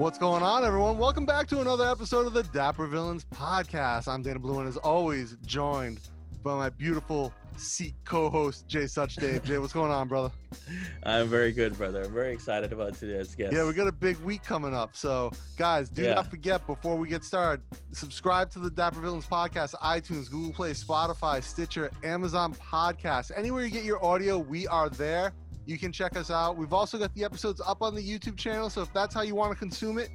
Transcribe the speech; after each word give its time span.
What's 0.00 0.16
going 0.16 0.42
on, 0.42 0.64
everyone? 0.64 0.96
Welcome 0.96 1.26
back 1.26 1.46
to 1.48 1.60
another 1.60 1.86
episode 1.86 2.26
of 2.26 2.32
the 2.32 2.42
Dapper 2.42 2.86
Villains 2.86 3.26
podcast. 3.34 4.08
I'm 4.08 4.22
Dana 4.22 4.38
Blue, 4.38 4.58
and 4.60 4.66
as 4.66 4.78
always, 4.78 5.36
joined 5.44 6.00
by 6.42 6.54
my 6.56 6.70
beautiful 6.70 7.34
seat 7.58 7.92
co-host 8.06 8.66
Jay 8.66 8.86
Such 8.86 9.16
Dave. 9.16 9.44
Jai, 9.44 9.58
what's 9.58 9.74
going 9.74 9.90
on, 9.90 10.08
brother? 10.08 10.30
I'm 11.02 11.28
very 11.28 11.52
good, 11.52 11.76
brother. 11.76 12.04
I'm 12.04 12.14
very 12.14 12.32
excited 12.32 12.72
about 12.72 12.94
today's 12.94 13.34
guest. 13.34 13.52
Yeah, 13.52 13.66
we 13.66 13.74
got 13.74 13.88
a 13.88 13.92
big 13.92 14.16
week 14.20 14.42
coming 14.42 14.74
up. 14.74 14.96
So, 14.96 15.32
guys, 15.58 15.90
do 15.90 16.00
Yeah. 16.04 16.14
not 16.14 16.30
forget 16.30 16.66
before 16.66 16.96
we 16.96 17.06
get 17.06 17.22
started, 17.22 17.62
subscribe 17.92 18.50
to 18.52 18.58
the 18.58 18.70
Dapper 18.70 19.00
Villains 19.00 19.26
podcast, 19.26 19.74
iTunes, 19.82 20.30
Google 20.30 20.54
Play, 20.54 20.70
Spotify, 20.70 21.42
Stitcher, 21.42 21.90
Amazon 22.04 22.54
Podcast. 22.54 23.32
Anywhere 23.36 23.66
you 23.66 23.70
get 23.70 23.84
your 23.84 24.02
audio, 24.02 24.38
we 24.38 24.66
are 24.66 24.88
there. 24.88 25.34
You 25.70 25.78
can 25.78 25.92
check 25.92 26.16
us 26.16 26.32
out. 26.32 26.56
We've 26.56 26.72
also 26.72 26.98
got 26.98 27.14
the 27.14 27.22
episodes 27.22 27.60
up 27.64 27.80
on 27.80 27.94
the 27.94 28.02
YouTube 28.02 28.36
channel. 28.36 28.68
So 28.68 28.82
if 28.82 28.92
that's 28.92 29.14
how 29.14 29.22
you 29.22 29.36
want 29.36 29.52
to 29.52 29.56
consume 29.56 29.98
it, 29.98 30.10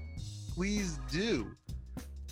please 0.53 0.99
do. 1.09 1.49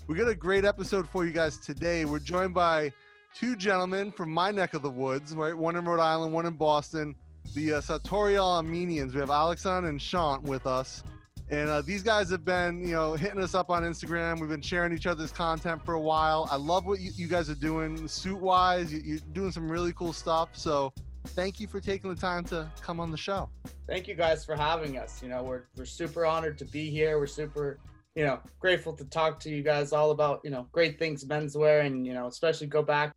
We 0.08 0.16
got 0.16 0.28
a 0.28 0.36
great 0.36 0.66
episode 0.66 1.08
for 1.08 1.26
you 1.26 1.32
guys 1.32 1.58
today. 1.58 2.04
We're 2.04 2.20
joined 2.20 2.54
by 2.54 2.92
two 3.34 3.56
gentlemen 3.56 4.12
from 4.12 4.30
my 4.30 4.52
neck 4.52 4.74
of 4.74 4.82
the 4.82 4.90
woods, 4.90 5.34
right? 5.34 5.58
One 5.58 5.78
in 5.78 5.86
Rhode 5.86 6.02
Island, 6.02 6.34
one 6.34 6.46
in 6.46 6.56
Boston. 6.56 7.16
The 7.56 7.76
uh, 7.76 7.82
Sartorial 7.82 8.46
Armenians. 8.46 9.14
We 9.14 9.22
have 9.22 9.30
Alexan 9.30 9.88
and 9.88 10.02
Shant 10.02 10.44
with 10.44 10.68
us. 10.68 11.02
And 11.50 11.70
uh, 11.70 11.82
these 11.82 12.04
guys 12.04 12.30
have 12.30 12.44
been, 12.44 12.82
you 12.82 12.94
know, 12.94 13.14
hitting 13.14 13.42
us 13.42 13.56
up 13.56 13.70
on 13.70 13.84
Instagram. 13.84 14.42
We've 14.42 14.50
been 14.50 14.62
sharing 14.62 14.92
each 14.92 15.08
other's 15.08 15.32
content 15.32 15.86
for 15.86 15.94
a 15.94 16.02
while. 16.02 16.50
I 16.52 16.58
love 16.58 16.86
what 16.86 17.00
you, 17.00 17.12
you 17.16 17.28
guys 17.28 17.50
are 17.50 17.56
doing 17.56 18.06
suit 18.06 18.40
wise. 18.40 18.92
You, 18.92 19.02
you're 19.06 19.20
doing 19.32 19.52
some 19.54 19.72
really 19.72 19.94
cool 19.94 20.12
stuff. 20.12 20.50
So 20.54 20.92
thank 21.28 21.60
you 21.60 21.68
for 21.68 21.80
taking 21.80 22.10
the 22.14 22.20
time 22.20 22.44
to 22.46 22.70
come 22.82 23.00
on 23.00 23.12
the 23.12 23.18
show. 23.18 23.50
thank 23.88 24.08
you 24.08 24.16
guys 24.16 24.44
for 24.46 24.56
having 24.56 24.98
us. 24.98 25.22
You 25.22 25.30
know, 25.30 25.44
we're 25.44 25.64
we're 25.78 25.86
super 25.86 26.26
honored 26.26 26.58
to 26.60 26.66
be 26.66 26.90
here. 26.90 27.20
We're 27.20 27.28
super, 27.28 27.80
you 28.16 28.26
know, 28.26 28.40
grateful 28.60 28.94
to 28.94 29.06
talk 29.06 29.40
to 29.42 29.50
you 29.50 29.64
guys 29.64 29.94
all 29.94 30.12
about, 30.12 30.42
you 30.44 30.50
know, 30.52 30.68
great 30.72 31.00
things 31.00 31.26
menswear 31.26 31.86
and, 31.86 32.06
you 32.06 32.14
know, 32.14 32.28
especially 32.28 32.68
go 32.68 32.84
back. 32.84 33.14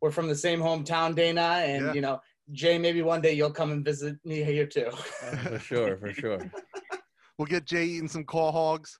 We're 0.00 0.10
from 0.10 0.28
the 0.28 0.34
same 0.36 0.60
hometown, 0.60 1.14
Dana, 1.14 1.62
and 1.64 1.86
Yeah. 1.86 1.92
you 1.92 2.00
know, 2.00 2.20
Jai, 2.52 2.78
maybe 2.78 3.02
one 3.02 3.20
day 3.20 3.32
you'll 3.32 3.50
come 3.52 3.70
and 3.70 3.84
visit 3.84 4.16
me 4.24 4.42
here 4.42 4.66
too. 4.66 4.90
for 5.44 5.58
sure, 5.58 5.96
for 5.96 6.12
sure. 6.12 6.40
We'll 7.38 7.46
get 7.46 7.64
Jai 7.64 7.78
eating 7.84 8.06
some 8.08 8.24
quahogs. 8.24 8.98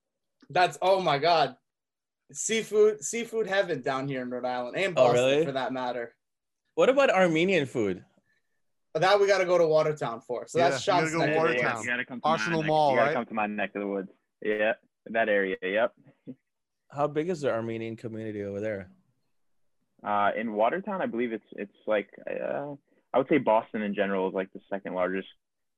That's 0.48 0.78
oh 0.80 0.98
my 1.02 1.18
god. 1.18 1.56
Seafood 2.32 3.04
seafood 3.04 3.46
heaven 3.46 3.82
down 3.82 4.08
here 4.08 4.22
in 4.22 4.30
Rhode 4.30 4.46
Island 4.46 4.76
and 4.78 4.94
Oh, 4.96 5.08
Boston 5.08 5.24
really? 5.24 5.44
for 5.44 5.52
that 5.52 5.74
matter. 5.74 6.14
What 6.74 6.88
about 6.88 7.10
Armenian 7.10 7.66
food? 7.66 8.02
But 8.92 9.02
that 9.02 9.20
we 9.20 9.26
gotta 9.26 9.44
go 9.44 9.56
to 9.58 9.66
Watertown 9.66 10.20
for. 10.20 10.46
So 10.48 10.58
that's 10.58 10.84
Yeah, 10.86 10.96
you 10.98 11.00
gotta 11.04 11.12
go 11.12 11.18
neck 11.18 11.26
to 11.26 11.30
of 11.30 11.34
the 11.34 11.38
Watertown. 11.48 11.74
woods. 11.74 11.84
You 11.84 11.90
gotta 11.92 12.04
come 12.04 12.20
to 12.20 12.26
Arsenal 12.26 12.58
my 12.58 12.62
neck- 12.62 12.68
Mall, 12.68 12.90
You 12.90 12.96
gotta 12.96 13.06
right? 13.08 13.14
come 13.14 13.26
to 13.26 13.34
my 13.34 13.46
neck 13.46 13.70
of 13.76 13.80
the 13.82 13.86
woods. 13.86 14.10
Yeah, 14.42 14.72
that 15.06 15.28
area. 15.28 15.56
Yep. 15.62 15.92
How 16.90 17.06
big 17.06 17.28
is 17.28 17.40
the 17.42 17.52
Armenian 17.52 17.96
community 17.96 18.42
over 18.42 18.60
there? 18.60 18.90
Uh, 20.02 20.30
in 20.36 20.54
Watertown, 20.54 21.00
I 21.02 21.06
believe 21.06 21.32
it's 21.32 21.44
it's 21.52 21.76
like 21.86 22.08
uh, 22.28 22.74
I 23.14 23.18
would 23.18 23.28
say 23.28 23.38
Boston 23.38 23.82
in 23.82 23.94
general 23.94 24.28
is 24.28 24.34
like 24.34 24.52
the 24.52 24.60
second 24.70 24.94
largest 24.94 25.28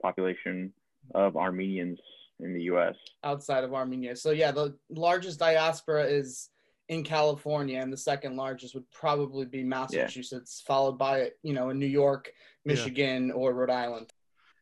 population 0.01 0.73
of 1.15 1.37
Armenians 1.37 1.99
in 2.41 2.55
the 2.55 2.63
U.S. 2.65 2.95
outside 3.25 3.63
of 3.65 3.75
Armenia. 3.75 4.17
So 4.17 4.31
yeah, 4.31 4.53
the 4.53 4.77
largest 4.91 5.39
diaspora 5.39 6.05
is 6.05 6.49
in 6.89 7.03
California, 7.05 7.79
and 7.81 7.93
the 7.93 7.97
second 7.97 8.37
largest 8.37 8.75
would 8.75 8.91
probably 8.91 9.45
be 9.45 9.65
Massachusetts, 9.65 10.63
followed 10.67 10.99
by 10.99 11.31
you 11.43 11.53
know 11.53 11.71
in 11.71 11.79
New 11.79 11.87
York, 11.87 12.33
Yeah. 12.65 12.73
Michigan, 12.75 13.31
or 13.33 13.53
Rhode 13.55 13.71
Island. 13.71 14.13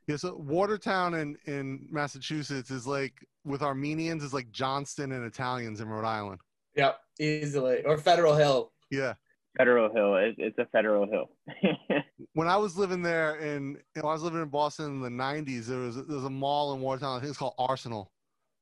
Yeah, 0.07 0.17
so 0.17 0.35
Watertown 0.37 1.15
in, 1.15 1.37
in 1.47 1.87
Massachusetts 1.91 2.71
is 2.71 2.87
like 2.87 3.13
with 3.45 3.63
Armenians 3.63 4.23
is 4.25 4.35
like 4.35 4.51
Johnston 4.51 5.13
and 5.13 5.25
Italians 5.25 5.81
in 5.81 5.89
Rhode 5.89 6.07
Island. 6.07 6.41
Yep, 6.77 6.99
easily. 7.21 7.85
Or 7.85 7.99
Federal 7.99 8.35
Hill. 8.37 8.73
Yeah. 8.91 9.15
Federal 9.59 9.93
Hill. 9.93 10.17
It, 10.17 10.35
it's 10.39 10.59
a 10.59 10.67
federal 10.67 11.07
hill. 11.07 11.31
When 12.35 12.47
I 12.47 12.57
was 12.57 12.77
living 12.79 13.03
there 13.03 13.37
in 13.37 13.77
you 13.97 14.03
know, 14.03 14.09
I 14.09 14.13
was 14.13 14.23
living 14.23 14.41
in 14.41 14.49
Boston 14.49 14.87
in 14.87 15.01
the 15.01 15.11
nineties, 15.11 15.67
there 15.67 15.81
was 15.81 15.97
there 15.97 16.15
was 16.17 16.25
a 16.25 16.31
mall 16.31 16.73
in 16.75 16.81
Watertown, 16.81 17.17
I 17.17 17.21
think 17.21 17.31
it's 17.31 17.39
called 17.39 17.55
Arsenal 17.59 18.13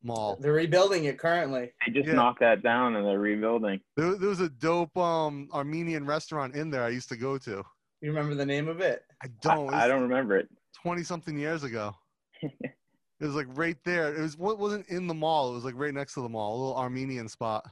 Mall. 0.03 0.39
They're 0.41 0.55
rebuilding 0.55 1.05
it 1.05 1.19
currently. 1.19 1.73
they 1.87 1.93
just 1.93 2.09
Yeah. 2.09 2.15
knocked 2.15 2.41
that 2.41 2.63
down 2.63 2.97
and 2.97 3.05
they're 3.07 3.19
rebuilding. 3.19 3.81
There, 3.97 4.15
there 4.17 4.31
was 4.31 4.41
a 4.41 4.49
dope 4.49 4.97
um 4.97 5.49
Armenian 5.53 6.07
restaurant 6.07 6.55
in 6.57 6.71
there 6.71 6.83
I 6.83 6.89
used 6.89 7.11
to 7.11 7.17
go 7.17 7.37
to. 7.39 7.63
You 8.01 8.09
remember 8.11 8.35
the 8.35 8.47
name 8.47 8.69
of 8.69 8.81
it? 8.81 9.03
I 9.23 9.29
don't 9.43 9.73
I, 9.75 9.85
I 9.85 9.89
don't 9.89 10.03
remember 10.03 10.37
it. 10.37 10.49
twenty 10.81 11.03
something 11.03 11.39
years 11.39 11.65
ago. 11.65 11.95
it 12.43 12.55
was 13.21 13.35
like 13.35 13.47
right 13.51 13.77
there. 13.85 14.15
It 14.15 14.21
was 14.21 14.37
what 14.37 14.59
wasn't 14.59 14.87
in 14.89 15.07
the 15.07 15.15
mall, 15.15 15.51
it 15.51 15.55
was 15.55 15.65
like 15.65 15.75
right 15.77 15.93
next 15.95 16.15
to 16.15 16.23
the 16.23 16.29
mall, 16.29 16.55
a 16.55 16.59
little 16.59 16.77
Armenian 16.77 17.29
spot. 17.29 17.65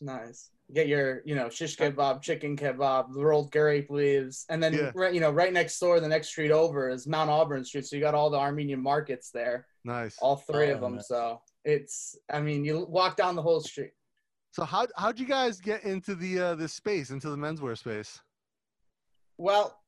Nice. 0.00 0.50
Get 0.74 0.88
your, 0.88 1.20
you 1.24 1.34
know, 1.34 1.48
shish 1.50 1.76
kebab, 1.76 2.22
chicken 2.22 2.56
kebab, 2.56 3.12
the 3.12 3.24
rolled 3.24 3.52
grape 3.52 3.90
leaves, 3.90 4.44
and 4.48 4.62
then 4.62 4.72
Yeah. 4.72 4.90
right, 4.94 5.12
you 5.14 5.20
know, 5.20 5.30
right 5.30 5.52
next 5.52 5.78
door, 5.78 6.00
the 6.00 6.08
next 6.08 6.28
street 6.28 6.50
over 6.50 6.88
is 6.88 7.06
Mount 7.06 7.30
Auburn 7.30 7.64
Street. 7.64 7.86
So 7.86 7.94
you 7.96 8.02
got 8.02 8.14
all 8.14 8.30
the 8.30 8.38
Armenian 8.38 8.82
markets 8.82 9.30
there, 9.30 9.66
Nice. 9.84 10.16
all 10.20 10.36
three 10.36 10.70
of 10.70 10.78
Oh, 10.78 10.86
them. 10.86 10.94
nice. 10.96 11.06
So 11.08 11.40
it's, 11.64 12.16
I 12.32 12.40
mean, 12.40 12.64
you 12.64 12.86
walk 12.88 13.16
down 13.16 13.36
the 13.36 13.42
whole 13.42 13.60
street. 13.60 13.92
So 14.52 14.64
how 14.64 14.86
how'd 14.96 15.18
you 15.20 15.26
guys 15.26 15.60
get 15.60 15.84
into 15.84 16.14
the 16.14 16.40
uh 16.40 16.54
this 16.54 16.72
space, 16.72 17.10
into 17.10 17.28
the 17.30 17.36
menswear 17.36 17.76
space? 17.76 18.20
Well, 19.36 19.78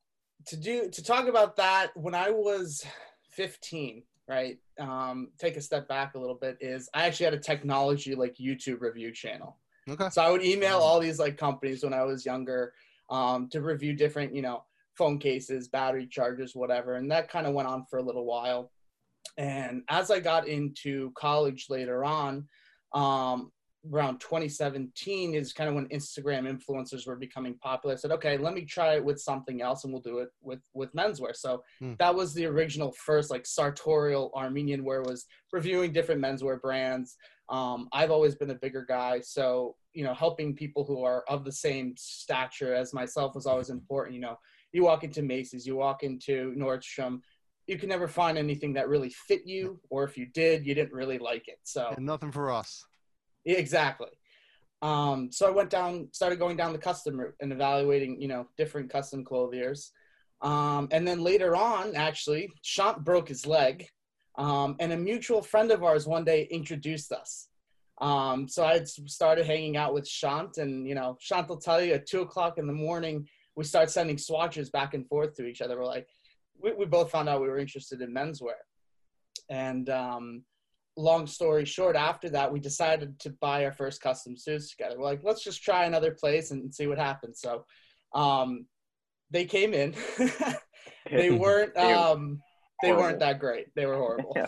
to 0.45 0.57
do 0.57 0.89
to 0.89 1.03
talk 1.03 1.27
about 1.27 1.55
that, 1.57 1.89
when 1.95 2.15
I 2.15 2.29
was 2.29 2.85
15, 3.31 4.03
right? 4.27 4.57
Um, 4.79 5.29
take 5.39 5.57
a 5.57 5.61
step 5.61 5.87
back 5.87 6.15
a 6.15 6.19
little 6.19 6.35
bit. 6.35 6.57
Is 6.61 6.89
I 6.93 7.05
actually 7.05 7.25
had 7.25 7.33
a 7.33 7.39
technology 7.39 8.15
like 8.15 8.35
YouTube 8.35 8.81
review 8.81 9.11
channel. 9.11 9.57
Okay. 9.89 10.09
So 10.09 10.21
I 10.21 10.29
would 10.29 10.43
email 10.43 10.77
all 10.77 10.99
these 10.99 11.19
like 11.19 11.37
companies 11.37 11.83
when 11.83 11.93
I 11.93 12.03
was 12.03 12.25
younger 12.25 12.73
um, 13.09 13.47
to 13.49 13.61
review 13.61 13.93
different, 13.93 14.35
you 14.35 14.41
know, 14.41 14.63
phone 14.97 15.17
cases, 15.17 15.67
battery 15.67 16.07
chargers, 16.07 16.55
whatever, 16.55 16.95
and 16.95 17.09
that 17.11 17.29
kind 17.29 17.47
of 17.47 17.53
went 17.53 17.67
on 17.67 17.85
for 17.89 17.99
a 17.99 18.03
little 18.03 18.25
while. 18.25 18.71
And 19.37 19.83
as 19.89 20.09
I 20.09 20.19
got 20.19 20.47
into 20.47 21.11
college 21.15 21.67
later 21.69 22.03
on, 22.03 22.47
um, 22.93 23.51
around 23.91 24.19
2017 24.19 25.33
is 25.33 25.53
kind 25.53 25.69
of 25.69 25.75
when 25.75 25.87
Instagram 25.89 26.47
influencers 26.49 27.07
were 27.07 27.15
becoming 27.15 27.55
popular. 27.59 27.93
I 27.93 27.97
said, 27.97 28.11
okay, 28.11 28.37
let 28.37 28.53
me 28.53 28.65
try 28.65 28.95
it 28.95 29.03
with 29.03 29.19
something 29.19 29.61
else, 29.61 29.83
and 29.83 29.93
we'll 29.93 30.01
do 30.01 30.19
it 30.19 30.29
with 30.41 30.61
with 30.73 30.93
menswear. 30.93 31.35
So 31.35 31.63
Hmm. 31.79 31.93
that 31.99 32.13
was 32.13 32.33
the 32.33 32.45
original 32.45 32.91
first 32.91 33.29
like 33.31 33.45
sartorial 33.45 34.31
Armenian 34.35 34.83
wear 34.83 35.01
was 35.01 35.25
reviewing 35.51 35.91
different 35.91 36.21
menswear 36.21 36.59
brands. 36.61 37.15
Um, 37.49 37.87
I've 37.93 38.11
always 38.11 38.35
been 38.35 38.49
a 38.49 38.55
bigger 38.55 38.85
guy, 38.87 39.21
so 39.21 39.75
you 39.93 40.03
know, 40.03 40.13
helping 40.13 40.55
people 40.55 40.83
who 40.83 41.03
are 41.03 41.23
of 41.27 41.43
the 41.43 41.51
same 41.51 41.95
stature 41.97 42.73
as 42.73 42.93
myself 42.93 43.33
was 43.35 43.45
always 43.47 43.69
important. 43.69 44.13
You 44.15 44.21
know, 44.21 44.37
you 44.71 44.83
walk 44.83 45.03
into 45.03 45.23
Macy's, 45.23 45.65
you 45.65 45.75
walk 45.75 46.03
into 46.03 46.53
Nordstrom, 46.55 47.21
you 47.65 47.77
can 47.77 47.89
never 47.89 48.07
find 48.07 48.37
anything 48.37 48.73
that 48.73 48.89
really 48.89 49.09
fit 49.09 49.41
you, 49.45 49.79
or 49.89 50.03
if 50.03 50.17
you 50.17 50.25
did, 50.27 50.65
you 50.65 50.75
didn't 50.75 50.93
really 50.93 51.17
like 51.17 51.47
it. 51.47 51.59
So 51.63 51.93
And 51.95 52.05
nothing 52.05 52.31
for 52.31 52.51
us. 52.51 52.85
Exactly. 53.55 54.09
Um, 54.81 55.31
so 55.31 55.47
I 55.47 55.51
went 55.51 55.69
down, 55.69 56.09
started 56.11 56.39
going 56.39 56.57
down 56.57 56.73
the 56.73 56.79
custom 56.79 57.19
route 57.19 57.35
and 57.39 57.51
evaluating, 57.51 58.21
you 58.21 58.27
know, 58.27 58.47
different 58.57 58.89
custom 58.91 59.23
clothiers. 59.23 59.91
Um, 60.41 60.87
and 60.91 61.07
then 61.07 61.23
later 61.23 61.55
on, 61.55 61.95
actually, 61.95 62.49
Shant 62.61 63.03
broke 63.03 63.27
his 63.27 63.47
leg. 63.47 63.87
Um, 64.37 64.75
and 64.79 64.93
a 64.93 64.97
mutual 64.97 65.41
friend 65.41 65.71
of 65.71 65.83
ours 65.83 66.05
one 66.05 66.23
day 66.23 66.47
introduced 66.51 67.11
us. 67.11 67.47
Um, 67.99 68.47
so 68.47 68.63
I 68.63 68.83
started 68.83 69.47
hanging 69.47 69.77
out 69.77 69.95
with 69.95 70.07
Shant, 70.07 70.57
and 70.57 70.87
you 70.87 70.93
know, 70.93 71.17
Shant 71.19 71.49
will 71.49 71.57
tell 71.57 71.81
you 71.81 71.93
at 71.93 72.05
two 72.05 72.21
o'clock 72.21 72.59
in 72.59 72.67
the 72.67 72.73
morning, 72.73 73.27
we 73.55 73.63
start 73.63 73.89
sending 73.89 74.19
swatches 74.19 74.69
back 74.69 74.93
and 74.93 75.07
forth 75.07 75.33
to 75.35 75.47
each 75.47 75.61
other. 75.61 75.79
We're 75.79 75.85
like, 75.85 76.07
we, 76.61 76.73
we 76.73 76.85
both 76.85 77.09
found 77.09 77.27
out 77.27 77.41
we 77.41 77.47
were 77.47 77.57
interested 77.57 78.01
in 78.01 78.13
menswear. 78.13 78.59
And 79.49 79.89
um, 79.89 80.43
long 80.97 81.27
story 81.27 81.63
short, 81.63 81.95
after 81.95 82.29
that, 82.29 82.51
we 82.51 82.59
decided 82.59 83.19
to 83.19 83.29
buy 83.41 83.63
our 83.65 83.71
first 83.71 84.01
custom 84.01 84.35
suits 84.35 84.71
together. 84.71 84.97
We're 84.97 85.05
like, 85.05 85.21
let's 85.23 85.43
just 85.43 85.63
try 85.63 85.85
another 85.85 86.11
place 86.11 86.51
and 86.51 86.73
see 86.73 86.87
what 86.87 86.97
happens. 86.97 87.39
So 87.39 87.65
um, 88.13 88.65
they 89.31 89.45
came 89.45 89.73
in. 89.73 89.95
they 91.09 91.31
weren't 91.31 91.77
um, 91.77 92.41
they 92.81 92.93
weren't 92.93 93.19
that 93.19 93.39
great. 93.39 93.67
They 93.75 93.85
were 93.85 93.97
horrible. 93.97 94.35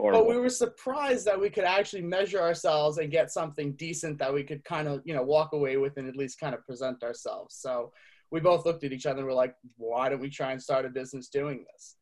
Yeah. 0.00 0.10
But 0.12 0.28
we 0.28 0.36
were 0.36 0.48
surprised 0.48 1.26
that 1.26 1.40
we 1.40 1.50
could 1.50 1.64
actually 1.64 2.02
measure 2.02 2.40
ourselves 2.40 2.98
and 2.98 3.10
get 3.10 3.32
something 3.32 3.72
decent 3.72 4.16
that 4.18 4.32
we 4.32 4.44
could 4.44 4.62
kind 4.64 4.86
of, 4.86 5.02
you 5.04 5.12
know, 5.12 5.24
walk 5.24 5.54
away 5.54 5.76
with 5.76 5.96
and 5.96 6.08
at 6.08 6.14
least 6.14 6.38
kind 6.38 6.54
of 6.54 6.64
present 6.64 7.02
ourselves. 7.02 7.56
So 7.56 7.90
we 8.30 8.38
both 8.38 8.64
looked 8.64 8.84
at 8.84 8.92
each 8.92 9.06
other 9.06 9.18
and 9.18 9.26
were 9.26 9.32
like, 9.32 9.56
why 9.76 10.08
don't 10.08 10.20
we 10.20 10.30
try 10.30 10.52
and 10.52 10.62
start 10.62 10.86
a 10.86 10.88
business 10.88 11.30
doing 11.30 11.64
this? 11.72 11.96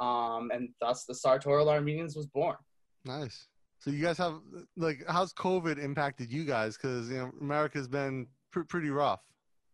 Um, 0.00 0.50
and 0.54 0.70
thus 0.80 1.04
the 1.04 1.14
Sartorial 1.14 1.68
Armenians 1.68 2.16
was 2.16 2.26
born. 2.26 2.56
Nice. 3.04 3.48
So 3.78 3.90
you 3.90 4.02
guys 4.02 4.16
have 4.18 4.34
like, 4.76 5.04
how's 5.08 5.32
COVID 5.34 5.78
impacted 5.82 6.32
you 6.32 6.44
guys? 6.44 6.76
Because 6.76 7.10
you 7.10 7.18
know 7.18 7.30
America's 7.40 7.88
been 7.88 8.26
pr- 8.50 8.62
pretty 8.62 8.90
rough. 8.90 9.20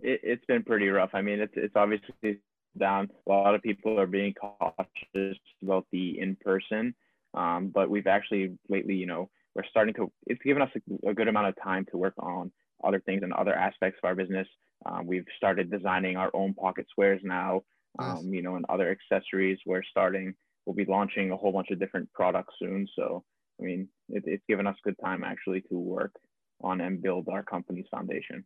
it, 0.01 0.21
it's 0.23 0.45
been 0.47 0.63
pretty 0.65 0.89
rough. 0.89 1.11
I 1.13 1.23
mean, 1.23 1.41
it's 1.41 1.53
it's 1.57 1.77
obviously 1.77 2.41
down. 2.79 3.09
A 3.27 3.31
lot 3.31 3.55
of 3.55 3.63
people 3.63 3.99
are 4.01 4.07
being 4.07 4.35
cautious 4.35 5.39
about 5.63 5.87
the 5.93 6.19
in 6.19 6.37
person, 6.41 6.95
um, 7.35 7.71
but 7.73 7.89
we've 7.89 8.07
actually 8.09 8.59
lately, 8.69 8.95
you 8.95 9.07
know, 9.07 9.29
we're 9.55 9.65
starting 9.71 9.95
to. 9.95 10.11
It's 10.27 10.43
given 10.43 10.63
us 10.63 10.71
a, 10.77 11.11
a 11.11 11.15
good 11.15 11.29
amount 11.29 11.49
of 11.49 11.55
time 11.63 11.87
to 11.93 11.99
work 11.99 12.15
on 12.19 12.51
other 12.83 13.01
things 13.01 13.23
and 13.23 13.33
other 13.35 13.55
aspects 13.55 14.01
of 14.03 14.09
our 14.09 14.15
business. 14.15 14.49
Um, 14.87 15.07
we've 15.07 15.27
started 15.37 15.71
designing 15.71 16.17
our 16.17 16.31
own 16.35 16.55
pocket 16.55 16.87
squares 16.91 17.21
now, 17.23 17.63
um, 17.99 18.15
Nice. 18.15 18.25
you 18.25 18.43
know, 18.43 18.57
and 18.57 18.65
other 18.69 18.91
accessories. 18.91 19.59
We're 19.67 19.83
starting. 19.89 20.35
We'll 20.71 20.87
be 20.87 20.89
launching 20.89 21.33
a 21.33 21.37
whole 21.37 21.51
bunch 21.51 21.73
of 21.73 21.81
different 21.81 22.13
products 22.13 22.55
soon. 22.61 22.87
So, 22.95 23.25
I 23.61 23.65
mean, 23.65 23.89
it, 24.09 24.23
it's 24.25 24.45
given 24.49 24.69
us 24.69 24.77
good 24.85 24.95
time 25.05 25.25
actually 25.25 25.63
to 25.63 25.75
work 25.75 26.15
on 26.61 26.81
and 26.81 27.03
build 27.03 27.29
our 27.29 27.43
company's 27.43 27.87
foundation. 27.91 28.45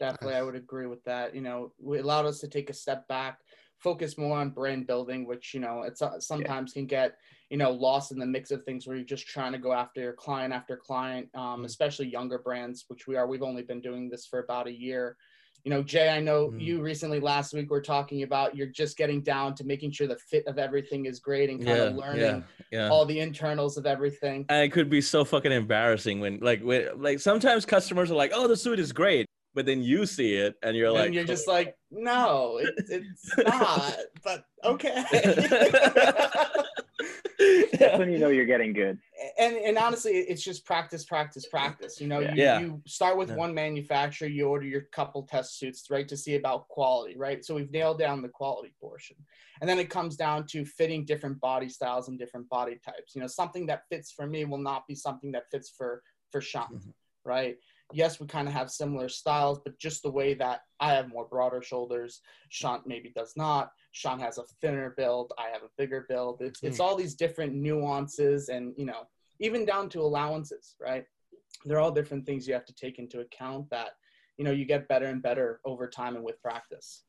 Definitely, 0.00 0.34
I 0.34 0.42
would 0.42 0.56
agree 0.56 0.88
with 0.88 1.04
that. 1.04 1.32
You 1.32 1.42
know, 1.42 1.72
it 1.92 2.02
allowed 2.02 2.26
us 2.26 2.40
to 2.40 2.48
take 2.48 2.70
a 2.70 2.72
step 2.72 3.06
back, 3.06 3.38
focus 3.78 4.18
more 4.18 4.36
on 4.36 4.50
brand 4.50 4.88
building, 4.88 5.28
which 5.28 5.54
you 5.54 5.60
know, 5.60 5.82
it's 5.82 6.02
uh, 6.02 6.18
sometimes 6.18 6.72
can 6.72 6.86
get 6.86 7.18
you 7.50 7.56
know 7.56 7.70
lost 7.70 8.10
in 8.10 8.18
the 8.18 8.26
mix 8.26 8.50
of 8.50 8.64
things 8.64 8.84
where 8.88 8.96
you're 8.96 9.06
just 9.06 9.28
trying 9.28 9.52
to 9.52 9.58
go 9.58 9.72
after 9.72 10.00
your 10.00 10.14
client 10.14 10.52
after 10.52 10.76
client, 10.76 11.28
um, 11.36 11.62
Mm. 11.62 11.66
especially 11.66 12.08
younger 12.08 12.40
brands, 12.40 12.86
which 12.88 13.06
we 13.06 13.14
are. 13.14 13.28
We've 13.28 13.44
only 13.44 13.62
been 13.62 13.80
doing 13.80 14.10
this 14.10 14.26
for 14.26 14.40
about 14.40 14.66
a 14.66 14.72
year. 14.72 15.16
You 15.64 15.70
know, 15.70 15.82
Jai, 15.82 16.08
I 16.08 16.20
know 16.20 16.48
Mm. 16.50 16.60
you 16.60 16.82
recently 16.82 17.20
last 17.20 17.54
week 17.54 17.70
were 17.70 17.80
talking 17.80 18.22
about 18.22 18.54
you're 18.54 18.66
just 18.66 18.98
getting 18.98 19.22
down 19.22 19.54
to 19.54 19.64
making 19.64 19.92
sure 19.92 20.06
the 20.06 20.18
fit 20.18 20.46
of 20.46 20.58
everything 20.58 21.06
is 21.06 21.20
great 21.20 21.48
and 21.48 21.58
kind 21.64 21.78
Yeah, 21.78 21.84
of 21.84 21.94
learning 21.96 22.20
yeah, 22.20 22.40
yeah. 22.70 22.88
all 22.90 23.06
the 23.06 23.18
internals 23.18 23.78
of 23.78 23.86
everything. 23.86 24.44
and 24.50 24.62
it 24.62 24.72
could 24.72 24.90
be 24.90 25.00
so 25.00 25.24
fucking 25.24 25.52
embarrassing 25.52 26.20
when 26.20 26.38
like 26.40 26.60
when, 26.62 26.88
like 27.00 27.18
sometimes 27.18 27.64
customers 27.64 28.10
are 28.10 28.14
like 28.14 28.32
oh 28.34 28.46
the 28.46 28.56
suit 28.56 28.78
is 28.78 28.92
great 28.92 29.24
but 29.54 29.64
then 29.64 29.82
you 29.82 30.04
see 30.04 30.34
it 30.34 30.54
and 30.62 30.76
you're 30.76 30.90
like 30.90 31.06
and 31.06 31.14
you're 31.14 31.24
just 31.24 31.46
like, 31.48 31.76
no, 31.90 32.58
it, 32.58 32.74
it's 32.90 33.38
not. 33.46 33.96
But 34.24 34.44
okay. 34.64 35.04
That's 37.78 37.98
when 37.98 38.10
you 38.12 38.18
know 38.18 38.28
you're 38.28 38.44
getting 38.46 38.72
good. 38.72 38.98
and 39.38 39.56
and 39.56 39.78
honestly, 39.78 40.12
it's 40.12 40.42
just 40.42 40.64
practice, 40.64 41.04
practice, 41.04 41.46
practice. 41.46 42.00
You 42.00 42.06
know, 42.06 42.20
Yeah. 42.20 42.30
you, 42.34 42.42
Yeah. 42.42 42.60
you 42.60 42.82
start 42.86 43.16
with 43.16 43.30
Yeah. 43.30 43.36
one 43.36 43.54
manufacturer, 43.54 44.28
you 44.28 44.46
order 44.48 44.66
your 44.66 44.82
couple 44.92 45.22
test 45.24 45.58
suits, 45.58 45.88
right, 45.90 46.06
to 46.08 46.16
see 46.16 46.34
about 46.36 46.68
quality, 46.68 47.16
right? 47.16 47.44
So 47.44 47.54
we've 47.54 47.70
nailed 47.70 47.98
down 47.98 48.22
the 48.22 48.28
quality 48.28 48.74
portion, 48.80 49.16
and 49.60 49.68
then 49.68 49.78
it 49.78 49.90
comes 49.90 50.16
down 50.16 50.46
to 50.48 50.64
fitting 50.64 51.04
different 51.04 51.40
body 51.40 51.68
styles 51.68 52.08
and 52.08 52.18
different 52.18 52.48
body 52.48 52.78
types. 52.84 53.14
You 53.14 53.20
know, 53.22 53.26
something 53.26 53.66
that 53.66 53.82
fits 53.88 54.12
for 54.12 54.26
me 54.26 54.44
will 54.44 54.58
not 54.58 54.86
be 54.86 54.94
something 54.94 55.32
that 55.32 55.50
fits 55.50 55.70
for 55.70 56.02
for 56.30 56.40
Shant, 56.40 56.72
Mhm. 56.72 56.92
right? 57.24 57.56
Yes, 57.92 58.18
we 58.18 58.26
kind 58.26 58.48
of 58.48 58.54
have 58.54 58.70
similar 58.70 59.08
styles, 59.08 59.60
but 59.64 59.78
just 59.78 60.02
the 60.02 60.10
way 60.10 60.34
that 60.34 60.60
I 60.80 60.94
have 60.94 61.08
more 61.08 61.26
broader 61.26 61.62
shoulders, 61.62 62.20
Shant 62.48 62.86
maybe 62.86 63.12
does 63.14 63.34
not. 63.36 63.72
Shant 63.92 64.20
has 64.20 64.38
a 64.38 64.44
thinner 64.60 64.94
build. 64.96 65.32
I 65.38 65.48
have 65.52 65.62
a 65.62 65.70
bigger 65.76 66.06
build. 66.08 66.40
It's 66.40 66.62
it's 66.62 66.78
hmm. 66.78 66.82
all 66.82 66.96
these 66.96 67.14
different 67.14 67.54
nuances, 67.54 68.48
and 68.48 68.72
you 68.76 68.86
know, 68.86 69.02
even 69.38 69.64
down 69.64 69.88
to 69.90 70.00
allowances, 70.00 70.76
right? 70.80 71.04
They're 71.64 71.78
all 71.78 71.92
different 71.92 72.26
things 72.26 72.48
you 72.48 72.54
have 72.54 72.66
to 72.66 72.74
take 72.74 72.98
into 72.98 73.20
account. 73.20 73.68
That 73.70 73.90
you 74.38 74.44
know, 74.44 74.50
you 74.50 74.64
get 74.64 74.88
better 74.88 75.06
and 75.06 75.22
better 75.22 75.60
over 75.64 75.88
time 75.88 76.16
and 76.16 76.24
with 76.24 76.40
practice. 76.42 77.04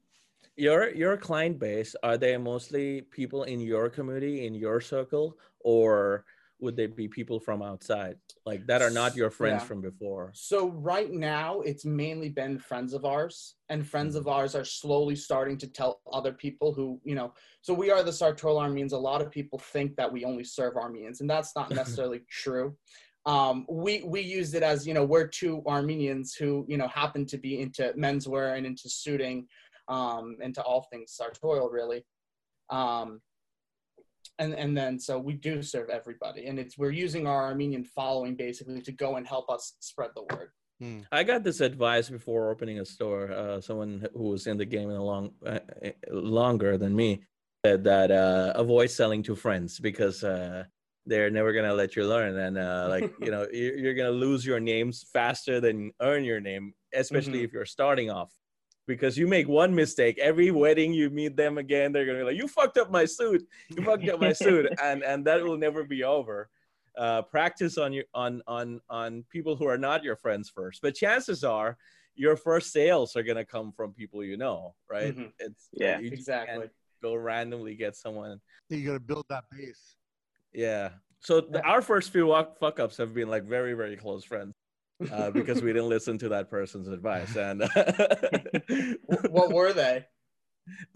your 0.58 0.94
your 0.94 1.18
client 1.18 1.60
base 1.60 1.96
are 2.04 2.18
they 2.18 2.38
mostly 2.38 3.02
people 3.12 3.44
in 3.44 3.60
your 3.60 3.90
community 3.90 4.46
in 4.46 4.54
your 4.54 4.80
circle 4.80 5.38
or 5.60 6.26
would 6.60 6.76
they 6.76 6.88
be 6.88 7.08
people 7.08 7.40
from 7.40 7.62
outside 7.62 8.16
like 8.46 8.66
that 8.68 8.82
are 8.82 8.90
not 8.90 9.16
your 9.16 9.30
friends 9.30 9.62
Yeah. 9.62 9.68
from 9.68 9.82
before 9.82 10.32
So 10.34 10.70
right 10.72 11.12
now, 11.12 11.62
it's 11.62 11.86
mainly 11.86 12.30
been 12.30 12.58
friends 12.60 12.94
of 12.94 13.04
ours, 13.06 13.56
and 13.70 13.86
friends 13.86 14.16
of 14.16 14.28
ours 14.28 14.56
are 14.56 14.64
slowly 14.66 15.16
starting 15.16 15.58
to 15.60 15.68
tell 15.68 16.02
other 16.12 16.32
people 16.34 16.74
who, 16.74 17.00
you 17.04 17.16
know, 17.16 17.34
so 17.62 17.74
we 17.74 17.92
are 17.92 18.04
the 18.04 18.14
Sartorial 18.14 18.60
Armenians. 18.60 18.94
A 18.94 18.98
lot 18.98 19.22
of 19.22 19.32
people 19.32 19.60
think 19.60 19.96
that 19.98 20.12
we 20.12 20.24
only 20.24 20.44
serve 20.44 20.76
Armenians, 20.78 21.22
and 21.22 21.30
that's 21.30 21.56
not 21.56 21.70
necessarily 21.82 22.22
true. 22.30 22.76
Um, 23.26 23.66
we 23.70 24.04
we 24.04 24.22
used 24.22 24.54
it 24.56 24.64
as 24.64 24.86
you 24.88 24.94
know 24.94 25.04
we're 25.04 25.28
two 25.28 25.64
Armenians 25.66 26.36
who 26.36 26.66
you 26.70 26.78
know 26.78 26.88
happen 26.88 27.26
to 27.28 27.38
be 27.38 27.60
into 27.60 27.92
menswear 27.98 28.56
and 28.58 28.66
into 28.66 28.88
suiting, 28.88 29.48
um, 29.88 30.38
into 30.42 30.62
all 30.62 30.84
things 30.92 31.12
sartorial 31.14 31.70
really. 31.70 32.06
Um, 32.70 33.22
and 34.40 34.54
and 34.54 34.76
then 34.78 35.00
so 35.00 35.18
we 35.20 35.34
do 35.34 35.62
serve 35.62 35.90
everybody, 35.90 36.48
and 36.48 36.60
it's 36.60 36.78
we're 36.78 36.92
using 36.92 37.28
our 37.28 37.44
Armenian 37.46 37.84
following 37.84 38.36
basically 38.36 38.82
to 38.82 38.92
go 38.92 39.16
and 39.18 39.28
help 39.28 39.50
us 39.50 39.74
spread 39.80 40.12
the 40.16 40.24
word. 40.36 40.52
I 41.12 41.24
got 41.24 41.44
this 41.44 41.62
advice 41.62 42.10
before 42.10 42.50
opening 42.52 42.80
a 42.80 42.86
store. 42.86 43.32
Uh, 43.32 43.62
someone 43.62 44.06
who 44.14 44.30
was 44.30 44.46
in 44.46 44.58
the 44.58 44.66
game 44.66 44.90
in 44.90 44.98
a 44.98 45.04
long 45.04 45.32
uh, 45.46 45.60
uh, 45.84 45.90
longer 46.12 46.78
than 46.78 46.94
me 46.96 47.24
said 47.66 47.84
that 47.86 48.12
uh, 48.12 48.52
avoid 48.56 48.92
selling 48.92 49.24
to 49.24 49.36
friends 49.36 49.80
because 49.80 50.24
uh, 50.24 50.66
they're 51.06 51.32
never 51.32 51.54
gonna 51.54 51.74
let 51.74 51.96
you 51.96 52.06
learn, 52.06 52.38
and 52.38 52.58
uh, 52.58 52.88
like 52.94 53.12
you 53.22 53.32
know 53.32 53.48
you're, 53.54 53.78
you're 53.78 53.94
gonna 53.94 54.12
lose 54.12 54.46
your 54.46 54.60
names 54.60 55.06
faster 55.14 55.62
than 55.62 55.92
earn 56.02 56.24
your 56.26 56.42
name, 56.42 56.74
especially 56.94 57.40
Mhm. 57.40 57.46
if 57.46 57.54
you're 57.54 57.66
starting 57.66 58.12
off. 58.12 58.32
Because 58.88 59.18
you 59.18 59.28
make 59.28 59.48
one 59.48 59.74
mistake, 59.74 60.20
every 60.20 60.52
wedding 60.52 60.94
you 60.94 61.10
meet 61.10 61.36
them 61.36 61.58
again, 61.58 61.92
they're 61.92 62.06
gonna 62.06 62.20
be 62.20 62.24
like, 62.26 62.38
"You 62.38 62.48
fucked 62.48 62.78
up 62.78 62.92
my 62.92 63.06
suit. 63.06 63.48
You 63.70 63.84
fucked 63.84 64.08
up 64.10 64.20
my 64.22 64.32
suit," 64.46 64.68
and 64.82 65.04
and 65.04 65.26
that 65.26 65.44
will 65.44 65.58
never 65.58 65.84
be 65.84 66.04
over 66.04 66.50
uh, 66.98 67.24
practice 67.24 67.78
on 67.78 67.92
your 67.94 68.06
on 68.14 68.42
on 68.48 68.80
on 68.90 69.26
people 69.30 69.56
who 69.56 69.66
are 69.68 69.78
not 69.78 70.02
your 70.04 70.16
friends 70.16 70.50
first 70.50 70.82
but 70.82 70.96
chances 70.96 71.44
are 71.44 71.78
your 72.16 72.38
first 72.38 72.72
sales 72.72 73.18
are 73.18 73.24
going 73.24 73.36
to 73.36 73.44
come 73.44 73.74
from 73.74 73.92
people 73.94 74.24
you 74.24 74.38
know 74.38 74.74
right 74.90 75.14
Mhm. 75.14 75.34
it's 75.40 75.68
Yeah. 75.74 76.00
you 76.00 76.08
Exactly. 76.12 76.58
can't 76.60 76.72
go 77.02 77.16
randomly 77.16 77.76
get 77.76 77.98
someone 77.98 78.40
You 78.70 78.86
got 78.88 78.94
to 78.94 79.00
build 79.02 79.26
that 79.28 79.44
base. 79.52 79.98
yeah 80.54 80.92
so 81.20 81.42
the, 81.42 81.62
our 81.64 81.82
first 81.82 82.12
few 82.14 82.28
walk, 82.28 82.58
fuck 82.60 82.80
ups 82.80 82.96
have 82.96 83.14
been 83.14 83.28
like 83.30 83.44
very 83.44 83.74
very 83.74 83.98
close 83.98 84.24
friends 84.24 84.54
uh, 85.12 85.30
because 85.32 85.62
we 85.62 85.74
didn't 85.74 85.90
listen 85.90 86.18
to 86.20 86.30
that 86.30 86.50
person's 86.50 86.88
advice 86.88 87.36
and 87.36 87.62
what 89.30 89.52
were 89.52 89.74
they? 89.74 90.06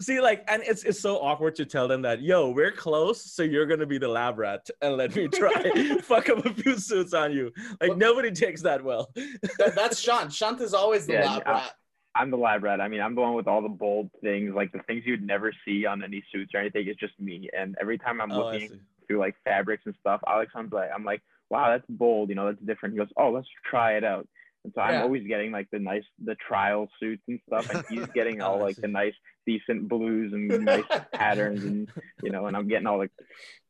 see 0.00 0.20
like 0.20 0.42
and 0.48 0.64
it's 0.66 0.82
it's 0.82 0.98
so 0.98 1.18
awkward 1.18 1.54
to 1.54 1.64
tell 1.64 1.86
them 1.86 2.02
that 2.02 2.20
yo 2.20 2.50
we're 2.50 2.72
close 2.72 3.32
so 3.32 3.44
you're 3.44 3.66
gonna 3.66 3.86
be 3.86 3.98
the 3.98 4.08
lab 4.08 4.36
rat 4.36 4.68
and 4.82 4.96
let 4.96 5.14
me 5.14 5.28
try 5.28 5.96
fuck 6.02 6.28
up 6.28 6.44
a 6.44 6.52
few 6.52 6.76
suits 6.76 7.14
on 7.14 7.30
you 7.32 7.52
like 7.80 7.90
Well- 7.90 7.96
nobody 7.96 8.32
takes 8.32 8.62
that 8.62 8.82
well 8.82 9.12
That, 9.14 9.74
that's 9.76 10.00
Shant. 10.00 10.32
Shant 10.32 10.60
is 10.60 10.74
always 10.74 11.06
the 11.06 11.12
Yeah, 11.14 11.24
lab 11.34 11.42
I- 11.46 11.52
rat. 11.52 11.72
I'm 12.16 12.32
the 12.32 12.36
lab 12.36 12.64
rat. 12.64 12.80
I 12.80 12.88
mean, 12.88 13.00
I'm 13.00 13.14
the 13.14 13.20
one 13.20 13.34
with 13.34 13.46
all 13.46 13.62
the 13.62 13.68
bold 13.68 14.10
things, 14.20 14.52
like 14.52 14.72
the 14.72 14.80
things 14.88 15.04
you'd 15.06 15.22
never 15.24 15.52
see 15.64 15.86
on 15.86 16.02
any 16.02 16.24
suits 16.32 16.50
or 16.52 16.58
anything. 16.58 16.88
It's 16.88 16.98
just 16.98 17.12
me. 17.20 17.48
And 17.56 17.76
every 17.80 17.98
time 17.98 18.20
I'm 18.20 18.32
Oh, 18.32 18.46
looking 18.46 18.80
through 19.06 19.20
like 19.20 19.36
fabrics 19.44 19.84
and 19.86 19.94
stuff, 20.00 20.20
Alex, 20.26 20.50
I'm 20.56 20.68
like, 20.72 20.90
I'm 20.92 21.04
like, 21.04 21.22
wow, 21.50 21.70
that's 21.70 21.84
bold. 21.88 22.28
You 22.30 22.34
know, 22.36 22.46
that's 22.46 22.64
different. 22.64 22.94
He 22.94 22.98
goes, 22.98 23.08
oh, 23.16 23.30
let's 23.30 23.48
try 23.68 23.94
it 23.96 24.04
out. 24.04 24.28
And 24.64 24.72
so 24.74 24.82
I'm 24.82 24.96
Yeah. 24.96 25.02
always 25.02 25.26
getting 25.26 25.52
like 25.52 25.68
the 25.72 25.78
nice, 25.78 26.04
the 26.22 26.34
trial 26.36 26.88
suits 27.00 27.22
and 27.28 27.40
stuff, 27.46 27.66
and 27.70 27.82
he's 27.88 28.06
getting 28.14 28.40
all 28.42 28.60
like 28.60 28.78
the 28.82 28.88
nice, 28.88 29.14
decent 29.46 29.88
blues 29.88 30.32
and 30.34 30.64
nice 30.64 30.84
patterns, 31.14 31.64
and 31.64 31.88
you 32.22 32.30
know, 32.30 32.46
and 32.46 32.56
I'm 32.56 32.68
getting 32.68 32.86
all 32.86 32.98
like 32.98 33.12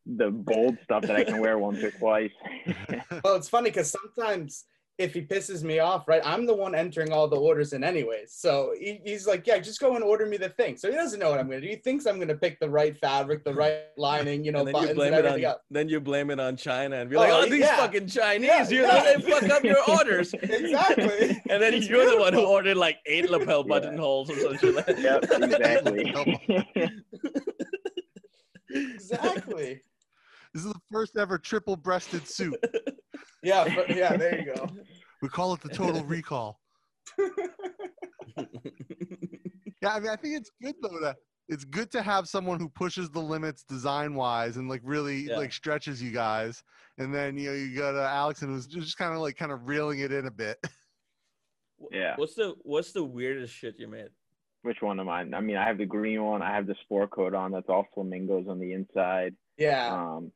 the 0.07 0.31
bold 0.31 0.79
stuff 0.85 1.05
that 1.07 1.17
I 1.17 1.23
can 1.23 1.39
wear 1.39 1.59
once 1.59 1.83
or 1.83 1.93
twice. 1.93 2.33
Well, 3.25 3.37
it's 3.37 3.49
funny 3.49 3.71
because 3.71 3.91
sometimes 3.91 4.65
if 5.01 5.15
he 5.15 5.23
pisses 5.23 5.63
me 5.63 5.79
off, 5.79 6.07
right, 6.07 6.21
I'm 6.27 6.45
the 6.45 6.55
one 6.55 6.75
entering 6.75 7.11
all 7.11 7.27
the 7.27 7.37
orders 7.37 7.73
in 7.73 7.83
anyways. 7.83 8.33
So 8.33 8.75
he, 8.79 9.01
he's 9.03 9.27
like, 9.27 9.47
yeah, 9.47 9.59
just 9.59 9.81
go 9.81 9.95
and 9.97 10.05
order 10.05 10.27
me 10.27 10.37
the 10.37 10.51
thing. 10.51 10.77
So 10.77 10.91
he 10.91 10.97
doesn't 10.97 11.19
know 11.19 11.31
what 11.31 11.41
I'm 11.41 11.49
going 11.49 11.63
to 11.63 11.67
do. 11.67 11.71
He 11.75 11.81
thinks 11.81 12.05
I'm 12.07 12.17
going 12.17 12.29
to 12.29 12.35
pick 12.37 12.61
the 12.61 12.69
right 12.69 12.95
fabric, 12.99 13.43
the 13.45 13.55
right 13.55 13.79
lining, 13.97 14.45
you 14.45 14.53
know, 14.53 14.61
and 14.61 14.69
then 14.69 14.89
you 14.89 14.95
blame 14.95 15.15
and 15.15 15.25
it 15.25 15.29
everything 15.29 15.47
on 15.47 15.51
else. 15.53 15.63
then 15.71 15.89
you 15.89 16.01
blame 16.01 16.31
it 16.31 16.39
on 16.39 16.57
China 16.57 16.97
and 16.97 17.09
be 17.09 17.17
like, 17.17 17.33
Oh, 17.33 17.41
oh, 17.45 17.49
these 17.49 17.61
yeah. 17.61 17.77
fucking 17.77 18.09
Chinese, 18.09 18.49
Yeah, 18.51 18.69
you 18.69 18.83
yeah. 18.83 18.89
know, 18.89 19.05
they 19.23 19.31
fuck 19.31 19.51
up 19.51 19.65
your 19.65 19.79
orders. 19.91 20.35
Exactly. 20.43 21.41
and 21.51 21.63
then 21.63 21.73
It's 21.75 21.89
you're 21.89 22.09
the 22.11 22.19
one 22.19 22.35
who 22.35 22.45
ordered 22.47 22.77
like 22.77 22.99
eight 23.07 23.31
lapel 23.31 23.65
Yeah. 23.67 23.69
buttonholes 23.81 24.29
or 24.31 24.37
something 24.39 24.75
like 24.75 24.87
that. 24.87 24.99
yep, 24.99 25.25
exactly. 25.43 26.15
Exactly. 28.73 29.83
This 30.55 30.65
is 30.65 30.73
the 30.73 30.81
first 30.91 31.17
ever 31.17 31.39
triple 31.39 31.77
breasted 31.77 32.27
suit. 32.29 32.57
Yeah, 33.43 33.75
but, 33.75 33.89
yeah, 33.97 34.17
there 34.19 34.39
you 34.39 34.55
go. 34.55 34.69
We 35.23 35.29
call 35.31 35.55
it 35.55 35.63
the 35.63 35.71
total 35.71 36.05
recall. 36.05 36.61
Yeah, 39.83 39.95
I 39.95 40.01
mean, 40.01 40.11
I 40.11 40.17
think 40.17 40.37
it's 40.37 40.51
good 40.63 40.75
though 40.83 40.99
to 41.01 41.17
it's 41.49 41.65
good 41.65 41.91
to 41.93 42.03
have 42.03 42.29
someone 42.29 42.61
who 42.61 42.69
pushes 42.69 43.09
the 43.11 43.19
limits 43.21 43.63
design 43.65 44.15
wise 44.15 44.57
and 44.59 44.69
like 44.69 44.83
really 44.85 45.23
Yeah. 45.29 45.37
like 45.39 45.53
stretches 45.53 46.03
you 46.03 46.11
guys. 46.13 46.63
And 46.99 47.15
then 47.15 47.39
you 47.39 47.51
know 47.51 47.57
you 47.57 47.75
go 47.75 47.93
to 47.93 47.99
Alexan 47.99 48.49
who's 48.49 48.67
just 48.67 48.99
kind 48.99 49.15
of 49.15 49.21
like 49.21 49.37
kind 49.37 49.51
of 49.53 49.67
reeling 49.67 50.01
it 50.01 50.13
in 50.13 50.27
a 50.27 50.31
bit. 50.31 50.59
Yeah. 51.91 52.13
What's 52.17 52.35
the 52.35 52.55
what's 52.63 52.93
the 52.93 53.03
weirdest 53.03 53.55
shit 53.55 53.77
you 53.79 53.89
made? 53.89 54.11
Which 54.61 54.83
one 54.83 55.01
am 55.01 55.09
I? 55.09 55.21
I 55.21 55.41
mean, 55.41 55.57
I 55.57 55.65
have 55.67 55.79
the 55.79 55.87
green 55.87 56.23
one. 56.23 56.43
I 56.43 56.55
have 56.55 56.67
the 56.67 56.75
sport 56.83 57.11
coat 57.11 57.35
on. 57.35 57.53
That's 57.53 57.71
all 57.71 57.87
flamingos 57.95 58.49
on 58.49 58.61
the 58.61 58.75
inside. 58.75 59.35
Yeah, 59.57 59.89
Um, 59.91 60.31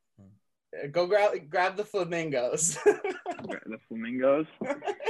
go 0.91 1.07
grab 1.07 1.49
grab 1.49 1.75
the 1.77 1.85
flamingos. 1.85 2.77
the 2.85 3.77
flamingos. 3.87 4.45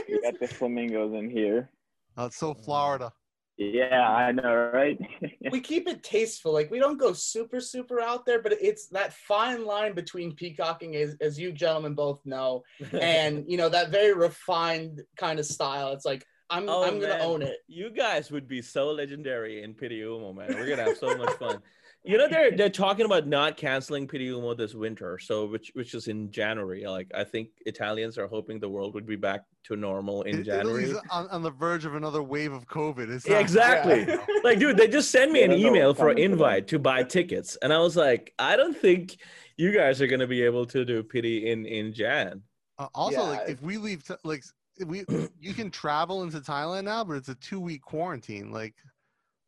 We 0.07 0.21
got 0.21 0.39
the 0.39 0.47
flamingos 0.47 1.13
in 1.15 1.29
here. 1.29 1.69
Oh, 2.15 2.25
it's 2.25 2.37
so 2.37 2.53
Florida. 2.53 3.11
Yeah, 3.57 4.07
I 4.07 4.31
know, 4.33 4.69
right? 4.73 4.99
we 5.51 5.61
keep 5.61 5.87
it 5.87 6.03
tasteful. 6.03 6.51
Like 6.53 6.69
we 6.69 6.79
don't 6.79 6.99
go 6.99 7.13
super 7.13 7.59
super 7.59 8.01
out 8.01 8.25
there, 8.25 8.41
but 8.41 8.53
it's 8.53 8.87
that 8.87 9.13
fine 9.13 9.65
line 9.65 9.95
between 9.95 10.35
peacocking, 10.35 10.95
as, 10.95 11.15
as 11.21 11.39
you 11.39 11.51
gentlemen 11.51 11.95
both 11.95 12.21
know, 12.25 12.63
and 12.91 13.45
you 13.47 13.57
know 13.57 13.69
that 13.69 13.91
very 13.91 14.13
refined 14.13 15.01
kind 15.17 15.39
of 15.39 15.45
style. 15.45 15.93
It's 15.93 16.05
like 16.05 16.25
I'm 16.49 16.69
Oh, 16.69 16.83
I'm 16.83 16.99
gonna 16.99 17.13
man. 17.13 17.21
own 17.21 17.41
it. 17.41 17.57
You 17.67 17.89
guys 17.91 18.29
would 18.29 18.47
be 18.47 18.61
so 18.61 18.91
legendary 18.91 19.63
in 19.63 19.73
Pitti 19.73 20.01
Uomo, 20.01 20.35
man. 20.35 20.53
We're 20.55 20.67
gonna 20.69 20.83
have 20.83 20.97
so 20.97 21.15
much 21.17 21.33
fun. 21.37 21.61
You 22.05 22.17
know, 22.17 22.27
they're 22.29 22.51
they're 22.57 22.69
talking 22.69 23.05
about 23.05 23.27
not 23.27 23.57
canceling 23.57 24.07
Pitti 24.07 24.29
Uomo 24.29 24.55
this 24.55 24.73
winter, 24.73 25.17
so 25.19 25.45
which 25.47 25.71
which 25.73 25.93
is 25.93 26.07
in 26.07 26.31
January. 26.31 26.85
Like 26.85 27.11
I 27.15 27.23
think 27.23 27.49
Italians 27.65 28.17
are 28.17 28.27
hoping 28.27 28.59
the 28.59 28.69
world 28.69 28.93
would 28.93 29.07
be 29.07 29.15
back 29.15 29.41
to 29.65 29.75
normal 29.75 30.21
in 30.23 30.39
It- 30.39 30.43
January. 30.43 30.93
On, 31.09 31.27
on 31.29 31.41
the 31.41 31.49
verge 31.51 31.85
of 31.85 31.95
another 31.95 32.21
wave 32.21 32.53
of 32.53 32.67
COVID. 32.67 33.09
It's 33.09 33.25
Yeah, 33.27 33.33
not- 33.33 33.41
exactly. 33.41 34.05
Yeah. 34.07 34.23
like, 34.43 34.59
dude, 34.59 34.77
they 34.77 34.87
just 34.87 35.09
sent 35.11 35.31
me 35.31 35.41
an 35.43 35.51
email 35.51 35.93
for 35.93 36.09
an 36.09 36.15
coming 36.17 36.29
for 36.29 36.29
them. 36.29 36.31
invite 36.33 36.67
to 36.67 36.79
buy 36.79 37.03
tickets, 37.03 37.57
and 37.61 37.73
I 37.73 37.79
was 37.79 37.95
like, 37.97 38.33
I 38.37 38.55
don't 38.55 38.77
think 38.77 39.17
you 39.57 39.71
guys 39.71 40.01
are 40.01 40.07
gonna 40.07 40.27
be 40.27 40.43
able 40.43 40.65
to 40.67 40.85
do 40.85 41.01
Pitti 41.03 41.45
in 41.45 41.65
in 41.65 41.93
Jan. 41.93 42.41
Uh, 42.77 42.87
also, 42.93 43.23
like 43.23 43.49
if 43.49 43.61
we 43.61 43.77
leave, 43.77 44.05
t- 44.05 44.13
like 44.23 44.43
we 44.85 45.05
you 45.39 45.53
can 45.53 45.71
travel 45.71 46.23
into 46.23 46.39
Thailand 46.41 46.83
now, 46.83 47.03
but 47.05 47.13
it's 47.13 47.29
a 47.29 47.35
two 47.35 47.59
week 47.61 47.81
quarantine. 47.81 48.51
Like, 48.51 48.75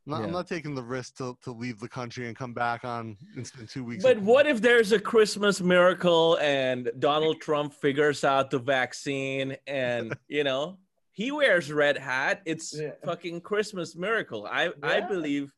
I'm 0.08 0.12
not, 0.12 0.24
I'm 0.24 0.32
not 0.32 0.48
taking 0.48 0.74
the 0.74 0.84
risk 0.84 1.18
to, 1.18 1.38
to 1.44 1.52
leave 1.52 1.80
the 1.80 1.88
country 1.90 2.28
and 2.28 2.36
come 2.36 2.54
back 2.54 2.86
on 2.86 3.18
and 3.36 3.46
spend 3.46 3.68
two 3.68 3.84
weeks. 3.84 4.04
But 4.04 4.20
what 4.22 4.48
if 4.48 4.62
there's 4.62 4.94
a 4.94 5.00
Christmas 5.00 5.60
miracle 5.60 6.38
and 6.42 6.90
Donald 7.00 7.42
Trump 7.42 7.74
figures 7.74 8.24
out 8.24 8.50
the 8.50 8.60
vaccine 8.60 9.58
and 9.68 10.16
you 10.30 10.46
know 10.46 10.78
he 11.12 11.32
wears 11.32 11.72
red 11.74 11.98
hat? 11.98 12.42
It's 12.46 12.74
Yeah. 12.80 12.92
fucking 13.04 13.42
Christmas 13.42 13.96
miracle. 13.98 14.48
I 14.50 14.72
I 14.82 15.02
believe. 15.02 15.54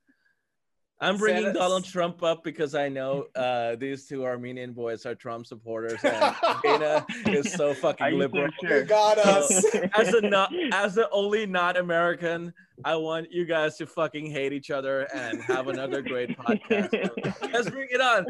I'm 1.01 1.17
bringing 1.17 1.43
Santa's- 1.43 1.59
Donald 1.61 1.85
Trump 1.85 2.23
up 2.23 2.43
because 2.43 2.75
I 2.75 2.89
know 2.89 3.27
uh, 3.35 3.75
these 3.77 4.05
two 4.05 4.25
Armenian 4.25 4.73
boys 4.73 5.05
are 5.05 5.15
Trump 5.15 5.45
supporters, 5.45 5.99
and 6.03 6.35
Dana 6.63 7.05
is 7.27 7.53
so 7.53 7.73
fucking 7.73 8.07
you 8.07 8.17
liberal. 8.17 8.47
so 8.59 8.67
You 8.67 8.69
sure? 8.69 8.83
got 8.85 9.17
us. 9.17 9.63
As 9.97 10.13
a 10.13 10.21
not, 10.21 10.51
as 10.73 10.95
the 10.95 11.09
only 11.11 11.45
not 11.45 11.77
American, 11.77 12.53
I 12.83 12.95
want 12.97 13.31
you 13.31 13.45
guys 13.45 13.77
to 13.77 13.87
fucking 13.87 14.29
hate 14.29 14.51
each 14.53 14.71
other 14.71 15.07
and 15.15 15.41
have 15.43 15.67
another 15.69 16.01
great 16.01 16.37
podcast. 16.37 16.91
So 16.91 17.47
let's 17.53 17.69
bring 17.69 17.87
it 17.91 18.01
on. 18.01 18.25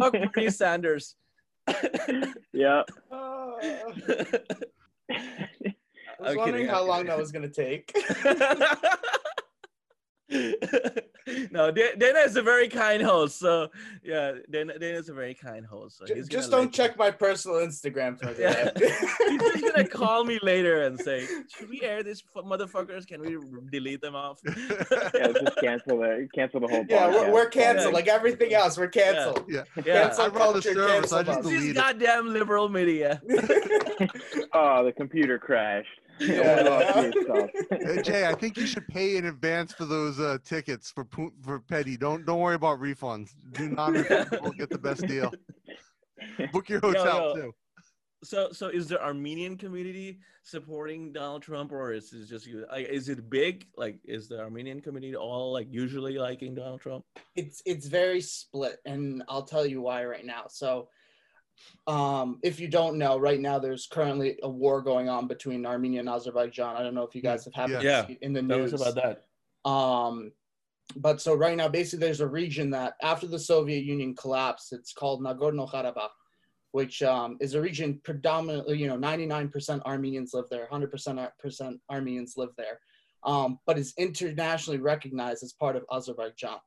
Fuck 0.00 0.14
Bernie 0.34 0.50
Sanders. 0.50 1.16
yeah. 2.52 2.82
Uh, 3.10 3.52
I'm 5.10 5.16
I 6.20 6.28
was 6.28 6.36
wondering 6.36 6.52
kidding, 6.52 6.66
how 6.68 6.84
long 6.84 6.98
kidding. 6.98 7.06
that 7.08 7.18
was 7.18 7.32
gonna 7.32 7.48
take. 7.48 7.92
no, 11.50 11.70
Dana 11.70 12.18
is 12.20 12.36
a 12.36 12.42
very 12.42 12.68
kind 12.68 13.02
host. 13.02 13.38
So 13.38 13.68
yeah, 14.02 14.32
Dana, 14.50 14.78
Dana 14.78 14.98
is 14.98 15.08
a 15.10 15.14
very 15.14 15.34
kind 15.34 15.66
host. 15.66 15.98
So 15.98 16.06
J- 16.06 16.14
he's 16.14 16.28
Just 16.28 16.50
don't 16.50 16.64
let 16.64 16.72
check 16.72 16.96
my 16.98 17.10
personal 17.10 17.58
Instagram 17.58 18.18
for 18.18 18.32
Yeah. 18.40 18.70
He's 18.76 19.40
just 19.60 19.74
gonna 19.74 19.86
call 19.86 20.24
me 20.24 20.38
later 20.42 20.82
and 20.82 20.98
say, 20.98 21.26
"Should 21.54 21.68
we 21.68 21.82
air 21.82 22.02
these 22.02 22.22
f- 22.34 22.42
motherfuckers? 22.44 23.06
Can 23.06 23.20
we 23.20 23.36
delete 23.70 24.00
them 24.00 24.14
off?" 24.14 24.40
Yeah, 25.14 25.28
just 25.32 25.56
cancel 25.60 26.02
it. 26.04 26.28
Cancel 26.34 26.60
the 26.60 26.68
whole 26.68 26.84
yeah, 26.88 27.08
we're, 27.08 27.30
we're 27.32 27.48
canceled. 27.48 27.92
Yeah. 27.92 27.94
Like 27.96 28.08
everything 28.08 28.54
else, 28.54 28.76
we're 28.78 28.88
canceled. 28.88 29.44
yeah, 29.48 29.64
Yeah, 29.84 30.04
Cancel 30.04 30.24
I 30.24 30.28
run 30.28 30.32
the 30.54 30.62
culture, 30.62 30.74
server, 30.74 31.06
so 31.06 31.18
I 31.18 31.22
just 31.22 31.38
us. 31.40 31.46
these 31.46 31.72
goddamn 31.74 32.32
liberal 32.32 32.68
media. 32.68 33.20
Oh, 34.52 34.84
the 34.84 34.92
computer 34.96 35.38
crashed. 35.38 35.88
Yeah. 36.18 37.02
Geez, 37.12 37.26
so- 37.26 37.48
Hey, 37.70 38.02
Jai, 38.02 38.30
I 38.30 38.34
think 38.34 38.56
you 38.56 38.66
should 38.66 38.86
pay 38.88 39.16
in 39.16 39.26
advance 39.26 39.72
for 39.72 39.84
those 39.84 40.20
uh, 40.20 40.38
tickets 40.44 40.90
for 40.90 41.06
for 41.42 41.60
Pitti. 41.60 41.96
Don't 41.98 42.24
don't 42.24 42.40
worry 42.40 42.54
about 42.54 42.80
refunds. 42.80 43.30
Do 43.52 43.68
non-refundable. 43.68 44.56
Get 44.58 44.70
the 44.70 44.78
best 44.78 45.06
deal. 45.06 45.32
Book 46.52 46.68
your 46.68 46.80
hotel 46.80 47.28
yo. 47.28 47.34
too. 47.34 47.54
So, 48.22 48.52
so 48.52 48.68
is 48.68 48.88
the 48.88 49.02
Armenian 49.04 49.58
community 49.58 50.18
supporting 50.44 51.12
Donald 51.12 51.42
Trump, 51.42 51.72
or 51.72 51.92
is 51.92 52.10
it 52.14 52.26
just 52.26 52.46
you? 52.46 52.64
Like, 52.70 52.88
is 52.88 53.10
it 53.10 53.28
big? 53.28 53.66
Like, 53.76 53.98
is 54.06 54.28
the 54.28 54.40
Armenian 54.40 54.80
community 54.80 55.14
all 55.14 55.52
like 55.52 55.66
usually 55.70 56.16
liking 56.16 56.54
Donald 56.54 56.80
Trump? 56.80 57.04
it's 57.36 57.62
it's 57.66 57.86
very 57.86 58.20
split 58.20 58.78
and 58.84 59.22
i'll 59.28 59.42
tell 59.42 59.66
you 59.66 59.80
why 59.80 60.04
right 60.04 60.24
now 60.24 60.44
so 60.48 60.88
um 61.86 62.38
if 62.42 62.58
you 62.58 62.68
don't 62.68 62.96
know 62.96 63.18
right 63.18 63.40
now 63.40 63.58
there's 63.58 63.86
currently 63.86 64.38
a 64.42 64.48
war 64.48 64.80
going 64.82 65.08
on 65.08 65.26
between 65.26 65.64
armenia 65.66 66.00
and 66.00 66.08
azerbaijan 66.08 66.76
i 66.76 66.82
don't 66.82 66.94
know 66.94 67.02
if 67.02 67.14
you 67.14 67.22
guys 67.22 67.44
have 67.44 67.54
happened 67.54 67.82
Yeah. 67.82 68.02
to 68.02 68.08
see 68.08 68.18
in 68.22 68.32
the 68.32 68.42
news 68.42 68.72
us 68.74 68.80
about 68.80 68.94
that. 69.64 69.68
um 69.70 70.32
but 70.96 71.20
so 71.20 71.34
right 71.34 71.56
now 71.56 71.68
basically 71.68 72.06
there's 72.06 72.20
a 72.20 72.26
region 72.26 72.70
that 72.70 72.94
after 73.02 73.26
the 73.26 73.38
soviet 73.38 73.84
union 73.84 74.14
collapsed 74.14 74.72
it's 74.72 74.92
called 74.92 75.22
nagorno-karabakh 75.22 76.10
which 76.72 77.02
um, 77.04 77.36
is 77.40 77.54
a 77.54 77.60
region 77.60 78.00
predominantly 78.02 78.76
you 78.76 78.88
know 78.88 78.96
99% 78.96 79.80
armenians 79.82 80.34
live 80.34 80.46
there 80.50 80.66
100% 80.72 81.20
Ar- 81.20 81.32
percent 81.38 81.80
armenians 81.90 82.34
live 82.36 82.50
there 82.56 82.80
um, 83.24 83.58
but 83.66 83.78
is 83.78 83.94
internationally 83.96 84.80
recognized 84.80 85.42
as 85.44 85.52
part 85.52 85.76
of 85.76 85.84
azerbaijan 85.92 86.58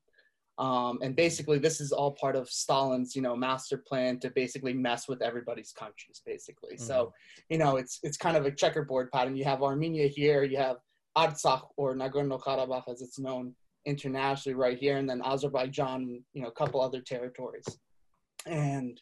um, 0.60 1.00
and 1.04 1.16
basically 1.16 1.60
this 1.60 1.80
is 1.80 1.92
all 1.92 2.12
part 2.14 2.36
of 2.36 2.50
stalin's 2.50 3.16
you 3.16 3.22
know 3.22 3.36
master 3.36 3.78
plan 3.78 4.20
to 4.20 4.30
basically 4.32 4.74
mess 4.74 5.08
with 5.08 5.22
everybody's 5.22 5.72
countries 5.72 6.22
basically. 6.26 6.78
So 6.78 7.14
you 7.50 7.58
know 7.58 7.76
it's 7.78 8.00
it's 8.04 8.18
kind 8.18 8.36
of 8.38 8.46
a 8.46 8.52
checkerboard 8.52 9.12
pattern. 9.12 9.36
You 9.36 9.46
have 9.46 9.62
armenia 9.62 10.08
here 10.08 10.44
you 10.44 10.58
have 10.58 10.78
artsakh 11.18 11.64
or 11.78 11.96
nagorno-karabakh 11.96 12.88
as 12.88 13.02
it's 13.02 13.20
known 13.20 13.56
internationally 13.86 14.56
right 14.56 14.78
here 14.78 14.98
and 14.98 15.10
then 15.10 15.22
azerbaijan 15.24 16.24
you 16.34 16.42
know 16.42 16.48
a 16.48 16.52
couple 16.52 16.82
other 16.82 17.02
territories. 17.02 17.66
And 18.46 19.00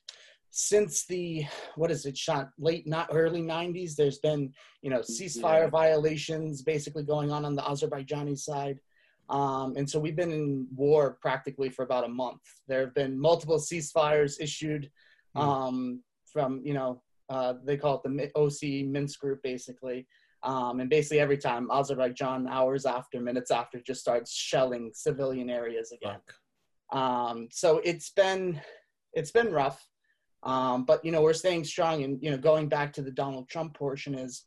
since 0.51 1.05
the 1.05 1.45
what 1.75 1.91
is 1.91 2.05
it 2.05 2.17
shot 2.17 2.49
late 2.57 2.87
not 2.87 3.09
early 3.11 3.41
90s 3.41 3.95
there's 3.95 4.19
been 4.19 4.53
you 4.81 4.89
know 4.89 4.99
ceasefire 5.01 5.63
Yeah. 5.63 5.69
violations 5.69 6.61
basically 6.61 7.03
going 7.03 7.29
on 7.31 7.43
on 7.43 7.55
the 7.55 7.61
azerbaijani 7.61 8.37
side 8.37 8.79
um, 9.29 9.73
and 9.75 9.89
so 9.89 9.99
we've 9.99 10.15
been 10.15 10.31
in 10.31 10.67
war 10.75 11.17
practically 11.21 11.69
for 11.69 11.83
about 11.83 12.03
a 12.03 12.07
month 12.07 12.41
there 12.67 12.81
have 12.81 12.93
been 12.93 13.19
multiple 13.19 13.57
ceasefires 13.57 14.39
issued 14.39 14.89
Hmm. 15.35 15.41
um, 15.41 16.03
from 16.25 16.61
you 16.63 16.73
know 16.73 17.01
uh, 17.27 17.55
they 17.65 17.75
call 17.75 17.95
it 17.95 18.03
the 18.03 18.31
oc 18.35 18.61
minsk 18.87 19.19
group 19.19 19.41
basically 19.43 20.07
um, 20.43 20.79
and 20.79 20.89
basically 20.89 21.19
every 21.19 21.37
time 21.37 21.69
azerbaijan 21.71 22.47
hours 22.47 22.85
after 22.85 23.19
minutes 23.19 23.51
after 23.51 23.81
just 23.81 23.99
starts 23.99 24.31
shelling 24.33 24.91
civilian 24.93 25.49
areas 25.49 25.91
again 25.91 26.21
um, 26.91 27.47
so 27.51 27.81
it's 27.83 28.11
been 28.11 28.61
it's 29.13 29.31
been 29.31 29.51
rough, 29.51 29.87
um, 30.43 30.85
but 30.85 31.03
you 31.03 31.11
know 31.11 31.21
we're 31.21 31.33
staying 31.33 31.63
strong. 31.63 32.03
And 32.03 32.21
you 32.21 32.31
know, 32.31 32.37
going 32.37 32.69
back 32.69 32.93
to 32.93 33.01
the 33.01 33.11
Donald 33.11 33.49
Trump 33.49 33.73
portion 33.73 34.13
is 34.13 34.45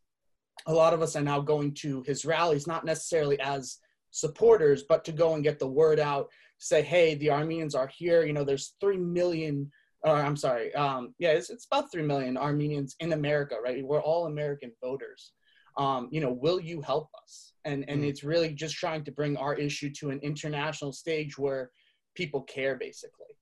a 0.67 0.73
lot 0.73 0.95
of 0.95 1.03
us 1.03 1.17
are 1.17 1.23
now 1.23 1.41
going 1.41 1.75
to 1.75 2.03
his 2.07 2.25
rallies, 2.25 2.67
not 2.67 2.85
necessarily 2.85 3.41
as 3.41 3.79
supporters, 4.19 4.85
but 4.89 5.05
to 5.05 5.13
go 5.13 5.35
and 5.35 5.43
get 5.45 5.59
the 5.59 5.67
word 5.81 6.01
out. 6.01 6.29
Say, 6.59 6.83
hey, 6.83 7.15
the 7.15 7.31
Armenians 7.31 7.75
are 7.75 7.91
here. 8.01 8.25
You 8.27 8.33
know, 8.33 8.45
there's 8.45 8.75
three 8.81 8.97
million. 8.99 9.71
Or 10.05 10.15
I'm 10.15 10.37
sorry, 10.37 10.73
um, 10.75 11.15
yeah, 11.19 11.31
it's, 11.31 11.51
it's 11.51 11.67
about 11.71 11.91
three 11.91 12.03
million 12.13 12.37
Armenians 12.37 12.95
in 13.01 13.13
America, 13.13 13.57
right? 13.63 13.85
We're 13.85 14.01
all 14.11 14.27
American 14.27 14.71
voters. 14.83 15.33
Um, 15.77 16.09
you 16.13 16.21
know, 16.21 16.33
will 16.33 16.61
you 16.61 16.81
help 16.81 17.09
us? 17.23 17.53
And 17.65 17.85
and 17.91 18.03
Mm. 18.03 18.09
it's 18.09 18.23
really 18.25 18.53
just 18.65 18.77
trying 18.77 19.05
to 19.05 19.13
bring 19.13 19.37
our 19.37 19.55
issue 19.55 19.91
to 19.99 20.11
an 20.11 20.21
international 20.31 20.93
stage 20.93 21.37
where 21.39 21.71
people 22.15 22.43
care 22.43 22.77
basically 22.77 23.33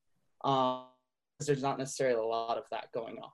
um 0.45 0.85
there's 1.47 1.63
not 1.63 1.79
necessarily 1.79 2.19
a 2.21 2.25
lot 2.39 2.59
of 2.59 2.65
that 2.71 2.87
going 2.93 3.17
on 3.27 3.31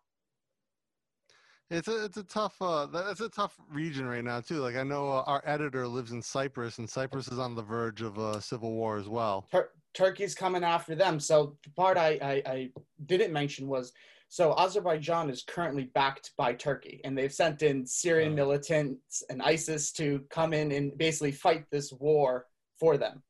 It's 1.72 1.88
a 1.88 2.04
it's 2.04 2.18
a 2.18 2.22
tough 2.24 2.60
uh 2.60 2.84
that's 2.86 3.22
a 3.22 3.30
tough 3.30 3.58
region 3.70 4.06
right 4.06 4.22
now 4.22 4.40
too. 4.40 4.56
Like 4.60 4.76
I 4.76 4.82
know 4.82 5.10
uh, 5.10 5.24
our 5.26 5.42
editor 5.46 5.88
lives 5.88 6.12
in 6.12 6.20
Cyprus, 6.20 6.76
and 6.78 6.88
Cyprus 6.88 7.28
is 7.28 7.38
on 7.38 7.54
the 7.54 7.62
verge 7.62 8.02
of 8.02 8.18
a 8.18 8.42
civil 8.42 8.72
war 8.72 8.98
as 8.98 9.08
well. 9.08 9.48
Tur- 9.50 9.70
turkey's 9.94 10.34
coming 10.34 10.64
after 10.64 10.94
them 10.94 11.18
so 11.20 11.56
the 11.64 11.70
part 11.70 11.98
I, 11.98 12.18
I 12.22 12.42
i 12.50 12.70
didn't 13.04 13.30
mention 13.30 13.68
was 13.68 13.92
so 14.30 14.54
azerbaijan 14.58 15.28
is 15.28 15.42
currently 15.46 15.90
backed 15.92 16.30
by 16.38 16.54
turkey 16.54 17.02
and 17.04 17.16
they've 17.16 17.32
sent 17.32 17.60
in 17.60 17.84
syrian 17.86 18.32
Oh. 18.32 18.36
militants 18.36 19.22
and 19.28 19.42
isis 19.42 19.92
to 19.92 20.24
come 20.30 20.54
in 20.54 20.72
and 20.72 20.96
basically 20.96 21.32
fight 21.32 21.66
this 21.70 21.92
war 21.92 22.46
for 22.80 22.96
them 22.96 23.22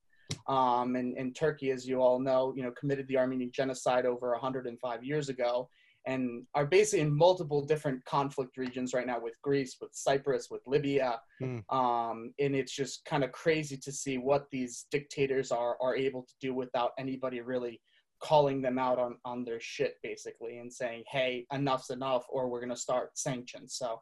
um, 0.47 0.95
and, 0.95 1.19
and 1.19 1.35
turkey 1.35 1.73
as 1.73 1.85
you 1.89 2.01
all 2.01 2.21
know 2.21 2.55
you 2.57 2.63
know 2.63 2.71
committed 2.71 3.09
the 3.09 3.17
armenian 3.19 3.51
genocide 3.53 4.07
over 4.07 4.31
105 4.31 5.03
years 5.03 5.29
ago 5.31 5.69
and 6.07 6.45
are 6.55 6.67
basically 6.67 7.01
in 7.01 7.17
multiple 7.17 7.65
different 7.65 8.05
conflict 8.05 8.57
regions 8.57 8.93
right 8.93 9.07
now 9.07 9.21
with 9.21 9.35
Greece, 9.43 9.77
with 9.81 9.91
Cyprus, 9.93 10.49
with 10.51 10.63
Libya. 10.67 11.21
Hmm. 11.41 11.59
Um, 11.71 12.35
and 12.39 12.55
it's 12.55 12.73
just 12.73 13.05
kind 13.05 13.25
of 13.25 13.33
crazy 13.33 13.77
to 13.77 13.93
see 13.93 14.19
what 14.19 14.47
these 14.51 14.87
dictators 14.91 15.53
are 15.53 15.77
are 15.81 15.97
able 15.97 16.23
to 16.23 16.35
do 16.41 16.55
without 16.55 16.93
anybody 16.99 17.41
really 17.41 17.81
calling 18.23 18.63
them 18.63 18.79
out 18.79 18.99
on 18.99 19.17
on 19.25 19.45
their 19.45 19.61
shit 19.61 19.97
basically 20.03 20.59
and 20.59 20.73
saying, 20.73 21.05
"Hey, 21.09 21.47
enough's 21.53 21.91
enough," 21.91 22.25
or 22.29 22.49
we're 22.49 22.61
gonna 22.61 22.77
start 22.77 23.19
sanctions. 23.19 23.75
So 23.77 24.01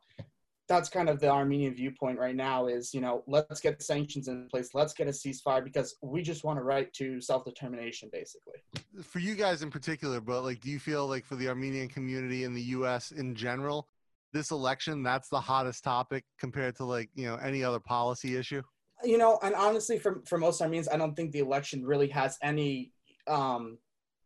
that's 0.71 0.89
kind 0.89 1.09
of 1.09 1.19
the 1.19 1.29
Armenian 1.29 1.75
viewpoint 1.75 2.17
right 2.17 2.37
now 2.37 2.69
is, 2.69 2.95
you 2.95 3.01
know, 3.01 3.25
let's 3.27 3.61
get 3.61 3.83
sanctions 3.83 4.29
in 4.29 4.47
place. 4.49 4.71
Let's 4.73 4.95
get 4.95 5.09
a 5.09 5.11
ceasefire 5.11 5.65
because 5.65 5.97
we 6.01 6.23
just 6.23 6.45
want 6.45 6.61
a 6.61 6.63
right 6.63 6.91
to 6.93 7.21
self-determination, 7.21 8.09
basically. 8.13 8.55
For 9.03 9.19
you 9.19 9.35
guys 9.35 9.63
in 9.63 9.71
particular, 9.71 10.21
but 10.21 10.43
like, 10.43 10.61
do 10.61 10.71
you 10.71 10.79
feel 10.79 11.09
like 11.09 11.25
for 11.25 11.35
the 11.35 11.49
Armenian 11.49 11.89
community 11.89 12.45
in 12.45 12.55
the 12.55 12.63
U.S. 12.63 13.11
in 13.11 13.35
general, 13.35 13.89
this 14.33 14.53
election 14.53 15.03
that's 15.03 15.29
the 15.29 15.41
hottest 15.41 15.83
topic 15.83 16.25
compared 16.39 16.77
to 16.77 16.85
like 16.85 17.11
you 17.17 17.27
know 17.27 17.35
any 17.35 17.65
other 17.65 17.81
policy 17.81 18.37
issue? 18.37 18.63
You 19.03 19.19
know, 19.19 19.41
and 19.43 19.57
honestly, 19.57 19.99
for 19.99 20.23
for 20.25 20.39
most 20.39 20.63
Armenians, 20.63 20.89
I 20.89 20.99
don't 20.99 21.17
think 21.17 21.33
the 21.33 21.41
election 21.41 21.85
really 21.85 22.09
has 22.11 22.39
any, 22.45 22.93
um, 23.27 23.79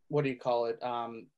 what 0.09 0.25
do 0.25 0.29
you 0.29 0.37
call 0.37 0.67
it? 0.67 0.83
Um, 0.83 1.29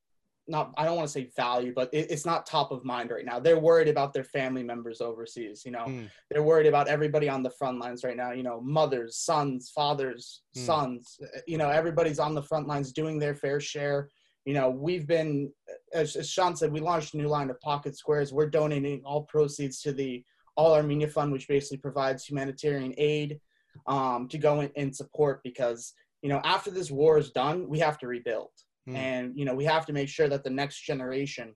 not 0.48 0.72
I 0.76 0.84
don't 0.84 0.96
want 0.96 1.08
to 1.08 1.12
say 1.12 1.30
value, 1.36 1.72
but 1.74 1.92
it, 1.92 2.10
it's 2.10 2.24
not 2.26 2.46
top 2.46 2.70
of 2.70 2.84
mind 2.84 3.10
right 3.10 3.24
now. 3.24 3.40
They're 3.40 3.58
worried 3.58 3.88
about 3.88 4.12
their 4.12 4.24
family 4.24 4.62
members 4.62 5.00
overseas. 5.00 5.64
You 5.64 5.72
know, 5.72 5.86
Mm. 5.86 6.08
they're 6.30 6.42
worried 6.42 6.66
about 6.66 6.88
everybody 6.88 7.28
on 7.28 7.42
the 7.42 7.50
front 7.50 7.78
lines 7.80 8.04
right 8.04 8.16
now. 8.16 8.32
You 8.32 8.42
know, 8.42 8.60
mothers, 8.60 9.16
sons, 9.18 9.70
fathers, 9.74 10.42
Mm. 10.56 10.66
sons. 10.66 11.18
You 11.46 11.58
know, 11.58 11.68
everybody's 11.70 12.18
on 12.18 12.34
the 12.34 12.42
front 12.42 12.66
lines 12.68 12.92
doing 12.92 13.18
their 13.18 13.34
fair 13.34 13.60
share. 13.60 14.08
You 14.44 14.54
know, 14.54 14.70
we've 14.70 15.06
been, 15.08 15.52
as, 15.92 16.14
as 16.14 16.30
Shant 16.30 16.58
said, 16.58 16.70
we 16.72 16.78
launched 16.80 17.14
a 17.14 17.16
new 17.16 17.26
line 17.28 17.50
of 17.50 17.60
pocket 17.60 17.96
squares. 17.96 18.32
We're 18.32 18.48
donating 18.48 19.02
all 19.04 19.24
proceeds 19.24 19.80
to 19.82 19.92
the 19.92 20.24
All 20.56 20.72
Armenia 20.74 21.08
Fund, 21.08 21.32
which 21.32 21.48
basically 21.48 21.78
provides 21.78 22.24
humanitarian 22.24 22.94
aid 22.96 23.40
um, 23.88 24.28
to 24.28 24.38
go 24.38 24.60
in 24.60 24.70
and 24.76 24.94
support 24.94 25.42
because 25.42 25.92
you 26.22 26.30
know 26.30 26.40
after 26.44 26.70
this 26.70 26.90
war 26.90 27.18
is 27.18 27.30
done, 27.30 27.68
we 27.68 27.78
have 27.80 27.98
to 27.98 28.06
rebuild 28.06 28.50
Hmm. 28.86 28.96
and 28.96 29.32
you 29.36 29.44
know 29.44 29.54
we 29.54 29.64
have 29.64 29.84
to 29.86 29.92
make 29.92 30.08
sure 30.08 30.28
that 30.28 30.44
the 30.44 30.50
next 30.50 30.82
generation 30.82 31.54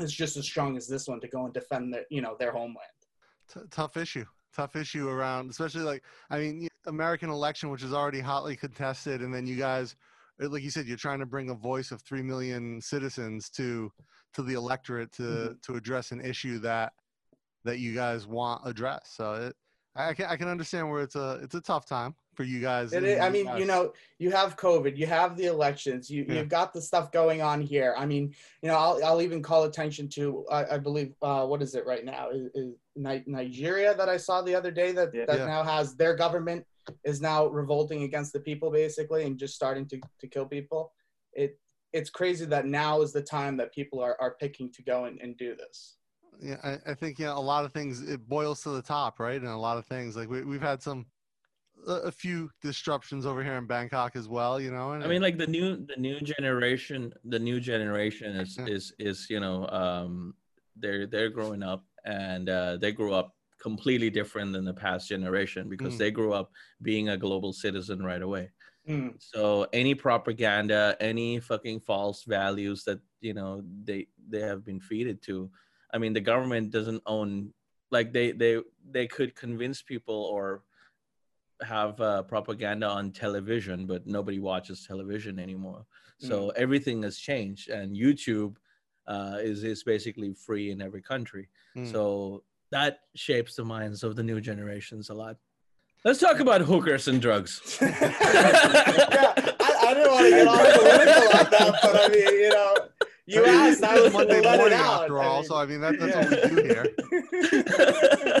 is 0.00 0.12
just 0.12 0.36
as 0.36 0.44
strong 0.44 0.76
as 0.76 0.88
this 0.88 1.06
one 1.06 1.20
to 1.20 1.28
go 1.28 1.44
and 1.44 1.54
defend 1.54 1.94
their 1.94 2.04
you 2.10 2.20
know 2.20 2.36
their 2.38 2.52
homeland 2.52 2.78
T- 3.52 3.60
tough 3.70 3.96
issue. 3.96 4.24
Tough 4.56 4.76
issue 4.76 5.08
around, 5.08 5.50
especially 5.50 5.82
like 5.82 6.04
I 6.30 6.38
mean, 6.38 6.68
American 6.86 7.28
election, 7.28 7.70
which 7.70 7.82
is 7.82 7.92
already 7.92 8.20
hotly 8.20 8.54
contested, 8.56 9.20
and 9.20 9.34
then 9.34 9.46
you 9.48 9.56
guys, 9.56 9.96
uh, 10.40 10.48
like 10.48 10.62
you 10.62 10.70
said, 10.70 10.86
you're 10.86 10.96
trying 10.96 11.18
to 11.18 11.26
bring 11.26 11.50
a 11.50 11.54
voice 11.54 11.90
of 11.90 12.00
three 12.02 12.22
million 12.22 12.80
citizens 12.80 13.50
to 13.50 13.90
to 14.34 14.42
the 14.42 14.54
electorate 14.54 15.10
to 15.12 15.22
Mhm. 15.22 15.62
to 15.62 15.74
address 15.74 16.12
an 16.12 16.20
issue 16.20 16.60
that 16.60 16.92
that 17.64 17.80
you 17.80 17.94
guys 17.94 18.26
want 18.28 18.62
addressed. 18.64 19.16
So 19.16 19.34
it, 19.34 19.56
I 19.96 20.08
I 20.10 20.14
can 20.14 20.26
I 20.26 20.36
can 20.36 20.48
understand 20.48 20.90
where 20.90 21.02
it's 21.02 21.14
a 21.16 21.40
it's 21.42 21.54
a 21.54 21.60
tough 21.60 21.86
time 21.86 22.14
for 22.34 22.42
you 22.42 22.60
guys. 22.60 22.92
It 22.92 22.98
in 22.98 23.04
is- 23.10 23.16
the 23.18 23.24
i 23.24 23.30
mean 23.30 23.46
US. 23.46 23.60
you 23.60 23.66
know 23.66 23.92
you 24.18 24.30
have 24.32 24.56
covid 24.56 24.96
you 24.96 25.06
have 25.06 25.36
the 25.36 25.44
elections 25.46 26.10
you, 26.10 26.24
Yeah. 26.28 26.34
you've 26.40 26.48
got 26.48 26.72
the 26.72 26.82
stuff 26.82 27.12
going 27.12 27.42
on 27.42 27.60
here 27.60 27.94
i 27.96 28.04
mean 28.06 28.34
you 28.62 28.68
know 28.68 28.76
i'll, 28.76 29.04
I'll 29.04 29.22
even 29.22 29.40
call 29.40 29.64
attention 29.64 30.08
to 30.10 30.44
i, 30.50 30.74
I 30.74 30.78
believe 30.78 31.14
uh, 31.22 31.46
what 31.46 31.62
is 31.62 31.74
it 31.76 31.86
right 31.86 32.04
now 32.04 32.30
is, 32.30 32.50
is 32.54 32.74
nigeria 32.96 33.94
that 33.94 34.08
i 34.08 34.16
saw 34.16 34.42
the 34.42 34.54
other 34.54 34.70
day 34.72 34.90
that, 34.92 35.10
Yeah. 35.14 35.26
that 35.26 35.38
Yeah. 35.38 35.46
now 35.46 35.62
has 35.62 35.94
their 35.94 36.16
government 36.16 36.64
is 37.04 37.20
now 37.20 37.46
revolting 37.46 38.02
against 38.02 38.32
the 38.32 38.40
people 38.40 38.70
basically 38.70 39.24
and 39.24 39.38
just 39.38 39.54
starting 39.54 39.86
to, 39.88 40.00
to 40.20 40.26
kill 40.26 40.46
people 40.46 40.92
it 41.34 41.58
it's 41.92 42.10
crazy 42.10 42.44
that 42.46 42.66
now 42.66 43.00
is 43.02 43.12
the 43.12 43.22
time 43.22 43.56
that 43.58 43.72
people 43.72 44.00
are, 44.00 44.16
are 44.20 44.34
picking 44.40 44.72
to 44.72 44.82
go 44.82 45.04
and, 45.04 45.20
and 45.20 45.36
do 45.36 45.54
this 45.54 45.98
yeah, 46.40 46.56
I, 46.62 46.92
I 46.92 46.94
think 46.94 47.18
yeah, 47.18 47.32
a 47.32 47.40
lot 47.40 47.64
of 47.64 47.72
things 47.72 48.02
it 48.02 48.28
boils 48.28 48.62
to 48.62 48.70
the 48.70 48.82
top, 48.82 49.20
right? 49.20 49.36
And 49.36 49.46
a 49.46 49.56
lot 49.56 49.78
of 49.78 49.86
things 49.86 50.16
like 50.16 50.28
we 50.28 50.42
we've 50.44 50.60
had 50.62 50.82
some 50.82 51.06
a, 51.86 51.92
a 51.92 52.12
few 52.12 52.50
disruptions 52.62 53.26
over 53.26 53.42
here 53.42 53.54
in 53.54 53.66
Bangkok 53.66 54.16
as 54.16 54.28
well, 54.28 54.60
you 54.60 54.70
know. 54.70 54.92
And 54.92 55.04
I 55.04 55.08
mean, 55.08 55.22
like 55.22 55.38
the 55.38 55.46
new 55.46 55.76
the 55.86 55.96
new 55.96 56.20
generation, 56.20 57.12
the 57.24 57.38
new 57.38 57.60
generation 57.60 58.36
is 58.36 58.58
Yeah. 58.58 58.66
is 58.66 58.94
is 58.98 59.30
you 59.30 59.40
know 59.40 59.66
um, 59.68 60.36
they're 60.76 61.06
they're 61.06 61.30
growing 61.30 61.62
up 61.62 61.86
and 62.04 62.48
uh, 62.48 62.76
they 62.76 62.92
grew 62.92 63.12
up 63.14 63.36
completely 63.60 64.10
different 64.10 64.52
than 64.52 64.64
the 64.64 64.74
past 64.74 65.08
generation 65.08 65.68
because 65.68 65.94
Mm. 65.94 65.98
they 65.98 66.10
grew 66.10 66.32
up 66.34 66.52
being 66.82 67.08
a 67.08 67.16
global 67.16 67.52
citizen 67.52 68.02
right 68.02 68.20
away. 68.22 68.52
Mm. 68.88 69.14
So 69.22 69.66
any 69.72 69.94
propaganda, 69.94 70.96
any 71.00 71.40
fucking 71.40 71.80
false 71.80 72.24
values 72.24 72.84
that 72.84 73.00
you 73.20 73.34
know 73.34 73.62
they 73.84 74.08
they 74.28 74.40
have 74.40 74.64
been 74.64 74.80
feeded 74.80 75.22
to, 75.22 75.50
I 75.94 75.98
mean, 75.98 76.12
the 76.12 76.20
government 76.20 76.72
doesn't 76.72 77.02
own 77.06 77.54
like 77.90 78.12
they 78.12 78.32
they 78.32 78.58
they 78.90 79.06
could 79.06 79.34
convince 79.34 79.80
people 79.80 80.24
or 80.24 80.62
have 81.62 82.00
uh, 82.00 82.22
propaganda 82.24 82.88
on 82.88 83.12
television, 83.12 83.86
but 83.86 84.06
nobody 84.06 84.40
watches 84.40 84.84
television 84.86 85.38
anymore. 85.38 85.86
So 86.18 86.50
everything 86.50 87.02
has 87.02 87.18
changed, 87.18 87.68
and 87.68 87.94
YouTube 87.94 88.56
uh, 89.06 89.38
is 89.40 89.62
is 89.62 89.82
basically 89.82 90.32
free 90.32 90.70
in 90.70 90.80
every 90.80 91.02
country. 91.02 91.48
Mm. 91.76 91.90
So 91.90 92.42
that 92.70 93.00
shapes 93.14 93.54
the 93.54 93.64
minds 93.64 94.02
of 94.02 94.16
the 94.16 94.22
new 94.22 94.40
generations 94.40 95.10
a 95.10 95.14
lot. 95.14 95.36
Let's 96.04 96.20
talk 96.20 96.40
about 96.40 96.60
hookers 96.62 97.08
and 97.08 97.20
drugs. 97.20 97.78
yeah, 97.82 97.88
I, 99.60 99.76
I 99.82 99.94
didn't 99.94 100.12
want 100.12 100.24
to 100.24 100.30
get 100.30 100.46
all 100.46 100.56
political 100.56 101.30
like 101.32 101.50
that, 101.50 101.78
but 101.82 101.96
I 101.96 102.08
mean, 102.08 102.40
you 102.40 102.48
know, 102.50 102.83
you 103.26 103.44
asked, 103.44 103.82
I 103.82 104.00
was 104.00 104.12
Monday 104.12 104.40
let 104.40 104.54
it 104.54 104.58
morning 104.58 104.78
out. 104.78 105.02
after 105.02 105.18
I 105.20 105.24
all. 105.26 105.40
mean, 105.40 105.48
so 105.48 105.56
I 105.56 105.66
mean, 105.66 105.80
that, 105.80 105.98
that's 105.98 106.14
yeah. 106.14 106.30
what 106.30 106.50
we 106.52 106.62
do 106.62 106.68
here. 106.68 108.40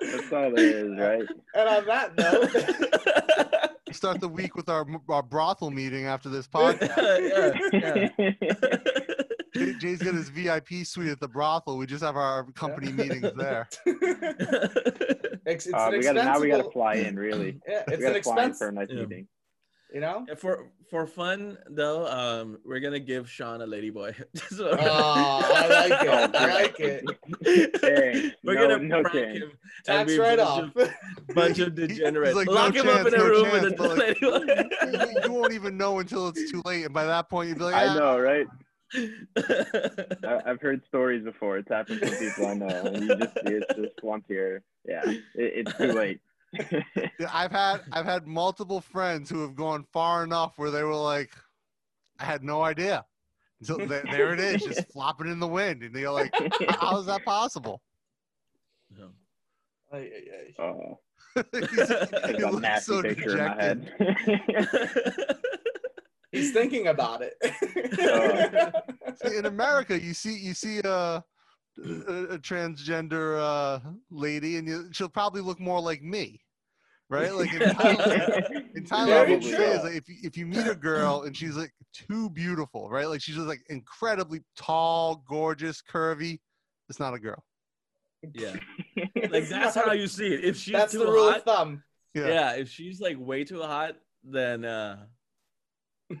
That's 0.00 0.32
all 0.32 0.50
there 0.54 0.84
is, 0.84 0.98
right? 0.98 1.22
and 1.54 1.68
on 1.68 1.86
that 1.86 2.16
note, 2.16 3.70
We 3.86 3.92
start 3.92 4.20
the 4.20 4.28
week 4.28 4.54
with 4.56 4.68
our 4.68 4.86
our 5.08 5.22
brothel 5.22 5.70
meeting 5.70 6.04
after 6.06 6.28
this 6.28 6.46
podcast. 6.54 7.60
yeah, 7.72 8.08
yeah. 8.20 8.38
Jai, 9.54 9.72
Jai's 9.80 10.02
got 10.02 10.14
his 10.14 10.28
VIP 10.28 10.84
suite 10.84 11.08
at 11.08 11.18
the 11.20 11.28
brothel. 11.28 11.76
We 11.78 11.86
just 11.86 12.04
have 12.04 12.16
our 12.16 12.44
company 12.52 12.92
meetings 12.92 13.30
there. 13.36 13.68
it's, 13.86 15.66
it's 15.66 15.74
Uh, 15.74 15.88
we 15.90 16.02
gotta, 16.02 16.22
now 16.24 16.38
we 16.38 16.48
got 16.48 16.62
to 16.62 16.70
fly 16.70 16.94
in, 16.94 17.16
really. 17.16 17.58
Yeah, 17.68 17.82
We 17.88 17.96
got 17.96 18.08
an 18.10 18.14
to 18.14 18.22
fly 18.22 18.32
in 18.44 18.50
expense, 18.50 18.58
for 18.58 18.68
a 18.68 18.72
nice 18.72 18.88
Yeah. 18.90 19.00
meeting. 19.02 19.28
You 19.96 20.02
know. 20.02 20.26
for 20.36 20.66
for 20.90 21.06
fun 21.06 21.56
though, 21.70 22.06
um, 22.06 22.58
we're 22.66 22.80
gonna 22.80 23.00
give 23.00 23.30
Shant 23.30 23.62
a 23.62 23.66
ladyboy. 23.66 24.12
So- 24.50 24.76
Oh, 24.78 25.40
I 25.42 25.88
like 25.88 26.02
it. 26.02 26.36
I 26.36 26.54
like 26.60 26.80
it. 26.80 27.80
Hey, 27.80 28.34
We're 28.44 28.54
no- 28.56 28.68
gonna 28.68 28.82
no 28.84 29.00
prank 29.00 29.12
kidding. 29.14 29.36
him. 29.40 29.52
Tax 29.86 30.14
right 30.18 30.36
bunch 30.36 30.76
off. 30.76 30.76
of- 30.76 31.34
bunch 31.34 31.58
of 31.60 31.74
degenerates. 31.74 32.36
like, 32.36 32.46
Lock 32.46 32.74
no 32.74 32.82
him 32.82 32.88
up 32.90 33.06
in 33.06 33.14
a 33.14 33.16
no 33.16 33.24
room 33.26 33.44
chance, 33.50 33.62
with 33.64 33.72
a 33.72 33.76
but, 33.76 33.96
like, 33.96 34.20
lady. 34.20 35.14
you, 35.14 35.20
you 35.24 35.32
won't 35.32 35.54
even 35.54 35.78
know 35.78 35.98
until 36.00 36.28
it's 36.28 36.50
too 36.50 36.60
late, 36.66 36.84
and 36.84 36.92
by 36.92 37.06
that 37.06 37.30
point, 37.30 37.48
you'll 37.48 37.56
be 37.56 37.64
like, 37.64 37.74
I 37.74 37.86
"Ah, 37.86 37.94
know, 37.94 38.18
right? 38.20 38.46
I, 38.94 40.40
I've 40.44 40.60
heard 40.60 40.82
stories 40.88 41.24
before. 41.24 41.56
It's 41.56 41.70
happened 41.70 42.00
to 42.02 42.10
people 42.10 42.46
I 42.48 42.54
know. 42.54 42.66
And 42.84 43.02
you 43.04 43.16
just, 43.16 43.32
it's 43.46 43.74
just 43.74 44.02
once 44.02 44.24
you're, 44.28 44.60
yeah, 44.86 45.00
it, 45.08 45.18
it's 45.34 45.74
too 45.78 45.92
late. 45.92 46.20
Yeah, 47.18 47.30
I've 47.32 47.50
had 47.52 47.80
I've 47.92 48.04
had 48.04 48.26
multiple 48.26 48.80
friends 48.80 49.30
who 49.30 49.40
have 49.42 49.54
gone 49.54 49.84
far 49.92 50.22
enough 50.24 50.58
where 50.58 50.70
they 50.70 50.82
were 50.82 50.94
like, 50.94 51.30
I 52.20 52.24
had 52.24 52.42
no 52.44 52.62
idea. 52.62 53.04
So 53.62 53.76
th- 53.78 53.88
there 54.10 54.32
it 54.34 54.40
is, 54.40 54.62
just 54.62 54.92
flopping 54.92 55.28
in 55.28 55.38
the 55.40 55.46
wind, 55.48 55.82
and 55.82 55.94
you're 55.94 56.10
like, 56.12 56.32
how 56.78 56.98
is 56.98 57.06
that 57.06 57.24
possible? 57.24 57.80
No. 58.96 59.08
Ay, 59.92 60.10
ay, 60.14 60.22
ay. 60.58 60.62
Oh, 60.62 60.98
He's- 61.52 62.08
he 62.26 62.32
a 62.42 62.50
looks 62.50 62.60
nasty 62.62 62.92
so 62.92 63.02
picture 63.02 63.30
in 63.30 63.38
my 63.38 63.54
dejected. 63.54 63.92
head. 63.98 65.36
He's 66.32 66.52
thinking 66.52 66.88
about 66.88 67.22
it. 67.22 67.34
See, 69.24 69.36
in 69.36 69.46
America, 69.46 69.98
you 69.98 70.12
see 70.12 70.36
you 70.36 70.52
see 70.54 70.80
a, 70.84 71.24
a, 71.84 72.34
a 72.34 72.38
transgender 72.38 73.38
uh, 73.38 73.80
lady, 74.10 74.56
and 74.56 74.66
you, 74.66 74.88
she'll 74.92 75.08
probably 75.08 75.40
look 75.40 75.60
more 75.60 75.80
like 75.80 76.02
me, 76.02 76.40
right? 77.08 77.32
Like 77.34 77.52
in 77.52 77.60
Thailand, 77.60 78.76
in 78.76 78.84
Thailand, 78.84 79.30
what 79.30 79.42
we 79.42 79.50
say 79.50 79.72
is 79.72 79.82
like 79.84 79.94
if 79.94 80.08
you, 80.08 80.16
if 80.22 80.36
you 80.36 80.46
meet 80.46 80.66
a 80.66 80.74
girl 80.74 81.22
and 81.22 81.36
she's 81.36 81.56
like 81.56 81.72
too 81.92 82.30
beautiful, 82.30 82.88
right? 82.90 83.08
Like 83.08 83.20
she's 83.20 83.36
just 83.36 83.46
like 83.46 83.60
incredibly 83.68 84.40
tall, 84.56 85.22
gorgeous, 85.28 85.82
curvy. 85.82 86.38
It's 86.88 87.00
not 87.00 87.14
a 87.14 87.18
girl. 87.18 87.42
yeah, 88.34 88.56
like 89.30 89.48
that's 89.48 89.74
how 89.74 89.92
you 89.92 90.06
see 90.06 90.28
it. 90.34 90.44
If 90.44 90.56
she's 90.56 90.72
That's 90.72 90.92
too 90.92 90.98
the 91.00 91.06
rule 91.06 91.30
hot, 91.30 91.38
of 91.38 91.44
thumb. 91.44 91.82
Yeah, 92.14 92.28
yeah. 92.28 92.52
If 92.52 92.70
she's 92.70 93.00
like 93.00 93.16
way 93.18 93.44
too 93.44 93.60
hot, 93.60 93.96
then 94.24 94.64
uh, 94.64 95.04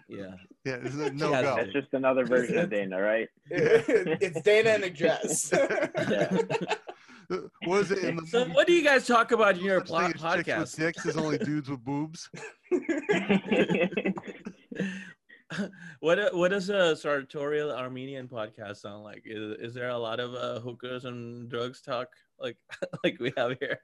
yeah. 0.08 0.34
Yeah, 0.66 0.76
it's 0.82 0.94
a 0.96 1.10
no 1.12 1.32
has 1.32 1.44
go. 1.44 1.56
That's 1.56 1.72
just 1.72 1.92
another 1.92 2.24
version 2.26 2.58
of 2.58 2.68
Dana, 2.70 3.00
right? 3.00 3.28
it's 3.50 4.40
Dana 4.42 4.70
in 4.74 4.84
a 4.84 4.90
dress. 4.90 5.50
What 7.64 7.80
is 7.82 7.90
it 7.92 8.04
in 8.04 8.16
the 8.16 8.26
So 8.26 8.40
movie? 8.40 8.52
what 8.52 8.66
do 8.66 8.72
you 8.72 8.82
guys 8.84 9.06
talk 9.06 9.30
about 9.32 9.56
in 9.58 9.64
your 9.64 9.78
Such 9.86 9.88
thing 9.88 10.12
pl- 10.12 10.28
as 10.30 10.36
with 10.38 10.46
podcast? 10.46 10.76
dicks 10.76 11.06
is 11.06 11.16
only 11.16 11.38
dudes 11.38 11.68
with 11.70 11.84
boobs. 11.84 12.28
what 16.00 16.34
what 16.34 16.50
does 16.50 16.68
a 16.70 16.96
sartorial 16.96 17.70
Armenian 17.70 18.26
podcast 18.28 18.78
sound 18.78 19.04
like? 19.04 19.22
Is, 19.24 19.56
is 19.68 19.74
there 19.74 19.88
a 19.90 19.98
lot 19.98 20.18
of 20.20 20.34
uh, 20.34 20.60
hookers 20.60 21.04
and 21.04 21.48
drugs 21.48 21.80
talk 21.80 22.08
like 22.40 22.56
like 23.04 23.18
we 23.20 23.32
have 23.36 23.56
here? 23.60 23.78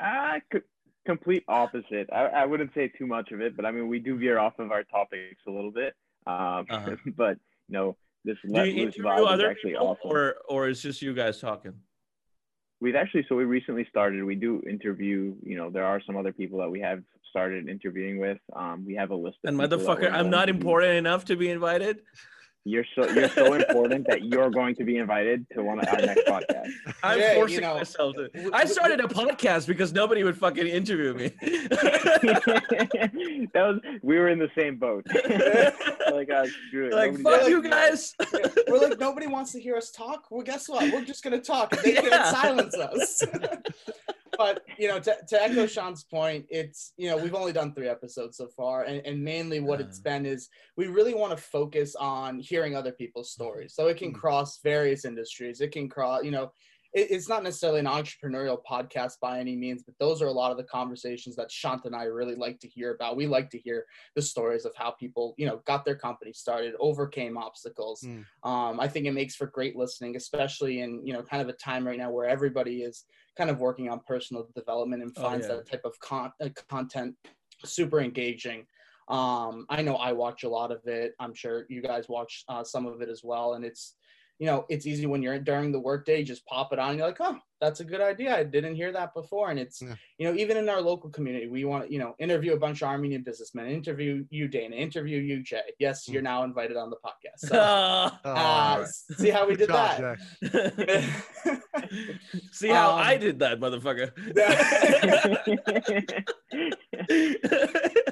Ah, 0.00 0.38
c- 0.52 0.60
complete 1.06 1.44
opposite. 1.48 2.08
I, 2.12 2.26
I 2.26 2.46
wouldn't 2.46 2.72
say 2.74 2.88
too 2.88 3.06
much 3.06 3.32
of 3.32 3.40
it, 3.40 3.56
but 3.56 3.64
I 3.64 3.70
mean, 3.70 3.88
we 3.88 3.98
do 3.98 4.16
veer 4.18 4.38
off 4.38 4.58
of 4.58 4.70
our 4.70 4.84
topics 4.84 5.42
a 5.46 5.50
little 5.50 5.72
bit. 5.72 5.94
Um, 6.26 6.66
Uh-huh. 6.70 6.96
but 7.16 7.38
you 7.68 7.74
know, 7.74 7.96
this 8.24 8.36
do 8.44 8.52
let 8.52 8.68
you 8.68 8.84
loose 8.84 8.96
interview 8.96 9.04
vibe 9.04 9.38
is 9.38 9.44
actually 9.44 9.72
people, 9.72 9.98
awesome. 10.02 10.10
or 10.10 10.36
or 10.48 10.68
it's 10.68 10.82
just 10.82 11.02
you 11.02 11.14
guys 11.14 11.40
talking? 11.40 11.74
we've 12.80 12.94
actually 12.96 13.24
so 13.28 13.36
we 13.36 13.44
recently 13.44 13.86
started. 13.88 14.24
We 14.24 14.34
do 14.34 14.62
interview. 14.68 15.34
You 15.42 15.56
know, 15.56 15.70
there 15.70 15.84
are 15.84 16.00
some 16.06 16.16
other 16.16 16.32
people 16.32 16.58
that 16.58 16.70
we 16.70 16.80
have 16.80 17.02
started 17.28 17.68
interviewing 17.68 18.18
with. 18.18 18.38
Um, 18.56 18.84
we 18.86 18.94
have 18.94 19.10
a 19.10 19.14
list. 19.14 19.38
Of 19.44 19.48
And 19.48 19.58
motherfucker, 19.58 20.10
I'm 20.10 20.30
not 20.30 20.48
important 20.48 20.94
enough 20.94 21.24
to 21.26 21.36
be 21.36 21.50
invited. 21.50 22.02
You're 22.66 22.84
so 22.94 23.08
you're 23.08 23.28
so 23.30 23.54
important 23.54 24.06
that 24.08 24.24
you're 24.24 24.50
going 24.50 24.74
to 24.74 24.84
be 24.84 24.98
invited 24.98 25.46
to 25.54 25.62
one 25.62 25.78
of 25.78 25.88
our 25.88 25.96
next 26.02 26.26
podcasts. 26.26 26.70
I'm 27.02 27.18
Jai, 27.18 27.28
you 27.30 27.34
forcing 27.36 27.60
know, 27.62 27.74
myself 27.76 28.16
to. 28.16 28.28
w- 28.28 28.50
I 28.52 28.58
w- 28.58 28.74
started 28.74 29.00
a 29.00 29.04
podcast 29.08 29.66
because 29.66 29.94
nobody 29.94 30.24
would 30.24 30.36
fucking 30.36 30.66
interview 30.66 31.14
me. 31.14 31.28
that 32.44 33.50
was 33.54 33.80
we 34.02 34.18
were 34.18 34.28
in 34.28 34.38
the 34.38 34.50
same 34.56 34.76
boat. 34.76 35.06
like, 36.12 36.30
uh, 36.30 36.46
screw 36.68 36.88
it. 36.88 36.92
like 36.92 37.18
fuck 37.20 37.48
you 37.48 37.60
us. 37.62 38.14
guys. 38.20 38.30
Yeah, 38.34 38.48
We're 38.68 38.78
like 38.88 39.00
nobody 39.00 39.26
wants 39.26 39.52
to 39.52 39.60
hear 39.60 39.76
us 39.76 39.90
talk. 39.90 40.26
Well, 40.30 40.42
guess 40.42 40.68
what? 40.68 40.92
We're 40.92 41.04
just 41.04 41.24
gonna 41.24 41.40
talk. 41.40 41.70
They 41.82 41.94
Yeah. 41.94 42.02
can't 42.02 42.26
silence 42.36 42.74
us. 42.76 43.22
But 44.38 44.62
you 44.78 44.88
know, 44.88 44.98
to, 45.00 45.16
to 45.28 45.42
echo 45.42 45.66
Shant's 45.66 46.04
point, 46.04 46.46
it's 46.48 46.92
you 46.96 47.08
know 47.08 47.16
we've 47.16 47.34
only 47.34 47.52
done 47.52 47.74
three 47.74 47.88
episodes 47.88 48.36
so 48.36 48.48
far, 48.48 48.84
and, 48.84 49.04
and 49.06 49.22
mainly 49.22 49.60
what 49.60 49.80
it's 49.80 49.98
been 49.98 50.24
is 50.26 50.48
we 50.76 50.86
really 50.86 51.14
want 51.14 51.36
to 51.36 51.36
focus 51.36 51.94
on 51.96 52.38
hearing 52.38 52.74
other 52.76 52.92
people's 52.92 53.32
stories. 53.32 53.74
So 53.74 53.88
it 53.88 53.96
can 53.96 54.12
Mm. 54.12 54.14
cross 54.14 54.60
various 54.62 55.04
industries. 55.04 55.60
It 55.60 55.72
can 55.72 55.88
cross, 55.88 56.24
you 56.24 56.30
know. 56.30 56.52
It- 56.92 57.10
It's 57.10 57.28
not 57.28 57.42
necessarily 57.42 57.80
an 57.80 57.86
entrepreneurial 57.86 58.58
podcast 58.68 59.20
by 59.20 59.38
any 59.38 59.54
means, 59.56 59.82
but 59.82 59.94
those 59.98 60.20
are 60.22 60.26
a 60.26 60.32
lot 60.32 60.50
of 60.50 60.56
the 60.56 60.64
conversations 60.64 61.36
that 61.36 61.50
Shant 61.50 61.84
and 61.84 61.94
I 61.94 62.04
really 62.04 62.34
like 62.34 62.58
to 62.60 62.68
hear 62.68 62.92
about. 62.94 63.16
We 63.16 63.26
like 63.26 63.48
to 63.50 63.58
hear 63.58 63.86
the 64.16 64.22
stories 64.22 64.64
of 64.64 64.74
how 64.74 64.90
people, 64.92 65.34
you 65.38 65.46
know, 65.46 65.58
got 65.66 65.84
their 65.84 65.94
company 65.96 66.32
started, 66.32 66.74
overcame 66.80 67.36
obstacles, 67.38 68.02
Mm. 68.02 68.24
um, 68.42 68.80
I 68.80 68.88
think 68.88 69.06
it 69.06 69.12
makes 69.12 69.34
for 69.36 69.46
great 69.46 69.76
listening, 69.76 70.16
especially 70.16 70.80
in 70.80 71.06
you 71.06 71.12
know 71.12 71.22
kind 71.22 71.42
of 71.42 71.48
a 71.48 71.52
time 71.54 71.86
right 71.86 71.98
now 71.98 72.10
where 72.10 72.26
everybody 72.28 72.82
is 72.82 73.04
kind 73.36 73.50
of 73.50 73.60
working 73.60 73.88
on 73.88 74.00
personal 74.00 74.48
development 74.54 75.02
and 75.02 75.12
Oh, 75.16 75.22
finds 75.22 75.46
yeah. 75.46 75.56
that 75.56 75.66
type 75.70 75.84
of 75.84 75.98
con- 76.00 76.32
uh, 76.40 76.48
content 76.68 77.16
super 77.64 78.00
engaging. 78.00 78.66
Um, 79.08 79.66
I 79.68 79.82
know 79.82 79.96
I 79.96 80.12
watch 80.12 80.44
a 80.44 80.48
lot 80.48 80.70
of 80.70 80.86
it. 80.86 81.14
I'm 81.18 81.34
sure 81.34 81.66
you 81.68 81.82
guys 81.82 82.08
watch 82.08 82.44
uh, 82.48 82.62
some 82.64 82.86
of 82.86 83.00
it 83.02 83.08
as 83.08 83.22
well, 83.24 83.54
and 83.54 83.64
it's 83.64 83.94
you 84.40 84.46
know 84.46 84.64
it's 84.68 84.86
easy 84.86 85.06
when 85.06 85.22
you're 85.22 85.38
during 85.38 85.70
the 85.70 85.78
workday, 85.78 86.24
just 86.24 86.44
pop 86.46 86.72
it 86.72 86.78
on. 86.80 86.90
And 86.90 86.98
you're 86.98 87.06
like, 87.08 87.18
oh, 87.20 87.38
that's 87.60 87.80
a 87.80 87.84
good 87.84 88.00
idea. 88.00 88.34
I 88.34 88.42
didn't 88.42 88.74
hear 88.74 88.90
that 88.92 89.12
before, 89.14 89.50
and 89.50 89.58
it's 89.60 89.82
Yeah. 89.82 89.94
you 90.18 90.26
know 90.26 90.34
even 90.42 90.56
in 90.56 90.68
our 90.68 90.80
local 90.80 91.10
community, 91.10 91.46
we 91.46 91.64
want 91.66 91.90
you 91.92 91.98
know 91.98 92.16
interview 92.18 92.54
a 92.54 92.58
bunch 92.58 92.80
of 92.82 92.88
Armenian 92.88 93.22
businessmen, 93.22 93.66
interview 93.68 94.24
you, 94.30 94.48
Dana, 94.48 94.74
interview 94.76 95.18
you, 95.20 95.42
Jai. 95.42 95.60
Yes, 95.78 96.06
Hmm. 96.06 96.12
you're 96.14 96.22
now 96.22 96.42
invited 96.44 96.76
on 96.78 96.88
the 96.90 96.96
podcast. 96.96 97.40
So. 97.48 97.56
Oh, 97.60 98.10
uh, 98.24 98.34
all 98.34 98.78
right. 98.80 98.88
see 98.88 99.28
how 99.30 99.46
we 99.46 99.54
Good 99.56 99.68
did 99.68 99.68
job, 99.68 100.16
that. 100.40 101.04
See 102.52 102.68
how 102.68 102.92
Um, 102.92 102.98
I 102.98 103.16
did 103.16 103.38
that, 103.40 103.60
motherfucker. 103.60 104.10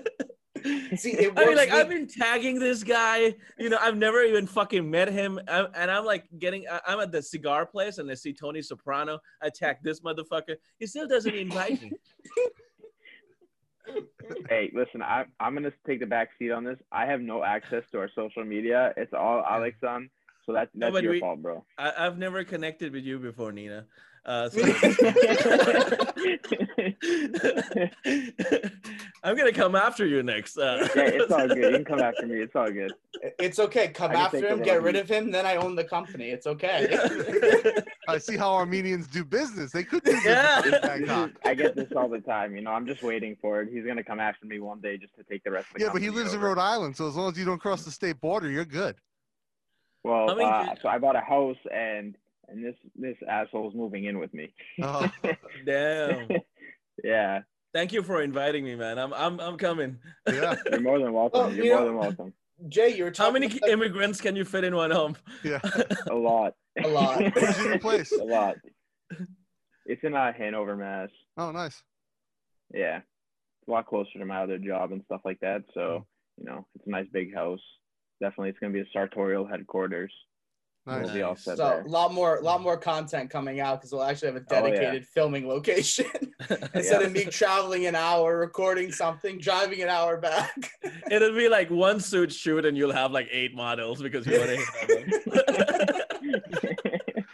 See, 0.97 1.13
it 1.13 1.33
I 1.37 1.47
mean, 1.47 1.57
like 1.57 1.71
with- 1.71 1.81
I've 1.81 1.89
been 1.89 2.07
tagging 2.07 2.59
this 2.59 2.83
guy. 2.83 3.35
You 3.59 3.71
know, 3.71 3.79
I've 3.81 3.97
never 3.97 4.23
even 4.23 4.47
fucking 4.47 4.89
met 4.91 5.11
him, 5.11 5.39
I- 5.49 5.69
and 5.75 5.91
I'm 5.91 6.05
like 6.05 6.25
getting. 6.39 6.65
I- 6.71 6.81
I'm 6.87 7.01
at 7.01 7.13
the 7.13 7.23
cigar 7.23 7.67
place, 7.67 7.99
and 7.99 8.11
I 8.11 8.15
see 8.15 8.33
Tony 8.33 8.63
Soprano. 8.63 9.19
I 9.43 9.51
tag 9.51 9.77
this 9.83 10.01
motherfucker. 10.01 10.57
He 10.79 10.87
still 10.87 11.09
doesn't 11.09 11.35
invite 11.35 11.81
me. 11.83 11.93
hey, 14.49 14.71
listen, 14.75 15.03
I, 15.03 15.25
I'm 15.41 15.55
gonna 15.55 15.73
take 15.87 16.01
the 16.01 16.07
back 16.07 16.31
seat 16.39 16.51
on 16.51 16.65
this. 16.65 16.79
I 16.93 17.07
have 17.07 17.21
no 17.21 17.43
access 17.45 17.85
to 17.93 17.99
our 17.99 18.11
social 18.15 18.45
media. 18.45 18.93
It's 18.97 19.13
all 19.13 19.43
Alex 19.49 19.79
on, 19.87 20.11
so 20.49 20.55
that's 20.55 20.71
No, 20.75 20.87
that's 20.87 20.95
but 20.95 21.03
your 21.05 21.13
we- 21.13 21.21
fault, 21.21 21.43
bro. 21.43 21.63
I, 21.77 21.93
I've 22.07 22.17
never 22.17 22.43
connected 22.43 22.91
with 22.95 23.05
you 23.05 23.19
before, 23.19 23.53
Nina. 23.53 23.85
Uh, 24.25 24.49
so 24.51 24.61
I'm 29.25 29.37
gonna 29.37 29.53
come 29.53 29.75
after 29.75 30.07
you 30.07 30.23
next. 30.23 30.57
Uh, 30.59 30.89
yeah, 30.95 31.03
it's 31.03 31.33
all 31.33 31.49
good. 31.49 31.59
You 31.59 31.71
can 31.79 31.85
come 31.85 32.01
after 32.01 32.27
me. 32.27 32.37
It's 32.41 32.55
all 32.57 32.71
good. 32.71 32.93
it's 33.39 33.59
okay. 33.59 33.89
Come 33.89 34.13
after 34.13 34.39
him, 34.47 34.63
get 34.63 34.77
run. 34.77 34.85
rid 34.85 34.97
of 34.97 35.09
him, 35.09 35.31
then 35.31 35.47
I 35.47 35.57
own 35.57 35.75
the 35.77 35.85
company. 35.85 36.31
It's 36.31 36.47
okay. 36.47 36.99
I 38.09 38.19
see 38.19 38.37
how 38.37 38.55
Armenians 38.55 39.07
do 39.07 39.25
business. 39.25 39.73
They 39.73 39.85
could 39.85 40.03
do 40.05 40.13
business 40.13 40.25
Yeah. 40.27 40.65
in 40.65 40.71
Bangkok. 40.83 41.31
I 41.45 41.55
get 41.55 41.75
this 41.77 41.93
all 41.97 42.09
the 42.09 42.21
time. 42.21 42.55
You 42.55 42.63
know, 42.63 42.73
I'm 42.73 42.87
just 42.87 43.03
waiting 43.03 43.37
for 43.41 43.61
it. 43.63 43.71
He's 43.73 43.85
gonna 43.87 44.05
come 44.05 44.21
after 44.21 44.47
me 44.47 44.59
one 44.61 44.81
day 44.81 44.97
just 44.99 45.15
to 45.17 45.23
take 45.25 45.43
the 45.45 45.51
rest 45.51 45.69
of 45.69 45.75
the 45.75 45.81
Yeah, 45.85 45.91
but 45.93 46.01
he 46.03 46.09
company 46.09 46.23
lives 46.25 46.35
in. 46.35 46.41
Rhode 46.41 46.59
Island, 46.59 46.97
so 46.97 47.09
as 47.09 47.17
long 47.17 47.31
as 47.33 47.39
you 47.39 47.45
don't 47.45 47.61
cross 47.61 47.85
the 47.85 47.91
state 47.91 48.21
border, 48.21 48.51
you're 48.51 48.65
good. 48.65 48.97
Well, 50.09 50.31
uh, 50.31 50.65
you- 50.65 50.77
so 50.83 50.89
I 50.89 50.99
bought 50.99 51.17
a 51.17 51.21
house 51.21 51.57
and 51.73 52.17
and 52.49 52.65
this 52.65 52.75
this 52.97 53.17
asshole's 53.29 53.75
moving 53.75 54.05
in 54.05 54.19
with 54.19 54.33
me. 54.33 54.53
Oh. 54.83 55.07
Damn. 55.67 56.29
yeah, 57.05 57.41
Thank 57.75 57.93
you 57.93 58.03
for 58.03 58.23
inviting 58.23 58.65
me, 58.65 58.75
man. 58.75 58.99
I'm 58.99 59.13
I'm 59.13 59.39
I'm 59.41 59.57
coming. 59.59 59.99
Yeah, 60.27 60.57
you're 60.71 60.81
more 60.81 60.99
than 60.99 61.13
welcome. 61.13 61.41
Well, 61.41 61.53
you're 61.53 61.65
you 61.67 61.73
more 61.73 61.81
know- 61.81 61.87
than 61.87 61.97
welcome. 61.97 62.33
Jay, 62.69 62.97
you 62.97 63.05
were 63.05 63.13
How 63.17 63.31
many 63.31 63.47
about 63.47 63.69
immigrants 63.71 64.21
can 64.21 64.35
you 64.35 64.45
fit 64.45 64.65
in 64.65 64.75
one 64.75 64.91
home? 64.91 65.15
yeah. 65.45 65.61
A 66.11 66.15
lot. 66.15 66.55
a 66.83 66.89
lot. 66.89 67.21
Where's 67.37 67.59
your 67.61 67.79
place? 67.79 68.11
a 68.11 68.25
lot. 68.25 68.57
It's 69.87 70.03
in 70.03 70.13
uh, 70.15 70.33
Hanover, 70.37 70.75
Mass. 70.75 71.09
Oh, 71.37 71.53
nice. 71.53 71.81
Yeah, 72.75 72.97
it's 72.99 73.69
a 73.69 73.71
lot 73.71 73.87
closer 73.87 74.19
to 74.19 74.25
my 74.27 74.43
other 74.43 74.59
job 74.59 74.91
and 74.91 75.03
stuff 75.05 75.21
like 75.25 75.39
that. 75.41 75.59
Hmm. 75.59 75.71
So 75.75 76.07
you 76.37 76.47
know, 76.47 76.67
it's 76.75 76.87
a 76.87 76.91
nice 76.91 77.07
big 77.13 77.33
house. 77.33 77.61
Definitely, 78.21 78.51
it's 78.51 78.59
gonna 78.59 78.73
be 78.73 78.81
a 78.81 78.87
sartorial 78.93 79.47
headquarters. 79.47 80.13
Nice. 80.87 81.05
We'll 81.05 81.15
be 81.15 81.23
all 81.23 81.37
set 81.37 81.59
So 81.59 81.65
there. 81.69 81.83
a 81.83 81.89
lot 81.89 82.15
more, 82.15 82.37
a 82.39 82.41
lot 82.43 82.63
more 82.63 82.79
content 82.79 83.29
coming 83.29 83.61
out 83.61 83.79
because 83.79 83.93
we'll 83.93 84.03
actually 84.05 84.29
have 84.33 84.37
a 84.37 84.41
Oh, 84.41 84.45
yeah. 84.55 84.61
dedicated 84.71 85.07
filming 85.07 85.47
location 85.47 86.07
instead 86.75 87.03
of 87.03 87.13
me 87.13 87.27
traveling 87.27 87.85
an 87.87 87.95
hour, 87.95 88.39
recording 88.39 88.91
something, 88.91 89.37
driving 89.39 89.83
an 89.83 89.91
hour 89.91 90.17
back. 90.17 90.55
It'll 91.11 91.35
be 91.37 91.49
like 91.51 91.69
one 91.71 92.01
suit 92.01 92.33
shoot, 92.33 92.65
and 92.65 92.75
you'll 92.77 92.93
have 92.93 93.13
like 93.13 93.29
eight 93.31 93.55
models 93.55 94.01
because 94.01 94.27
you 94.27 94.39
want 94.39 94.51
to 94.51 94.57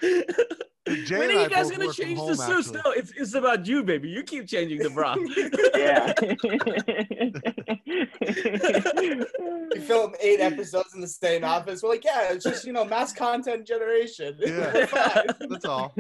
hit 0.03 0.41
them. 0.41 0.59
Jai 1.05 1.19
when 1.19 1.31
are 1.31 1.43
you 1.43 1.49
guys 1.49 1.71
gonna 1.71 1.87
work 1.87 1.97
from 1.97 2.05
change 2.05 2.19
the 2.19 2.35
suits? 2.35 2.69
actually. 2.69 2.81
No, 2.85 2.91
it's 2.93 3.13
it's 3.17 3.35
about 3.35 3.67
you, 3.67 3.83
baby. 3.83 4.09
You 4.09 4.23
keep 4.23 4.47
changing 4.49 4.79
the 4.79 4.91
bra. 4.91 5.17
Yeah 5.75 6.13
We 9.75 9.81
film 9.81 10.15
eight 10.21 10.41
episodes 10.41 10.95
in 10.95 11.01
the 11.01 11.09
same 11.09 11.45
office. 11.45 11.83
We're 11.83 11.91
like, 11.91 12.05
yeah, 12.05 12.33
it's 12.33 12.45
just 12.45 12.65
you 12.67 12.73
know 12.73 12.85
mass 12.85 13.13
content 13.13 13.67
generation. 13.67 14.37
Yeah. 14.41 14.87
That's 15.51 15.65
all. 15.65 15.95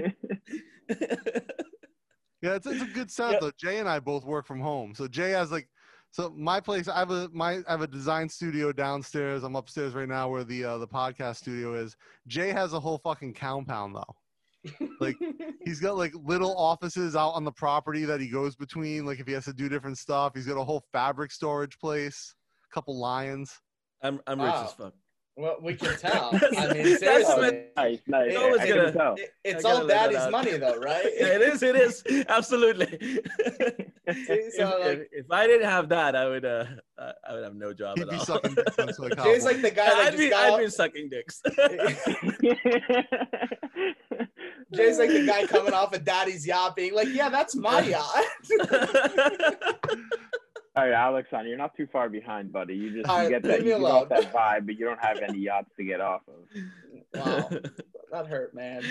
Yeah, 2.42 2.56
it's, 2.56 2.66
it's 2.66 2.82
a 2.82 2.86
good 2.86 3.10
setup 3.10 3.34
Yeah. 3.34 3.38
though. 3.40 3.52
Jai 3.56 3.72
and 3.78 3.88
I 3.88 4.00
both 4.00 4.24
work 4.24 4.46
from 4.46 4.60
home. 4.60 4.94
So 4.94 5.08
Jai 5.08 5.28
has 5.28 5.50
like, 5.50 5.68
so 6.10 6.30
my 6.36 6.60
place. 6.60 6.88
I 6.88 6.98
have 6.98 7.10
a 7.10 7.28
my 7.32 7.60
I 7.66 7.70
have 7.70 7.80
a 7.80 7.86
design 7.86 8.28
studio 8.28 8.70
downstairs. 8.72 9.44
I'm 9.44 9.56
upstairs 9.56 9.94
right 9.94 10.08
now 10.08 10.28
where 10.28 10.44
the 10.44 10.64
uh, 10.64 10.78
the 10.78 10.86
podcast 10.86 11.36
studio 11.36 11.74
is. 11.74 11.96
Jai 12.26 12.46
has 12.52 12.72
a 12.74 12.80
whole 12.80 12.98
fucking 12.98 13.32
compound 13.34 13.96
though. 13.96 14.14
Like 15.00 15.16
he's 15.64 15.80
got 15.80 15.96
like 15.96 16.12
little 16.24 16.56
offices 16.56 17.16
out 17.16 17.30
on 17.30 17.44
the 17.44 17.52
property 17.52 18.04
that 18.04 18.20
he 18.20 18.28
goes 18.28 18.56
between. 18.56 19.04
Like 19.06 19.20
if 19.20 19.26
he 19.26 19.32
has 19.34 19.44
to 19.46 19.52
do 19.52 19.68
different 19.68 19.98
stuff, 19.98 20.32
he's 20.34 20.46
got 20.46 20.56
a 20.56 20.64
whole 20.64 20.82
fabric 20.92 21.30
storage 21.32 21.78
place, 21.78 22.34
a 22.70 22.74
couple 22.74 22.98
lions. 22.98 23.52
I'm 24.02 24.20
I'm 24.26 24.40
rich 24.40 24.50
Wow. 24.50 24.64
as 24.64 24.72
fuck. 24.72 24.94
Well, 25.36 25.56
we 25.60 25.74
can 25.74 25.96
tell. 25.98 26.30
I 26.56 26.72
mean, 26.74 26.96
seriously, 26.96 27.64
nice, 27.76 27.98
nice. 28.06 28.32
It 28.32 28.36
I 28.38 28.50
was 28.50 28.58
gonna- 28.60 28.92
tell. 28.92 29.14
it- 29.16 29.30
it's 29.42 29.64
all 29.64 29.84
daddy's 29.84 30.18
out. 30.18 30.30
money 30.30 30.56
though, 30.58 30.76
right? 30.78 31.06
Yeah, 31.18 31.26
it 31.34 31.42
is. 31.42 31.62
It 31.64 31.74
is 31.74 32.04
absolutely. 32.28 32.86
if, 34.06 34.54
so, 34.54 34.78
like- 34.80 34.98
if, 34.98 35.24
if 35.24 35.26
I 35.32 35.48
didn't 35.48 35.68
have 35.68 35.88
that, 35.88 36.14
I 36.14 36.28
would 36.28 36.44
uh 36.44 36.66
I 36.96 37.12
I 37.28 37.32
would 37.34 37.42
have 37.42 37.56
no 37.56 37.72
job 37.74 37.96
He'd 37.98 38.02
at 38.04 38.10
be 38.10 38.16
all. 38.16 38.24
sucking 38.24 38.54
dicks 38.54 38.76
Jai's 38.76 39.44
like 39.44 39.60
the 39.60 39.70
guy 39.72 39.86
that 39.86 39.96
I'd 39.96 40.04
just 40.12 40.18
be 40.18 40.30
got 40.30 40.52
I'd 40.52 40.64
be 40.64 40.70
sucking 40.70 41.08
dicks. 41.10 41.42
Jai's 44.76 44.98
like 44.98 45.10
the 45.10 45.26
guy 45.26 45.46
coming 45.48 45.72
off 45.72 45.94
of 45.94 46.04
daddy's 46.04 46.46
yacht 46.46 46.76
being 46.76 46.94
like, 46.94 47.08
yeah, 47.12 47.28
that's 47.28 47.54
my 47.54 47.80
yacht. 47.80 48.24
All 50.76 50.82
right, 50.82 50.92
Alex, 50.92 51.28
on 51.32 51.46
you're 51.46 51.56
not 51.56 51.76
too 51.76 51.86
far 51.92 52.08
behind, 52.08 52.52
buddy. 52.52 52.74
You 52.74 52.90
just 52.90 53.06
you 53.08 53.14
right, 53.16 53.28
get 53.28 53.42
that 53.44 53.60
you 53.60 53.66
get 53.78 53.82
off 53.82 54.08
that 54.08 54.32
vibe, 54.32 54.66
but 54.66 54.76
you 54.76 54.84
don't 54.84 54.98
have 54.98 55.18
any 55.18 55.38
yachts 55.38 55.70
to 55.76 55.84
get 55.84 56.00
off 56.00 56.22
of. 56.26 56.48
wow, 57.14 57.48
that 58.12 58.26
hurt, 58.26 58.54
man. 58.54 58.82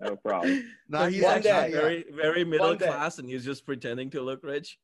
No 0.00 0.16
problem. 0.16 0.64
Nah, 0.88 1.00
So 1.00 1.06
he's 1.06 1.14
he's 1.16 1.24
One 1.24 1.34
actually 1.34 1.50
day. 1.50 1.70
very 1.72 2.04
very 2.14 2.44
middle 2.44 2.68
One 2.68 2.78
day. 2.78 2.86
class, 2.86 3.18
and 3.18 3.28
he's 3.28 3.44
just 3.44 3.66
pretending 3.66 4.08
to 4.10 4.22
look 4.22 4.42
rich. 4.42 4.78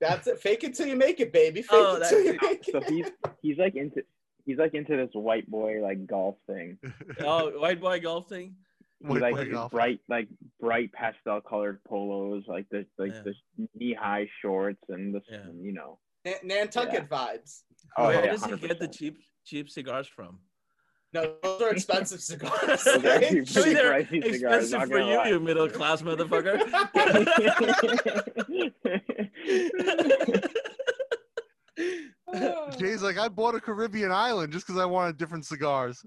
That's 0.00 0.28
it. 0.28 0.38
Fake 0.38 0.62
it 0.62 0.74
till 0.76 0.86
you 0.86 0.94
make 0.94 1.18
it, 1.18 1.32
baby. 1.32 1.62
Fake 1.62 1.70
Oh, 1.72 1.96
it 1.96 2.08
till 2.08 2.20
you 2.20 2.32
that's- 2.34 2.42
make 2.52 2.64
So 2.70 2.78
it. 2.78 2.88
he's 2.88 3.06
he's 3.42 3.58
like 3.58 3.74
into 3.74 4.02
he's 4.44 4.58
like 4.58 4.74
into 4.74 4.96
this 4.96 5.10
white 5.14 5.50
boy 5.50 5.80
like 5.82 6.06
golf 6.06 6.36
thing. 6.46 6.78
Oh, 7.20 7.50
white 7.58 7.80
boy 7.80 7.98
golf 7.98 8.28
thing. 8.28 8.54
He 9.02 9.08
White 9.08 9.20
like 9.20 9.34
boy 9.34 9.44
these 9.44 9.68
bright 9.70 10.00
like 10.08 10.28
bright 10.60 10.90
pastel 10.92 11.40
colored 11.42 11.82
polos, 11.84 12.44
like 12.48 12.66
the 12.70 12.86
like 12.98 13.12
Yeah. 13.12 13.22
the 13.22 13.34
knee 13.74 13.92
high 13.94 14.26
shorts 14.40 14.82
and 14.88 15.14
the 15.14 15.20
Yeah. 15.30 15.44
you 15.60 15.72
know. 15.72 15.98
Nan- 16.24 16.34
Nantucket 16.44 17.08
vibes. 17.08 17.62
Oh 17.98 18.06
Where 18.06 18.24
yeah, 18.24 18.30
does 18.32 18.44
he 18.44 18.56
get 18.56 18.80
the 18.80 18.88
cheap 18.88 19.18
cheap 19.44 19.68
cigars 19.70 20.08
from? 20.08 20.40
No, 21.12 21.34
those 21.42 21.62
are 21.62 21.70
expensive 21.70 22.20
cigars. 22.30 22.82
Those 22.84 23.04
are 23.04 23.08
right? 23.08 23.22
actually 23.22 23.62
I 23.62 23.64
mean, 23.64 23.74
they're 23.74 24.02
pricey 24.02 24.32
cigars, 24.32 24.64
expensive 24.64 24.88
for 24.90 24.98
you, 24.98 25.16
lie. 25.18 25.28
you 25.28 25.40
middle 25.40 25.68
class 25.68 26.02
motherfucker. 26.02 26.58
Jai's 32.78 33.02
like, 33.02 33.18
I 33.18 33.28
bought 33.28 33.54
a 33.54 33.60
Caribbean 33.60 34.12
island 34.12 34.52
just 34.52 34.66
because 34.66 34.80
I 34.80 34.84
wanted 34.84 35.16
different 35.16 35.44
cigars. 35.46 36.04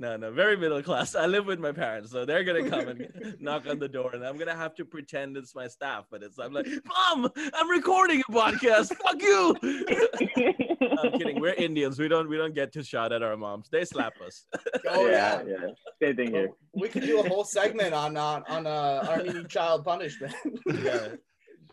No, 0.00 0.16
no, 0.16 0.30
very 0.32 0.56
middle 0.56 0.82
class. 0.82 1.14
I 1.14 1.26
live 1.26 1.44
with 1.44 1.60
my 1.60 1.72
parents, 1.72 2.10
so 2.10 2.24
they're 2.24 2.42
gonna 2.42 2.68
come 2.70 2.88
and 2.88 3.36
knock 3.40 3.66
on 3.68 3.78
the 3.78 3.86
door, 3.88 4.12
and 4.14 4.24
I'm 4.26 4.38
gonna 4.38 4.56
have 4.56 4.74
to 4.76 4.84
pretend 4.86 5.36
it's 5.36 5.54
my 5.54 5.68
staff. 5.68 6.06
But 6.10 6.22
it's 6.22 6.38
I'm 6.38 6.54
like, 6.54 6.66
Mom, 6.86 7.30
I'm 7.54 7.68
recording 7.68 8.22
a 8.26 8.32
podcast. 8.32 8.96
Fuck 8.96 9.20
you. 9.20 9.54
I'm 11.02 11.12
kidding. 11.18 11.38
We're 11.38 11.52
Indians. 11.52 11.98
We 11.98 12.08
don't 12.08 12.30
we 12.30 12.38
don't 12.38 12.54
get 12.54 12.72
to 12.72 12.82
shout 12.82 13.12
at 13.12 13.22
our 13.22 13.36
moms. 13.36 13.68
They 13.68 13.84
slap 13.84 14.14
us. 14.26 14.46
oh 14.88 15.06
yeah, 15.06 15.42
yeah. 15.46 15.54
yeah. 15.60 15.68
Same 16.02 16.16
thing 16.16 16.30
here. 16.30 16.48
We 16.72 16.88
could 16.88 17.02
do 17.02 17.20
a 17.20 17.28
whole 17.28 17.44
segment 17.44 17.92
on 17.92 18.16
on 18.16 18.42
on 18.48 18.66
uh, 18.66 19.04
Armenian 19.06 19.48
child 19.48 19.84
punishment. 19.84 20.34
yeah. 20.66 21.08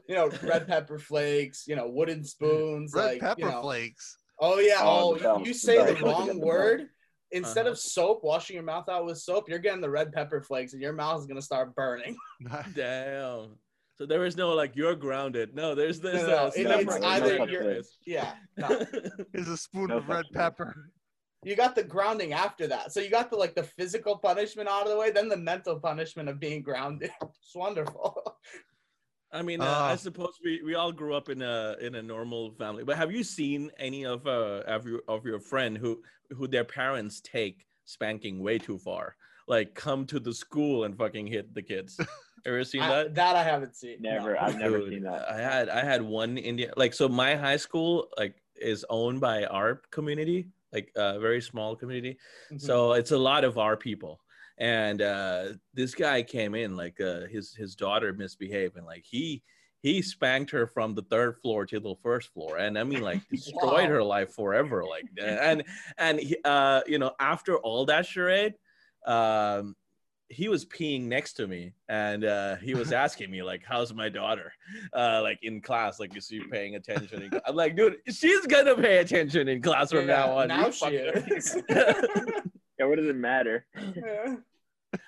you 0.10 0.16
know, 0.16 0.30
red 0.44 0.68
pepper 0.68 1.00
flakes. 1.00 1.64
You 1.66 1.78
know, 1.78 1.88
wooden 1.88 2.26
spoons. 2.26 2.92
Red 2.94 3.06
like, 3.06 3.22
pepper 3.22 3.40
you 3.40 3.52
know. 3.52 3.62
flakes. 3.62 4.18
Oh 4.40 4.60
yeah. 4.60 4.80
Oh, 4.82 5.18
Oh, 5.24 5.40
you- 5.40 5.46
you 5.48 5.54
say 5.54 5.78
the 5.78 5.96
wrong 6.04 6.28
forget 6.28 6.42
the 6.42 6.46
word. 6.46 6.90
Instead 7.32 7.66
Uh-huh. 7.66 7.72
of 7.72 7.80
soap, 7.80 8.24
washing 8.24 8.54
your 8.56 8.64
mouth 8.64 8.88
out 8.90 9.06
with 9.06 9.18
soap, 9.18 9.50
you're 9.50 9.60
getting 9.60 9.82
the 9.82 9.90
red 9.90 10.12
pepper 10.14 10.42
flakes, 10.42 10.74
and 10.74 10.82
your 10.82 10.94
mouth 10.94 11.20
is 11.20 11.26
gonna 11.28 11.42
start 11.42 11.76
burning. 11.76 12.16
Damn. 12.76 13.58
So 13.96 14.06
there 14.06 14.26
is 14.26 14.38
no 14.38 14.54
like 14.54 14.76
you're 14.76 14.96
grounded. 14.96 15.56
No, 15.56 15.74
there's 15.76 16.00
this. 16.00 16.22
No, 16.22 16.28
no, 16.28 16.38
uh, 16.46 16.52
it- 16.56 16.68
it's 16.88 16.96
either 17.04 17.38
No 17.40 17.46
you're- 17.46 17.84
such 17.84 17.94
Yeah. 18.06 18.36
No. 18.58 18.68
thing. 18.86 19.12
A 19.36 19.58
spoon 19.58 19.88
No 19.88 19.98
of 19.98 20.08
red 20.08 20.26
pepper. 20.34 20.92
You 21.44 21.56
got 21.56 21.76
the 21.76 21.84
grounding 21.84 22.34
after 22.34 22.68
that. 22.68 22.92
So 22.92 23.00
you 23.00 23.10
got 23.10 23.30
the 23.30 23.38
like 23.38 23.56
the 23.56 23.64
physical 23.64 24.18
punishment 24.18 24.68
out 24.70 24.84
of 24.84 24.90
the 24.90 24.98
way, 24.98 25.12
then 25.12 25.30
the 25.30 25.38
mental 25.38 25.80
punishment 25.80 26.30
of 26.30 26.40
being 26.40 26.62
grounded. 26.62 27.12
It's 27.22 27.56
wonderful. 27.56 28.38
I 29.32 29.42
mean, 29.42 29.62
uh, 29.62 29.66
Ah. 29.68 29.90
I 29.92 29.96
suppose 29.96 30.36
we, 30.44 30.62
we 30.64 30.76
all 30.76 30.92
grew 30.92 31.14
up 31.14 31.30
in 31.30 31.42
a 31.42 31.76
in 31.82 31.96
a 31.96 32.02
normal 32.02 32.52
family. 32.52 32.84
But 32.84 32.98
have 32.98 33.12
you 33.12 33.24
seen 33.24 33.72
any 33.78 34.06
of 34.06 34.26
uh 34.26 34.64
of 34.68 34.86
your 34.88 35.02
of 35.08 35.26
your 35.26 35.40
friend 35.40 35.78
who 35.78 36.02
who 36.36 36.48
their 36.48 36.64
parents 36.64 37.22
take 37.22 37.66
spanking 37.86 38.40
way 38.40 38.58
too 38.58 38.78
far? 38.78 39.16
Like 39.48 39.74
come 39.76 40.06
to 40.08 40.20
the 40.20 40.34
school 40.34 40.84
and 40.86 40.98
fucking 40.98 41.28
hit 41.28 41.54
the 41.54 41.62
kids. 41.62 42.00
Ever 42.46 42.64
seen 42.64 42.82
I- 42.82 42.90
that? 43.04 43.16
that 43.16 43.36
I 43.36 43.44
haven't 43.44 43.76
seen. 43.76 43.98
no. 44.02 44.12
Never. 44.12 44.40
I've 44.42 44.58
never 44.58 44.80
Dude, 44.80 44.90
seen 44.94 45.04
that. 45.04 45.30
I 45.30 45.38
had 45.40 45.70
I 45.70 45.84
had 45.84 46.02
one 46.02 46.38
Indian 46.38 46.72
like 46.78 46.94
so 46.94 47.10
my 47.10 47.36
high 47.36 47.58
school 47.58 48.08
like 48.18 48.36
is 48.56 48.86
owned 48.90 49.20
by 49.20 49.44
our 49.46 49.82
community, 49.92 50.48
like 50.72 50.90
a 50.96 51.20
very 51.20 51.42
small 51.42 51.76
community. 51.76 52.18
Mhm. 52.52 52.62
So 52.62 52.94
it's 52.94 53.12
a 53.12 53.18
lot 53.18 53.44
of 53.44 53.58
our 53.58 53.76
people. 53.76 54.22
And 54.60 55.02
uh, 55.02 55.50
this 55.74 55.94
guy 55.94 56.24
came 56.24 56.56
in 56.56 56.76
like 56.76 57.00
uh, 57.00 57.22
his 57.28 57.54
his 57.56 57.76
daughter 57.76 58.14
misbehaved 58.14 58.76
and 58.78 58.86
like 58.86 59.04
he 59.06 59.44
he 59.84 60.02
spanked 60.02 60.50
her 60.52 60.66
from 60.66 60.96
the 60.96 61.04
third 61.04 61.38
floor 61.42 61.66
to 61.68 61.80
the 61.80 61.94
first 62.02 62.34
floor 62.34 62.58
and 62.58 62.78
I 62.80 62.84
mean 62.84 63.02
like 63.02 63.22
destroyed 63.30 63.90
Wow. 63.90 63.96
her 63.96 64.04
life 64.04 64.34
forever 64.34 64.84
like 64.84 65.06
and 65.22 65.64
and 66.00 66.20
he, 66.20 66.36
uh 66.44 66.82
you 66.88 66.98
know 66.98 67.12
after 67.20 67.58
all 67.58 67.86
that 67.86 68.08
charade 68.08 68.56
um 69.06 69.76
he 70.30 70.50
was 70.50 70.66
peeing 70.66 71.04
next 71.04 71.34
to 71.34 71.48
me 71.48 71.74
and 71.90 72.26
uh 72.26 72.56
he 72.58 72.74
was 72.74 72.92
asking 73.06 73.30
me 73.30 73.44
like 73.44 73.62
how's 73.64 73.94
my 73.94 74.10
daughter 74.10 74.52
uh 74.94 75.20
like 75.22 75.38
in 75.44 75.62
class 75.62 76.00
like 76.00 76.18
is 76.18 76.26
she 76.28 76.42
paying 76.52 76.76
attention 76.76 77.30
i'm 77.46 77.56
like 77.56 77.76
dude 77.76 77.98
she's 78.10 78.46
gonna 78.48 78.76
pay 78.76 78.98
attention 78.98 79.48
in 79.48 79.62
class 79.62 79.92
from 79.92 80.08
Yeah, 80.08 80.16
now 80.26 80.32
on 80.32 80.48
now 80.48 80.72
she 80.72 80.96
is. 80.96 81.56
Yeah, 82.80 82.86
what 82.86 82.98
does 82.98 83.08
it 83.08 83.16
matter? 83.16 83.66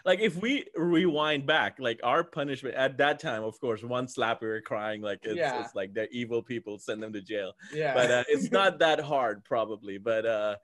Like 0.05 0.19
if 0.19 0.35
we 0.35 0.65
rewind 0.75 1.45
back 1.45 1.77
like 1.79 2.01
our 2.03 2.21
punishment 2.23 2.75
at 2.75 2.97
that 2.97 3.17
time 3.17 3.43
of 3.43 3.57
course 3.61 3.81
one 3.81 4.09
slap 4.09 4.41
we 4.41 4.47
were 4.49 4.59
crying 4.61 5.01
like 5.01 5.19
it's, 5.23 5.37
Yeah. 5.37 5.61
it's 5.63 5.73
like 5.73 5.93
they're 5.93 6.09
evil 6.11 6.43
people 6.43 6.77
send 6.77 7.01
them 7.01 7.13
to 7.13 7.21
jail 7.21 7.53
yeah. 7.73 7.93
but 7.93 8.11
uh, 8.11 8.23
it's 8.27 8.51
not 8.51 8.77
that 8.85 8.99
hard 8.99 9.43
probably 9.45 9.97
but 9.97 10.25
uh 10.25 10.57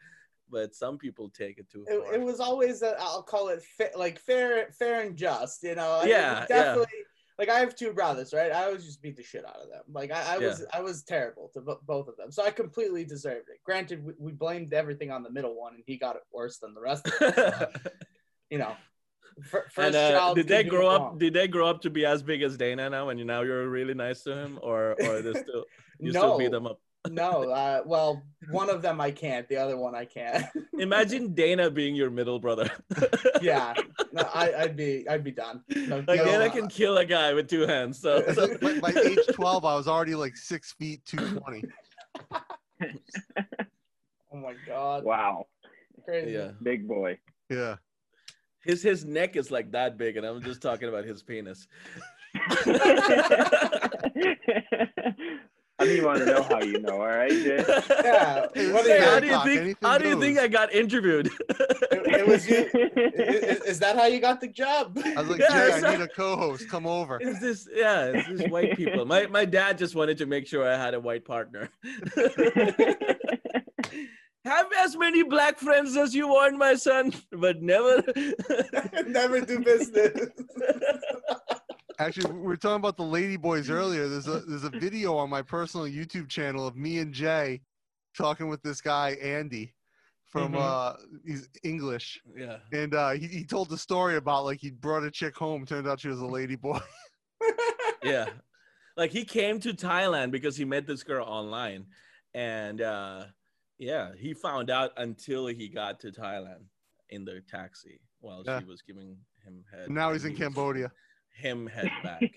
but 0.51 0.75
some 0.75 0.97
people 0.97 1.29
take 1.29 1.57
it 1.57 1.69
too 1.71 1.85
it, 1.87 2.03
far 2.03 2.13
it 2.13 2.21
was 2.21 2.41
always 2.41 2.83
i 2.83 2.89
I'll 2.99 3.23
call 3.23 3.47
it 3.47 3.63
fa- 3.63 3.97
like 3.97 4.19
fair 4.19 4.69
fair 4.77 5.01
and 5.01 5.15
just 5.15 5.63
you 5.63 5.75
know 5.75 6.01
It 6.03 6.09
Yeah, 6.09 6.41
yeah. 6.41 6.45
definitely 6.47 6.93
like 7.37 7.49
I 7.49 7.59
have 7.59 7.75
two 7.75 7.93
brothers 7.93 8.33
right? 8.33 8.51
I 8.51 8.65
always 8.65 8.85
just 8.85 9.01
beat 9.01 9.17
the 9.17 9.23
shit 9.23 9.45
out 9.45 9.57
of 9.57 9.69
them. 9.69 9.83
Like 9.91 10.11
I, 10.11 10.35
I 10.35 10.37
was 10.37 10.65
I 10.73 10.81
was 10.81 11.03
terrible 11.03 11.51
to 11.53 11.61
bo- 11.61 11.81
both 11.85 12.07
of 12.07 12.17
them. 12.17 12.31
So 12.31 12.43
I 12.43 12.51
completely 12.51 13.03
deserved 13.05 13.49
it. 13.49 13.59
Granted 13.65 14.05
we, 14.05 14.13
we 14.17 14.31
blamed 14.31 14.73
everything 14.73 15.11
on 15.11 15.23
the 15.23 15.31
middle 15.31 15.55
one 15.59 15.75
and 15.75 15.83
he 15.85 15.97
got 15.97 16.15
it 16.15 16.23
worse 16.31 16.57
than 16.57 16.73
the 16.73 16.81
rest 16.81 17.07
of 17.07 17.35
them 17.35 17.69
you 18.49 18.57
know 18.57 18.75
fir- 19.43 19.67
first 19.71 19.87
and 19.87 19.95
uh, 19.95 20.11
child 20.11 20.35
did 20.35 20.47
they 20.47 20.63
grow 20.63 20.87
up 20.87 21.01
wrong. 21.01 21.17
did 21.17 21.33
they 21.33 21.47
grow 21.47 21.67
up 21.67 21.81
to 21.81 21.89
be 21.89 22.05
as 22.05 22.21
big 22.21 22.41
as 22.41 22.57
dana 22.57 22.89
now 22.89 23.09
and 23.09 23.23
now 23.25 23.41
you're 23.41 23.67
really 23.69 23.93
nice 23.93 24.21
to 24.23 24.35
him 24.35 24.59
or 24.61 24.95
or 25.03 25.21
they 25.21 25.33
still 25.41 25.65
you 25.99 26.11
no. 26.11 26.19
still 26.19 26.37
beat 26.37 26.51
them 26.51 26.67
up 26.67 26.79
no 27.09 27.49
uh, 27.49 27.81
well 27.85 28.23
one 28.51 28.69
of 28.69 28.81
them 28.81 28.99
I 29.01 29.11
can't 29.11 29.47
the 29.49 29.57
other 29.57 29.77
one 29.77 29.95
I 29.95 30.05
can't. 30.05 30.45
Imagine 30.79 31.33
dana 31.33 31.69
being 31.69 31.95
your 31.95 32.09
middle 32.09 32.39
brother. 32.39 32.69
Yeah. 33.41 33.73
No, 34.13 34.23
I, 34.33 34.53
I'd 34.59 34.75
be 34.75 35.07
I'd 35.09 35.23
be 35.23 35.31
done. 35.31 35.61
No, 35.75 35.97
like 36.07 36.19
no, 36.19 36.25
dana 36.25 36.45
uh, 36.45 36.49
can 36.49 36.67
kill 36.67 36.97
a 36.97 37.05
guy 37.05 37.33
with 37.33 37.47
two 37.47 37.67
hands 37.67 37.99
so, 37.99 38.23
so- 38.33 38.57
by, 38.57 38.79
by 38.79 38.89
age 39.01 39.19
12, 39.33 39.65
I 39.65 39.75
was 39.75 39.87
already 39.87 40.15
like 40.15 40.35
six 40.37 40.73
feet, 40.73 41.05
220. 41.05 41.63
oh 44.33 44.37
my 44.37 44.55
god. 44.65 45.03
Wow, 45.03 45.47
crazy. 46.05 46.31
Yeah. 46.31 46.51
Big 46.63 46.87
boy. 46.87 47.19
Yeah. 47.49 47.75
his 48.63 48.81
his 48.81 49.05
neck 49.05 49.35
is 49.35 49.51
like 49.51 49.71
that 49.71 49.95
big 49.97 50.17
and 50.17 50.25
i'm 50.25 50.41
just 50.41 50.59
talking 50.61 50.89
about 50.89 51.05
his 51.05 51.21
penis 51.21 51.67
I 55.77 55.83
don't 55.85 55.93
even 55.93 56.05
want 56.05 56.19
to 56.19 56.25
know 56.25 56.43
how 56.43 56.61
you 56.61 56.79
know. 56.79 57.01
All 57.01 57.07
right, 57.07 57.29
Jai. 57.29 57.65
yeah 58.03 58.41
what 58.41 58.53
this 58.53 58.63
is 58.65 58.87
is 58.87 59.03
how 59.05 59.19
do 59.19 59.27
you 59.27 59.43
think 59.43 59.61
anything 59.61 59.75
how 59.81 59.97
do 59.97 60.07
you 60.07 60.19
think 60.21 60.39
i 60.39 60.47
got 60.47 60.71
interviewed 60.73 61.27
It, 61.27 62.21
it 62.21 62.27
was 62.27 62.47
you. 62.47 62.69
Is, 63.15 63.59
is 63.61 63.79
that 63.79 63.95
how 63.97 64.05
you 64.05 64.19
got 64.19 64.39
the 64.41 64.47
job? 64.47 64.97
I 65.03 65.19
was 65.21 65.29
like, 65.29 65.39
Yeah, 65.49 65.69
Jai, 65.69 65.77
I 65.77 65.79
not- 65.81 65.91
need 65.91 66.01
a 66.01 66.07
co-host. 66.07 66.69
Come 66.69 66.85
over. 66.87 67.19
Is 67.19 67.39
this, 67.39 67.67
yeah, 67.75 68.05
it's 68.13 68.27
just 68.27 68.49
white 68.49 68.75
people. 68.77 69.05
My 69.05 69.27
my 69.27 69.45
dad 69.45 69.77
just 69.77 69.95
wanted 69.95 70.17
to 70.19 70.25
make 70.25 70.47
sure 70.47 70.67
I 70.67 70.77
had 70.77 70.93
a 70.93 70.99
white 70.99 71.25
partner. 71.25 71.69
Have 74.45 74.67
as 74.79 74.95
many 74.95 75.23
black 75.23 75.57
friends 75.59 75.97
as 75.97 76.13
you 76.13 76.27
want, 76.27 76.55
my 76.57 76.75
son, 76.75 77.11
but 77.31 77.61
never. 77.63 78.03
Never 79.07 79.41
do 79.41 79.59
business. 79.59 80.29
Actually, 81.99 82.33
we 82.33 82.41
were 82.41 82.57
talking 82.57 82.75
about 82.77 82.97
the 82.97 83.03
Lady 83.03 83.37
Boys 83.37 83.69
earlier. 83.69 84.07
There's 84.07 84.27
a 84.27 84.39
there's 84.41 84.63
a 84.65 84.69
video 84.69 85.15
on 85.15 85.29
my 85.29 85.41
personal 85.41 85.85
YouTube 85.87 86.27
channel 86.29 86.67
of 86.67 86.75
me 86.75 86.99
and 86.99 87.13
Jay 87.13 87.61
talking 88.17 88.47
with 88.49 88.61
this 88.63 88.81
guy 88.81 89.11
Andy 89.21 89.73
from 90.25 90.53
Mhm. 90.53 90.59
uh 90.59 90.97
he's 91.25 91.47
English. 91.63 92.19
yeah. 92.35 92.57
And 92.73 92.93
uh 92.93 93.11
he, 93.11 93.27
he 93.27 93.45
told 93.45 93.69
the 93.69 93.77
story 93.77 94.17
about 94.17 94.43
like 94.43 94.59
he 94.59 94.71
brought 94.71 95.03
a 95.03 95.11
chick 95.11 95.37
home, 95.37 95.65
turned 95.65 95.87
out 95.87 95.99
she 95.99 96.09
was 96.09 96.19
a 96.19 96.25
lady 96.25 96.55
boy. 96.55 96.79
yeah 98.03 98.29
like 98.97 99.11
he 99.11 99.25
came 99.25 99.59
to 99.59 99.73
thailand 99.73 100.31
because 100.31 100.55
he 100.55 100.63
met 100.63 100.85
this 100.85 101.01
girl 101.03 101.25
online 101.25 101.85
and 102.35 102.79
uh 102.81 103.25
yeah 103.79 104.11
he 104.17 104.33
found 104.33 104.69
out 104.69 104.91
until 104.97 105.47
he 105.47 105.67
got 105.67 105.99
to 105.99 106.11
thailand 106.11 106.63
in 107.09 107.25
the 107.25 107.41
taxi 107.49 107.99
while 108.19 108.43
Yeah. 108.45 108.59
she 108.59 108.65
was 108.65 108.81
giving 108.83 109.17
him 109.43 109.63
head 109.71 109.89
now 109.89 110.11
he's 110.13 110.25
in 110.25 110.35
Cambodia. 110.35 110.91
Giving 111.41 111.59
him 111.61 111.67
head 111.67 111.89
back 112.03 112.31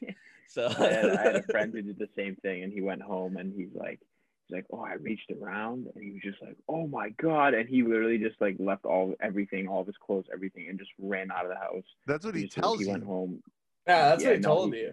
so 0.49 0.67
I 0.79 0.83
had, 0.89 1.11
I 1.11 1.23
had 1.23 1.37
a 1.37 1.43
friend 1.51 1.73
who 1.75 1.83
did 1.83 1.99
the 1.99 2.09
same 2.17 2.37
thing, 2.37 2.63
and 2.63 2.73
he 2.73 2.81
went 2.81 3.03
home 3.03 3.37
and 3.37 3.53
he's 3.55 3.69
like, 3.75 4.01
he's 4.47 4.55
like, 4.57 4.65
oh, 4.73 4.81
I 4.81 4.95
reached 4.95 5.31
around, 5.43 5.87
and 5.95 6.03
he 6.03 6.13
was 6.13 6.23
just 6.23 6.41
like, 6.43 6.57
oh 6.69 6.87
my 6.87 7.11
god, 7.21 7.53
and 7.55 7.69
he 7.69 7.83
literally 7.83 8.17
just 8.19 8.41
like 8.41 8.57
left 8.59 8.85
all 8.87 9.15
everything, 9.21 9.69
all 9.69 9.83
of 9.83 9.87
his 9.87 9.97
clothes, 9.99 10.25
everything, 10.33 10.69
and 10.71 10.79
just 10.79 10.91
ran 10.99 11.31
out 11.31 11.45
of 11.45 11.51
the 11.51 11.57
house. 11.59 11.85
That's 12.07 12.25
what 12.25 12.35
he 12.35 12.43
just 12.45 12.55
said 12.55 12.63
tells 12.63 12.81
he 12.81 12.87
went 12.87 13.05
home. 13.05 13.43
Yeah, 13.87 14.09
that's 14.11 14.23
Yeah, 14.23 14.29
what 14.31 14.37
he 14.37 14.43
no, 14.43 14.49
told 14.49 14.75
he- 14.75 14.81
you. 14.81 14.93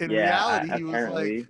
In 0.00 0.10
yeah, 0.10 0.24
reality, 0.26 0.72
a- 0.72 0.76
he 0.76 0.82
was 0.82 0.90
apparently. 0.94 1.38
like, 1.38 1.48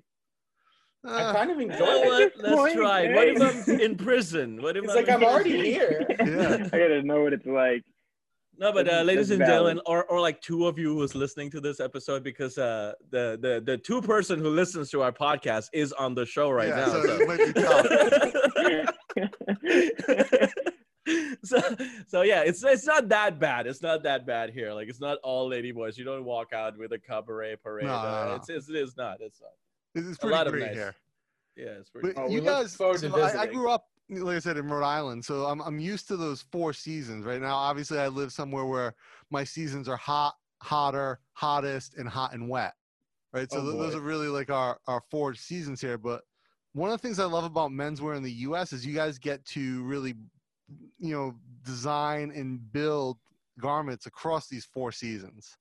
I 1.05 1.23
"Uh, 1.23 1.33
kind 1.33 1.51
of 1.51 1.59
enjoy 1.61 1.77
it. 1.79 2.07
what? 2.07 2.23
At 2.23 2.35
this 2.35 2.43
Let's 2.43 2.57
point, 2.61 2.75
try. 2.75 3.03
hey. 3.07 3.15
What 3.15 3.29
if 3.29 3.69
I'm 3.71 3.81
in 3.81 3.97
prison? 3.97 4.61
What 4.61 4.77
if 4.77 4.85
It's 4.85 4.93
I'm 4.93 4.97
like 5.07 5.09
I'm 5.09 5.25
already 5.25 5.51
prison? 5.53 5.65
here. 5.65 6.07
yeah. 6.27 6.69
I 6.71 6.79
gotta 6.79 7.03
know 7.03 7.23
what 7.23 7.33
it's 7.33 7.47
like. 7.47 7.83
No, 8.61 8.73
but 8.73 8.93
uh, 8.93 9.03
ladies 9.03 9.29
that's 9.29 9.41
and 9.41 9.49
gentlemen, 9.49 9.81
or, 9.87 10.05
or 10.07 10.21
like 10.21 10.41
two 10.41 10.67
of 10.67 10.79
you 10.81 10.93
who's 10.95 11.15
listening 11.15 11.49
to 11.53 11.61
this 11.61 11.79
episode, 11.79 12.25
because 12.25 12.59
uh, 12.59 12.93
the 13.11 13.39
the 13.41 13.63
the 13.65 13.79
two 13.79 14.03
person 14.03 14.41
who 14.41 14.49
listens 14.51 14.91
to 14.91 15.01
our 15.01 15.13
podcast 15.13 15.69
is 15.73 15.93
on 15.93 16.15
the 16.15 16.27
show 16.27 16.51
right 16.51 16.69
Yeah, 16.69 16.77
now. 16.77 16.89
so 16.89 17.03
so. 17.07 17.19
it 17.21 17.29
might 17.29 17.39
be 17.39 17.53
tough. 17.63 17.87
so 21.45 21.59
so 22.09 22.23
yeah, 22.23 22.43
it's 22.43 22.65
it's 22.65 22.85
not 22.87 23.09
that 23.09 23.39
bad. 23.39 23.69
It's 23.69 23.81
not 23.83 24.03
that 24.03 24.27
bad 24.27 24.51
here. 24.51 24.73
Like 24.73 24.89
it's 24.89 25.01
not 25.01 25.19
all 25.23 25.47
lady 25.49 25.71
boys. 25.71 25.97
You 25.97 26.05
don't 26.05 26.25
walk 26.25 26.53
out 26.53 26.77
with 26.77 26.93
a 26.93 26.99
cabaret 26.99 27.57
parade. 27.57 27.87
No, 27.87 27.93
no, 28.03 28.09
uh, 28.09 28.25
no. 28.31 28.35
It's, 28.35 28.49
it's 28.49 28.69
it 28.69 28.77
is 28.77 28.97
not. 28.97 29.19
It's 29.21 29.41
not. 29.41 29.53
It's, 29.95 30.09
it's 30.09 30.25
A 30.25 30.27
lot 30.27 30.47
pretty 30.49 30.65
of 30.65 30.75
great 30.75 30.77
nice. 30.77 30.95
here. 31.57 31.67
Yeah, 31.67 31.79
it's 31.81 31.91
pretty. 31.91 32.13
But 32.13 32.29
we 32.29 32.35
you 32.37 32.41
look 32.41 32.69
guys, 32.69 32.77
to 32.77 33.15
I, 33.15 33.43
I 33.43 33.47
grew 33.47 33.71
up 33.71 33.87
like 34.11 34.37
I 34.37 34.39
said, 34.39 34.57
in 34.57 34.69
Rhode 34.69 34.85
Island, 34.85 35.25
so 35.25 35.47
I'm 35.47 35.61
I'm 35.61 35.79
used 35.79 36.09
to 36.09 36.17
those 36.17 36.43
four 36.51 36.73
seasons. 36.73 37.25
Right 37.25 37.41
now, 37.41 37.57
obviously, 37.57 37.99
I 37.99 38.09
live 38.09 38.33
somewhere 38.33 38.65
where 38.65 38.95
my 39.31 39.45
seasons 39.45 39.89
are 39.89 39.97
hot, 39.97 40.35
hotter, 40.63 41.21
hottest, 41.35 41.97
and 41.97 42.09
hot 42.09 42.33
and 42.33 42.49
wet. 42.49 42.75
Right, 43.33 43.51
so 43.53 43.59
Oh, 43.59 43.65
those 43.65 43.95
are 43.95 44.01
really 44.01 44.29
like 44.29 44.51
our 44.51 44.79
our 44.87 45.03
four 45.11 45.35
seasons 45.35 45.81
here. 45.81 45.99
But 45.99 46.23
one 46.73 46.91
of 46.91 47.01
the 47.01 47.07
things 47.07 47.19
I 47.19 47.25
love 47.27 47.45
about 47.45 47.71
menswear 47.71 48.17
in 48.17 48.23
the 48.23 48.33
U.S. 48.33 48.73
is 48.73 48.87
you 48.87 48.95
guys 48.95 49.19
get 49.19 49.45
to 49.47 49.83
really, 49.85 50.15
you 50.99 51.15
know, 51.15 51.35
design 51.63 52.33
and 52.35 52.61
build 52.73 53.19
garments 53.61 54.07
across 54.07 54.49
these 54.49 54.65
four 54.65 54.93
seasons. 54.93 55.57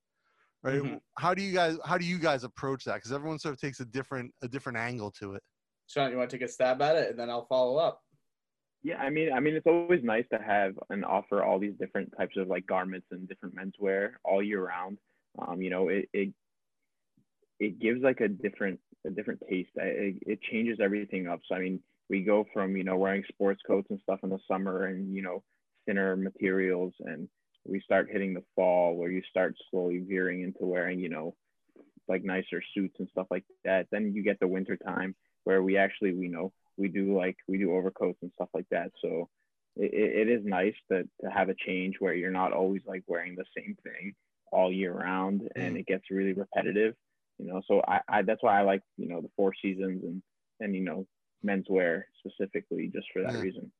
Right? 0.62 0.82
Mhm. 0.82 1.00
How 1.18 1.34
do 1.34 1.42
you 1.42 1.52
guys 1.52 1.78
how 1.84 1.98
do 1.98 2.06
you 2.06 2.18
guys 2.18 2.42
approach 2.44 2.84
that? 2.84 2.94
Because 2.94 3.12
everyone 3.12 3.38
sort 3.38 3.52
of 3.54 3.60
takes 3.60 3.80
a 3.80 3.84
different 3.84 4.32
a 4.42 4.48
different 4.48 4.78
angle 4.78 5.10
to 5.12 5.34
it. 5.34 5.42
Shant, 5.88 6.10
you 6.12 6.18
want 6.18 6.30
to 6.30 6.38
take 6.38 6.46
a 6.46 6.50
stab 6.50 6.80
at 6.82 6.96
it, 6.96 7.10
and 7.10 7.18
then 7.18 7.30
I'll 7.30 7.46
follow 7.46 7.76
up. 7.76 8.02
Yeah, 8.88 8.96
I 8.96 9.10
mean, 9.10 9.30
I 9.34 9.40
mean, 9.40 9.54
it's 9.54 9.66
always 9.66 10.02
nice 10.02 10.24
to 10.32 10.38
have 10.38 10.72
and 10.88 11.04
offer 11.04 11.44
all 11.44 11.58
these 11.58 11.74
different 11.78 12.10
types 12.16 12.38
of 12.38 12.48
like 12.48 12.66
garments 12.66 13.06
and 13.10 13.28
different 13.28 13.54
menswear 13.54 14.12
all 14.24 14.42
year 14.42 14.64
round. 14.64 14.96
Um, 15.38 15.60
you 15.60 15.68
know, 15.68 15.90
it 15.90 16.08
it 16.14 16.32
it 17.60 17.78
gives 17.78 18.00
like 18.00 18.22
a 18.22 18.28
different 18.28 18.80
a 19.06 19.10
different 19.10 19.42
taste. 19.46 19.68
It, 19.76 20.22
it 20.26 20.40
changes 20.40 20.78
everything 20.82 21.28
up. 21.28 21.40
So 21.46 21.54
I 21.54 21.58
mean, 21.58 21.80
we 22.08 22.22
go 22.22 22.46
from 22.54 22.78
you 22.78 22.82
know 22.82 22.96
wearing 22.96 23.24
sports 23.28 23.60
coats 23.66 23.88
and 23.90 24.00
stuff 24.04 24.20
in 24.22 24.30
the 24.30 24.38
summer 24.48 24.86
and 24.86 25.14
you 25.14 25.20
know 25.20 25.42
thinner 25.84 26.16
materials, 26.16 26.94
and 27.00 27.28
we 27.66 27.82
start 27.82 28.08
hitting 28.10 28.32
the 28.32 28.44
fall 28.56 28.96
where 28.96 29.10
you 29.10 29.20
start 29.28 29.54
slowly 29.70 29.98
veering 29.98 30.44
into 30.44 30.64
wearing 30.64 30.98
you 30.98 31.10
know 31.10 31.34
like 32.08 32.24
nicer 32.24 32.62
suits 32.72 32.96
and 33.00 33.08
stuff 33.10 33.26
like 33.30 33.44
that. 33.66 33.88
Then 33.92 34.14
you 34.14 34.22
get 34.22 34.40
the 34.40 34.48
winter 34.48 34.78
time 34.78 35.14
where 35.44 35.62
we 35.62 35.76
actually 35.76 36.14
we 36.14 36.28
know 36.28 36.54
we 36.78 36.88
do 36.88 37.16
like 37.16 37.36
we 37.46 37.58
do 37.58 37.74
overcoats 37.74 38.18
and 38.22 38.30
stuff 38.34 38.48
like 38.54 38.66
that. 38.70 38.92
So 39.02 39.28
it, 39.76 40.28
it 40.28 40.30
is 40.30 40.44
nice 40.44 40.74
that 40.88 41.04
to 41.22 41.30
have 41.30 41.48
a 41.48 41.54
change 41.54 41.96
where 41.98 42.14
you're 42.14 42.30
not 42.30 42.52
always 42.52 42.82
like 42.86 43.02
wearing 43.06 43.36
the 43.36 43.44
same 43.56 43.76
thing 43.82 44.14
all 44.50 44.72
year 44.72 44.92
round 44.92 45.48
and 45.56 45.76
mm. 45.76 45.80
it 45.80 45.86
gets 45.86 46.04
really 46.10 46.32
repetitive. 46.32 46.94
You 47.38 47.46
know, 47.46 47.62
so 47.68 47.82
I, 47.86 48.00
I 48.08 48.22
that's 48.22 48.42
why 48.42 48.58
I 48.58 48.62
like 48.62 48.82
you 48.96 49.08
know 49.08 49.20
the 49.20 49.30
four 49.36 49.52
seasons 49.60 50.02
and 50.04 50.22
and 50.60 50.74
you 50.74 50.82
know 50.82 51.06
menswear 51.44 52.02
specifically 52.18 52.90
just 52.92 53.06
for 53.12 53.22
that 53.22 53.34
Yeah. 53.34 53.40
reason. 53.40 53.72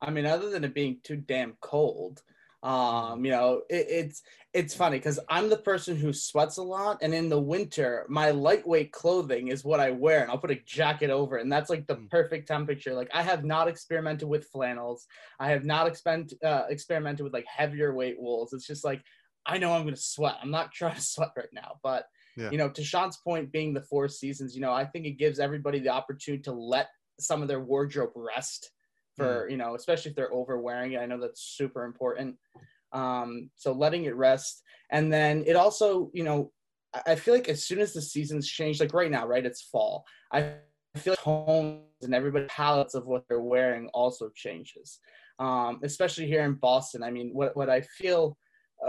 I 0.00 0.10
mean, 0.10 0.26
other 0.26 0.50
than 0.50 0.64
it 0.64 0.74
being 0.74 0.98
too 1.02 1.16
damn 1.16 1.56
cold, 1.60 2.22
um, 2.62 3.24
you 3.24 3.30
know, 3.30 3.62
it, 3.68 3.86
it's 3.88 4.22
it's 4.52 4.74
funny 4.74 4.98
because 4.98 5.20
I'm 5.28 5.50
the 5.50 5.58
person 5.58 5.96
who 5.96 6.12
sweats 6.12 6.56
a 6.56 6.62
lot, 6.62 6.98
and 7.02 7.14
in 7.14 7.28
the 7.28 7.40
winter, 7.40 8.06
my 8.08 8.30
lightweight 8.30 8.92
clothing 8.92 9.48
is 9.48 9.64
what 9.64 9.80
I 9.80 9.90
wear, 9.90 10.22
and 10.22 10.30
I'll 10.30 10.38
put 10.38 10.50
a 10.50 10.60
jacket 10.64 11.10
over, 11.10 11.36
and 11.36 11.52
that's 11.52 11.70
like 11.70 11.86
the 11.86 11.96
Mm. 11.96 12.10
perfect 12.10 12.48
temperature. 12.48 12.94
Like 12.94 13.10
I 13.14 13.22
have 13.22 13.44
not 13.44 13.68
experimented 13.68 14.28
with 14.28 14.48
flannels, 14.48 15.06
I 15.38 15.50
have 15.50 15.64
not 15.64 15.86
expend, 15.86 16.32
uh, 16.42 16.64
experimented 16.68 17.24
with 17.24 17.34
like 17.34 17.46
heavier 17.46 17.94
weight 17.94 18.18
wools. 18.18 18.52
It's 18.52 18.66
just 18.66 18.84
like 18.84 19.02
I 19.44 19.58
know 19.58 19.72
I'm 19.72 19.84
gonna 19.84 19.96
sweat. 19.96 20.36
I'm 20.42 20.50
not 20.50 20.72
trying 20.72 20.94
to 20.96 21.00
sweat 21.00 21.32
right 21.36 21.52
now, 21.52 21.78
but 21.82 22.06
Yeah. 22.36 22.50
you 22.50 22.58
know, 22.58 22.68
to 22.70 22.82
Shant's 22.84 23.18
point, 23.18 23.52
being 23.52 23.74
the 23.74 23.82
four 23.82 24.08
seasons, 24.08 24.54
you 24.54 24.60
know, 24.60 24.72
I 24.72 24.84
think 24.84 25.06
it 25.06 25.18
gives 25.18 25.38
everybody 25.38 25.78
the 25.78 25.90
opportunity 25.90 26.42
to 26.44 26.52
let 26.52 26.88
some 27.18 27.42
of 27.42 27.48
their 27.48 27.60
wardrobe 27.60 28.12
rest 28.14 28.70
for 29.16 29.48
you 29.48 29.56
know 29.56 29.74
especially 29.74 30.10
if 30.10 30.16
they're 30.16 30.32
over 30.32 30.58
wearing 30.58 30.92
it. 30.92 30.98
I 31.00 31.06
know 31.06 31.18
that's 31.20 31.42
super 31.42 31.84
important. 31.84 32.36
Um 32.92 33.50
so 33.56 33.72
letting 33.72 34.04
it 34.04 34.16
rest. 34.16 34.62
And 34.90 35.12
then 35.12 35.44
it 35.46 35.56
also 35.56 36.10
you 36.14 36.24
know 36.24 36.52
I- 37.06 37.16
feel 37.16 37.34
like 37.34 37.48
as 37.48 37.64
soon 37.64 37.80
as 37.80 37.92
the 37.92 38.02
seasons 38.02 38.48
change 38.48 38.80
like 38.80 38.94
right 38.94 39.10
now 39.10 39.26
right 39.26 39.44
it's 39.44 39.62
fall 39.62 40.04
i 40.32 40.54
feel 40.96 41.12
like 41.12 41.18
homes 41.18 41.82
and 42.02 42.14
everybody's 42.14 42.48
palettes 42.48 42.94
of 42.94 43.06
what 43.06 43.24
they're 43.28 43.40
wearing 43.40 43.88
also 43.92 44.30
changes. 44.34 45.00
Um 45.38 45.80
especially 45.82 46.26
here 46.26 46.44
in 46.44 46.54
boston 46.54 47.02
i 47.02 47.10
mean 47.10 47.30
what 47.34 47.56
what 47.56 47.68
i 47.68 47.80
feel 47.82 48.38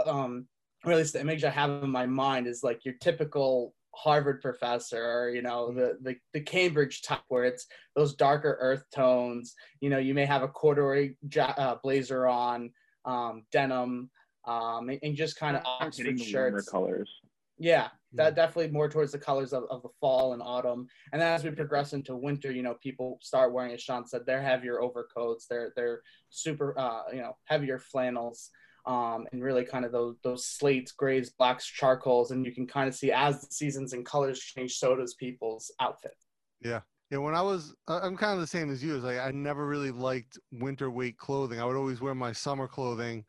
um 0.06 0.46
or 0.84 0.92
at 0.92 0.98
least 0.98 1.12
the 1.12 1.20
image 1.20 1.44
i 1.44 1.50
have 1.50 1.82
in 1.82 1.90
my 1.90 2.06
mind 2.06 2.46
is 2.46 2.62
like 2.62 2.84
your 2.84 2.94
typical 3.02 3.74
harvard 3.98 4.40
professor 4.40 5.04
or 5.04 5.30
you 5.30 5.42
know 5.42 5.72
the, 5.72 5.98
the 6.02 6.16
the 6.32 6.40
cambridge 6.40 7.02
type 7.02 7.20
where 7.28 7.44
it's 7.44 7.66
those 7.96 8.14
darker 8.14 8.56
earth 8.60 8.84
tones. 8.94 9.54
You 9.80 9.90
know, 9.90 9.98
you 9.98 10.14
may 10.14 10.24
have 10.24 10.42
a 10.42 10.48
corduroy 10.48 11.14
ja- 11.32 11.54
uh, 11.56 11.76
blazer 11.82 12.26
on, 12.26 12.70
um, 13.04 13.44
denim, 13.50 14.10
um, 14.46 14.88
and, 14.88 15.00
and 15.02 15.16
just 15.16 15.36
kind 15.36 15.56
of 15.56 15.62
Oxford 15.64 16.20
shirts. 16.20 16.68
colors. 16.68 17.10
Yeah, 17.58 17.88
that 18.12 18.36
definitely 18.36 18.70
more 18.70 18.88
towards 18.88 19.10
the 19.10 19.18
colors 19.18 19.52
of, 19.52 19.64
of 19.68 19.82
the 19.82 19.88
fall 20.00 20.32
and 20.32 20.40
autumn. 20.40 20.86
And 21.12 21.20
then 21.20 21.32
as 21.32 21.42
we 21.42 21.50
progress 21.50 21.92
into 21.92 22.14
winter, 22.14 22.52
you 22.52 22.62
know, 22.62 22.76
people 22.80 23.18
start 23.20 23.52
wearing, 23.52 23.72
as 23.72 23.82
Shant 23.82 24.08
said, 24.08 24.22
they're 24.24 24.40
heavier 24.40 24.80
overcoats. 24.80 25.46
They're 25.46 25.72
they're 25.74 26.02
super, 26.30 26.78
uh, 26.78 27.02
you 27.12 27.18
know, 27.18 27.36
heavier 27.46 27.80
flannels. 27.80 28.50
Um, 28.86 29.26
and 29.32 29.42
really 29.42 29.64
kind 29.64 29.84
of 29.84 29.92
those 29.92 30.16
those 30.22 30.46
slates, 30.46 30.92
grays, 30.92 31.30
blacks, 31.30 31.66
charcoals, 31.66 32.30
and 32.30 32.46
you 32.46 32.52
can 32.52 32.66
kind 32.66 32.88
of 32.88 32.94
see 32.94 33.12
as 33.12 33.40
the 33.42 33.48
seasons 33.52 33.92
and 33.92 34.04
colors 34.06 34.40
change, 34.40 34.78
so 34.78 34.96
does 34.96 35.14
people's 35.14 35.70
outfits. 35.80 36.26
Yeah, 36.60 36.80
Yeah. 37.10 37.18
when 37.18 37.34
I 37.34 37.42
was, 37.42 37.74
I'm 37.86 38.16
kind 38.16 38.34
of 38.34 38.40
the 38.40 38.46
same 38.46 38.70
as 38.70 38.82
you. 38.82 38.94
It's 38.96 39.04
like 39.04 39.18
I 39.18 39.30
never 39.30 39.66
really 39.66 39.90
liked 39.90 40.38
winter 40.52 40.90
weight 40.90 41.18
clothing. 41.18 41.60
I 41.60 41.64
would 41.66 41.76
always 41.76 42.00
wear 42.00 42.14
my 42.14 42.32
summer 42.32 42.66
clothing, 42.66 43.24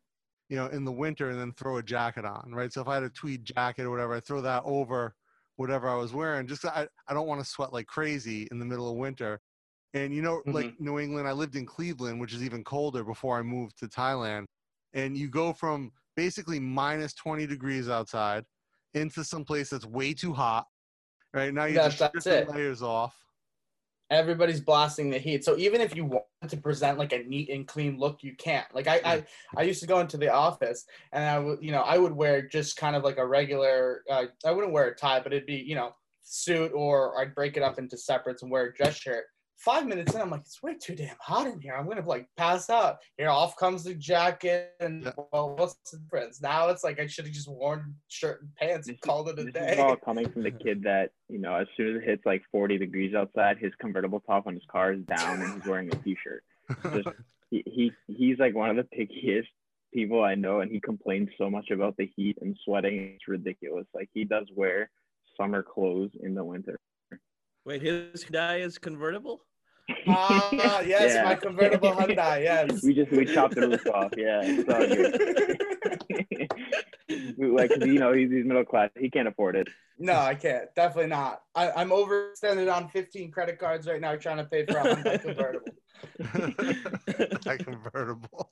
you 0.50 0.56
know, 0.56 0.68
in 0.68 0.86
the 0.86 0.92
winter 0.92 1.30
and 1.30 1.40
then 1.40 1.52
throw 1.54 1.78
a 1.78 1.84
jacket 1.84 2.26
on, 2.26 2.52
right? 2.54 2.72
So 2.72 2.82
if 2.82 2.88
I 2.88 2.96
had 2.96 3.04
a 3.04 3.10
tweed 3.10 3.44
jacket 3.46 3.84
or 3.84 3.90
whatever, 3.92 4.14
I 4.16 4.20
throw 4.22 4.42
that 4.42 4.64
over 4.66 5.14
whatever 5.58 5.90
I 5.90 5.96
was 5.96 6.14
wearing. 6.14 6.48
Just 6.48 6.66
I, 6.66 6.88
I 7.08 7.14
don't 7.14 7.28
want 7.28 7.42
to 7.42 7.46
sweat 7.50 7.74
like 7.74 7.88
crazy 7.88 8.48
in 8.52 8.60
the 8.60 8.66
middle 8.66 8.90
of 8.90 8.96
winter. 8.98 9.42
And 9.94 10.14
you 10.14 10.22
know, 10.22 10.42
like 10.46 10.80
New 10.80 11.00
England, 11.00 11.28
I 11.28 11.32
lived 11.34 11.56
in 11.56 11.66
Cleveland, 11.66 12.20
which 12.22 12.34
is 12.34 12.44
even 12.44 12.64
colder 12.64 13.04
before 13.04 13.38
I 13.40 13.42
moved 13.42 13.78
to 13.80 13.88
Thailand. 13.88 14.46
And 14.94 15.18
you 15.18 15.30
go 15.30 15.54
from 15.54 15.92
basically 16.16 16.60
minus 16.60 17.14
20 17.14 17.48
degrees 17.48 17.90
outside 17.90 18.44
into 18.94 19.24
some 19.24 19.46
place 19.46 19.70
that's 19.70 19.86
way 19.86 20.14
too 20.14 20.34
hot. 20.34 20.66
Right 21.34 21.54
now, 21.54 21.66
you 21.66 21.76
That's- 21.76 21.98
just 21.98 22.14
that's 22.14 22.26
it. 22.26 22.50
layers 22.50 22.82
off. 22.82 23.16
everybody's 24.12 24.60
blasting 24.60 25.12
the 25.12 25.20
heat. 25.20 25.46
So 25.46 25.56
even 25.58 25.82
if 25.82 25.96
you 25.96 26.04
want 26.04 26.26
to 26.48 26.58
present 26.58 26.98
like 26.98 27.14
a 27.14 27.20
neat 27.20 27.50
and 27.50 27.68
clean 27.68 28.00
look, 28.00 28.24
you 28.24 28.36
can't. 28.36 28.66
Like 28.74 28.88
I, 28.88 29.00
I, 29.06 29.24
I 29.56 29.62
used 29.62 29.82
to 29.82 29.88
go 29.88 30.00
into 30.00 30.18
the 30.18 30.30
office 30.30 30.86
and 31.12 31.24
I 31.24 31.38
would, 31.38 31.60
you 31.62 31.72
know, 31.72 31.82
I 31.82 32.00
would 32.00 32.14
wear 32.14 32.42
just 32.42 32.76
kind 32.78 32.96
of 32.96 33.04
like 33.04 33.20
a 33.20 33.28
regular. 33.28 34.02
Uh, 34.10 34.26
I 34.44 34.50
wouldn't 34.52 34.74
wear 34.74 34.88
a 34.88 34.96
tie, 34.96 35.20
but 35.20 35.32
it'd 35.32 35.46
be, 35.46 35.58
you 35.58 35.76
know, 35.76 35.92
suit 36.24 36.72
or 36.74 37.22
I'd 37.22 37.36
break 37.36 37.56
it 37.56 37.62
up 37.62 37.78
into 37.78 37.96
separates 37.98 38.42
and 38.42 38.50
wear 38.52 38.66
a 38.66 38.74
dress 38.74 38.96
shirt. 38.96 39.26
Five 39.60 39.88
minutes 39.88 40.16
in, 40.16 40.22
I'm 40.22 40.30
like, 40.30 40.40
it's 40.42 40.64
way 40.64 40.76
too 40.82 40.96
damn 40.96 41.18
hot 41.20 41.46
in 41.48 41.60
here. 41.60 41.74
I'm 41.76 41.86
gonna 41.86 42.06
like 42.08 42.28
pass 42.38 42.70
out. 42.70 43.00
Here, 43.18 43.28
off 43.30 43.58
comes 43.58 43.84
the 43.84 43.94
jacket, 43.94 44.72
and 44.80 45.04
Yeah. 45.04 45.12
well, 45.34 45.56
what's 45.58 45.76
the 45.92 45.98
difference? 45.98 46.42
Now 46.42 46.70
it's 46.70 46.82
like 46.84 46.98
I 47.00 47.08
should 47.08 47.26
have 47.26 47.34
just 47.34 47.50
worn 47.50 47.94
shirt 48.08 48.42
and 48.42 48.56
pants 48.56 48.88
and 48.88 48.96
This 48.96 49.00
is- 49.00 49.06
called 49.06 49.28
it 49.28 49.38
a 49.38 49.44
This 49.44 49.54
day. 49.54 49.74
is 49.74 49.80
all 49.80 49.98
coming 49.98 50.30
from 50.32 50.44
the 50.44 50.52
kid 50.52 50.84
that 50.84 51.12
you 51.28 51.40
know, 51.40 51.56
as 51.56 51.68
soon 51.76 51.94
as 51.98 52.02
it 52.02 52.06
hits 52.10 52.26
like 52.26 52.42
40 52.54 52.78
degrees 52.78 53.14
outside, 53.14 53.58
his 53.58 53.74
convertible 53.82 54.22
top 54.22 54.48
on 54.48 54.54
his 54.54 54.64
car 54.72 54.94
is 54.94 55.04
down 55.06 55.42
and 55.42 55.54
he's 55.54 55.66
wearing 55.70 55.90
a 55.94 55.96
t-shirt. 55.98 56.44
Just 56.94 57.10
he, 57.52 57.62
he 57.66 57.92
he's 58.08 58.40
like 58.40 58.56
one 58.56 58.70
of 58.70 58.78
the 58.78 58.96
pickiest 58.98 59.48
people 59.94 60.24
I 60.24 60.36
know, 60.36 60.62
and 60.62 60.72
he 60.72 60.80
complains 60.80 61.28
so 61.38 61.50
much 61.50 61.70
about 61.72 61.98
the 61.98 62.10
heat 62.16 62.38
and 62.42 62.56
sweating. 62.64 63.16
It's 63.16 63.28
ridiculous. 63.28 63.88
Like 63.94 64.08
he 64.14 64.24
does 64.24 64.48
wear 64.56 64.90
summer 65.36 65.64
clothes 65.64 66.12
in 66.22 66.34
the 66.34 66.44
winter. 66.46 66.80
Wait, 67.66 67.82
his 67.82 68.24
Hyundai 68.24 68.62
is 68.62 68.78
convertible? 68.78 69.42
Ah, 70.08 70.82
yes, 70.82 71.14
Yeah. 71.16 71.24
my 71.24 71.36
convertible 71.36 71.92
Hyundai. 71.92 72.44
Yes. 72.44 72.84
we 72.84 72.94
just 72.94 73.12
we 73.12 73.26
chopped 73.26 73.56
the 73.56 73.68
roof 73.68 73.86
off. 73.94 74.12
Yeah, 74.18 74.42
it's 74.44 74.70
all. 74.70 76.46
We- 77.38 77.48
like 77.48 77.70
'cause, 77.72 77.80
you 77.88 77.98
know 78.00 78.14
he's, 78.14 78.30
he's 78.32 78.46
middle 78.46 78.64
class. 78.66 78.90
He 78.98 79.10
can't 79.10 79.28
afford 79.28 79.56
it. 79.56 79.68
No, 79.98 80.14
I 80.14 80.36
can't. 80.36 80.66
Definitely 80.76 81.10
not. 81.10 81.42
I, 81.56 81.72
I'm 81.72 81.90
overextended 81.90 82.72
on 82.74 82.88
15 82.90 83.32
credit 83.32 83.58
cards 83.58 83.88
right 83.88 84.00
now 84.00 84.16
trying 84.16 84.38
to 84.38 84.46
pay 84.46 84.66
for 84.66 84.78
a 84.78 84.84
Hyundai 84.96 85.22
convertible. 85.22 85.72
that 87.44 87.62
convertible. 87.64 88.52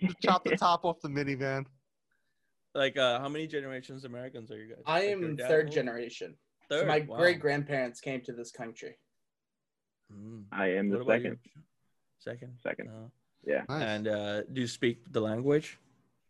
Just 0.00 0.20
chop 0.22 0.44
the 0.44 0.56
top 0.56 0.84
off 0.84 0.96
the 1.02 1.08
minivan. 1.08 1.64
Like, 2.74 2.96
uh, 2.96 3.18
how 3.20 3.28
many 3.28 3.46
generations 3.46 4.04
Americans 4.04 4.50
are 4.52 4.58
you 4.58 4.68
guys? 4.68 4.82
I 4.86 5.00
Like, 5.00 5.08
am 5.10 5.36
dad 5.36 5.48
third 5.48 5.72
generation. 5.72 6.36
Third. 6.70 6.80
So 6.82 6.86
my 6.86 7.00
wow. 7.08 7.16
great 7.16 7.40
grandparents 7.40 8.00
came 8.00 8.20
to 8.22 8.32
this 8.32 8.50
country. 8.52 8.96
Mm. 10.12 10.44
I 10.52 10.68
am 10.72 10.90
the 10.90 10.98
What 10.98 11.04
about 11.04 11.16
second. 11.22 11.38
you? 11.44 11.62
Second. 12.18 12.52
Second. 12.62 12.88
Uh, 12.88 13.08
Yeah. 13.46 13.62
Nice. 13.68 13.82
And 13.82 14.08
uh, 14.08 14.42
do 14.52 14.60
you 14.60 14.66
speak 14.66 15.00
the 15.12 15.20
language? 15.20 15.78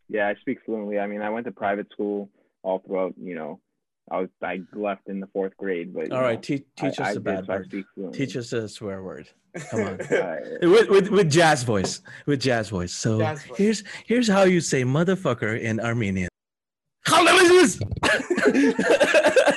Yeah, 0.09 0.27
I 0.27 0.35
speak 0.35 0.59
fluently. 0.65 0.99
I 0.99 1.07
mean, 1.07 1.21
I 1.21 1.29
went 1.29 1.45
to 1.45 1.51
private 1.51 1.91
school 1.91 2.29
all 2.63 2.79
throughout. 2.79 3.13
You 3.21 3.35
know, 3.35 3.59
I 4.09 4.19
was 4.21 4.29
I 4.41 4.61
left 4.73 5.09
in 5.09 5.19
the 5.19 5.27
fourth 5.27 5.55
grade, 5.57 5.93
but 5.93 6.07
you 6.09 6.15
All 6.15 6.21
right, 6.21 6.35
know, 6.35 6.41
te- 6.41 6.65
teach 6.77 6.99
I, 6.99 7.03
us 7.03 7.09
I 7.09 7.11
a 7.11 7.13
did, 7.15 7.23
bad 7.23 7.45
so 7.45 7.53
I 7.53 7.55
word. 7.57 7.65
speak 7.65 7.85
fluently. 7.93 8.17
Teach 8.25 8.37
us 8.37 8.53
a 8.53 8.69
swear 8.69 9.03
word. 9.03 9.27
Come 9.71 9.81
on. 9.81 9.97
With, 10.61 10.89
with 10.89 11.09
with 11.09 11.31
jazz 11.31 11.63
voice. 11.63 12.01
With 12.27 12.39
jazz 12.41 12.69
voice. 12.69 12.93
So 12.93 13.17
Jazz 13.19 13.43
voice. 13.43 13.57
here's 13.57 13.83
here's 14.05 14.27
how 14.27 14.43
you 14.43 14.61
say 14.61 14.83
motherfucker 14.83 15.59
in 15.59 15.79
Armenian. 15.79 16.29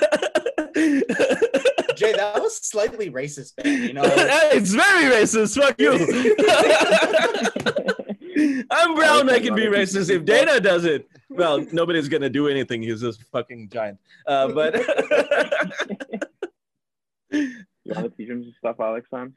Jai, 2.30 2.38
that 2.38 2.42
was 2.42 2.56
slightly 2.56 3.10
racist, 3.10 3.62
man. 3.62 3.82
You 3.82 3.92
know, 3.92 4.02
it's 4.04 4.72
very 4.72 5.14
racist. 5.14 5.58
Fuck 5.58 5.80
you. 5.80 5.92
I'm 8.70 8.94
brown. 8.94 9.28
I 9.28 9.40
can 9.40 9.54
be 9.54 9.66
racist 9.66 10.10
if 10.10 10.24
Dana 10.24 10.60
does 10.60 10.84
it. 10.84 11.08
Well, 11.28 11.64
nobody's 11.72 12.08
gonna 12.08 12.30
do 12.30 12.48
anything. 12.48 12.82
He's 12.82 13.00
just 13.00 13.22
fucking 13.24 13.68
giant. 13.70 13.98
Uh, 14.26 14.48
but 14.54 14.74
You 17.32 17.94
want 17.94 18.10
to 18.10 18.16
teach 18.16 18.28
him 18.28 18.42
some 18.42 18.54
stuff, 18.58 18.76
Alex? 18.80 19.08
On 19.12 19.34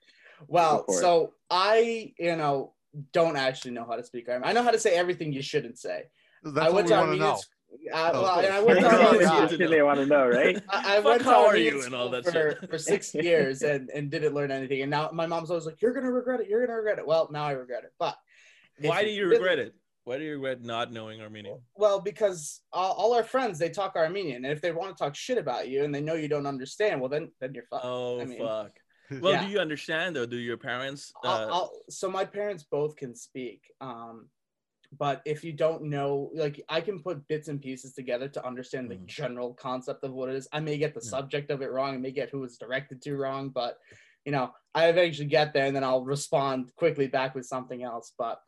well, 0.47 0.83
Go 0.87 0.93
it. 0.93 0.99
so 0.99 1.33
I, 1.49 2.13
you 2.17 2.35
know, 2.35 2.73
don't 3.11 3.37
actually 3.37 3.71
know 3.71 3.85
how 3.85 3.95
to 3.95 4.03
speak 4.03 4.27
Armenian. 4.29 4.49
I 4.49 4.53
know 4.53 4.63
how 4.63 4.71
to 4.71 4.79
say 4.79 4.95
everything 4.95 5.31
you 5.31 5.41
shouldn't 5.41 5.77
say. 5.79 6.03
That's 6.43 6.57
I 6.57 6.63
what 6.69 6.73
went 6.75 6.85
we 6.87 6.91
to 6.91 6.97
want 6.97 7.11
to 7.11 7.17
know. 7.17 7.25
Armenian. 7.25 7.43
Sc- 7.77 7.93
Uh, 7.93 8.11
Oh, 8.13 8.21
well, 8.23 8.39
and 8.39 8.53
I 8.53 8.61
went 8.61 8.79
to 8.79 8.83
That's 8.85 8.93
all 8.95 8.99
Armenian 9.01 9.19
we 9.19 9.25
school- 9.25 9.41
need 9.41 9.49
to 9.49 9.57
Shit 9.57 9.69
they 9.69 9.81
want 9.81 9.99
to 9.99 10.05
know, 10.05 10.27
right? 10.27 10.63
I, 10.69 10.77
I 10.77 10.95
Fuck, 10.97 11.05
went 11.05 11.21
to 11.23 11.29
how 11.29 11.45
are 11.45 11.57
you 11.57 11.83
and 11.83 11.93
all 11.95 12.09
that 12.09 12.25
for, 12.25 12.59
for 12.67 12.77
six 12.77 13.13
years 13.29 13.61
and, 13.61 13.89
and 13.89 14.09
didn't 14.11 14.33
learn 14.33 14.51
anything. 14.51 14.81
And 14.81 14.91
now 14.91 15.09
my 15.13 15.25
mom's 15.25 15.49
always 15.49 15.65
like, 15.65 15.81
"You're 15.81 15.93
gonna 15.93 16.11
regret 16.11 16.39
it. 16.41 16.47
You're 16.49 16.65
gonna 16.65 16.77
regret 16.77 16.99
it." 16.99 17.07
Well, 17.07 17.29
now 17.31 17.45
I 17.45 17.51
regret 17.51 17.83
it. 17.83 17.93
But 17.99 18.15
why 18.81 19.03
do 19.03 19.09
you 19.09 19.27
regret 19.27 19.59
it? 19.59 19.75
Why 20.05 20.17
do 20.17 20.23
you 20.25 20.33
regret 20.33 20.61
not 20.61 20.91
knowing 20.91 21.21
Armenian? 21.21 21.59
Well, 21.75 22.01
because 22.01 22.59
all, 22.73 22.91
all 22.93 23.13
our 23.13 23.23
friends 23.23 23.57
they 23.57 23.69
talk 23.69 23.95
Armenian, 23.95 24.43
and 24.43 24.51
if 24.51 24.59
they 24.59 24.71
want 24.73 24.97
to 24.97 25.01
talk 25.01 25.15
shit 25.15 25.37
about 25.37 25.69
you 25.69 25.85
and 25.85 25.95
they 25.95 26.01
know 26.01 26.15
you 26.15 26.27
don't 26.27 26.45
understand, 26.45 26.99
well 26.99 27.09
then 27.09 27.31
then 27.39 27.53
you're 27.53 27.63
fucked. 27.69 27.85
Oh 27.85 28.19
I 28.19 28.25
mean, 28.25 28.39
fuck. 28.39 28.71
Well, 29.21 29.33
Yeah. 29.33 29.45
do 29.45 29.51
you 29.51 29.59
understand 29.59 30.15
though? 30.15 30.25
Do 30.25 30.37
your 30.37 30.57
parents? 30.57 31.13
Uh, 31.23 31.27
I'll, 31.27 31.53
I'll, 31.53 31.71
so 31.89 32.09
my 32.09 32.25
parents 32.25 32.63
both 32.63 32.95
can 32.95 33.13
speak, 33.15 33.61
um, 33.79 34.27
but 34.97 35.21
if 35.25 35.43
you 35.43 35.53
don't 35.53 35.83
know, 35.83 36.29
like 36.33 36.63
I 36.69 36.81
can 36.81 37.01
put 37.01 37.27
bits 37.27 37.47
and 37.47 37.61
pieces 37.61 37.93
together 37.93 38.27
to 38.29 38.45
understand 38.45 38.89
the 38.89 38.95
Mhm. 38.95 39.05
general 39.05 39.53
concept 39.53 40.03
of 40.03 40.13
what 40.13 40.29
it 40.29 40.35
is. 40.35 40.47
I 40.51 40.59
may 40.59 40.77
get 40.77 40.93
the 40.93 41.01
Yeah. 41.03 41.09
subject 41.09 41.51
of 41.51 41.61
it 41.61 41.71
wrong, 41.71 41.95
I 41.95 41.97
may 41.97 42.11
get 42.11 42.29
who 42.29 42.43
it's 42.43 42.57
directed 42.57 43.01
to 43.03 43.15
wrong, 43.17 43.49
but 43.49 43.79
you 44.25 44.31
know, 44.31 44.51
I 44.75 44.87
eventually 44.87 45.27
get 45.27 45.53
there 45.53 45.65
and 45.65 45.75
then 45.75 45.83
I'll 45.83 46.03
respond 46.03 46.71
quickly 46.75 47.05
back 47.07 47.35
with 47.35 47.45
something 47.45 47.83
else. 47.83 48.13
But 48.17 48.39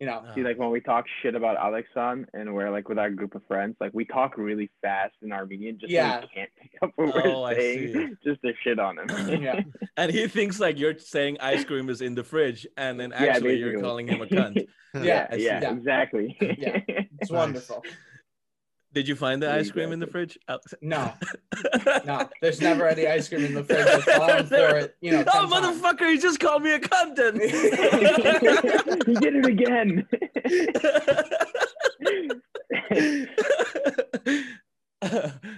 you 0.00 0.06
know, 0.06 0.22
See, 0.34 0.42
like 0.42 0.58
when 0.58 0.70
we 0.70 0.80
talk 0.80 1.04
shit 1.22 1.34
about 1.34 1.58
Alexan 1.58 2.24
and 2.32 2.54
we're 2.54 2.70
like 2.70 2.88
with 2.88 2.98
our 2.98 3.10
group 3.10 3.34
of 3.34 3.42
friends, 3.46 3.76
like 3.80 3.90
we 3.92 4.04
talk 4.06 4.38
really 4.38 4.70
fast 4.80 5.14
in 5.22 5.30
Armenian 5.32 5.78
just 5.78 5.92
Yeah. 5.92 6.20
so 6.20 6.26
we 6.26 6.28
can't 6.34 6.50
pick 6.62 6.70
up 6.82 6.90
what 6.96 7.26
Oh, 7.26 7.42
we're 7.42 7.48
I 7.48 7.54
saying, 7.56 8.16
just 8.24 8.40
to 8.42 8.52
shit 8.62 8.78
on 8.78 8.98
him. 8.98 9.42
yeah, 9.42 9.60
and 9.98 10.10
he 10.10 10.26
thinks 10.26 10.58
like 10.58 10.78
you're 10.78 10.98
saying 10.98 11.36
ice 11.40 11.64
cream 11.64 11.90
is 11.90 12.00
in 12.00 12.14
the 12.14 12.24
fridge, 12.24 12.66
and 12.76 12.98
then 12.98 13.10
Yeah, 13.10 13.24
actually 13.24 13.56
you're 13.58 13.80
calling 13.80 14.08
him 14.08 14.22
a 14.22 14.26
cunt. 14.26 14.66
Yeah, 14.94 15.26
I 15.30 15.34
yeah, 15.36 15.60
Yeah. 15.60 15.72
exactly. 15.72 16.36
Yeah. 16.40 16.80
it's 17.20 17.30
wonderful. 17.30 17.82
Did 18.94 19.08
you 19.08 19.16
find 19.16 19.42
the 19.42 19.52
ice 19.52 19.70
cream 19.72 19.90
in 19.92 19.98
the 19.98 20.06
fridge? 20.06 20.38
Oh. 20.48 20.52
Alex? 20.52 20.74
No, 20.82 21.12
no, 22.06 22.28
there's 22.40 22.60
never 22.68 22.86
any 22.86 23.06
ice 23.08 23.28
cream 23.28 23.44
in 23.44 23.52
the 23.54 23.64
fridge. 23.64 23.86
I've 24.08 24.52
it, 24.52 24.96
you 25.00 25.10
know. 25.10 25.24
10 25.24 25.28
Oh, 25.34 25.48
times. 25.50 25.80
motherfucker! 25.82 26.10
He 26.12 26.18
just 26.18 26.38
called 26.38 26.62
me 26.62 26.74
a 26.74 26.78
cunt. 26.78 27.16
then. 27.16 27.34
he 29.06 29.14
did 29.14 29.34
it 29.36 29.46
again. 29.46 30.06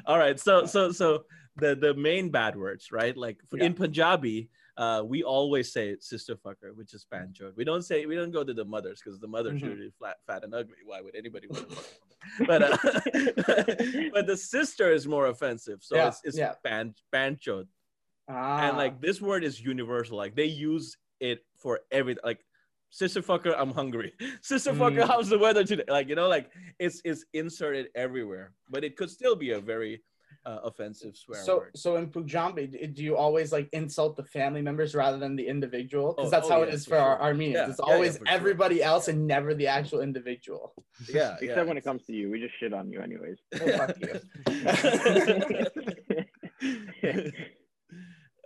All 0.07 0.19
right. 0.19 0.39
So 0.41 0.67
so 0.67 0.91
so 0.93 1.25
the 1.57 1.75
the 1.75 1.95
main 1.95 2.31
bad 2.31 2.57
words, 2.57 2.91
right? 2.91 3.17
Like 3.17 3.39
for, 3.49 3.59
in 3.59 3.75
Punjabi, 3.75 4.49
uh, 4.77 5.03
we 5.05 5.23
always 5.23 5.73
say 5.73 5.97
sister 6.01 6.37
fucker, 6.37 6.75
which 6.75 6.93
is 6.95 7.07
banjo. 7.11 7.53
We 7.57 7.65
don't 7.65 7.83
say 7.83 8.05
we 8.07 8.15
don't 8.17 8.31
go 8.31 8.45
to 8.45 8.53
the 8.55 8.65
mothers 8.65 9.01
because 9.03 9.19
the 9.19 9.27
mothers 9.29 9.61
Mhm. 9.63 9.67
are 9.67 9.75
really 9.75 9.93
flat, 9.99 10.17
fat, 10.27 10.45
and 10.45 10.55
ugly. 10.55 10.77
Why 10.85 11.01
would 11.01 11.15
anybody 11.17 11.47
want 11.49 11.71
to? 11.71 11.77
But 12.47 12.63
uh, 12.63 12.77
but 14.13 14.27
the 14.27 14.37
sister 14.37 14.93
is 14.93 15.07
more 15.07 15.27
offensive. 15.27 15.79
So 15.83 15.97
Yeah, 15.97 16.09
it's 16.09 16.21
it's 16.25 16.39
yeah. 16.39 16.55
ban 16.63 16.95
banjo, 17.13 17.65
Ah, 18.29 18.69
and 18.69 18.77
like 18.77 19.01
this 19.01 19.21
word 19.21 19.45
is 19.45 19.61
universal. 19.61 20.17
Like 20.17 20.35
they 20.35 20.47
use 20.47 20.97
it 21.21 21.45
for 21.57 21.81
everything. 21.91 22.23
Like 22.25 22.41
sister 22.91 23.23
fucker, 23.23 23.55
I'm 23.57 23.71
hungry. 23.73 24.13
Sister 24.43 24.73
fucker, 24.73 25.03
Mm. 25.05 25.09
how's 25.09 25.29
the 25.29 25.39
weather 25.39 25.65
today? 25.65 25.85
Like 25.89 26.09
you 26.09 26.15
know, 26.17 26.29
like 26.29 26.51
it's 26.79 27.01
it's 27.05 27.25
inserted 27.33 27.89
everywhere, 27.95 28.53
but 28.69 28.85
it 28.85 28.97
could 28.97 29.11
still 29.11 29.37
be 29.37 29.51
a 29.53 29.61
very 29.61 30.03
uh, 30.47 30.61
offensive 30.63 31.17
swear 31.17 31.43
so 31.43 31.59
word. 31.59 31.77
so 31.77 31.97
in 31.97 32.07
Punjabi, 32.07 32.69
do 32.69 33.03
you 33.03 33.17
always 33.17 33.51
like 33.53 33.69
insult 33.73 34.17
the 34.17 34.23
family 34.23 34.63
members 34.63 34.95
rather 34.95 35.19
than 35.19 35.35
the 35.35 35.47
individual? 35.47 36.15
Because 36.15 36.29
Oh, 36.29 36.31
that's 36.31 36.47
oh, 36.47 36.51
how 36.51 36.59
yeah, 36.63 36.69
it 36.69 36.75
is 36.75 36.85
for 36.85 36.91
for 36.91 36.99
our 36.99 37.17
sure. 37.17 37.25
Armenians. 37.25 37.57
Yeah, 37.57 37.71
it's 37.71 37.81
yeah, 37.81 37.87
yeah, 37.89 37.95
always 37.95 38.19
for 38.19 38.27
sure. 38.27 38.35
everybody 38.35 38.83
else 38.83 39.09
and 39.09 39.27
never 39.27 39.55
the 39.55 39.67
actual 39.67 40.01
individual. 40.01 40.73
Yeah, 41.13 41.37
Except 41.41 41.59
yeah, 41.59 41.63
when 41.65 41.77
it 41.77 41.85
comes 41.85 42.07
to 42.07 42.13
you, 42.15 42.31
we 42.31 42.41
just 42.41 42.55
shit 42.59 42.73
on 42.73 42.91
you 42.91 43.01
anyways. 43.03 43.39
Oh, 43.61 43.69
fuck 43.77 43.97
you. 44.01 44.15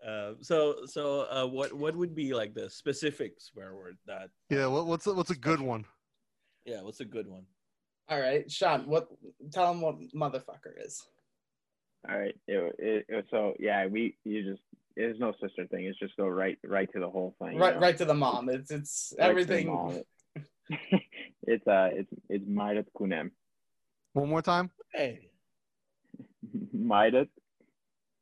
uh, 0.07 0.33
so 0.41 0.85
so 0.87 1.27
uh, 1.31 1.47
what 1.47 1.73
what 1.73 1.95
would 1.95 2.15
be 2.15 2.35
like 2.35 2.55
the 2.55 2.69
specific 2.69 3.41
swear 3.41 3.75
word 3.77 3.97
that? 4.07 4.31
Yeah, 4.49 4.67
what, 4.67 4.87
what's 4.87 5.07
a, 5.07 5.13
what's 5.15 5.31
a 5.31 5.37
good 5.37 5.61
one? 5.61 5.85
Yeah, 6.65 6.83
what's 6.83 7.01
a 7.01 7.05
good 7.05 7.29
one? 7.29 7.45
All 8.09 8.21
right, 8.21 8.51
Shant, 8.51 8.89
what? 8.89 9.07
Tell 9.53 9.73
them 9.73 9.81
what 9.81 9.97
motherfucker 10.13 10.75
is. 10.85 11.01
All 12.09 12.19
right. 12.19 12.35
It, 12.47 12.75
it, 12.79 13.07
it- 13.09 13.27
so 13.31 13.55
yeah, 13.59 13.87
we 13.87 14.17
you 14.25 14.43
just 14.43 14.63
there's 14.97 15.19
no 15.19 15.33
sister 15.41 15.67
thing. 15.67 15.85
It's 15.87 15.99
just 15.99 16.17
go 16.17 16.27
right 16.27 16.59
right 16.65 16.91
to 16.93 17.01
the 17.01 17.09
whole 17.09 17.35
thing. 17.41 17.55
you 17.55 17.61
Right, 17.61 17.75
know? 17.75 17.81
right 17.81 17.97
to 17.99 18.05
the 18.05 18.15
mom. 18.15 18.49
It's 18.49 18.71
it's 18.71 19.15
Right 19.19 19.31
everything. 19.31 19.69
it's 21.47 21.67
uh 21.67 21.91
it's 21.93 22.11
it's 22.29 22.45
Maidat 22.45 22.87
Kunem. 22.97 23.31
One 24.13 24.29
more 24.29 24.43
time. 24.43 24.71
Hey, 24.93 25.29
Maidat 26.77 27.29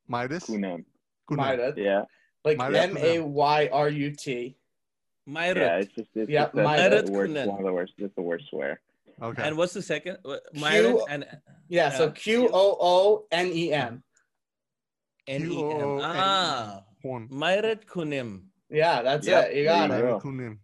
Midas. 0.08 0.44
Kunem. 0.44 0.84
Kunem. 1.30 1.36
Maida, 1.36 1.74
Yeah. 1.76 2.02
like 2.44 2.58
M 2.60 2.96
A 2.96 3.20
Y 3.20 3.68
R 3.72 3.88
U 3.88 4.10
T. 4.12 4.56
Myrat. 5.28 5.56
Yeah, 5.56 5.76
it's 5.76 5.94
just 5.94 6.08
it's 6.14 6.30
Yeah, 6.30 6.44
just 6.44 6.54
that's 6.54 6.68
Maidat 6.68 7.06
the 7.06 7.12
worst, 7.12 7.46
one 7.46 7.58
of 7.60 7.64
the 7.66 7.72
worst. 7.72 7.92
It's 7.98 8.14
the 8.16 8.22
worst 8.22 8.44
swear. 8.50 8.80
Okay. 9.22 9.42
And 9.42 9.56
what's 9.56 9.72
the 9.72 9.82
second? 9.82 10.18
What- 10.22 10.42
Q- 10.54 11.04
and 11.08 11.24
Yeah, 11.68 11.90
so 11.90 12.10
Q 12.10 12.48
O 12.52 12.76
O 12.80 13.26
N 13.32 13.48
E 13.52 13.72
M. 13.72 14.02
N 15.26 15.42
E 15.42 15.44
M. 15.44 15.48
Q 15.48 15.62
O 15.62 15.68
O 15.70 15.72
N 15.72 15.76
M. 15.76 15.80
N 15.80 16.02
M. 16.02 16.02
Q-O-O-N-E. 16.02 16.02
Ah, 16.04 16.82
Horn. 17.02 17.28
Myrat 17.30 17.84
Kunim. 17.86 18.44
Yeah, 18.70 19.02
that's 19.02 19.26
Yep, 19.26 19.50
it. 19.50 19.56
You 19.56 19.64
got 19.64 19.88
there 19.90 19.98
it. 19.98 20.02
you 20.02 20.06
go. 20.08 20.20
Kunim. 20.20 20.58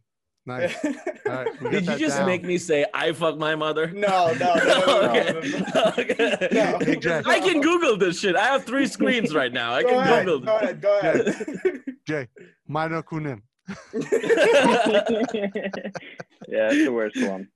Nice. 0.47 0.75
All 0.85 0.91
right. 1.27 1.63
we 1.63 1.71
got 1.71 1.73
Did 1.73 1.87
you 1.87 1.97
just 1.99 2.19
down. 2.19 2.27
make 2.27 2.45
me 2.45 2.59
say 2.59 2.85
I 2.93 3.13
fuck 3.13 3.39
my 3.39 3.55
mother? 3.57 3.91
No, 3.91 4.33
no, 4.35 4.55
no, 4.55 4.65
no, 4.65 4.87
no, 4.87 5.11
okay. 5.11 5.33
no, 5.33 5.71
no. 5.75 5.93
okay. 5.99 6.49
No. 6.53 6.79
Hey, 6.81 7.23
I 7.27 7.41
can 7.41 7.61
Google 7.63 7.97
this 7.97 8.21
shit. 8.21 8.37
I 8.37 8.45
have 8.47 8.65
three 8.65 8.87
screens 8.87 9.35
right 9.35 9.53
now. 9.53 9.73
I 9.73 9.83
Go 9.83 9.89
can 9.89 9.99
ahead, 9.99 10.27
Google 10.27 10.47
go 10.47 10.57
ahead, 10.59 10.81
go 10.83 10.99
ahead. 10.99 11.83
Jai. 12.07 12.29
Minor 12.69 13.03
Kunim. 13.03 13.41
Yeah, 16.49 16.69
that's 16.69 16.77
the 16.77 16.89
worst 16.93 17.17
one. 17.23 17.49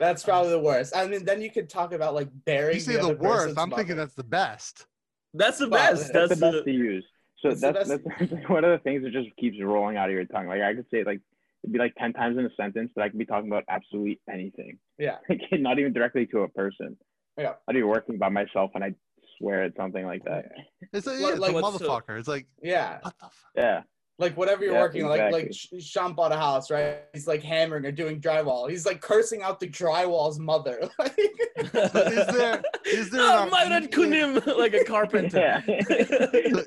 That's 0.00 0.22
probably 0.24 0.50
the 0.50 0.58
worst. 0.60 0.96
I 0.96 1.06
mean, 1.06 1.24
then 1.24 1.40
you 1.42 1.50
could 1.50 1.68
talk 1.68 1.92
about 1.92 2.14
like 2.14 2.28
burying. 2.44 2.74
You 2.76 2.80
say 2.80 2.94
the 2.94 3.02
other 3.04 3.16
worst. 3.16 3.58
I'm 3.58 3.70
thinking 3.70 3.96
that's 3.96 4.14
the 4.14 4.24
best. 4.24 4.86
That's 5.34 5.58
the 5.58 5.68
best. 5.68 6.12
That's, 6.12 6.28
That's 6.30 6.40
the 6.40 6.52
best 6.52 6.64
to 6.64 6.70
use. 6.70 7.04
So 7.40 7.48
That's 7.54 7.60
the 7.60 7.72
that's 7.72 7.88
that's, 7.88 8.02
best- 8.32 8.48
one 8.50 8.64
of 8.64 8.70
the 8.70 8.78
things 8.82 9.02
that 9.04 9.12
just 9.12 9.28
keeps 9.36 9.56
rolling 9.60 9.96
out 9.96 10.08
of 10.08 10.12
your 10.14 10.24
tongue. 10.26 10.46
Like 10.48 10.62
I 10.62 10.74
could 10.74 10.86
say 10.92 11.04
like 11.04 11.20
it'd 11.64 11.72
be 11.72 11.78
like 11.78 11.94
ten 11.96 12.12
times 12.12 12.38
in 12.38 12.44
a 12.46 12.50
sentence, 12.56 12.90
but 12.94 13.02
I 13.04 13.08
could 13.08 13.18
be 13.18 13.26
talking 13.26 13.48
about 13.50 13.64
absolutely 13.68 14.20
anything. 14.30 14.78
Yeah. 14.98 15.16
Like 15.28 15.40
not 15.52 15.78
even 15.78 15.92
directly 15.92 16.26
to 16.26 16.40
a 16.40 16.48
person. 16.48 16.96
Yeah. 17.38 17.54
I'd 17.68 17.72
be 17.74 17.82
working 17.82 18.18
by 18.18 18.28
myself 18.28 18.72
and 18.74 18.84
I 18.84 18.94
swear 19.38 19.64
at 19.64 19.74
something 19.76 20.04
like 20.04 20.24
that. 20.24 20.46
It's 20.92 21.06
a, 21.06 21.10
Like- 21.12 21.20
yeah, 21.20 21.28
it's 21.30 21.38
like 21.40 21.50
a 21.52 21.54
what's 21.54 21.78
the- 21.78 21.84
motherfucker. 21.86 22.18
It's 22.18 22.28
like 22.28 22.46
Yeah, 22.62 22.98
what 23.02 23.14
the 23.18 23.24
fuck? 23.26 23.32
Yeah. 23.56 23.82
Like 24.18 24.36
whatever 24.36 24.64
you're 24.64 24.74
Yeah, 24.74 24.80
working, 24.80 25.06
like 25.06 25.32
like 25.32 25.46
exactly. 25.46 25.80
Shant 25.80 26.14
bought 26.16 26.32
a 26.32 26.36
house, 26.36 26.70
right? 26.70 26.98
He's 27.12 27.26
like 27.26 27.42
hammering 27.42 27.84
or 27.86 27.92
doing 27.92 28.20
drywall. 28.20 28.68
He's 28.68 28.84
like 28.86 29.00
cursing 29.00 29.42
out 29.42 29.58
the 29.58 29.68
drywall's 29.68 30.38
mother. 30.38 30.88
Like, 30.98 31.18
is 31.18 32.26
there 32.26 32.62
is 32.86 33.10
there 33.10 33.20
oh, 33.22 33.44
an 33.44 33.52
Armenian, 33.72 33.88
Kunim 33.90 34.46
like 34.58 34.74
a 34.74 34.84
carpenter. 34.84 35.38
Yeah. 35.38 35.60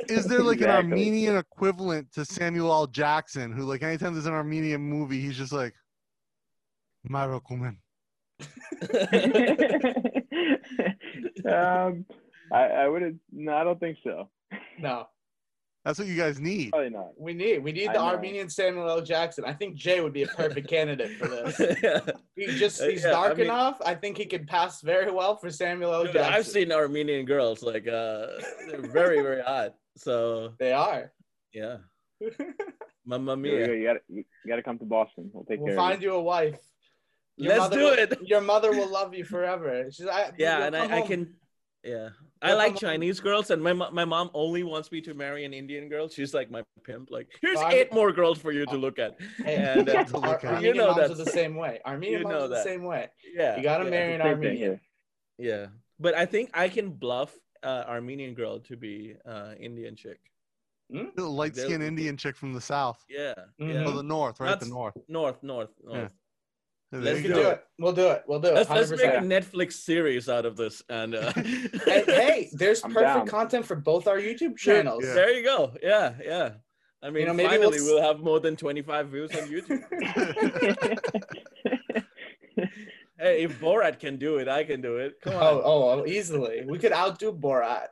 is 0.10 0.26
there 0.26 0.42
like 0.42 0.62
an 0.62 0.70
Armenian 0.70 1.36
equivalent 1.38 2.12
to 2.14 2.24
Samuel 2.24 2.72
L. 2.72 2.88
Jackson 2.88 3.52
who 3.52 3.64
like 3.64 3.84
anytime 3.84 4.14
there's 4.14 4.26
an 4.26 4.34
Armenian 4.34 4.82
movie 4.82 5.20
he's 5.22 5.38
just 5.38 5.52
like 5.52 5.74
Myra 7.04 7.42
Kunim. 7.42 7.78
um 11.46 12.06
I, 12.52 12.64
I 12.68 12.88
wouldn't. 12.88 13.20
no, 13.32 13.54
I 13.54 13.64
don't 13.64 13.80
think 13.80 13.98
so. 14.04 14.30
no, 14.80 15.08
That's 15.86 16.00
what 16.00 16.08
you 16.08 16.16
guys 16.18 16.40
need. 16.40 16.72
Probably 16.72 16.90
not. 16.90 17.12
we 17.16 17.34
need 17.34 17.64
we 17.64 17.72
need 17.72 17.90
I 17.90 17.94
the 17.94 18.00
know. 18.00 18.06
Armenian 18.06 18.50
Samuel 18.50 18.90
L. 18.90 19.02
Jackson. 19.02 19.46
I 19.46 19.54
think 19.54 19.76
Jai 19.76 20.02
would 20.02 20.14
be 20.14 20.24
a 20.24 20.28
perfect 20.28 20.68
candidate 20.68 21.12
for 21.18 21.28
this. 21.30 21.78
yeah. 21.84 22.00
He 22.36 22.48
just 22.58 22.82
he's 22.82 23.04
yeah, 23.04 23.10
I 23.10 23.12
dark 23.12 23.38
mean- 23.38 23.46
enough. 23.46 23.80
I 23.86 23.94
think 23.94 24.18
he 24.18 24.26
could 24.26 24.48
pass 24.48 24.82
very 24.82 25.12
well 25.12 25.36
for 25.38 25.52
Samuel 25.52 25.94
L. 25.94 26.04
Dude, 26.06 26.14
Jackson. 26.14 26.34
I've 26.34 26.48
seen 26.48 26.72
Armenian 26.72 27.26
girls 27.26 27.62
like 27.62 27.88
uh 27.88 28.28
they're 28.68 28.82
very 28.82 29.22
very 29.22 29.44
hot. 29.44 29.76
So 29.96 30.54
They 30.60 30.74
are. 30.74 31.12
yeah, 31.54 31.78
mamma 33.06 33.36
Here 33.38 33.68
we 33.68 33.68
mia. 33.68 33.76
You 33.76 33.84
gotta 33.88 34.00
you 34.10 34.24
gotta 34.48 34.64
come 34.64 34.80
to 34.80 34.86
Boston. 34.86 35.30
We'll 35.32 35.46
take 35.46 35.60
we'll 35.60 35.68
care 35.68 35.76
find 35.76 36.02
you 36.02 36.14
a 36.14 36.22
wife. 36.22 36.58
Your 37.38 37.58
Let's 37.60 37.70
do 37.76 37.84
will- 37.84 37.94
it. 37.94 38.18
Your 38.24 38.42
mother 38.42 38.72
will 38.72 38.90
love 38.90 39.14
you 39.14 39.24
forever. 39.26 39.86
She's 39.92 40.08
I, 40.08 40.32
Yeah, 40.38 40.66
and 40.66 40.76
I, 40.76 40.98
I 41.00 41.02
can 41.02 41.36
Yeah, 41.86 42.10
I 42.42 42.48
Well, 42.50 42.58
like 42.58 42.72
I'm- 42.72 42.78
Chinese 42.78 43.20
girls, 43.20 43.52
and 43.52 43.62
my 43.64 43.72
my 43.74 44.06
mom 44.06 44.32
only 44.34 44.64
wants 44.64 44.92
me 44.92 45.02
to 45.02 45.14
marry 45.14 45.46
an 45.46 45.54
Indian 45.54 45.88
girl. 45.88 46.10
She's 46.10 46.34
like 46.34 46.50
my 46.50 46.64
pimp. 46.84 47.12
Like, 47.12 47.28
here's 47.42 47.58
Well, 47.58 47.72
eight 47.72 47.94
more 47.94 48.12
girls 48.12 48.40
for 48.40 48.52
you 48.52 48.66
to 48.66 48.76
look 48.78 48.98
at. 48.98 49.20
Hey, 49.38 49.56
And, 49.56 49.88
uh, 49.88 50.04
to 50.04 50.16
Ar- 50.18 50.30
look 50.32 50.44
at. 50.44 50.62
You 50.64 50.74
know 50.80 50.94
moms 50.96 51.12
are 51.12 51.16
the 51.16 51.30
same 51.32 51.56
way. 51.56 51.80
Armenian 51.86 52.22
You 52.22 52.28
moms 52.28 52.34
know 52.40 52.46
are 52.46 52.48
the 52.48 52.64
same 52.64 52.84
way. 52.84 53.10
Yeah, 53.34 53.56
You 53.58 53.64
gotta 53.64 53.84
yeah, 53.86 53.90
marry 53.92 54.14
an 54.16 54.22
Same 54.22 54.40
thing 54.40 54.48
Armenian. 54.48 54.82
Yeah, 55.38 55.68
but 56.00 56.16
I 56.16 56.26
think 56.26 56.50
I 56.54 56.70
can 56.70 56.90
bluff 56.90 57.32
uh, 57.64 57.84
Armenian 57.88 58.34
girl 58.34 58.60
to 58.62 58.76
be 58.76 59.16
uh, 59.26 59.54
Indian 59.60 59.96
chick. 59.96 60.20
The 60.90 61.24
light 61.24 61.56
skinned 61.56 61.84
Indian 61.84 62.16
chick 62.16 62.36
from 62.36 62.54
the 62.54 62.62
south. 62.62 63.04
Yeah, 63.10 63.34
yeah. 63.58 63.84
Oh, 63.86 63.92
the 63.92 64.04
north, 64.04 64.40
right? 64.40 64.50
That's- 64.50 64.68
the 64.68 64.74
north. 64.74 64.96
North, 65.08 65.42
north, 65.44 65.72
north. 65.84 66.12
Yeah. 66.96 67.04
There 67.04 67.14
Let's 67.14 67.28
do 67.28 67.34
can 67.34 67.46
it. 67.46 67.64
We'll 67.80 67.94
do 67.94 68.08
it. 68.08 68.24
We'll 68.28 68.40
do 68.40 68.48
it. 68.50 68.56
Let's, 68.56 68.70
let's 68.70 68.92
make 68.92 69.02
a 69.02 69.18
Netflix 69.18 69.74
series 69.74 70.30
out 70.30 70.46
of 70.46 70.56
this, 70.56 70.82
and 70.90 71.16
uh, 71.16 71.32
hey, 71.34 72.04
hey, 72.06 72.50
there's 72.54 72.84
I'm 72.84 72.94
perfect 72.94 73.16
down. 73.16 73.28
content 73.28 73.66
for 73.66 73.76
both 73.76 74.08
our 74.08 74.18
YouTube 74.18 74.58
channels. 74.58 75.04
Yeah. 75.06 75.14
there 75.14 75.34
you 75.34 75.44
go. 75.44 75.74
Yeah, 75.82 76.14
yeah. 76.24 76.50
I 77.04 77.12
mean, 77.12 77.28
know, 77.28 77.34
maybe 77.34 77.50
finally 77.50 77.82
we'll 77.82 77.96
we'll, 77.96 78.04
have 78.04 78.20
more 78.22 78.40
than 78.40 78.56
25 78.56 79.10
views 79.10 79.30
on 79.36 79.48
YouTube. 79.48 79.84
hey, 83.20 83.44
if 83.44 83.60
Borat 83.60 84.00
can 84.00 84.18
do 84.18 84.38
it, 84.38 84.48
I 84.48 84.64
can 84.64 84.82
do 84.82 84.98
it. 84.98 85.14
Come 85.22 85.36
on. 85.36 85.42
Oh, 85.42 85.62
oh, 85.64 85.90
oh, 86.02 86.06
easily. 86.06 86.64
We 86.68 86.78
could 86.80 86.92
outdo 86.94 87.32
Borat. 87.34 87.88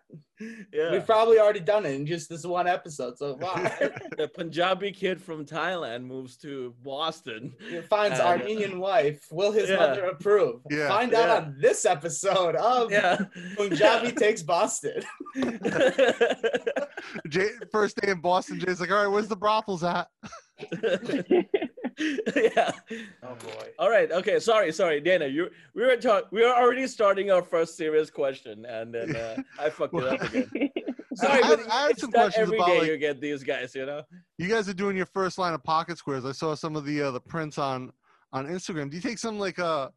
yeah. 0.74 0.92
We've 0.92 1.06
probably 1.06 1.40
already 1.40 1.60
done 1.62 1.86
it 1.86 1.94
in 1.94 2.06
just 2.06 2.30
this 2.30 2.46
one 2.46 2.68
episode. 2.68 3.18
So 3.18 3.36
why? 3.40 3.92
the 4.18 4.28
Punjabi 4.28 4.92
kid 4.92 5.22
from 5.22 5.46
Thailand 5.46 6.04
moves 6.04 6.36
to 6.38 6.74
Boston. 6.84 7.54
He 7.70 7.82
finds 7.82 8.20
And- 8.20 8.28
Armenian 8.42 8.80
wife. 8.80 9.26
Will 9.32 9.52
his 9.52 9.70
Yeah. 9.70 9.78
mother 9.78 10.06
approve? 10.06 10.62
Yeah. 10.70 10.90
Find 10.90 11.14
out 11.14 11.28
Yeah. 11.30 11.36
on 11.36 11.56
this 11.62 11.86
episode 11.86 12.56
of 12.56 12.92
Yeah. 12.92 13.18
Punjabi 13.56 14.12
takes 14.12 14.42
Boston. 14.42 15.02
Jai, 17.30 17.48
first 17.72 17.98
day 17.98 18.12
in 18.12 18.20
Boston, 18.22 18.60
Jai's 18.60 18.80
like, 18.80 18.92
all 18.92 18.98
right, 19.04 19.08
where's 19.08 19.28
the 19.28 19.36
brothels 19.36 19.84
at? 19.84 20.08
yeah. 22.36 22.72
Oh 23.22 23.36
boy. 23.36 23.68
All 23.80 23.90
right. 23.90 24.12
Okay. 24.12 24.40
Sorry. 24.40 24.72
Sorry, 24.72 25.00
Dana. 25.00 25.28
You 25.28 25.50
we 25.76 25.84
were 25.86 25.96
talk. 25.98 26.32
We 26.32 26.42
were 26.42 26.54
already 26.54 26.88
starting 26.88 27.32
our 27.32 27.42
first 27.44 27.78
serious 27.78 28.10
question, 28.10 28.66
and 28.66 28.94
then 28.94 29.16
uh, 29.16 29.36
I 29.60 29.70
fucked 29.70 29.94
it 29.96 30.04
up 30.08 30.22
again. 30.22 30.50
Sorry, 31.16 31.44
I 31.44 31.48
but 31.48 31.60
have- 31.60 31.68
I 31.70 31.88
have 31.88 32.00
some 32.00 32.12
questions 32.12 32.42
every 32.48 32.58
about, 32.58 32.68
day 32.70 32.80
like- 32.80 32.88
you 32.90 32.98
get 32.98 33.22
these 33.22 33.44
guys. 33.44 33.76
You 33.76 33.86
know. 33.86 34.02
You 34.38 34.48
guys 34.50 34.68
are 34.68 34.74
doing 34.74 34.98
your 34.98 35.06
first 35.06 35.38
line 35.38 35.54
of 35.54 35.64
pocket 35.64 35.98
squares. 35.98 36.26
I 36.26 36.32
saw 36.32 36.56
some 36.56 36.76
of 36.76 36.86
the 36.86 37.02
uh, 37.04 37.12
the 37.12 37.22
prints 37.22 37.58
on 37.58 37.92
on 38.32 38.48
Instagram. 38.48 38.90
Do 38.90 38.96
you 38.96 39.02
take 39.02 39.20
some 39.20 39.38
like 39.38 39.60
uh 39.60 39.90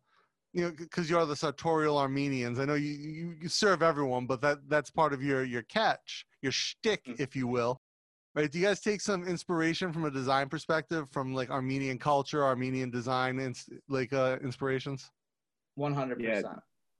you 0.52 0.64
know 0.64 0.72
because 0.78 1.08
you 1.08 1.16
are 1.18 1.24
the 1.24 1.34
sartorial 1.36 1.96
Armenians? 1.96 2.58
I 2.58 2.66
know 2.66 2.74
you, 2.74 2.90
you 2.92 3.34
you 3.42 3.48
serve 3.48 3.82
everyone, 3.82 4.26
but 4.26 4.42
that 4.42 4.58
that's 4.68 4.90
part 4.90 5.14
of 5.14 5.22
your 5.22 5.42
your 5.44 5.62
catch, 5.62 6.26
your 6.42 6.52
shtick, 6.52 7.04
Mhm. 7.06 7.18
if 7.20 7.34
you 7.34 7.46
will. 7.46 7.80
Right? 8.36 8.52
Do 8.52 8.58
you 8.58 8.66
guys 8.66 8.80
take 8.80 9.00
some 9.00 9.26
inspiration 9.26 9.94
from 9.94 10.04
a 10.04 10.10
design 10.10 10.50
perspective 10.50 11.08
from 11.10 11.32
like 11.32 11.48
Armenian 11.50 11.98
culture, 11.98 12.44
Armenian 12.44 12.90
design, 12.90 13.38
and 13.38 13.58
like 13.88 14.12
uh, 14.12 14.36
inspirations? 14.42 15.10
One 15.74 15.94
hundred 15.94 16.18
percent. 16.18 16.46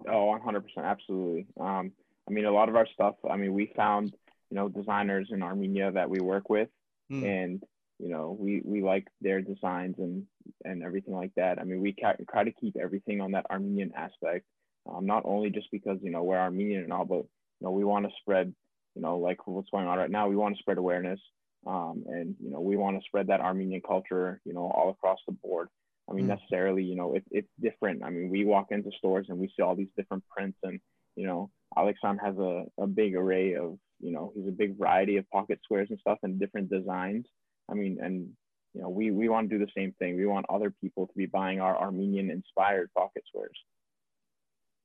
Oh, 0.07 0.39
100%, 0.47 0.63
absolutely. 0.85 1.47
Um, 1.59 1.91
I 2.29 2.33
mean, 2.33 2.45
a 2.45 2.51
lot 2.51 2.69
of 2.69 2.77
our 2.77 2.87
stuff. 2.93 3.15
I 3.31 3.37
mean, 3.37 3.55
we 3.55 3.73
found 3.77 4.15
you 4.51 4.57
know 4.57 4.69
designers 4.69 5.29
in 5.31 5.43
Armenia 5.43 5.93
that 5.93 6.09
we 6.09 6.21
work 6.21 6.49
with, 6.49 6.69
Hmm. 7.11 7.25
and 7.25 7.63
you 7.99 8.09
know 8.09 8.37
we 8.39 8.63
we 8.65 8.83
like 8.83 9.07
their 9.21 9.43
designs 9.43 9.97
and 9.99 10.25
and 10.65 10.83
everything 10.83 11.15
like 11.15 11.33
that. 11.37 11.59
I 11.59 11.65
mean, 11.65 11.81
we 11.81 11.93
ca- 11.93 12.17
try 12.31 12.45
to 12.45 12.53
keep 12.53 12.77
everything 12.77 13.21
on 13.21 13.33
that 13.33 13.47
Armenian 13.51 13.93
aspect, 13.95 14.47
um, 14.91 15.05
not 15.05 15.23
only 15.27 15.51
just 15.51 15.71
because 15.71 15.99
you 16.03 16.11
know 16.11 16.23
we're 16.23 16.39
Armenian 16.39 16.83
and 16.85 16.93
all, 16.93 17.05
but 17.05 17.25
you 17.61 17.63
know 17.63 17.71
we 17.73 17.85
want 17.85 18.07
to 18.07 18.13
spread 18.21 18.55
you 18.97 19.03
know 19.03 19.19
like 19.19 19.47
what's 19.47 19.71
going 19.71 19.87
on 19.87 19.99
right 19.99 20.11
now. 20.11 20.27
We 20.29 20.37
want 20.37 20.57
to 20.57 20.61
spread 20.61 20.79
awareness, 20.79 21.21
um, 21.67 22.03
and 22.09 22.35
you 22.43 22.51
know 22.51 22.61
we 22.61 22.77
want 22.77 22.99
to 22.99 23.05
spread 23.07 23.29
that 23.29 23.41
Armenian 23.41 23.83
culture 23.87 24.41
you 24.45 24.55
know 24.55 24.71
all 24.75 24.91
across 24.91 25.19
the 25.29 25.33
board. 25.33 25.69
I 26.09 26.13
mean, 26.13 26.27
Mm. 26.27 26.39
necessarily, 26.39 26.85
you 26.85 26.95
know, 26.95 27.15
it, 27.17 27.25
it's 27.33 27.51
different. 27.61 28.05
I 28.05 28.11
mean, 28.11 28.31
we 28.31 28.45
walk 28.45 28.69
into 28.71 28.93
stores 28.97 29.27
and 29.29 29.39
we 29.39 29.49
see 29.49 29.63
all 29.63 29.75
these 29.75 29.95
different 29.97 30.23
prints, 30.29 30.59
and 30.63 30.81
you 31.17 31.27
know, 31.27 31.51
Alexan 31.77 32.17
has 32.25 32.37
a, 32.39 32.65
a 32.79 32.87
big 32.87 33.17
array 33.17 33.55
of, 33.55 33.79
you 34.01 34.13
know, 34.13 34.33
he's 34.37 34.47
a 34.47 34.53
big 34.53 34.79
variety 34.79 35.17
of 35.17 35.29
pocket 35.31 35.59
squares 35.65 35.89
and 35.91 35.99
stuff 35.99 36.19
and 36.23 36.39
different 36.39 36.71
designs. 36.71 37.27
I 37.71 37.75
mean, 37.75 37.99
and 38.01 38.29
you 38.75 38.83
know, 38.83 38.89
we 38.89 39.11
we 39.11 39.29
want 39.29 39.51
to 39.51 39.59
do 39.59 39.65
the 39.65 39.71
same 39.77 39.93
thing. 39.99 40.17
We 40.17 40.27
want 40.27 40.47
other 40.49 40.71
people 40.71 41.07
to 41.09 41.15
be 41.17 41.27
buying 41.27 41.61
our 41.61 41.77
Armenian 41.77 42.31
inspired 42.31 42.91
pocket 42.95 43.25
squares. 43.27 43.59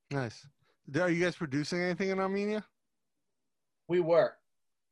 Nice. 0.10 0.46
Are 1.00 1.10
you 1.10 1.24
guys 1.24 1.36
producing 1.36 1.82
anything 1.82 2.10
in 2.10 2.20
Armenia? 2.20 2.66
We 3.88 4.00
were. 4.00 4.34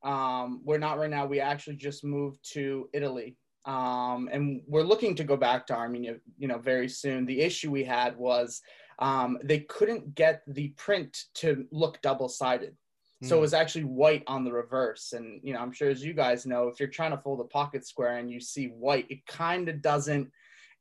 Um, 0.03 0.61
we're 0.63 0.77
not 0.77 0.97
right 0.97 1.09
now. 1.09 1.25
We 1.25 1.39
actually 1.39 1.75
just 1.75 2.03
moved 2.03 2.39
to 2.53 2.89
Italy. 2.93 3.37
Um, 3.65 4.29
and 4.31 4.61
we're 4.67 4.83
looking 4.83 5.15
to 5.15 5.23
go 5.23 5.35
back 5.37 5.67
to 5.67 5.75
Armenia, 5.75 6.15
you 6.37 6.47
know, 6.47 6.57
very 6.57 6.87
soon. 6.87 7.25
The 7.25 7.41
issue 7.41 7.69
we 7.69 7.83
had 7.83 8.17
was 8.17 8.61
um, 8.99 9.37
they 9.43 9.59
couldn't 9.59 10.15
get 10.15 10.41
the 10.47 10.69
print 10.69 11.25
to 11.35 11.65
look 11.71 12.01
double 12.01 12.29
sided. 12.29 12.75
So 13.21 13.35
it 13.35 13.39
Hmm. 13.39 13.41
was 13.41 13.53
actually 13.53 13.83
white 13.83 14.23
on 14.27 14.45
the 14.45 14.53
reverse. 14.53 15.11
And, 15.11 15.41
you 15.43 15.53
know, 15.53 15.59
I'm 15.59 15.73
sure 15.73 15.89
as 15.89 16.03
you 16.03 16.13
guys 16.13 16.45
know, 16.45 16.69
if 16.69 16.79
you're 16.79 16.87
trying 16.87 17.11
to 17.11 17.17
fold 17.17 17.41
a 17.41 17.43
pocket 17.43 17.85
square 17.85 18.15
and 18.17 18.31
you 18.31 18.39
see 18.39 18.67
white, 18.67 19.07
it 19.09 19.25
kind 19.25 19.67
of 19.67 19.81
doesn't, 19.81 20.31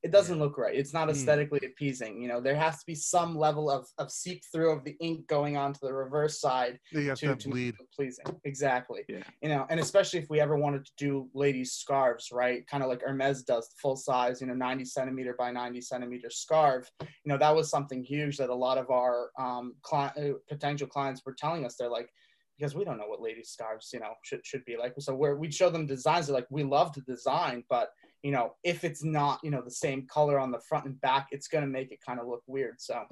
it 0.04 0.12
doesn't 0.12 0.38
look 0.38 0.56
right. 0.56 0.76
It's 0.76 0.92
not 0.92 1.04
Hmm. 1.04 1.10
aesthetically 1.10 1.60
appeasing. 1.66 2.22
You 2.22 2.28
know, 2.28 2.40
there 2.40 2.54
has 2.54 2.78
to 2.78 2.86
be 2.86 2.94
some 2.94 3.36
level 3.36 3.68
of, 3.68 3.86
of 3.98 4.12
seep 4.12 4.42
through 4.52 4.70
of 4.70 4.84
the 4.84 4.96
ink 5.00 5.26
going 5.26 5.56
onto 5.56 5.80
the 5.82 5.92
reverse 5.92 6.40
side 6.40 6.78
to 6.92 7.16
to, 7.16 7.48
bleed. 7.48 7.74
pleasing. 7.94 8.24
Exactly. 8.44 9.02
Yeah. 9.08 9.24
You 9.42 9.48
know, 9.48 9.66
and 9.70 9.80
especially 9.80 10.20
if 10.20 10.30
we 10.30 10.38
ever 10.40 10.56
wanted 10.56 10.84
to 10.86 10.92
do 10.96 11.28
ladies' 11.34 11.72
scarves, 11.72 12.30
right? 12.30 12.64
Kind 12.68 12.84
of 12.84 12.88
like 12.88 13.02
Hermes 13.02 13.42
does, 13.42 13.74
full 13.82 13.96
size, 13.96 14.40
you 14.40 14.46
know, 14.46 14.54
90 14.54 14.84
centimeter 14.84 15.34
by 15.36 15.50
90 15.50 15.80
centimeter 15.80 16.30
scarf. 16.30 16.88
You 17.00 17.08
know, 17.24 17.38
that 17.38 17.54
was 17.54 17.68
something 17.68 18.04
huge 18.04 18.36
that 18.36 18.50
a 18.50 18.54
lot 18.54 18.78
of 18.78 18.90
our 18.90 19.30
um, 19.36 19.74
cli- 19.82 20.12
uh, 20.16 20.34
potential 20.48 20.86
clients 20.86 21.22
were 21.26 21.34
telling 21.36 21.64
us. 21.64 21.74
They're 21.76 21.90
like, 21.90 22.08
because 22.56 22.74
we 22.74 22.84
don't 22.84 22.98
know 22.98 23.06
what 23.08 23.20
ladies' 23.20 23.50
scarves, 23.50 23.90
you 23.92 23.98
know, 24.00 24.12
should, 24.22 24.44
should 24.46 24.64
be 24.64 24.76
like. 24.76 24.94
So 25.00 25.14
where 25.14 25.36
we'd 25.36 25.54
show 25.54 25.70
them 25.70 25.86
designs, 25.86 26.26
they're 26.26 26.34
like, 26.36 26.46
we 26.50 26.62
love 26.64 26.92
the 26.92 27.00
design, 27.02 27.64
but 27.68 27.90
you 28.22 28.30
know, 28.32 28.54
if 28.64 28.84
it's 28.84 29.04
not, 29.04 29.40
you 29.42 29.50
know, 29.50 29.62
the 29.62 29.70
same 29.70 30.06
color 30.06 30.38
on 30.38 30.50
the 30.50 30.58
front 30.60 30.86
and 30.86 31.00
back, 31.00 31.28
it's 31.30 31.48
gonna 31.48 31.66
make 31.66 31.92
it 31.92 32.00
kind 32.04 32.18
of 32.20 32.26
look 32.26 32.42
weird. 32.46 32.80
So 32.80 33.04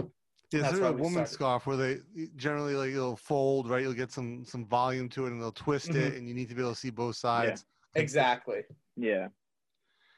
Is 0.53 0.63
there 0.73 0.85
a 0.85 0.93
we 0.93 1.01
woman's 1.03 1.31
scarf 1.31 1.67
where 1.67 1.77
they 1.77 1.99
generally 2.37 2.75
like 2.75 2.91
it'll 2.91 3.17
fold, 3.17 3.69
right? 3.69 3.83
You'll 3.83 3.95
get 3.95 4.13
some 4.13 4.45
some 4.45 4.67
volume 4.67 5.09
to 5.11 5.27
it 5.27 5.33
and 5.33 5.41
they'll 5.41 5.53
twist 5.53 5.91
it 5.91 6.13
Mhm. 6.15 6.17
and 6.19 6.29
you 6.29 6.35
need 6.35 6.49
to 6.49 6.55
be 6.55 6.63
able 6.63 6.73
to 6.73 6.79
see 6.79 6.91
both 6.91 7.17
sides. 7.17 7.65
exactly. 7.95 8.63
Yeah. 8.97 9.29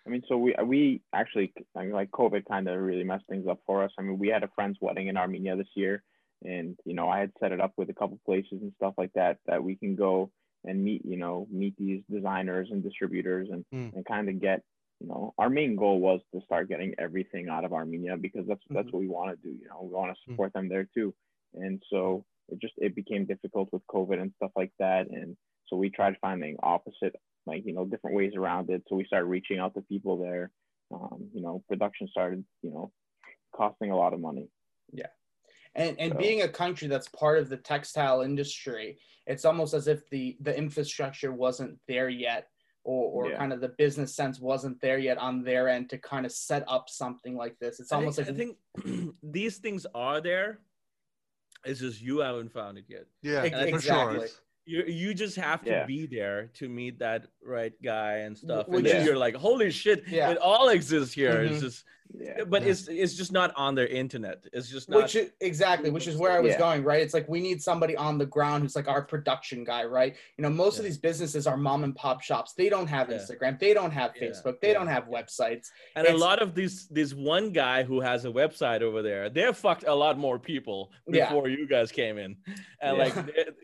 I 0.06 0.10
mean, 0.10 0.22
so 0.26 0.38
we 0.38 0.54
we 0.64 1.02
actually 1.12 1.52
I 1.76 1.82
mean, 1.82 1.92
like 1.92 2.10
COVID 2.12 2.44
kind 2.46 2.66
of 2.68 2.80
really 2.80 3.04
messed 3.04 3.26
things 3.28 3.46
up 3.46 3.60
for 3.66 3.82
us. 3.84 3.92
I 3.98 4.02
mean, 4.02 4.18
we 4.18 4.28
had 4.28 4.42
a 4.42 4.48
friend's 4.54 4.78
wedding 4.80 5.08
in 5.08 5.16
Armenia 5.18 5.54
this 5.56 5.68
year, 5.74 6.02
and 6.44 6.78
you 6.86 6.94
know 6.94 7.08
I 7.10 7.18
had 7.20 7.32
set 7.40 7.52
it 7.52 7.60
up 7.60 7.72
with 7.76 7.90
a 7.90 7.94
couple 7.94 8.18
places 8.24 8.62
and 8.62 8.72
stuff 8.76 8.94
like 8.96 9.12
that 9.14 9.38
that 9.46 9.62
we 9.62 9.76
can 9.76 9.96
go 9.96 10.30
and 10.64 10.82
meet 10.82 11.04
you 11.04 11.16
know 11.16 11.46
meet 11.50 11.76
these 11.76 12.02
designers 12.10 12.70
and 12.70 12.82
distributors 12.82 13.48
and 13.50 13.64
Mm. 13.72 13.94
and 13.94 14.04
kind 14.06 14.28
of 14.30 14.40
get 14.40 14.62
you 15.00 15.06
know 15.08 15.34
our 15.38 15.48
main 15.50 15.76
goal 15.76 16.00
was 16.00 16.20
to 16.34 16.40
start 16.42 16.68
getting 16.68 16.94
everything 16.98 17.48
out 17.48 17.64
of 17.64 17.72
Armenia 17.72 18.16
because 18.16 18.46
that's 18.46 18.62
that's 18.70 18.88
Mhm. 18.88 18.92
what 18.92 19.00
we 19.00 19.08
want 19.08 19.30
to 19.30 19.48
do. 19.48 19.54
You 19.56 19.68
know, 19.68 19.82
we 19.82 19.90
want 19.94 20.14
to 20.14 20.20
Mm. 20.20 20.32
support 20.32 20.52
them 20.52 20.68
there 20.68 20.88
too, 20.94 21.14
and 21.54 21.82
so 21.90 22.24
it 22.48 22.58
just 22.60 22.74
it 22.78 22.94
became 22.94 23.24
difficult 23.26 23.72
with 23.72 23.86
COVID 23.86 24.20
and 24.20 24.32
stuff 24.36 24.52
like 24.56 24.72
that, 24.78 25.08
and 25.10 25.36
so 25.66 25.76
we 25.76 25.90
tried 25.90 26.16
finding 26.20 26.56
opposite 26.62 27.14
like 27.46 27.64
you 27.64 27.72
know 27.72 27.84
different 27.84 28.16
ways 28.16 28.34
around 28.36 28.68
it 28.70 28.82
so 28.88 28.96
we 28.96 29.04
started 29.06 29.26
reaching 29.26 29.58
out 29.58 29.72
to 29.74 29.80
people 29.82 30.18
there 30.18 30.50
um, 30.90 31.30
you 31.32 31.40
know 31.40 31.62
production 31.68 32.06
started 32.08 32.44
you 32.62 32.70
know 32.70 32.92
costing 33.54 33.90
a 33.90 33.96
lot 33.96 34.12
of 34.12 34.20
money 34.20 34.50
Yeah. 34.92 35.06
and 35.74 35.98
and 35.98 36.12
So- 36.12 36.18
being 36.18 36.42
a 36.42 36.48
country 36.48 36.88
that's 36.88 37.08
part 37.08 37.38
of 37.38 37.48
the 37.48 37.56
textile 37.56 38.20
industry 38.22 38.98
it's 39.26 39.44
almost 39.46 39.72
as 39.72 39.88
if 39.88 40.08
the 40.10 40.36
the 40.40 40.54
infrastructure 40.56 41.32
wasn't 41.32 41.78
there 41.86 42.08
yet 42.10 42.48
or, 42.84 43.24
or 43.26 43.30
Yeah. 43.30 43.38
kind 43.38 43.52
of 43.52 43.60
the 43.60 43.68
business 43.68 44.14
sense 44.14 44.40
wasn't 44.40 44.80
there 44.80 44.98
yet 44.98 45.18
on 45.18 45.42
their 45.42 45.68
end 45.68 45.90
to 45.90 45.98
kind 45.98 46.24
of 46.24 46.32
set 46.32 46.64
up 46.68 46.88
something 46.88 47.36
like 47.36 47.58
this 47.58 47.80
it's 47.80 47.92
I 47.92 47.96
almost 47.96 48.16
think, 48.16 48.28
like 48.28 48.34
I 48.34 48.38
think 48.38 49.14
these 49.22 49.58
things 49.58 49.86
are 49.94 50.20
there. 50.20 50.60
It's 51.64 51.80
just 51.80 52.00
you 52.00 52.18
haven't 52.20 52.52
found 52.52 52.78
it 52.78 52.84
yet. 52.88 53.06
Yeah, 53.22 53.42
Ex- 53.42 53.58
for 53.58 53.66
exactly. 53.66 54.18
sure. 54.18 54.28
you 54.64 54.84
you 54.84 55.14
just 55.14 55.36
have 55.36 55.62
to 55.64 55.70
Yeah. 55.70 55.86
be 55.86 56.06
there 56.06 56.50
to 56.54 56.68
meet 56.68 56.98
that 57.00 57.26
right 57.42 57.72
guy 57.82 58.18
and 58.18 58.36
stuff, 58.38 58.68
Which 58.68 58.78
and 58.78 58.86
then 58.86 58.96
is- 59.00 59.06
you're 59.06 59.16
like, 59.18 59.34
holy 59.34 59.70
shit, 59.70 60.04
Yeah. 60.08 60.30
it 60.30 60.38
all 60.38 60.68
exists 60.68 61.14
here. 61.14 61.40
It's 61.42 61.56
Mhm. 61.58 61.60
just, 61.60 61.84
Yeah. 62.20 62.44
but 62.44 62.62
Yeah. 62.62 62.70
it's 62.70 62.88
it's 62.88 63.14
just 63.14 63.32
not 63.32 63.52
on 63.56 63.74
their 63.74 63.86
internet. 63.86 64.38
It's 64.52 64.68
just 64.68 64.88
not. 64.88 65.02
which 65.02 65.14
is, 65.16 65.30
exactly 65.40 65.90
which 65.90 66.06
is 66.06 66.16
where 66.16 66.32
i 66.32 66.40
was 66.40 66.52
Yeah. 66.52 66.58
going 66.66 66.82
right 66.84 67.00
it's 67.00 67.14
like 67.18 67.28
we 67.28 67.40
need 67.40 67.62
somebody 67.62 67.94
on 67.96 68.18
the 68.18 68.26
ground 68.36 68.58
who's 68.62 68.76
like 68.80 68.88
our 68.88 69.02
production 69.02 69.64
guy 69.64 69.84
right 69.84 70.16
you 70.36 70.42
know 70.42 70.50
most 70.50 70.78
of 70.78 70.84
these 70.84 70.98
businesses 70.98 71.46
are 71.46 71.56
mom 71.56 71.84
and 71.84 71.94
pop 71.94 72.18
shops 72.22 72.54
they 72.54 72.68
don't 72.74 72.88
have 72.96 73.06
Yeah. 73.08 73.18
instagram 73.18 73.52
they 73.64 73.72
don't 73.78 73.90
have 74.00 74.10
Yeah. 74.14 74.20
facebook 74.28 74.60
they 74.60 74.68
Yeah. 74.68 74.78
don't 74.78 74.92
have 74.96 75.04
websites 75.18 75.66
and 75.96 76.06
a 76.06 76.16
lot 76.16 76.38
of 76.42 76.54
these 76.54 76.88
this 76.88 77.14
one 77.14 77.46
guy 77.52 77.78
who 77.88 78.00
has 78.00 78.24
a 78.24 78.32
website 78.42 78.82
over 78.88 79.00
there, 79.02 79.24
they 79.30 79.42
have 79.48 79.56
fucked 79.56 79.84
a 79.86 79.94
lot 80.04 80.14
more 80.26 80.38
people 80.52 80.78
Yeah. 81.06 81.26
before 81.26 81.48
you 81.48 81.66
guys 81.68 81.88
came 81.92 82.16
in, 82.18 82.36
and 82.84 82.96
Yeah. 82.96 83.02
like 83.04 83.14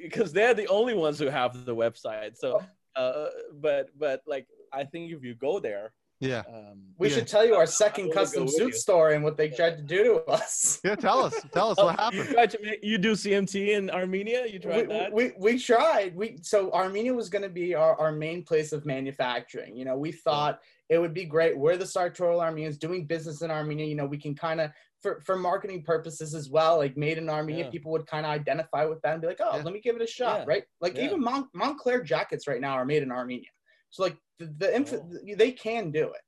because 0.07 0.33
they're 0.33 0.55
the 0.63 0.69
only 0.79 0.95
ones 1.07 1.17
who 1.19 1.27
have 1.41 1.65
the 1.71 1.75
website. 1.85 2.33
So, 2.37 2.49
Oh. 2.97 3.03
uh, 3.03 3.31
but 3.67 3.85
but 3.99 4.19
like 4.27 4.47
I 4.73 4.85
think 4.91 5.13
if 5.13 5.23
you 5.29 5.35
go 5.49 5.55
there, 5.69 5.87
Yeah. 6.25 6.43
um, 6.49 6.81
we 6.99 7.09
Yeah. 7.09 7.15
should 7.17 7.27
tell 7.29 7.45
you 7.45 7.55
our 7.57 7.67
second 7.67 8.13
custom 8.13 8.47
suit 8.49 8.69
you. 8.69 8.73
story 8.73 9.15
and 9.17 9.23
what 9.25 9.37
they 9.37 9.49
tried 9.51 9.77
to 9.77 9.83
do 9.83 10.05
to 10.05 10.15
us 10.25 10.81
Yeah. 10.85 10.95
Tell 10.95 11.25
us. 11.25 11.35
Tell 11.53 11.71
us 11.71 11.77
Oh, 11.81 11.87
what 11.87 11.99
You 12.15 12.21
happened. 12.21 12.35
tried 12.35 12.51
to 12.51 12.59
make 12.63 12.79
you 12.83 12.99
do 12.99 13.13
CMT 13.13 13.55
in 13.77 13.91
Armenia. 13.91 14.47
You 14.47 14.59
tried 14.59 14.89
we, 14.89 14.95
that. 14.95 15.13
we, 15.13 15.33
we 15.39 15.59
tried 15.59 16.15
we 16.17 16.39
so 16.43 16.71
armenia 16.73 17.13
was 17.13 17.29
going 17.29 17.43
to 17.43 17.49
be 17.49 17.75
our, 17.75 17.99
our 18.01 18.13
main 18.13 18.43
place 18.45 18.73
of 18.73 18.87
manufacturing 18.87 19.77
you 19.77 19.85
know 19.85 19.97
we 19.97 20.13
thought 20.13 20.61
it 20.89 20.99
would 20.99 21.15
be 21.15 21.25
great 21.25 21.57
we're 21.57 21.77
the 21.77 21.87
sartorial 21.87 22.41
armenians 22.41 22.79
doing 22.79 23.07
business 23.07 23.43
in 23.43 23.51
armenia 23.51 23.87
you 23.87 23.95
know 23.95 24.07
we 24.07 24.19
can 24.19 24.35
kind 24.35 24.61
of 24.61 24.71
for, 25.03 25.21
for 25.27 25.37
marketing 25.37 25.83
purposes 25.83 26.35
as 26.35 26.49
well 26.49 26.79
like 26.79 26.97
made 26.97 27.19
in 27.19 27.29
armenia 27.29 27.65
Yeah. 27.65 27.71
people 27.71 27.93
would 27.93 28.07
kind 28.07 28.25
of 28.25 28.33
identify 28.33 28.85
with 28.87 29.01
that 29.03 29.13
and 29.15 29.21
be 29.21 29.29
like 29.29 29.41
oh 29.43 29.57
Yeah. 29.57 29.63
let 29.63 29.73
me 29.75 29.81
give 29.81 29.97
it 29.97 30.03
a 30.03 30.07
shot 30.07 30.41
Yeah. 30.41 30.45
right 30.47 30.65
like 30.81 30.97
Yeah. 30.97 31.05
even 31.07 31.21
Mont- 31.21 31.53
Moncler 31.55 32.05
jackets 32.05 32.47
right 32.47 32.61
now 32.61 32.73
are 32.73 32.85
made 32.87 33.03
in 33.03 33.11
armenia 33.13 33.49
so 33.95 34.03
like 34.03 34.17
the, 34.41 34.47
the 34.59 34.75
inf- 34.75 34.93
Oh. 34.93 35.19
they 35.37 35.53
can 35.53 35.91
do 35.93 36.07
it 36.19 36.25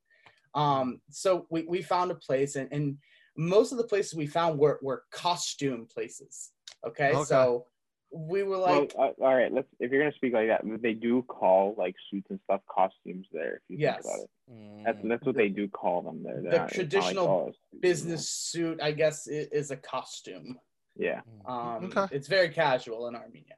um 0.55 1.01
so 1.09 1.45
we, 1.49 1.63
we 1.63 1.81
found 1.81 2.09
a 2.11 2.15
place 2.15 2.55
and, 2.55 2.69
and 2.71 2.97
most 3.35 3.71
of 3.73 3.77
the 3.77 3.83
places 3.83 4.15
we 4.15 4.25
found 4.25 4.57
were, 4.57 4.79
were 4.81 5.03
costume 5.11 5.85
places 5.93 6.51
okay, 6.85 7.11
Okay. 7.13 7.23
so 7.25 7.65
we 8.11 8.41
were 8.43 8.57
like 8.57 8.93
well, 8.97 9.13
uh, 9.19 9.23
all 9.25 9.35
right. 9.35 9.51
Let's. 9.51 9.67
If 9.81 9.91
you're 9.91 10.01
gonna 10.01 10.15
speak 10.15 10.31
like 10.31 10.47
that, 10.47 10.61
they 10.81 10.93
do 10.93 11.23
call 11.23 11.75
like 11.77 11.93
suits 12.09 12.27
and 12.29 12.39
stuff 12.45 12.61
costumes 12.73 13.27
there. 13.33 13.55
If 13.55 13.61
you 13.67 13.77
Yes. 13.79 13.95
think 13.95 14.05
about 14.05 14.23
it, 14.23 14.29
Mm. 14.53 14.83
that's 14.85 14.97
that's 15.03 15.25
what 15.25 15.35
they 15.35 15.49
do 15.49 15.67
call 15.67 16.01
them 16.03 16.23
there. 16.23 16.39
They're 16.41 16.51
The 16.51 16.57
not- 16.57 16.69
it's 16.69 16.77
like, 16.77 16.89
traditional 16.89 17.41
it's- 17.49 17.81
business 17.81 18.29
suit 18.29 18.79
i 18.81 18.91
guess 18.93 19.27
i- 19.27 19.49
is 19.51 19.71
a 19.71 19.75
costume 19.75 20.57
Yeah. 20.95 21.19
um 21.45 21.85
Okay. 21.91 22.05
it's 22.15 22.29
very 22.29 22.47
casual 22.63 23.07
in 23.09 23.15
armenia 23.15 23.57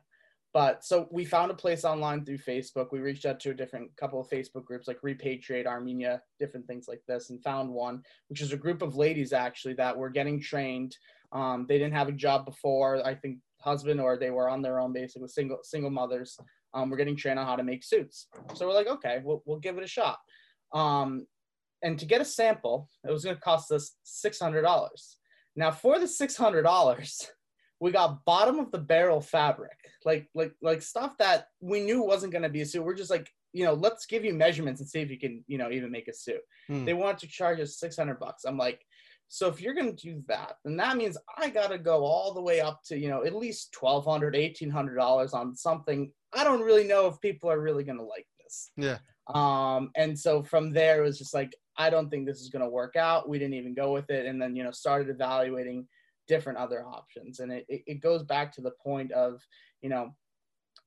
but 0.53 0.83
so 0.83 1.07
we 1.11 1.25
found 1.25 1.51
a 1.51 1.55
place 1.55 1.85
online 1.85 2.25
through 2.25 2.39
facebook. 2.39 2.87
We 2.91 2.99
reached 2.99 3.25
out 3.25 3.39
to 3.41 3.51
a 3.51 3.53
different 3.53 3.95
couple 3.97 4.19
of 4.19 4.29
facebook 4.29 4.65
groups 4.65 4.87
like 4.87 4.99
repatriate 5.01 5.65
armenia 5.65 6.21
different 6.39 6.65
things 6.67 6.87
like 6.87 7.01
this 7.07 7.29
and 7.29 7.43
found 7.43 7.69
one 7.69 8.01
which 8.27 8.41
is 8.41 8.53
a 8.53 8.57
group 8.57 8.81
of 8.81 8.95
ladies 8.95 9.33
actually 9.33 9.75
that 9.75 9.95
were 9.95 10.09
getting 10.09 10.39
trained. 10.41 10.95
Um 11.31 11.65
they 11.67 11.77
didn't 11.77 11.95
have 11.95 12.09
a 12.09 12.13
job 12.13 12.45
before. 12.45 13.05
I 13.05 13.15
think 13.15 13.39
husband 13.61 13.99
or 13.99 14.17
they 14.17 14.31
were 14.31 14.49
on 14.49 14.61
their 14.61 14.79
own 14.79 14.93
basically 14.93 15.27
single 15.27 15.59
single 15.63 15.91
mothers 15.91 16.37
um, 16.73 16.89
we're 16.89 16.97
getting 16.97 17.17
trained 17.17 17.39
on 17.39 17.47
how 17.47 17.55
to 17.55 17.63
make 17.63 17.83
suits. 17.83 18.27
So 18.55 18.67
we're 18.67 18.73
like 18.73 18.87
okay 18.87 19.21
we'll, 19.23 19.43
we'll 19.45 19.59
give 19.59 19.77
it 19.77 19.83
a 19.83 19.87
shot. 19.87 20.17
Um 20.73 21.25
and 21.81 21.97
to 21.99 22.05
get 22.05 22.21
a 22.21 22.25
sample 22.25 22.89
it 23.07 23.11
was 23.11 23.23
going 23.23 23.35
to 23.35 23.41
cost 23.41 23.71
us 23.71 23.95
$600 24.05 25.15
now 25.55 25.71
for 25.71 25.99
the 25.99 26.05
$600 26.05 27.27
we 27.79 27.91
got 27.91 28.23
bottom 28.25 28.59
of 28.59 28.71
the 28.71 28.77
barrel 28.77 29.21
fabric 29.21 29.77
like 30.05 30.29
like 30.33 30.53
like 30.61 30.81
stuff 30.81 31.17
that 31.17 31.47
we 31.61 31.81
knew 31.81 32.01
wasn't 32.01 32.31
going 32.31 32.43
to 32.43 32.49
be 32.49 32.61
a 32.61 32.65
suit. 32.65 32.83
We're 32.83 32.93
just 32.93 33.09
like 33.09 33.29
you 33.53 33.65
know 33.65 33.73
let's 33.73 34.05
give 34.05 34.23
you 34.23 34.33
measurements 34.33 34.81
and 34.81 34.89
see 34.89 34.99
if 34.99 35.09
you 35.09 35.19
can 35.19 35.43
you 35.47 35.57
know 35.57 35.71
even 35.71 35.91
make 35.91 36.07
a 36.07 36.13
suit. 36.13 36.41
Hmm. 36.67 36.85
they 36.85 36.93
wanted 36.93 37.19
to 37.19 37.27
charge 37.27 37.59
us 37.59 37.79
600 37.79 38.19
bucks. 38.19 38.45
I'm 38.45 38.57
like 38.57 38.81
so 39.31 39.47
if 39.47 39.61
you're 39.61 39.75
going 39.75 39.95
to 39.95 40.03
do 40.13 40.23
that 40.27 40.55
then 40.65 40.75
that 40.77 40.97
means 40.97 41.15
i 41.37 41.51
got 41.51 41.69
to 41.69 41.77
go 41.77 42.03
all 42.03 42.33
the 42.33 42.41
way 42.41 42.61
up 42.61 42.81
to 42.83 42.97
you 42.97 43.07
know 43.07 43.23
at 43.23 43.35
least 43.35 43.75
1200 43.79 44.33
1800 44.33 44.95
dollars 44.95 45.33
on 45.33 45.55
something. 45.55 46.11
I 46.33 46.43
don't 46.43 46.61
really 46.61 46.87
know 46.87 47.07
if 47.07 47.21
people 47.21 47.51
are 47.51 47.59
really 47.59 47.83
going 47.83 47.97
to 47.97 48.03
like 48.03 48.25
this. 48.43 48.71
Yeah. 48.75 48.97
um 49.33 49.91
and 49.95 50.17
so 50.17 50.43
from 50.43 50.71
there 50.71 51.01
it 51.01 51.05
was 51.05 51.19
just 51.19 51.33
like 51.33 51.55
i 51.77 51.89
don't 51.89 52.09
think 52.09 52.25
this 52.25 52.41
is 52.41 52.49
going 52.49 52.63
to 52.63 52.69
work 52.69 52.95
out. 52.95 53.29
We 53.29 53.39
didn't 53.39 53.53
even 53.55 53.73
go 53.73 53.93
with 53.93 54.09
it. 54.09 54.25
And 54.25 54.41
then 54.41 54.55
you 54.55 54.63
know 54.63 54.71
started 54.71 55.09
evaluating 55.09 55.87
different 56.29 56.59
other 56.59 56.85
options. 56.85 57.39
And 57.39 57.51
it, 57.51 57.65
it, 57.67 58.01
goes 58.01 58.23
back 58.23 58.53
to 58.53 58.61
the 58.61 58.71
point 58.81 59.11
of 59.11 59.41
you 59.81 59.89
know 59.89 60.15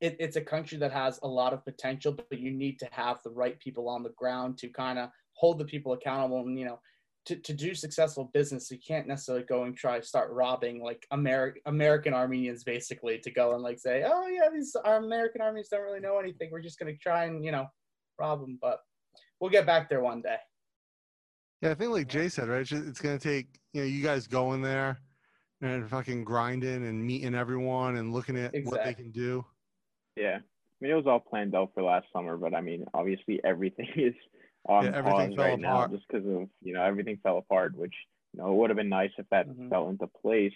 it, 0.00 0.16
it's 0.18 0.36
a 0.36 0.40
country 0.40 0.78
that 0.78 0.92
has 0.92 1.18
a 1.22 1.28
lot 1.28 1.52
of 1.52 1.64
potential 1.64 2.12
but 2.12 2.38
you 2.38 2.50
need 2.50 2.78
to 2.78 2.88
have 2.90 3.18
the 3.22 3.30
right 3.30 3.58
people 3.60 3.88
on 3.88 4.02
the 4.02 4.14
ground 4.16 4.56
to 4.58 4.68
kind 4.68 4.98
of 4.98 5.10
hold 5.34 5.58
the 5.58 5.64
people 5.64 5.92
accountable 5.92 6.40
and 6.40 6.58
you 6.58 6.64
know 6.64 6.80
to, 7.26 7.36
to 7.36 7.52
do 7.52 7.72
successful 7.72 8.30
business. 8.32 8.70
You 8.70 8.78
can't 8.84 9.06
necessarily 9.06 9.44
go 9.44 9.62
and 9.64 9.76
try 9.76 10.00
to 10.00 10.06
start 10.06 10.32
robbing 10.32 10.82
like 10.82 11.04
Ameri- 11.12 11.60
american 11.66 12.14
armenians 12.14 12.64
basically 12.64 13.18
to 13.18 13.30
go 13.30 13.54
and 13.54 13.62
like 13.62 13.78
say 13.78 14.04
oh 14.06 14.26
yeah 14.28 14.48
these 14.52 14.74
american 14.84 15.42
armenians 15.42 15.68
don't 15.68 15.82
really 15.82 16.00
know 16.00 16.18
anything. 16.18 16.50
We're 16.50 16.62
just 16.62 16.78
going 16.78 16.94
to 16.94 16.98
try 16.98 17.24
and 17.24 17.44
you 17.44 17.52
know 17.52 17.66
rob 18.18 18.40
them 18.40 18.58
but 18.62 18.78
we'll 19.40 19.50
get 19.50 19.66
back 19.66 19.88
there 19.88 20.00
one 20.00 20.22
day. 20.22 20.36
Yeah, 21.60 21.70
I 21.70 21.74
think 21.74 21.92
like 21.92 22.08
Jai 22.08 22.28
said, 22.28 22.48
right? 22.48 22.60
It's, 22.60 22.72
it's 22.72 23.00
gonna 23.00 23.18
take 23.18 23.46
you 23.72 23.82
know 23.82 23.86
you 23.86 24.02
guys 24.02 24.26
going 24.26 24.62
there 24.62 25.00
and 25.62 25.88
fucking 25.88 26.24
grinding 26.24 26.86
and 26.86 27.04
meeting 27.04 27.34
everyone 27.34 27.96
and 27.96 28.12
looking 28.12 28.36
at 28.36 28.52
what 28.64 28.84
they 28.84 28.94
can 28.94 29.10
do. 29.10 29.44
Yeah. 30.16 30.38
I 30.40 30.84
mean, 30.84 30.90
it 30.92 30.96
was 30.96 31.06
all 31.06 31.20
planned 31.20 31.54
out 31.54 31.70
for 31.74 31.82
last 31.82 32.06
summer, 32.12 32.36
but 32.36 32.54
I 32.54 32.60
mean, 32.60 32.84
obviously 32.92 33.40
everything 33.44 33.88
is 33.96 34.14
on 34.68 34.84
Yeah, 34.86 34.90
everything 34.96 35.28
pause 35.30 35.36
fell 35.36 35.44
right 35.44 35.60
now 35.60 35.76
apart. 35.76 35.92
just 35.92 36.04
because 36.08 36.26
of 36.26 36.48
you 36.60 36.72
know 36.74 36.82
everything 36.82 37.18
fell 37.22 37.38
apart. 37.38 37.76
Which 37.76 37.94
you 38.34 38.42
know 38.42 38.52
it 38.52 38.56
would 38.56 38.70
have 38.70 38.76
been 38.76 38.88
nice 38.88 39.12
if 39.16 39.26
that 39.30 39.46
Mhm. 39.48 39.70
fell 39.70 39.88
into 39.88 40.08
place. 40.08 40.54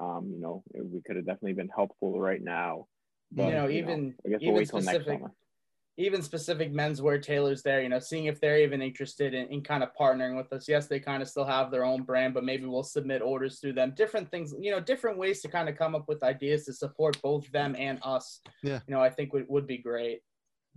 Um, 0.00 0.30
you 0.32 0.40
know, 0.40 0.62
we 0.74 1.00
could 1.02 1.16
have 1.16 1.26
definitely 1.26 1.54
been 1.54 1.70
helpful 1.74 2.20
right 2.20 2.42
now. 2.42 2.86
But, 3.30 3.48
you 3.48 3.54
know 3.54 3.68
even 3.68 4.16
I 4.26 4.30
guess 4.30 4.40
even 4.40 4.54
we'll 4.54 4.60
wait 4.60 4.68
till 4.68 4.80
next 4.80 5.02
specific 5.02 5.20
summer. 5.20 5.34
Even 5.98 6.22
specific 6.22 6.72
menswear 6.72 7.20
tailors 7.20 7.60
there, 7.62 7.82
you 7.82 7.88
know, 7.88 7.98
seeing 7.98 8.26
if 8.26 8.40
they're 8.40 8.60
even 8.60 8.80
interested 8.80 9.34
in, 9.34 9.48
in 9.48 9.60
kind 9.60 9.82
of 9.82 9.90
partnering 10.00 10.36
with 10.36 10.52
us. 10.52 10.68
Yes, 10.68 10.86
they 10.86 11.00
kind 11.00 11.20
of 11.22 11.28
still 11.28 11.44
have 11.44 11.72
their 11.72 11.84
own 11.84 12.04
brand, 12.04 12.34
but 12.34 12.44
maybe 12.44 12.66
we'll 12.66 12.84
submit 12.84 13.20
orders 13.20 13.58
through 13.58 13.72
them. 13.72 13.92
Different 13.96 14.30
things, 14.30 14.54
you 14.60 14.70
know, 14.70 14.78
different 14.78 15.18
ways 15.18 15.42
to 15.42 15.48
kind 15.48 15.68
of 15.68 15.76
come 15.76 15.96
up 15.96 16.06
with 16.06 16.22
ideas 16.22 16.64
to 16.66 16.72
support 16.72 17.20
both 17.20 17.50
them 17.50 17.74
and 17.76 17.98
us. 18.04 18.40
Yeah. 18.62 18.78
You 18.86 18.94
know, 18.94 19.00
I 19.02 19.10
think 19.10 19.32
would, 19.32 19.46
would 19.48 19.66
be 19.66 19.78
great. 19.78 20.20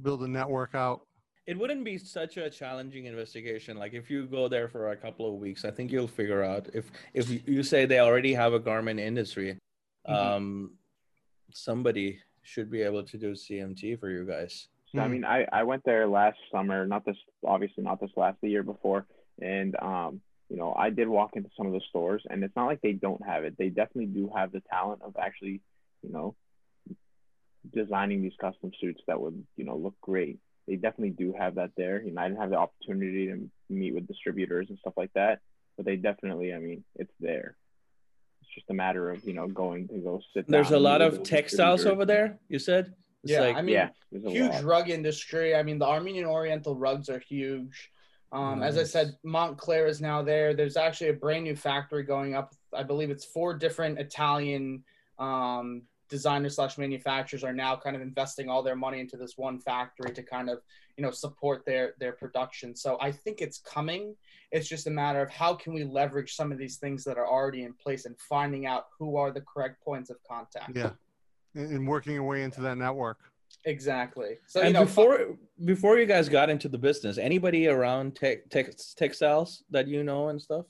Build 0.01 0.24
a 0.24 0.28
network 0.28 0.74
out. 0.74 1.01
it 1.45 1.55
wouldn't 1.57 1.86
be 1.86 1.97
such 1.99 2.38
a 2.38 2.49
challenging 2.49 3.05
investigation 3.05 3.76
like 3.78 3.93
if 3.93 4.09
you 4.11 4.26
go 4.28 4.47
there 4.47 4.67
for 4.69 4.91
a 4.91 4.95
couple 4.95 5.26
of 5.30 5.36
weeks 5.45 5.65
i 5.65 5.72
think 5.76 5.91
you'll 5.91 6.07
figure 6.22 6.43
out 6.51 6.63
if 6.80 6.86
if 7.19 7.26
you- 7.32 7.41
you 7.55 7.63
say 7.63 7.80
they 7.86 7.99
already 7.99 8.34
have 8.43 8.53
a 8.53 8.59
garment 8.69 8.99
industry 8.99 9.49
Mhm. 10.07 10.13
um 10.24 10.45
somebody 11.51 12.19
should 12.43 12.69
be 12.76 12.82
able 12.89 13.03
to 13.11 13.17
do 13.17 13.32
cmt 13.34 13.99
for 13.99 14.09
you 14.09 14.24
guys 14.36 14.67
So 14.93 14.99
I 15.01 15.07
Mhm. 15.07 15.11
mean, 15.11 15.25
I, 15.25 15.45
I 15.51 15.63
went 15.63 15.83
there 15.85 16.05
last 16.07 16.37
summer, 16.51 16.85
not 16.85 17.05
this 17.05 17.17
obviously 17.45 17.83
not 17.83 17.99
this 18.01 18.11
last 18.17 18.39
the 18.41 18.49
year 18.49 18.63
before, 18.63 19.05
and 19.41 19.75
um, 19.81 20.21
you 20.49 20.57
know, 20.57 20.73
I 20.73 20.89
did 20.89 21.07
walk 21.07 21.35
into 21.37 21.49
some 21.55 21.67
of 21.67 21.73
the 21.73 21.79
stores, 21.89 22.23
and 22.29 22.43
it's 22.43 22.55
not 22.57 22.65
like 22.65 22.81
they 22.81 22.91
don't 22.93 23.25
have 23.25 23.45
it. 23.45 23.57
They 23.57 23.69
definitely 23.69 24.07
do 24.07 24.29
have 24.35 24.51
the 24.51 24.61
talent 24.69 25.01
of 25.01 25.15
actually, 25.17 25.61
you 26.03 26.11
know, 26.11 26.35
designing 27.73 28.21
these 28.21 28.35
custom 28.39 28.71
suits 28.81 29.01
that 29.07 29.19
would 29.19 29.45
you 29.55 29.63
know 29.63 29.77
look 29.77 29.95
great. 30.01 30.39
They 30.67 30.75
definitely 30.75 31.11
do 31.11 31.33
have 31.37 31.55
that 31.55 31.71
there. 31.77 32.01
You 32.01 32.11
know, 32.11 32.21
I 32.21 32.27
didn't 32.27 32.41
have 32.41 32.49
the 32.49 32.57
opportunity 32.57 33.27
to 33.27 33.49
meet 33.69 33.93
with 33.95 34.07
distributors 34.07 34.67
and 34.69 34.77
stuff 34.79 34.93
like 34.97 35.11
that, 35.13 35.39
but 35.77 35.85
they 35.85 35.95
definitely, 35.95 36.53
I 36.53 36.59
mean, 36.59 36.83
it's 36.95 37.13
there. 37.19 37.55
It's 38.41 38.53
just 38.55 38.69
a 38.69 38.73
matter 38.73 39.09
of 39.09 39.23
you 39.23 39.33
know 39.33 39.47
going 39.47 39.87
to 39.87 39.99
go 39.99 40.21
sit. 40.33 40.47
there's 40.49 40.71
a 40.71 40.79
lot 40.79 41.01
of 41.01 41.23
textiles 41.23 41.85
over 41.85 42.03
there 42.03 42.39
you 42.49 42.59
said 42.59 42.93
it's 43.24 43.32
Yeah, 43.32 43.41
like 43.41 43.55
I 43.55 43.61
mean, 43.61 43.74
yeah, 43.76 43.89
huge 44.11 44.51
lot. 44.51 44.63
rug 44.63 44.89
industry. 44.89 45.55
I 45.55 45.63
mean, 45.63 45.80
the 45.80 45.88
Armenian 45.88 46.26
Oriental 46.26 46.76
rugs 46.76 47.09
are 47.09 47.19
huge. 47.19 47.91
Um, 48.32 48.63
As 48.63 48.78
I 48.78 48.84
said, 48.84 49.17
Moncler 49.26 49.89
is 49.89 49.99
now 49.99 50.22
there. 50.22 50.53
There's 50.53 50.78
actually 50.78 51.09
a 51.09 51.13
brand 51.13 51.43
new 51.43 51.55
factory 51.55 52.03
going 52.03 52.34
up. 52.34 52.53
I 52.74 52.84
believe 52.84 53.09
it's 53.09 53.26
four 53.26 53.53
different 53.53 53.99
Italian 53.99 54.84
um, 55.19 55.82
designers 56.09 56.55
slash 56.55 56.78
manufacturers 56.78 57.43
are 57.43 57.53
now 57.53 57.76
kind 57.76 57.95
of 57.95 58.01
investing 58.01 58.47
all 58.49 58.63
their 58.63 58.76
money 58.76 58.99
into 59.01 59.17
this 59.17 59.38
one 59.38 59.59
factory 59.59 60.13
to 60.13 60.24
kind 60.24 60.49
of 60.49 60.59
you 60.97 61.03
know 61.03 61.11
support 61.11 61.65
their 61.65 61.93
their 61.99 62.13
production. 62.13 62.76
So 62.76 62.97
I 63.01 63.11
think 63.11 63.41
it's 63.41 63.59
coming. 63.59 64.15
It's 64.51 64.67
just 64.67 64.88
a 64.88 64.91
matter 64.91 65.22
of 65.22 65.30
how 65.30 65.53
can 65.53 65.74
we 65.74 65.84
leverage 65.84 66.34
some 66.36 66.51
of 66.53 66.57
these 66.57 66.78
things 66.78 67.03
that 67.03 67.17
are 67.17 67.28
already 67.28 67.63
in 67.63 67.74
place 67.74 68.05
and 68.05 68.15
finding 68.19 68.65
out 68.65 68.86
who 68.97 69.17
are 69.17 69.32
the 69.32 69.41
correct 69.41 69.84
points 69.84 70.09
of 70.09 70.17
contact. 70.30 70.76
Yeah. 70.76 70.91
And, 71.55 71.69
and 71.71 71.87
working 71.87 72.13
your 72.13 72.23
way 72.23 72.43
into 72.43 72.61
that 72.61 72.77
network. 72.77 73.17
Exactly. 73.65 74.37
So 74.47 74.61
and 74.61 74.69
you 74.69 74.73
know, 74.73 74.85
before 74.85 75.35
before 75.65 75.99
you 75.99 76.05
guys 76.05 76.29
got 76.29 76.49
into 76.49 76.69
the 76.69 76.77
business 76.77 77.17
anybody 77.17 77.67
around 77.67 78.15
tech, 78.15 78.49
tech 78.49 78.71
textiles 78.95 79.63
that 79.69 79.87
you 79.87 80.03
know 80.03 80.29
and 80.29 80.41
stuff 80.41 80.65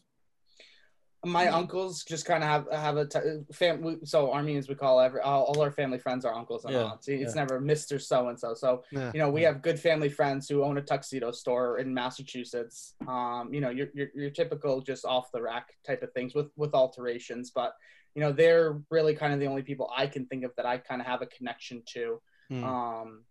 My 1.23 1.47
uncles 1.49 2.03
just 2.03 2.25
kind 2.25 2.43
of 2.43 2.49
have 2.49 2.65
have 2.85 2.97
a 2.97 3.05
t- 3.05 3.43
family. 3.53 3.97
So 4.05 4.33
Armenians 4.33 4.67
we 4.67 4.73
call 4.73 4.99
every 4.99 5.21
all, 5.21 5.43
all 5.43 5.61
our 5.61 5.69
family 5.71 5.99
friends 5.99 6.25
are 6.25 6.33
uncles 6.33 6.65
and 6.65 6.73
Yeah, 6.73 6.85
aunts. 6.85 7.07
It's 7.07 7.35
yeah. 7.35 7.41
never 7.41 7.61
Mister 7.61 7.99
So 7.99 8.29
and 8.29 8.39
So. 8.39 8.55
So 8.55 8.83
Yeah. 8.91 9.11
you 9.13 9.19
know 9.19 9.29
we 9.29 9.43
have 9.43 9.61
good 9.61 9.79
family 9.79 10.09
friends 10.09 10.49
who 10.49 10.63
own 10.63 10.79
a 10.79 10.81
tuxedo 10.81 11.31
store 11.31 11.77
in 11.77 11.93
Massachusetts. 11.93 12.95
Um, 13.07 13.53
you 13.53 13.61
know 13.61 13.69
your 13.69 13.87
your, 13.93 14.07
your 14.15 14.31
typical 14.31 14.81
just 14.81 15.05
off 15.05 15.31
the 15.31 15.41
rack 15.41 15.67
type 15.85 16.01
of 16.01 16.11
things 16.13 16.33
with 16.33 16.49
with 16.57 16.73
alterations, 16.73 17.51
but 17.51 17.73
you 18.15 18.21
know 18.21 18.31
they're 18.31 18.81
really 18.89 19.15
kind 19.15 19.33
of 19.33 19.39
the 19.39 19.45
only 19.47 19.61
people 19.63 19.89
I 19.95 20.07
can 20.07 20.25
think 20.25 20.43
of 20.43 20.51
that 20.57 20.65
I 20.65 20.77
kind 20.77 21.01
of 21.01 21.07
have 21.07 21.21
a 21.21 21.25
connection 21.27 21.83
to. 21.93 22.21
Hmm. 22.49 22.63
Um, 22.63 23.23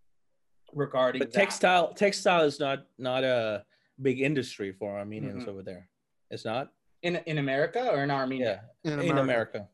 regarding 0.72 1.18
But 1.18 1.32
that. 1.32 1.38
textile 1.38 1.92
textile 1.94 2.44
is 2.44 2.58
not 2.60 2.86
not 2.98 3.24
a 3.24 3.64
big 4.00 4.20
industry 4.20 4.72
for 4.72 4.96
Armenians 4.98 5.44
Mhm. 5.44 5.48
over 5.48 5.62
there. 5.62 5.88
It's 6.30 6.44
not. 6.44 6.72
in 7.02 7.16
in 7.26 7.38
America 7.38 7.88
or 7.90 8.02
in 8.04 8.10
Armenia. 8.10 8.62
Yeah, 8.84 8.92
in 8.92 9.00
in 9.00 9.18
America. 9.18 9.20
America. 9.22 9.68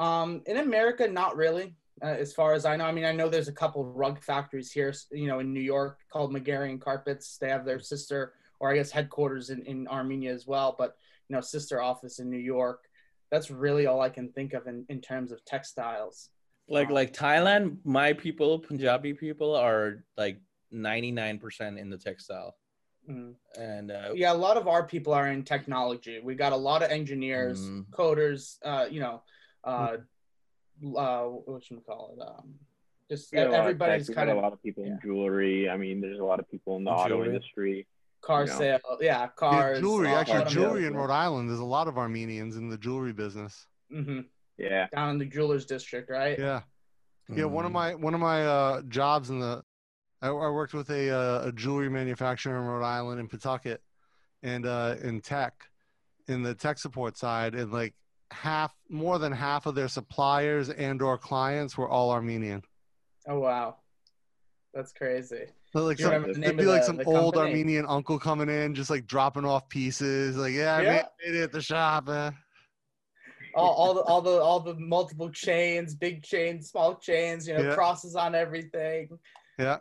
Um, 0.00 0.42
in 0.46 0.56
America, 0.58 1.06
not 1.08 1.36
really. 1.36 1.76
Uh, 2.02 2.06
as 2.06 2.34
far 2.34 2.52
as 2.54 2.66
I 2.66 2.74
know, 2.76 2.84
I 2.84 2.92
mean, 2.92 3.04
I 3.04 3.12
know 3.12 3.28
there's 3.28 3.46
a 3.48 3.52
couple 3.52 3.84
rug 3.84 4.20
factories 4.22 4.70
here, 4.72 4.92
you 5.12 5.28
know, 5.28 5.38
in 5.38 5.54
New 5.54 5.60
York 5.62 6.00
called 6.12 6.32
Megerian 6.32 6.78
Carpets. 6.80 7.38
They 7.38 7.48
have 7.48 7.64
their 7.64 7.78
sister, 7.78 8.34
or 8.60 8.70
I 8.70 8.74
guess 8.74 8.90
headquarters 8.90 9.50
in, 9.50 9.62
in 9.64 9.86
Armenia 9.88 10.32
as 10.34 10.44
well, 10.46 10.74
but 10.76 10.96
you 11.28 11.34
know, 11.36 11.40
sister 11.40 11.80
office 11.80 12.18
in 12.18 12.28
New 12.28 12.36
York. 12.56 12.80
That's 13.30 13.50
really 13.50 13.86
all 13.86 14.00
I 14.00 14.08
can 14.08 14.30
think 14.32 14.52
of 14.52 14.66
in, 14.66 14.84
in 14.88 15.00
terms 15.00 15.32
of 15.32 15.44
textiles. 15.44 16.30
Like 16.68 16.88
Um, 16.88 16.94
like 16.94 17.12
Thailand, 17.12 17.78
my 17.84 18.12
people, 18.12 18.58
Punjabi 18.58 19.14
people 19.14 19.54
are 19.54 20.04
like 20.16 20.40
99% 20.72 21.78
in 21.78 21.90
the 21.90 21.98
textile. 21.98 22.56
Mm. 23.08 23.34
And 23.58 23.90
uh, 23.90 24.10
Yeah, 24.14 24.32
a 24.32 24.34
lot 24.34 24.56
of 24.56 24.66
our 24.66 24.84
people 24.84 25.12
are 25.12 25.28
in 25.28 25.44
technology. 25.44 26.20
We 26.22 26.34
got 26.34 26.52
a 26.52 26.56
lot 26.56 26.82
of 26.82 26.90
engineers, 26.90 27.60
Mm. 27.60 27.86
coders, 27.90 28.56
uh, 28.64 28.86
you 28.90 29.00
know, 29.00 29.22
uh, 29.64 29.98
uh, 30.96 31.22
what 31.24 31.64
should 31.64 31.76
we 31.78 31.82
call 31.82 32.16
it? 32.16 32.22
Um, 32.22 32.54
just 33.08 33.32
We 33.32 33.38
got 33.38 33.46
a 33.46 33.50
lot 33.50 33.60
of 33.60 33.66
everybody's 33.66 34.08
kind 34.08 34.28
got 34.28 34.28
of 34.28 34.38
a 34.38 34.40
lot 34.40 34.52
of 34.52 34.62
people 34.62 34.84
yeah. 34.84 34.92
in 34.92 35.00
jewelry. 35.02 35.70
I 35.70 35.76
mean, 35.76 36.00
there's 36.00 36.18
a 36.18 36.24
lot 36.24 36.40
of 36.40 36.50
people 36.50 36.76
in 36.76 36.84
the 36.84 36.90
auto 36.90 37.16
Jewelry. 37.16 37.28
industry. 37.28 37.86
Car 38.26 38.42
you 38.44 38.50
know. 38.50 38.58
sale. 38.58 38.80
Yeah, 39.00 39.20
Yeah, 39.20 39.26
cars. 39.28 39.80
jewelry. 39.80 40.08
uh, 40.08 40.16
Actually, 40.20 40.34
automobiles. 40.36 40.54
jewelry 40.54 40.86
in 40.86 40.94
Rhode 40.96 41.10
Island. 41.12 41.48
There's 41.48 41.60
a 41.60 41.64
lot 41.64 41.86
of 41.88 41.96
Armenians 41.96 42.56
in 42.56 42.68
the 42.68 42.76
jewelry 42.78 43.12
business. 43.12 43.66
Mm-hmm. 43.92 44.20
Yeah. 44.58 44.86
Down 44.94 45.10
in 45.10 45.18
the 45.18 45.26
jewelers 45.26 45.66
district, 45.66 46.10
right? 46.10 46.38
Yeah. 46.38 46.62
Yeah, 47.28 47.44
one 47.46 47.64
of 47.64 47.72
mm, 47.72 47.74
my 47.74 47.94
one 47.96 48.14
of 48.14 48.20
my 48.20 48.46
uh, 48.46 48.82
jobs 48.82 49.30
in 49.30 49.40
the, 49.40 49.60
I, 50.22 50.28
I 50.28 50.30
worked 50.30 50.74
with 50.74 50.90
a 50.90 51.10
uh, 51.10 51.48
a 51.48 51.52
jewelry 51.52 51.90
manufacturer 51.90 52.56
in 52.56 52.62
Rhode 52.62 52.84
Island 52.84 53.18
in 53.18 53.26
Pawtucket, 53.26 53.80
and 54.44 54.64
uh, 54.64 54.94
in 55.02 55.20
tech, 55.20 55.54
in 56.28 56.44
the 56.44 56.54
tech 56.54 56.78
support 56.78 57.18
side, 57.18 57.56
and 57.56 57.72
like 57.72 57.94
half, 58.30 58.72
more 58.88 59.18
than 59.18 59.32
half 59.32 59.66
of 59.66 59.74
their 59.74 59.88
suppliers 59.88 60.70
and 60.70 61.02
or 61.02 61.18
clients 61.18 61.76
were 61.76 61.88
all 61.88 62.12
Armenian. 62.12 62.62
Oh 63.26 63.40
wow, 63.40 63.78
that's 64.76 64.92
crazy. 64.92 65.46
So, 65.72 65.84
like 65.84 65.98
some, 65.98 66.22
the 66.22 66.30
it'd 66.30 66.56
be 66.56 66.64
like 66.64 66.82
the- 66.82 66.86
some 66.86 66.96
the 66.98 67.04
old 67.04 67.34
company? 67.34 67.52
Armenian 67.52 67.86
uncle 67.88 68.18
coming 68.18 68.48
in, 68.48 68.74
just 68.74 68.90
like 68.90 69.06
dropping 69.06 69.44
off 69.44 69.68
pieces. 69.68 70.36
Like, 70.36 70.52
yeah, 70.52 70.76
I 70.76 70.82
Yeah. 70.82 70.92
made, 70.92 71.04
made 71.32 71.38
it 71.40 71.42
at 71.44 71.52
the 71.52 71.62
shop. 71.62 72.08
Eh? 72.08 72.30
All, 73.54 73.70
all 73.72 73.94
the 73.94 74.02
all 74.02 74.20
the 74.20 74.38
all 74.38 74.60
the 74.60 74.74
multiple 74.74 75.30
chains, 75.30 75.94
big 75.94 76.22
chains, 76.22 76.68
small 76.70 76.96
chains, 76.96 77.48
you 77.48 77.54
know, 77.54 77.62
Yeah. 77.62 77.74
crosses 77.74 78.14
on 78.14 78.34
everything. 78.34 79.18
Yeah. 79.58 79.78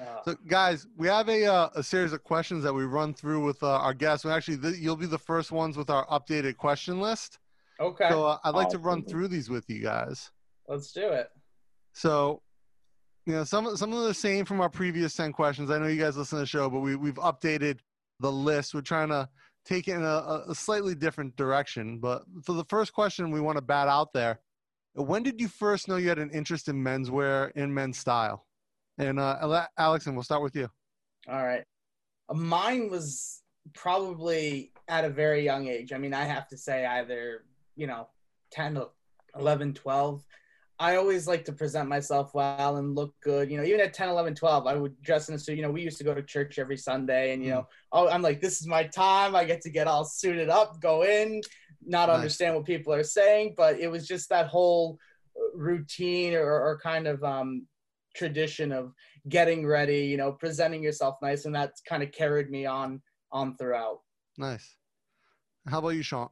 Uh, 0.00 0.22
So, 0.24 0.34
guys, 0.48 0.86
we 0.96 1.06
have 1.06 1.28
a 1.28 1.44
uh, 1.44 1.68
a 1.74 1.82
series 1.82 2.12
of 2.12 2.24
questions 2.24 2.64
that 2.64 2.72
we 2.72 2.84
run 2.84 3.12
through 3.14 3.44
with 3.44 3.62
uh, 3.62 3.68
our 3.76 3.92
guests. 3.94 4.24
And 4.24 4.32
actually, 4.34 4.56
th- 4.58 4.76
you'll 4.78 4.96
be 4.96 5.06
the 5.06 5.18
first 5.18 5.52
ones 5.52 5.76
with 5.76 5.90
our 5.90 6.06
updated 6.06 6.56
question 6.56 6.98
list. 7.00 7.38
okay, 7.78 8.08
So, 8.08 8.24
uh, 8.26 8.38
I'd 8.42 8.54
like 8.54 8.70
to 8.70 8.78
run 8.78 9.04
through 9.04 9.28
these 9.28 9.50
with 9.50 9.68
you 9.68 9.80
guys. 9.82 10.30
let's 10.66 10.92
do 10.92 11.08
it. 11.10 11.28
So, 11.92 12.40
you 13.26 13.34
know, 13.34 13.44
some 13.44 13.76
some 13.76 13.92
of 13.92 14.04
the 14.04 14.14
same 14.14 14.44
from 14.44 14.60
our 14.60 14.68
previous 14.68 15.14
ten 15.14 15.32
questions. 15.32 15.70
I 15.70 15.78
know 15.78 15.86
you 15.86 16.00
guys 16.00 16.16
listen 16.16 16.38
to 16.38 16.42
the 16.42 16.46
show, 16.46 16.68
but 16.68 16.80
we 16.80 16.96
we've 16.96 17.14
updated 17.14 17.78
the 18.20 18.32
list. 18.32 18.74
We're 18.74 18.80
trying 18.80 19.08
to 19.08 19.28
take 19.64 19.88
it 19.88 19.92
in 19.92 20.02
a, 20.02 20.42
a 20.48 20.54
slightly 20.54 20.94
different 20.94 21.36
direction. 21.36 21.98
But 21.98 22.22
for 22.44 22.54
the 22.54 22.64
first 22.64 22.92
question, 22.92 23.30
we 23.30 23.40
want 23.40 23.56
to 23.56 23.62
bat 23.62 23.88
out 23.88 24.12
there. 24.12 24.40
When 24.94 25.22
did 25.22 25.40
you 25.40 25.48
first 25.48 25.88
know 25.88 25.96
you 25.96 26.08
had 26.08 26.18
an 26.18 26.30
interest 26.30 26.68
in 26.68 26.82
menswear 26.82 27.52
in 27.52 27.72
men's 27.72 27.98
style? 27.98 28.46
And 28.98 29.18
uh, 29.18 29.66
Alex, 29.78 30.06
and 30.06 30.14
we'll 30.14 30.24
start 30.24 30.42
with 30.42 30.54
you. 30.54 30.68
All 31.28 31.44
right. 31.44 31.64
Mine 32.32 32.90
was 32.90 33.42
probably 33.74 34.72
at 34.88 35.04
a 35.04 35.08
very 35.08 35.44
young 35.44 35.68
age. 35.68 35.92
I 35.92 35.98
mean, 35.98 36.12
I 36.12 36.24
have 36.24 36.48
to 36.48 36.58
say 36.58 36.84
either, 36.84 37.44
you 37.76 37.86
know, 37.86 38.08
10, 38.50 38.82
11, 39.38 39.74
12. 39.74 40.26
I 40.78 40.96
always 40.96 41.26
like 41.28 41.44
to 41.44 41.52
present 41.52 41.88
myself 41.88 42.34
well 42.34 42.76
and 42.76 42.94
look 42.94 43.14
good. 43.22 43.50
You 43.50 43.58
know, 43.58 43.64
even 43.64 43.80
at 43.80 43.94
10, 43.94 44.08
11, 44.08 44.34
12, 44.34 44.66
I 44.66 44.74
would 44.74 45.00
dress 45.02 45.28
in 45.28 45.34
a 45.34 45.38
suit. 45.38 45.56
You 45.56 45.62
know, 45.62 45.70
we 45.70 45.82
used 45.82 45.98
to 45.98 46.04
go 46.04 46.14
to 46.14 46.22
church 46.22 46.58
every 46.58 46.76
Sunday 46.76 47.32
and, 47.32 47.44
you 47.44 47.50
know, 47.50 47.68
oh, 47.92 48.08
I'm 48.08 48.22
like, 48.22 48.40
this 48.40 48.60
is 48.60 48.66
my 48.66 48.84
time. 48.84 49.36
I 49.36 49.44
get 49.44 49.60
to 49.62 49.70
get 49.70 49.86
all 49.86 50.04
suited 50.04 50.48
up, 50.48 50.80
go 50.80 51.04
in, 51.04 51.40
not 51.84 52.08
Nice. 52.08 52.16
understand 52.16 52.54
what 52.56 52.64
people 52.64 52.92
are 52.92 53.04
saying. 53.04 53.54
But 53.56 53.78
it 53.78 53.88
was 53.88 54.08
just 54.08 54.28
that 54.30 54.48
whole 54.48 54.98
uh, 55.36 55.56
routine 55.56 56.34
or, 56.34 56.50
or 56.52 56.80
kind 56.82 57.06
of 57.06 57.22
um, 57.22 57.66
tradition 58.14 58.72
of 58.72 58.92
getting 59.28 59.64
ready, 59.66 60.00
you 60.06 60.16
know, 60.16 60.32
presenting 60.32 60.82
yourself 60.82 61.16
nice, 61.22 61.44
and 61.44 61.54
that's 61.54 61.80
kind 61.82 62.02
of 62.02 62.10
carried 62.12 62.50
me 62.50 62.66
on 62.66 63.00
on 63.30 63.56
throughout. 63.56 64.00
Nice. 64.36 64.76
How 65.68 65.78
about 65.78 65.90
you, 65.90 66.02
Shant? 66.02 66.30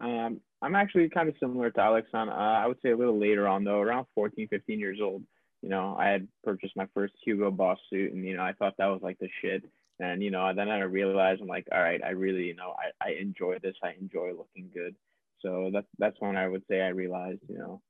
Um, 0.00 0.40
I'm 0.62 0.76
actually 0.76 1.08
kind 1.08 1.28
of 1.28 1.34
similar 1.40 1.70
to 1.70 1.80
Alex 1.80 2.08
on, 2.14 2.28
uh, 2.28 2.32
I 2.32 2.66
would 2.66 2.78
say 2.82 2.90
a 2.90 2.96
little 2.96 3.18
later 3.18 3.48
on 3.48 3.64
though, 3.64 3.80
around 3.80 4.06
14, 4.14 4.48
15 4.48 4.78
years 4.78 4.98
old. 5.02 5.22
You 5.60 5.68
know, 5.68 5.96
I 5.98 6.08
had 6.08 6.26
purchased 6.44 6.76
my 6.76 6.86
first 6.94 7.14
Hugo 7.24 7.50
Boss 7.50 7.78
suit 7.90 8.12
and, 8.12 8.24
you 8.24 8.36
know, 8.36 8.42
I 8.42 8.52
thought 8.52 8.74
that 8.78 8.86
was 8.86 9.00
like 9.02 9.18
the 9.18 9.28
shit. 9.40 9.64
And, 10.00 10.22
you 10.22 10.30
know, 10.30 10.52
then 10.54 10.68
I 10.68 10.80
realized 10.80 11.40
I'm 11.40 11.46
like, 11.46 11.66
all 11.72 11.80
right, 11.80 12.00
I 12.04 12.10
really, 12.10 12.44
you 12.44 12.56
know, 12.56 12.74
I, 12.78 13.08
I 13.08 13.12
enjoy 13.20 13.58
this. 13.62 13.76
I 13.82 13.94
enjoy 14.00 14.30
looking 14.30 14.70
good. 14.74 14.94
So 15.40 15.70
that's, 15.72 15.86
that's 15.98 16.16
when 16.20 16.36
I 16.36 16.48
would 16.48 16.62
say 16.68 16.80
I 16.80 16.88
realized, 16.88 17.40
you 17.48 17.58
know, 17.58 17.80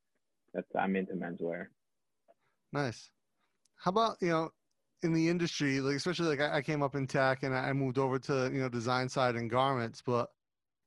that 0.54 0.64
I'm 0.78 0.96
into 0.96 1.14
menswear. 1.14 1.66
Nice. 2.72 3.10
How 3.76 3.90
about 3.90 4.16
you 4.20 4.28
know, 4.28 4.50
in 5.02 5.12
the 5.12 5.28
industry, 5.28 5.80
like 5.80 5.96
especially 5.96 6.28
like 6.28 6.40
I, 6.40 6.58
I 6.58 6.62
came 6.62 6.82
up 6.82 6.94
in 6.94 7.06
tech 7.06 7.42
and 7.42 7.54
I 7.54 7.72
moved 7.72 7.98
over 7.98 8.18
to 8.20 8.50
you 8.52 8.60
know 8.60 8.68
design 8.68 9.08
side 9.08 9.34
and 9.34 9.50
garments, 9.50 10.02
but 10.04 10.30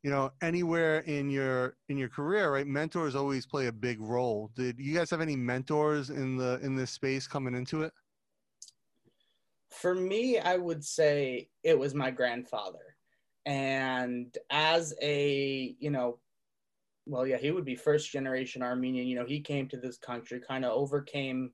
you 0.05 0.11
know 0.11 0.31
anywhere 0.43 0.99
in 0.99 1.31
your 1.31 1.77
in 1.89 1.97
your 1.97 2.09
career, 2.09 2.53
right? 2.53 2.67
Mentors 2.67 3.15
always 3.15 3.47
play 3.47 3.65
a 3.65 3.71
big 3.71 3.99
role. 3.99 4.51
Did 4.55 4.75
you 4.77 4.93
guys 4.93 5.09
have 5.09 5.19
any 5.19 5.35
mentors 5.35 6.11
in 6.11 6.37
the 6.37 6.59
in 6.61 6.75
this 6.75 6.91
space 6.91 7.25
coming 7.25 7.55
into 7.55 7.81
it? 7.81 7.91
For 9.71 9.95
me, 9.95 10.37
I 10.37 10.57
would 10.57 10.85
say 10.85 11.49
it 11.63 11.77
was 11.77 11.95
my 11.95 12.11
grandfather. 12.11 12.95
And 13.47 14.37
as 14.51 14.93
a, 15.01 15.75
you 15.79 15.89
know, 15.89 16.19
well, 17.07 17.25
yeah, 17.25 17.37
he 17.37 17.49
would 17.49 17.65
be 17.65 17.75
first 17.75 18.11
generation 18.11 18.61
Armenian. 18.61 19.07
You 19.07 19.15
know, 19.15 19.25
he 19.25 19.39
came 19.39 19.67
to 19.69 19.77
this 19.77 19.97
country, 19.97 20.39
kind 20.39 20.65
of 20.65 20.73
overcame 20.73 21.49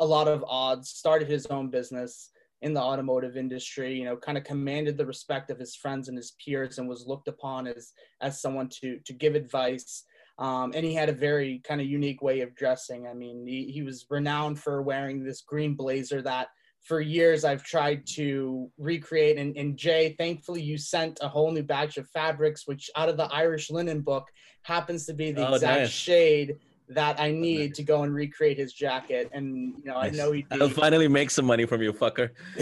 a 0.00 0.04
lot 0.04 0.28
of 0.28 0.44
odds, 0.46 0.90
started 0.90 1.28
his 1.28 1.46
own 1.46 1.70
business 1.70 2.28
in 2.62 2.74
the 2.74 2.80
automotive 2.80 3.36
industry, 3.36 3.94
you 3.94 4.04
know, 4.04 4.16
kind 4.16 4.36
of 4.36 4.44
commanded 4.44 4.96
the 4.96 5.06
respect 5.06 5.50
of 5.50 5.58
his 5.58 5.76
friends 5.76 6.08
and 6.08 6.16
his 6.16 6.34
peers 6.44 6.78
and 6.78 6.88
was 6.88 7.06
looked 7.06 7.28
upon 7.28 7.66
as 7.66 7.92
as 8.20 8.40
someone 8.40 8.68
to 8.80 8.98
to 9.04 9.12
give 9.12 9.34
advice. 9.34 10.04
Um, 10.38 10.72
and 10.74 10.84
he 10.84 10.94
had 10.94 11.08
a 11.08 11.12
very 11.12 11.60
kind 11.66 11.80
of 11.80 11.88
unique 11.88 12.22
way 12.22 12.40
of 12.42 12.54
dressing. 12.54 13.08
I 13.08 13.14
mean, 13.14 13.44
he, 13.44 13.72
he 13.72 13.82
was 13.82 14.06
renowned 14.08 14.60
for 14.60 14.82
wearing 14.82 15.24
this 15.24 15.40
green 15.42 15.74
blazer 15.74 16.22
that 16.22 16.48
for 16.84 17.00
years 17.00 17.44
I've 17.44 17.64
tried 17.64 18.06
to 18.14 18.70
recreate. 18.78 19.36
And, 19.36 19.56
and 19.56 19.76
Jai, 19.76 20.14
thankfully, 20.16 20.62
you 20.62 20.78
sent 20.78 21.18
a 21.20 21.28
whole 21.28 21.50
new 21.50 21.64
batch 21.64 21.96
of 21.96 22.08
fabrics, 22.10 22.68
which 22.68 22.88
out 22.94 23.08
of 23.08 23.16
the 23.16 23.28
Irish 23.32 23.68
linen 23.68 24.00
book 24.00 24.28
happens 24.62 25.06
to 25.06 25.14
be 25.14 25.32
the 25.32 25.48
Oh, 25.48 25.54
exact 25.54 25.80
nice. 25.80 25.90
shade 25.90 26.56
that 26.90 27.20
I 27.20 27.30
need 27.30 27.74
to 27.74 27.82
go 27.82 28.02
and 28.02 28.14
recreate 28.14 28.58
his 28.58 28.72
jacket. 28.72 29.30
And, 29.32 29.74
you 29.78 29.84
know, 29.84 29.96
I 29.96 30.10
know 30.10 30.32
he'd 30.32 30.46
I'll 30.50 30.68
finally 30.70 31.08
make 31.08 31.30
some 31.30 31.44
money 31.44 31.66
from 31.66 31.82
you, 31.82 31.92
fucker. 31.92 32.30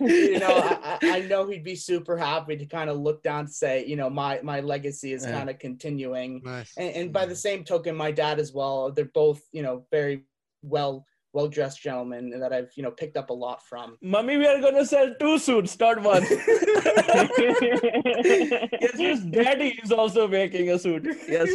you 0.00 0.38
know, 0.38 0.48
I, 0.48 0.98
I 1.02 1.16
I 1.16 1.20
know 1.22 1.46
he'd 1.48 1.64
be 1.64 1.76
super 1.76 2.16
happy 2.16 2.56
to 2.56 2.66
kind 2.66 2.90
of 2.90 2.98
look 2.98 3.22
down 3.22 3.46
to 3.46 3.52
say, 3.52 3.84
you 3.86 3.96
know, 3.96 4.10
my 4.10 4.40
my 4.42 4.60
legacy 4.60 5.12
is 5.12 5.24
Yeah. 5.24 5.32
kind 5.32 5.50
of 5.50 5.58
continuing. 5.58 6.42
Nice. 6.44 6.72
And, 6.76 6.94
and 6.94 7.12
by 7.12 7.26
the 7.26 7.36
same 7.36 7.64
token, 7.64 7.96
my 7.96 8.10
dad 8.10 8.38
as 8.38 8.52
well. 8.52 8.90
They're 8.92 9.04
both, 9.06 9.42
you 9.52 9.62
know, 9.62 9.84
very 9.90 10.24
well 10.62 11.04
well 11.36 11.48
dressed 11.48 11.82
gentleman 11.82 12.30
that 12.40 12.50
I've 12.50 12.70
you 12.76 12.82
know 12.82 12.90
picked 12.90 13.18
up 13.18 13.28
a 13.28 13.34
lot 13.34 13.62
from. 13.62 13.98
Mommy, 14.00 14.38
we 14.38 14.46
are 14.46 14.58
gonna 14.60 14.86
sell 14.86 15.14
two 15.20 15.38
suits, 15.38 15.78
not 15.78 16.02
one. 16.02 16.22
yes, 16.30 16.30
yes, 18.96 19.20
daddy 19.20 19.78
is 19.82 19.92
also 19.92 20.26
making 20.26 20.70
a 20.70 20.78
suit. 20.78 21.06
Yes. 21.28 21.50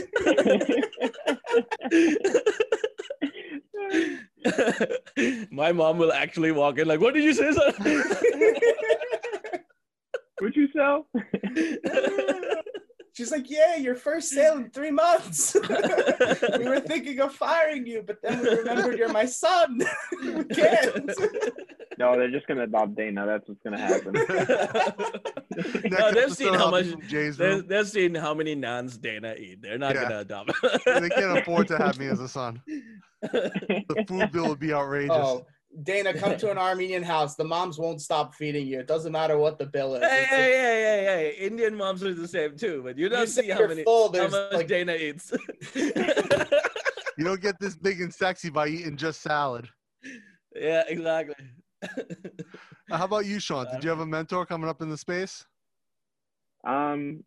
My 5.51 5.71
mom 5.71 5.97
will 5.97 6.13
actually 6.13 6.51
walk 6.51 6.77
in 6.77 6.87
like, 6.87 7.01
what 7.01 7.15
did 7.15 7.23
you 7.23 7.33
say, 7.33 7.51
sir? 7.51 7.73
so. 10.75 11.07
She's 13.13 13.29
like, 13.31 13.49
yeah, 13.49 13.75
your 13.75 13.95
first 13.95 14.29
sale 14.29 14.55
in 14.57 14.69
three 14.69 14.91
months. 14.91 15.53
we 16.57 16.65
were 16.67 16.79
thinking 16.79 17.19
of 17.19 17.33
firing 17.35 17.85
you, 17.85 18.03
but 18.05 18.17
then 18.23 18.41
we 18.41 18.49
remembered 18.49 18.97
you're 18.97 19.09
my 19.11 19.25
son. 19.25 19.81
we 20.23 20.43
can't. 20.45 21.11
no, 21.99 22.15
they're 22.17 22.31
just 22.31 22.47
gonna 22.47 22.63
adopt 22.63 22.95
Dana. 22.95 23.25
That's 23.25 23.47
what's 23.49 23.59
gonna 23.63 23.77
happen. 23.77 24.13
No, 25.89 26.11
they've 26.13 26.33
seen 26.33 26.53
how 26.53 26.71
much 26.71 26.85
Jai's 27.09 27.35
they've, 27.35 27.57
room. 27.57 27.67
they've 27.67 27.87
seen 27.87 28.15
how 28.15 28.33
many 28.33 28.55
nuns 28.55 28.97
Dana 28.97 29.35
eat. 29.37 29.61
They're 29.61 29.77
not 29.77 29.93
Yeah. 29.95 30.03
gonna 30.03 30.19
adopt. 30.19 30.53
They 30.85 31.09
can't 31.09 31.37
afford 31.37 31.67
to 31.67 31.77
have 31.77 31.99
me 31.99 32.07
as 32.07 32.21
a 32.21 32.29
son. 32.29 32.61
The 33.21 34.05
food 34.07 34.31
bill 34.31 34.47
would 34.47 34.59
be 34.59 34.73
outrageous. 34.73 35.15
Oh, 35.17 35.45
Dana, 35.83 36.13
come 36.13 36.37
to 36.37 36.51
an 36.51 36.57
Armenian 36.69 37.03
house. 37.03 37.35
The 37.35 37.43
moms 37.43 37.79
won't 37.79 38.01
stop 38.01 38.35
feeding 38.35 38.67
you. 38.67 38.79
It 38.79 38.87
doesn't 38.87 39.11
matter 39.11 39.37
what 39.37 39.57
the 39.57 39.65
bill 39.65 39.95
is. 39.95 40.03
Hey, 40.03 40.25
hey, 40.29 40.51
hey, 40.51 40.81
hey, 40.83 41.33
hey! 41.37 41.45
Indian 41.45 41.75
moms 41.75 42.03
are 42.03 42.13
the 42.13 42.27
same 42.27 42.57
too, 42.57 42.81
but 42.83 42.97
you 42.97 43.07
don't 43.09 43.27
say 43.27 43.43
see 43.43 43.49
how 43.49 43.65
many 43.67 43.83
full, 43.83 44.07
how 44.07 44.11
there's, 44.11 44.31
much 44.31 44.53
like- 44.53 44.67
Dana 44.67 44.93
eats. 44.93 45.31
You 47.17 47.25
don't 47.25 47.41
get 47.41 47.59
this 47.59 47.75
big 47.75 48.01
and 48.01 48.11
sexy 48.11 48.49
by 48.49 48.67
eating 48.67 48.95
just 48.97 49.21
salad. 49.21 49.67
yeah, 50.55 50.83
exactly. 50.87 51.35
Uh, 51.83 51.87
How 52.97 53.05
about 53.05 53.25
you, 53.25 53.39
Shant? 53.39 53.69
Did 53.71 53.83
you 53.83 53.89
have 53.89 53.99
a 53.99 54.05
mentor 54.05 54.45
coming 54.45 54.69
up 54.69 54.81
in 54.81 54.89
the 54.89 54.97
space? 54.97 55.45
Um, 56.65 57.23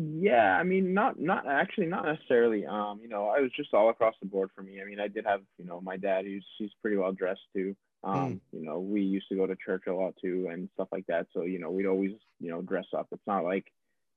yeah, 0.00 0.56
I 0.56 0.62
mean, 0.62 0.94
not 0.94 1.18
not 1.20 1.46
actually 1.46 1.86
not 1.86 2.04
necessarily. 2.04 2.64
Um, 2.64 3.00
you 3.02 3.08
know, 3.08 3.28
I 3.28 3.40
was 3.40 3.50
just 3.54 3.74
all 3.74 3.90
across 3.90 4.14
the 4.20 4.28
board 4.28 4.50
for 4.54 4.62
me. 4.62 4.80
I 4.80 4.84
mean, 4.84 5.00
I 5.00 5.08
did 5.08 5.26
have 5.26 5.42
you 5.58 5.64
know 5.66 5.80
my 5.80 5.96
dad, 5.96 6.24
who's 6.24 6.46
he's 6.58 6.70
pretty 6.80 6.96
well 6.96 7.12
dressed 7.12 7.40
too. 7.54 7.76
Um, 8.02 8.40
you 8.52 8.64
know, 8.64 8.78
we 8.80 9.02
used 9.02 9.28
to 9.28 9.36
go 9.36 9.46
to 9.46 9.56
church 9.56 9.82
a 9.86 9.94
lot 9.94 10.14
too 10.22 10.48
and 10.50 10.70
stuff 10.74 10.88
like 10.90 11.06
that. 11.08 11.26
So 11.34 11.42
you 11.42 11.58
know, 11.58 11.70
we'd 11.70 11.86
always 11.86 12.12
you 12.38 12.50
know 12.50 12.62
dress 12.62 12.86
up. 12.96 13.08
It's 13.12 13.26
not 13.26 13.44
like 13.44 13.66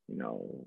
you 0.08 0.18
know 0.18 0.66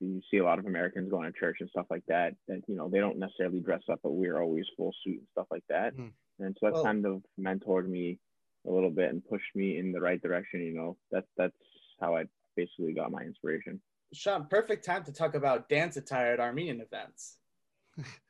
you 0.00 0.20
see 0.30 0.36
a 0.38 0.44
lot 0.44 0.58
of 0.58 0.66
Americans 0.66 1.10
going 1.10 1.32
to 1.32 1.38
church 1.38 1.56
and 1.60 1.70
stuff 1.70 1.86
like 1.90 2.04
that. 2.06 2.34
That 2.46 2.62
you 2.68 2.76
know 2.76 2.88
they 2.88 3.00
don't 3.00 3.18
necessarily 3.18 3.60
dress 3.60 3.82
up, 3.90 4.00
but 4.02 4.12
we're 4.12 4.40
always 4.40 4.66
full 4.76 4.94
suit 5.02 5.18
and 5.18 5.28
stuff 5.32 5.46
like 5.50 5.64
that. 5.68 5.94
Hmm. 5.94 6.08
And 6.38 6.56
so 6.60 6.66
that 6.66 6.74
Well- 6.74 6.84
kind 6.84 7.04
of 7.06 7.22
mentored 7.40 7.88
me 7.88 8.18
a 8.66 8.70
little 8.70 8.90
bit 8.90 9.10
and 9.10 9.26
pushed 9.26 9.54
me 9.56 9.78
in 9.78 9.90
the 9.92 10.00
right 10.00 10.22
direction. 10.22 10.60
You 10.60 10.74
know, 10.74 10.96
that's 11.10 11.28
that's 11.36 11.56
how 12.00 12.16
I 12.16 12.26
basically 12.54 12.92
got 12.92 13.10
my 13.10 13.22
inspiration. 13.22 13.80
Shant, 14.16 14.48
perfect 14.50 14.84
time 14.84 15.04
to 15.04 15.12
talk 15.12 15.34
about 15.34 15.68
dance 15.68 15.96
attire 15.96 16.32
at 16.32 16.40
Armenian 16.40 16.80
events. 16.80 17.36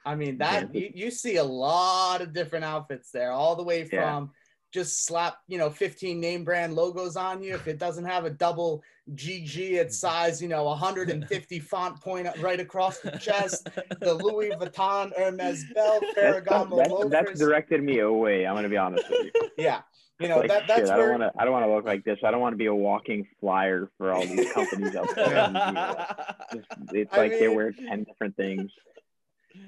I 0.05 0.15
mean, 0.15 0.39
that 0.39 0.75
you, 0.75 0.91
you 0.95 1.11
see 1.11 1.37
a 1.37 1.45
lot 1.45 2.21
of 2.21 2.33
different 2.33 2.65
outfits 2.65 3.11
there, 3.11 3.33
all 3.33 3.57
the 3.57 3.63
way 3.63 3.85
from 3.85 4.25
Yeah. 4.25 4.27
just 4.73 5.07
slap, 5.07 5.39
you 5.47 5.59
know, 5.59 5.71
15 5.71 6.21
name 6.21 6.45
brand 6.45 6.75
logos 6.75 7.17
on 7.17 7.43
you. 7.43 7.55
If 7.55 7.67
it 7.69 7.79
doesn't 7.79 8.05
have 8.05 8.25
a 8.25 8.31
double 8.31 8.83
GG 9.15 9.77
at 9.79 9.87
mm-hmm. 9.87 9.93
size, 9.93 10.43
you 10.43 10.49
know, 10.49 10.65
150 10.65 11.59
font 11.61 12.01
point 12.01 12.29
right 12.41 12.61
across 12.61 12.99
the 12.99 13.13
chest, 13.13 13.69
the 14.01 14.15
Louis 14.15 14.51
Vuitton 14.61 15.13
Hermes 15.17 15.65
belt, 15.73 16.05
That's, 16.15 16.39
Ferragamo 16.41 16.77
that's, 16.77 16.91
loafers. 16.91 17.11
that's 17.11 17.39
directed 17.39 17.83
me 17.83 18.01
away. 18.01 18.47
I'm 18.47 18.55
gonna 18.55 18.69
be 18.69 18.77
honest 18.77 19.09
with 19.09 19.27
you. 19.35 19.51
yeah. 19.57 19.83
You 20.19 20.29
know, 20.29 20.39
Like, 20.39 20.49
that, 20.49 20.67
that's 20.67 20.81
shit, 20.83 20.91
I 20.91 20.97
don't 20.97 21.11
want 21.21 21.23
to. 21.23 21.33
I 21.41 21.45
don't 21.45 21.53
want 21.53 21.67
to 21.67 21.75
look 21.75 21.85
like 21.85 22.05
this. 22.05 22.19
I 22.25 22.31
don't 22.31 22.41
want 22.41 22.53
to 22.55 22.57
be 22.59 22.67
a 22.67 22.75
walking 22.75 23.27
flyer 23.41 23.91
for 23.99 24.13
all 24.13 24.27
these 24.27 24.51
companies 24.53 24.95
out 24.97 25.15
there. 25.15 25.27
you 25.29 25.73
know, 25.73 26.07
just- 26.55 26.95
it's 26.95 27.13
I 27.13 27.17
like 27.19 27.33
they 27.33 27.47
mean- 27.49 27.57
wear 27.57 27.73
ten 27.73 28.05
different 28.05 28.37
things. 28.37 28.71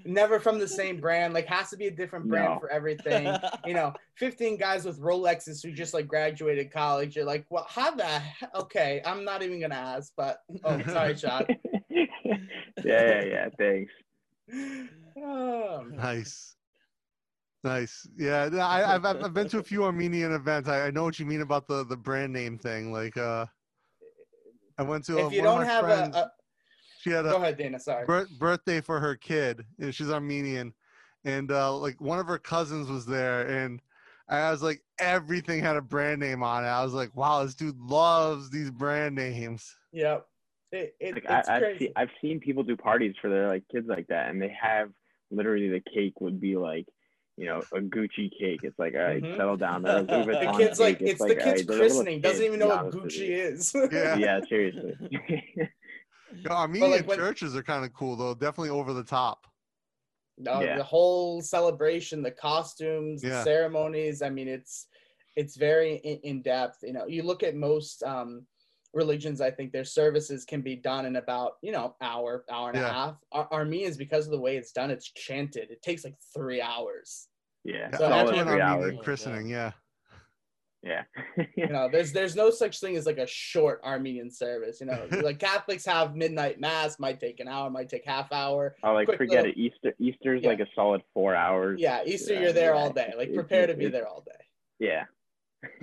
never 0.05 0.39
from 0.39 0.59
the 0.59 0.69
same 0.69 1.01
brand, 1.01 1.33
like 1.35 1.47
has 1.47 1.71
to 1.71 1.77
be 1.77 1.87
a 1.87 1.91
different 1.91 2.29
brand 2.29 2.55
No. 2.55 2.61
for 2.61 2.71
everything. 2.71 3.35
you 3.67 3.73
know, 3.75 3.93
15 4.17 4.57
guys 4.59 4.85
with 4.85 5.01
Rolexes 5.01 5.63
who 5.63 5.73
just 5.73 5.95
like 5.95 6.07
graduated 6.07 6.71
college. 6.71 7.17
You're 7.17 7.25
like, 7.25 7.45
well, 7.51 7.67
how 7.69 7.91
the 7.95 8.07
he- 8.21 8.47
okay? 8.55 9.03
I'm 9.05 9.25
not 9.25 9.43
even 9.43 9.61
gonna 9.61 9.75
ask, 9.75 10.13
but 10.17 10.39
oh, 10.65 10.81
sorry, 10.83 11.17
Shant. 11.17 11.51
yeah, 11.91 12.05
yeah, 12.85 13.25
yeah. 13.25 13.49
Thanks. 13.59 13.93
Oh, 15.17 15.85
Nice. 15.91 16.55
Nice. 17.65 18.09
Yeah, 18.17 18.49
I, 18.53 18.95
I've, 18.95 19.05
I've 19.05 19.25
I've 19.25 19.35
been 19.35 19.49
to 19.49 19.59
a 19.59 19.63
few 19.63 19.85
Armenian 19.85 20.33
events. 20.33 20.69
I, 20.69 20.87
I 20.87 20.91
know 20.91 21.05
what 21.05 21.19
you 21.19 21.27
mean 21.27 21.41
about 21.41 21.67
the, 21.67 21.85
the 21.85 21.97
brand 21.97 22.33
name 22.33 22.57
thing. 22.57 22.93
Like, 22.93 23.17
uh, 23.17 23.47
I 24.79 24.83
went 24.83 25.05
to 25.07 25.19
a, 25.19 25.31
you 25.31 25.43
one 25.43 25.45
don't 25.45 25.59
my 25.59 25.65
have 25.65 25.85
friends, 25.85 26.17
a, 26.17 26.21
a, 26.21 26.33
she 27.01 27.11
had 27.11 27.25
go 27.25 27.37
a 27.37 27.37
ahead, 27.37 27.59
Dana. 27.59 27.81
Sorry. 27.81 28.07
bir- 28.07 28.29
birthday 28.39 28.81
for 28.81 29.01
her 29.01 29.17
kid. 29.17 29.65
And 29.81 29.93
she's 29.93 30.09
Armenian, 30.09 30.73
and 31.25 31.51
uh, 31.51 31.77
like 31.77 32.01
one 32.01 32.21
of 32.21 32.27
her 32.29 32.39
cousins 32.39 32.89
was 32.89 33.07
there, 33.07 33.49
and 33.49 33.83
I 34.29 34.51
was 34.53 34.63
like, 34.63 34.83
everything 35.01 35.61
had 35.61 35.77
a 35.77 35.83
brand 35.83 36.21
name 36.21 36.43
on 36.45 36.65
it. 36.65 36.69
I 36.69 36.85
was 36.85 36.93
like, 36.93 37.17
wow, 37.17 37.43
this 37.43 37.55
dude 37.55 37.79
loves 37.79 38.51
these 38.51 38.71
brand 38.71 39.17
names. 39.17 39.75
Yep. 39.93 40.27
It, 40.71 40.95
it, 41.01 41.15
Like 41.15 41.25
it's 41.25 41.49
I, 41.49 41.55
I've 41.55 41.63
crazy. 41.63 41.79
seen, 41.79 41.93
I've 41.97 42.11
seen 42.21 42.39
people 42.39 42.63
do 42.63 42.77
parties 42.77 43.15
for 43.21 43.31
their 43.31 43.49
like 43.49 43.65
kids 43.73 43.89
like 43.89 44.07
that, 44.09 44.29
and 44.31 44.41
they 44.41 44.55
have 44.61 44.91
literally 45.31 45.69
the 45.71 45.83
cake 45.93 46.21
would 46.21 46.41
be 46.41 46.57
like, 46.57 46.87
you 47.39 47.47
know, 47.47 47.61
a 47.73 47.81
Gucci 47.81 48.31
cake. 48.39 48.61
It's 48.65 48.79
like, 48.79 48.95
all 48.95 49.01
right, 49.03 49.23
Mhm. 49.23 49.37
settle 49.37 49.57
down. 49.57 49.83
That's 49.83 50.09
a 50.11 50.17
Louis 50.19 50.27
the 50.27 50.33
Vuitton 50.33 50.57
kid's 50.59 50.81
like, 50.81 50.99
cake. 50.99 51.09
it's, 51.09 51.19
the 51.21 51.25
like, 51.29 51.39
all 51.39 51.45
kid's 51.45 51.69
right, 51.69 51.79
christening. 51.79 52.21
Doesn't 52.21 52.39
kids, 52.39 52.47
even 52.47 52.59
know 52.59 52.69
what 52.69 52.91
Gucci 52.91 53.29
is. 53.31 53.73
Yeah. 53.93 54.17
yeah, 54.17 54.41
seriously. 54.49 54.95
You 55.11 56.43
know, 56.45 56.51
Armenian 56.51 57.07
when- 57.07 57.17
churches 57.19 57.55
are 57.57 57.63
kind 57.63 57.85
of 57.85 57.93
cool 57.95 58.17
though. 58.17 58.35
Definitely 58.35 58.71
over 58.71 58.93
the 58.93 59.05
top. 59.05 59.47
No, 60.37 60.61
Yeah. 60.61 60.77
the 60.77 60.85
whole 60.85 61.41
celebration, 61.43 62.23
the 62.23 62.31
costumes, 62.31 63.23
the 63.23 63.43
ceremonies. 63.45 64.21
I 64.23 64.31
mean, 64.31 64.49
it's 64.49 64.87
it's 65.37 65.57
very 65.57 65.95
in, 65.97 66.19
in 66.25 66.43
depth. 66.43 66.79
You 66.83 66.93
know, 66.93 67.07
you 67.07 67.23
look 67.23 67.43
at 67.45 67.55
most 67.55 68.03
um, 68.03 68.47
religions. 68.95 69.41
I 69.41 69.51
think 69.51 69.73
their 69.73 69.85
services 69.85 70.45
can 70.45 70.61
be 70.63 70.75
done 70.77 71.07
in 71.07 71.17
about 71.17 71.53
you 71.63 71.73
know 71.73 71.95
hour, 72.01 72.45
hour 72.51 72.69
and 72.71 72.79
a 72.79 72.81
Yeah. 72.81 72.93
half. 72.93 73.17
Ar- 73.33 73.49
Armenians, 73.53 73.97
because 73.97 74.27
of 74.27 74.33
the 74.33 74.41
way 74.41 74.57
it's 74.57 74.73
done, 74.73 74.91
it's 74.91 75.11
chanted. 75.13 75.71
It 75.71 75.81
takes 75.83 76.05
like 76.05 76.15
three 76.35 76.61
hours. 76.61 77.28
Yeah, 77.65 77.89
Yeah, 77.93 77.97
So 77.97 78.05
I 78.07 78.23
went 78.25 78.29
every- 78.29 78.35
to 78.37 78.41
an 78.43 78.47
three 78.49 78.61
Armenian 78.61 78.95
hours. 78.97 79.05
christening. 79.05 79.49
Yeah. 79.49 79.73
Yeah. 80.85 81.03
You 81.57 81.67
know, 81.67 81.89
there's 81.93 82.13
there's 82.13 82.37
no 82.37 82.51
such 82.51 82.79
thing 82.79 82.97
as 82.97 83.05
like 83.05 83.19
a 83.19 83.27
short 83.27 83.81
Armenian 83.85 84.31
service. 84.31 84.81
You 84.81 84.87
know, 84.87 85.09
like 85.23 85.39
Catholics 85.41 85.85
have 85.87 86.15
midnight 86.15 86.61
mass, 86.61 86.99
might 87.01 87.19
take 87.19 87.41
an 87.41 87.49
hour, 87.49 87.69
might 87.69 87.89
take 87.89 88.05
half 88.05 88.31
hour. 88.33 88.77
Oh, 88.85 88.93
like 88.95 89.07
quick 89.07 89.19
forget 89.19 89.45
little- 89.45 89.51
it. 89.51 89.57
Easter 89.59 89.93
Easter's 89.99 90.43
Yeah. 90.43 90.51
like 90.51 90.61
a 90.61 90.67
solid 90.77 91.03
four 91.13 91.35
hours. 91.35 91.81
Yeah, 91.81 92.03
Easter, 92.07 92.35
Yeah, 92.35 92.41
you're 92.43 92.53
there 92.53 92.75
yeah. 92.75 92.81
all 92.81 92.91
day. 92.93 93.13
Like 93.17 93.35
prepare 93.35 93.67
to 93.67 93.75
be 93.75 93.89
there 93.89 94.07
all 94.07 94.23
day. 94.25 94.45
Yeah. 94.79 95.05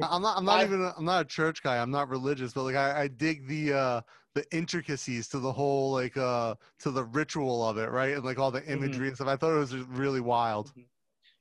I'm 0.01 0.21
not. 0.21 0.37
I'm 0.37 0.45
not 0.45 0.59
I- 0.61 0.63
even. 0.63 0.81
A, 0.81 0.93
I'm 0.97 1.03
not 1.03 1.21
a 1.25 1.27
church 1.27 1.61
guy. 1.61 1.77
I'm 1.81 1.91
not 1.91 2.07
religious, 2.07 2.53
but 2.53 2.63
like 2.63 2.75
I, 2.77 3.01
I 3.03 3.07
dig 3.09 3.45
the 3.49 3.73
uh 3.73 4.01
the 4.33 4.45
intricacies 4.55 5.27
to 5.27 5.39
the 5.39 5.51
whole 5.51 5.91
like 5.91 6.15
uh 6.15 6.55
to 6.79 6.91
the 6.91 7.03
ritual 7.03 7.67
of 7.67 7.77
it, 7.77 7.89
right? 7.91 8.15
And 8.15 8.23
like 8.23 8.39
all 8.39 8.49
the 8.51 8.63
imagery 8.65 9.07
and 9.09 9.15
stuff. 9.17 9.27
I 9.27 9.35
thought 9.35 9.51
it 9.53 9.59
was 9.59 9.75
really 9.75 10.21
wild. 10.21 10.71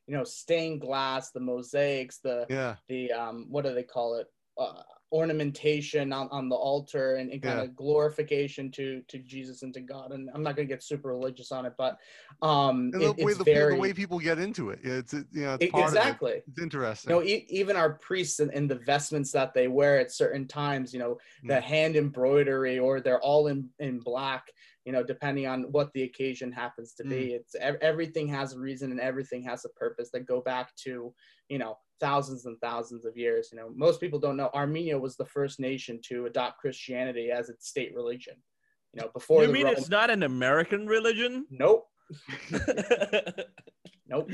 You 0.07 0.17
know, 0.17 0.25
stained 0.25 0.81
glass, 0.83 1.31
the 1.31 1.41
mosaics, 1.41 2.19
the 2.19 2.47
Yeah. 2.51 2.77
the 2.89 3.13
um 3.13 3.47
what 3.49 3.65
do 3.65 3.73
they 3.75 3.83
call 3.83 4.17
it 4.17 4.27
uh, 4.59 4.83
ornamentation 5.13 6.13
on, 6.13 6.29
on 6.31 6.49
the 6.49 6.55
altar 6.57 7.17
and, 7.17 7.31
and 7.31 7.43
kind 7.43 7.59
Yeah. 7.59 7.65
of 7.65 7.75
glorification 7.77 8.71
to 8.73 9.03
to 9.09 9.19
jesus 9.19 9.63
and 9.63 9.73
to 9.75 9.81
god 9.81 10.13
and 10.13 10.29
i'm 10.35 10.43
not 10.43 10.55
going 10.57 10.67
to 10.69 10.73
get 10.75 10.83
super 10.83 11.09
religious 11.09 11.51
on 11.53 11.67
it 11.67 11.73
but 11.79 11.99
um 12.43 12.91
And 12.93 13.03
it- 13.03 13.17
the 13.17 13.25
way 13.25 13.33
it's 13.33 13.39
the, 13.39 13.45
very 13.45 13.75
the 13.75 13.81
way 13.81 13.93
people 13.93 14.19
get 14.19 14.39
into 14.39 14.71
it. 14.71 14.81
It's 14.83 15.13
it, 15.15 15.27
you 15.33 15.43
know 15.43 15.55
it's 15.55 15.65
e- 15.65 15.69
part 15.71 15.85
of 15.85 15.95
it. 15.95 15.99
exactly 15.99 16.43
It's 16.49 16.61
interesting. 16.63 17.11
you 17.11 17.17
know, 17.17 17.23
e- 17.23 17.47
even 17.49 17.77
our 17.77 17.95
priests 17.95 18.41
and, 18.41 18.53
and 18.53 18.71
the 18.71 18.75
vestments 18.77 19.31
that 19.33 19.55
they 19.55 19.69
wear 19.69 19.99
at 20.01 20.11
certain 20.13 20.47
times, 20.47 20.93
you 20.93 20.99
know, 21.01 21.19
the 21.45 21.55
Mm. 21.55 21.63
hand 21.63 21.97
embroidery 21.97 22.79
or 22.79 23.01
they're 23.01 23.21
all 23.21 23.47
in, 23.49 23.69
in 23.79 23.99
black, 24.01 24.51
you 24.85 24.93
know, 24.93 25.03
depending 25.03 25.47
on 25.47 25.63
what 25.73 25.93
the 25.95 26.03
occasion 26.03 26.53
happens 26.53 26.93
to 26.95 27.05
be. 27.05 27.17
Mm. 27.17 27.31
It's 27.37 27.57
everything 27.61 28.29
has 28.29 28.53
a 28.53 28.59
reason 28.59 28.91
and 28.91 29.01
everything 29.01 29.43
has 29.45 29.65
a 29.65 29.71
purpose 29.71 30.11
that 30.13 30.27
go 30.27 30.41
back 30.41 30.75
to, 30.85 31.15
you 31.49 31.59
know, 31.59 31.79
thousands 32.01 32.45
and 32.45 32.61
thousands 32.61 33.05
of 33.07 33.17
years. 33.17 33.49
You 33.51 33.59
know, 33.59 33.71
most 33.75 34.01
people 34.01 34.19
don't 34.19 34.37
know 34.37 34.51
Armenia 34.55 34.99
was 34.99 35.17
the 35.17 35.25
first 35.25 35.59
nation 35.59 36.01
to 36.09 36.27
adopt 36.27 36.59
Christianity 36.59 37.31
as 37.31 37.49
its 37.49 37.69
state 37.69 37.95
religion. 37.95 38.35
You 38.93 39.03
know, 39.03 39.11
before 39.15 39.41
you 39.41 39.47
the 39.49 39.53
mean 39.53 39.65
Ro- 39.65 39.73
it's 39.73 39.89
not 39.89 40.11
an 40.11 40.23
American 40.23 40.87
religion? 40.87 41.47
nope, 41.51 41.87
nope. 44.07 44.31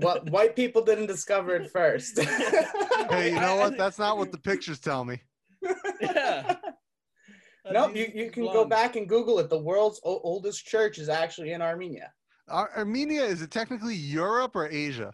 What 0.00 0.30
white 0.30 0.56
people 0.56 0.82
didn't 0.82 1.06
discover 1.06 1.54
it 1.54 1.70
first. 1.70 2.18
hey, 2.18 3.30
you 3.32 3.40
know 3.40 3.56
what? 3.56 3.76
That's 3.78 3.98
not 3.98 4.16
what 4.16 4.32
the 4.32 4.38
pictures 4.38 4.80
tell 4.80 5.04
me. 5.04 5.20
yeah. 6.00 6.56
No, 7.72 7.88
you, 7.88 8.10
you 8.14 8.30
can 8.30 8.44
go 8.44 8.64
back 8.64 8.96
and 8.96 9.08
Google 9.08 9.38
it. 9.38 9.50
The 9.50 9.58
world's 9.58 10.00
o- 10.04 10.20
oldest 10.22 10.64
church 10.66 10.98
is 10.98 11.08
actually 11.08 11.52
in 11.52 11.62
Armenia. 11.62 12.12
Ar- 12.48 12.70
Armenia 12.76 13.22
is 13.24 13.42
it 13.42 13.50
technically 13.50 13.94
Europe 13.94 14.52
or 14.54 14.68
Asia? 14.68 15.12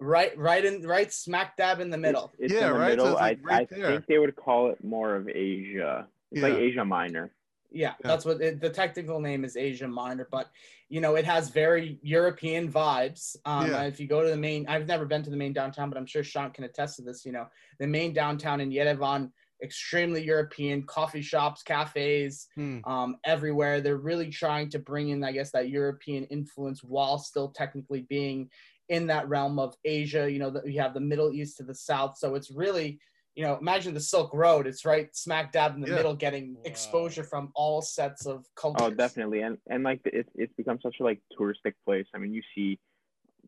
Right, 0.00 0.36
right 0.36 0.64
in, 0.64 0.82
right 0.86 1.12
smack 1.12 1.56
dab 1.56 1.80
in 1.80 1.90
the 1.90 1.96
middle. 1.98 2.32
It's, 2.38 2.52
it's 2.52 2.60
Yeah, 2.60 2.68
in 2.68 2.72
the 2.74 2.78
right? 2.80 2.90
So 2.90 2.96
middle. 2.96 3.06
it's, 3.12 3.20
like, 3.20 3.38
I, 3.48 3.54
right 3.56 3.68
I 3.72 3.74
there. 3.76 3.90
think 3.92 4.06
they 4.06 4.18
would 4.18 4.34
call 4.36 4.70
it 4.70 4.82
more 4.82 5.14
of 5.14 5.28
Asia. 5.28 6.06
It's 6.32 6.42
like 6.42 6.54
Asia 6.54 6.84
Minor. 6.84 7.30
Yeah, 7.70 7.94
Yeah. 8.00 8.08
that's 8.08 8.24
what 8.24 8.40
it, 8.40 8.60
the 8.60 8.70
technical 8.70 9.20
name 9.20 9.44
is. 9.44 9.56
Asia 9.56 9.86
Minor, 9.88 10.28
but 10.30 10.50
you 10.88 11.00
know 11.00 11.14
it 11.14 11.24
has 11.24 11.48
very 11.50 11.98
European 12.02 12.70
vibes. 12.70 13.36
Um, 13.44 13.70
Yeah. 13.70 13.82
If 13.84 13.98
you 14.00 14.06
go 14.08 14.22
to 14.22 14.28
the 14.30 14.36
main, 14.36 14.66
I've 14.68 14.86
never 14.86 15.06
been 15.06 15.22
to 15.22 15.30
the 15.30 15.36
main 15.36 15.52
downtown, 15.52 15.88
but 15.90 15.96
I'm 15.98 16.06
sure 16.06 16.22
Shant 16.24 16.54
can 16.54 16.64
attest 16.64 16.96
to 16.96 17.02
this. 17.02 17.24
You 17.24 17.32
know, 17.32 17.46
the 17.78 17.86
main 17.86 18.12
downtown 18.12 18.60
in 18.60 18.70
Yerevan 18.70 19.30
extremely 19.62 20.22
European 20.24 20.84
coffee 20.84 21.22
shops, 21.22 21.62
cafes, 21.62 22.46
Hmm. 22.54 22.80
um, 22.84 23.16
everywhere. 23.24 23.80
They're 23.80 23.96
really 23.96 24.30
trying 24.30 24.68
to 24.70 24.78
bring 24.78 25.08
in, 25.10 25.24
I 25.24 25.32
guess, 25.32 25.50
that 25.52 25.70
European 25.70 26.24
influence 26.24 26.82
while 26.84 27.18
still 27.18 27.50
technically 27.50 28.02
being 28.02 28.50
in 28.88 29.06
that 29.06 29.28
realm 29.28 29.58
of 29.58 29.74
Asia. 29.84 30.30
You 30.30 30.38
know, 30.38 30.50
that 30.50 30.66
you 30.70 30.80
have 30.80 30.94
the 30.94 31.00
Middle 31.00 31.32
East 31.32 31.56
to 31.58 31.62
the 31.64 31.74
south, 31.74 32.18
so 32.18 32.34
it's 32.34 32.50
really, 32.50 33.00
you 33.34 33.44
know, 33.44 33.56
imagine 33.56 33.94
the 33.94 34.00
Silk 34.00 34.32
Road. 34.34 34.66
It's 34.66 34.84
right 34.84 35.14
smack 35.16 35.52
dab 35.52 35.74
in 35.74 35.80
the 35.80 35.88
Yeah. 35.88 35.94
middle, 35.96 36.14
getting 36.14 36.54
Wow. 36.54 36.60
exposure 36.64 37.24
from 37.24 37.52
all 37.54 37.80
sets 37.82 38.26
of 38.26 38.46
cultures. 38.54 38.82
Oh, 38.82 38.90
definitely, 38.90 39.40
and 39.42 39.58
and 39.68 39.84
like 39.84 40.00
it's 40.04 40.28
it's 40.34 40.52
become 40.54 40.78
such 40.82 40.96
a 41.00 41.04
like 41.04 41.20
touristic 41.38 41.74
place. 41.84 42.06
I 42.14 42.18
mean, 42.18 42.34
you 42.34 42.42
see, 42.54 42.78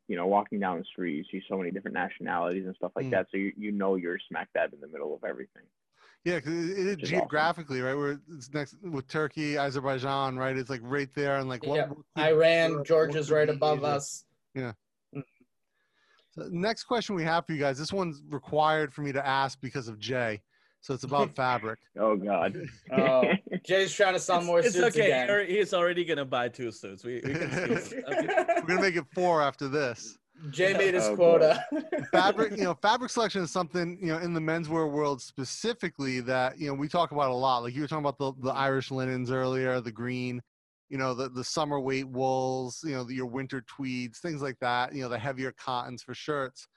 you 0.08 0.16
know, 0.16 0.26
walking 0.26 0.60
down 0.60 0.78
the 0.78 0.84
street, 0.84 1.16
you 1.16 1.24
see 1.40 1.44
so 1.48 1.56
many 1.58 1.70
different 1.70 1.94
nationalities 1.94 2.66
and 2.66 2.76
stuff 2.76 2.92
like 2.96 3.06
Mm. 3.06 3.10
that. 3.10 3.26
So 3.30 3.38
you 3.38 3.52
you 3.56 3.72
know 3.72 3.96
you're 3.96 4.18
smack 4.28 4.48
dab 4.54 4.72
in 4.72 4.80
the 4.80 4.88
middle 4.88 5.14
of 5.14 5.24
everything. 5.24 5.64
Yeah, 6.26 6.34
because 6.36 6.54
it, 6.54 6.58
it 6.60 6.66
Which 6.66 6.78
is 6.80 6.92
awesome. 6.96 7.06
geographically, 7.06 7.80
right? 7.80 7.94
Where 7.94 8.18
it's 8.34 8.52
next 8.52 8.74
with 8.82 9.06
Turkey, 9.06 9.56
Azerbaijan, 9.56 10.36
right? 10.36 10.56
It's 10.56 10.68
like 10.68 10.80
right 10.82 11.08
there, 11.14 11.36
and 11.36 11.48
like 11.48 11.64
what? 11.64 11.76
Yeah, 11.76 11.86
what 11.86 12.26
Iran, 12.26 12.78
what 12.78 12.86
Georgia's 12.86 13.28
could 13.28 13.36
right 13.36 13.48
above 13.48 13.78
Asia? 13.78 13.86
us. 13.86 14.24
Yeah. 14.52 14.72
Mm. 15.14 15.22
So 16.32 16.48
next 16.50 16.82
question 16.82 17.14
we 17.14 17.22
have 17.22 17.46
for 17.46 17.52
you 17.52 17.60
guys. 17.60 17.78
This 17.78 17.92
one's 17.92 18.22
required 18.28 18.92
for 18.92 19.02
me 19.02 19.12
to 19.12 19.24
ask 19.24 19.60
because 19.60 19.86
of 19.86 20.00
Jai. 20.00 20.42
So 20.80 20.94
it's 20.94 21.04
about 21.04 21.30
fabric. 21.36 21.78
Oh 21.96 22.16
God. 22.16 22.60
Oh, 22.92 23.22
Jai's 23.64 23.92
trying 23.92 24.14
to 24.14 24.20
sell 24.20 24.42
more 24.42 24.58
it's 24.58 24.72
suits 24.72 24.96
okay. 24.96 25.06
again. 25.06 25.46
He's 25.48 25.72
already 25.72 26.04
gonna 26.04 26.24
buy 26.24 26.48
two 26.48 26.72
suits. 26.72 27.04
We, 27.04 27.20
we 27.24 27.34
can. 27.34 27.70
Okay. 27.70 28.02
We're 28.04 28.62
gonna 28.66 28.80
make 28.80 28.96
it 28.96 29.04
four 29.14 29.42
after 29.42 29.68
this. 29.68 30.18
Jai 30.50 30.74
made 30.74 30.94
his 30.94 31.04
Oh, 31.04 31.16
quota. 31.16 31.64
fabric 32.12 32.56
you 32.56 32.64
know 32.64 32.74
fabric 32.74 33.10
selection 33.10 33.42
is 33.42 33.50
something 33.50 33.98
you 34.00 34.08
know 34.08 34.18
in 34.18 34.32
the 34.32 34.40
menswear 34.40 34.90
world 34.90 35.20
specifically 35.20 36.20
that 36.20 36.58
you 36.58 36.68
know 36.68 36.74
we 36.74 36.88
talk 36.88 37.12
about 37.12 37.30
a 37.30 37.34
lot. 37.34 37.62
Like 37.62 37.74
you 37.74 37.80
were 37.80 37.88
talking 37.88 38.04
about 38.04 38.18
the, 38.18 38.32
the 38.42 38.54
irish 38.54 38.90
linens 38.90 39.30
earlier 39.30 39.80
the 39.80 39.92
green 39.92 40.42
you 40.88 40.98
know 40.98 41.14
the, 41.14 41.28
the 41.28 41.42
summer 41.42 41.80
weight 41.80 42.08
wools 42.08 42.80
you 42.84 42.92
know 42.92 43.04
the, 43.04 43.14
your 43.14 43.26
winter 43.26 43.62
tweeds 43.66 44.18
things 44.20 44.40
like 44.42 44.58
that 44.60 44.94
you 44.94 45.02
know 45.02 45.08
the 45.08 45.18
heavier 45.18 45.52
cottons 45.52 46.02
for 46.02 46.14
shirts. 46.14 46.68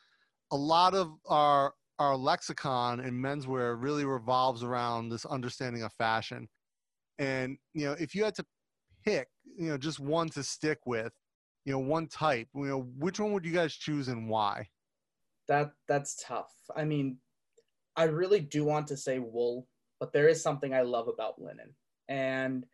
A 0.51 0.57
lot 0.57 0.93
of 0.93 1.11
our 1.27 1.73
our 1.99 2.15
lexicon 2.15 3.01
in 3.01 3.13
menswear 3.13 3.75
really 3.81 4.05
revolves 4.05 4.63
around 4.63 5.09
this 5.09 5.25
understanding 5.25 5.83
of 5.83 5.91
fashion. 5.93 6.47
And 7.19 7.57
you 7.73 7.85
know 7.85 7.93
if 7.99 8.15
you 8.15 8.23
had 8.23 8.35
to 8.35 8.45
pick 9.05 9.27
you 9.57 9.69
know 9.69 9.77
just 9.77 9.99
one 9.99 10.29
to 10.29 10.43
stick 10.43 10.79
with 10.85 11.13
you 11.65 11.73
know 11.73 11.79
one 11.79 12.07
type 12.07 12.47
you 12.55 12.65
know 12.65 12.87
which 12.97 13.19
one 13.19 13.33
would 13.33 13.45
you 13.45 13.51
guys 13.51 13.73
choose 13.73 14.07
and 14.07 14.29
why 14.29 14.67
that 15.49 15.71
that's 15.87 16.23
tough. 16.25 16.53
I 16.73 16.85
mean, 16.85 17.17
I 17.97 18.03
really 18.03 18.39
do 18.39 18.63
want 18.63 18.87
to 18.87 18.97
say 18.97 19.19
wool, 19.19 19.67
but 19.99 20.13
there 20.13 20.29
is 20.29 20.41
something 20.41 20.73
I 20.73 20.83
love 20.83 21.09
about 21.09 21.41
linen. 21.41 21.75
And 22.07 22.65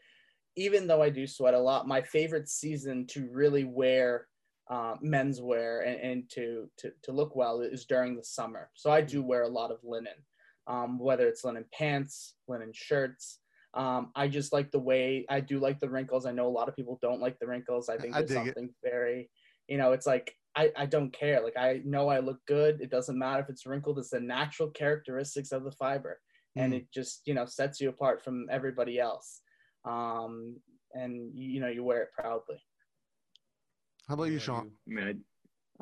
even 0.56 0.86
though 0.86 1.02
I 1.02 1.10
do 1.10 1.26
sweat 1.26 1.56
a 1.56 1.60
lot, 1.60 1.88
my 1.88 2.02
favorite 2.02 2.48
season 2.48 3.08
to 3.08 3.28
really 3.32 3.64
wear 3.64 4.28
uh, 4.70 4.96
menswear 5.04 5.88
and, 5.88 6.00
and 6.00 6.30
to, 6.32 6.70
to 6.78 6.92
to 7.04 7.12
look 7.12 7.36
well 7.36 7.62
is 7.62 7.86
during 7.86 8.16
the 8.16 8.24
summer. 8.24 8.70
So 8.76 8.92
I 8.92 9.02
do 9.02 9.24
wear 9.24 9.44
a 9.44 9.48
lot 9.48 9.72
of 9.72 9.80
linen, 9.84 10.20
um, 10.68 11.00
whether 11.00 11.28
it's 11.28 11.44
linen 11.44 11.66
pants, 11.74 12.36
linen 12.48 12.72
shirts. 12.74 13.40
Um, 13.76 14.12
I 14.16 14.28
just 14.30 14.54
like 14.54 14.72
the 14.72 14.80
way 14.80 15.26
I 15.30 15.42
do 15.42 15.60
like 15.60 15.80
the 15.80 15.90
wrinkles. 15.90 16.26
I 16.26 16.32
know 16.32 16.48
a 16.48 16.58
lot 16.58 16.70
of 16.70 16.76
people 16.76 16.98
don't 17.02 17.20
like 17.22 17.38
the 17.40 17.48
wrinkles. 17.48 17.90
I 17.90 17.98
think 17.98 18.16
I 18.16 18.20
there's 18.20 18.30
dig 18.30 18.38
it. 18.48 18.56
something 18.56 18.70
very, 18.84 19.30
you 19.68 19.78
know, 19.78 19.92
it's 19.92 20.08
like 20.08 20.34
I, 20.56 20.72
I 20.78 20.86
don't 20.86 21.12
care. 21.12 21.42
Like 21.44 21.58
I 21.58 21.82
know 21.84 22.08
I 22.08 22.20
look 22.20 22.40
good. 22.48 22.80
It 22.80 22.90
doesn't 22.90 23.20
matter 23.20 23.44
if 23.44 23.50
it's 23.50 23.66
wrinkled. 23.66 24.00
It's 24.00 24.12
the 24.12 24.22
natural 24.22 24.70
characteristics 24.70 25.52
of 25.52 25.66
the 25.66 25.72
fiber, 25.74 26.22
and 26.56 26.72
Mm. 26.72 26.78
it 26.78 26.92
just 26.94 27.24
you 27.26 27.34
know 27.34 27.46
sets 27.46 27.82
you 27.82 27.90
apart 27.90 28.24
from 28.24 28.48
everybody 28.50 28.98
else. 29.00 29.42
Um, 29.84 30.56
and 30.94 31.32
you 31.36 31.60
know 31.60 31.68
you 31.68 31.84
wear 31.84 32.04
it 32.04 32.10
proudly. 32.18 32.64
How 34.08 34.14
about 34.14 34.26
you, 34.32 34.40
Shant? 34.40 34.70
I 34.88 34.90
mean, 34.94 35.22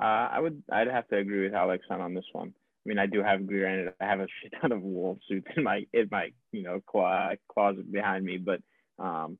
uh, 0.01 0.29
I 0.31 0.39
would 0.39 0.63
I'd 0.71 0.87
have 0.87 1.07
to 1.09 1.17
agree 1.17 1.43
with 1.43 1.53
Alex 1.53 1.85
on 1.91 2.01
on 2.01 2.15
this 2.15 2.25
one. 2.31 2.53
I 2.85 2.89
mean, 2.89 2.99
I 2.99 3.05
do 3.05 3.23
have 3.23 3.47
granted 3.47 3.93
I 4.01 4.05
have 4.05 4.19
a 4.19 4.27
shit 4.41 4.53
ton 4.61 4.71
of 4.71 4.81
wool 4.81 5.19
suits 5.27 5.47
in 5.55 5.63
my 5.63 5.85
in 5.93 6.07
my 6.11 6.29
you 6.51 6.63
know 6.63 6.81
closet 6.81 7.91
behind 7.91 8.25
me, 8.25 8.37
but 8.37 8.61
um, 8.99 9.37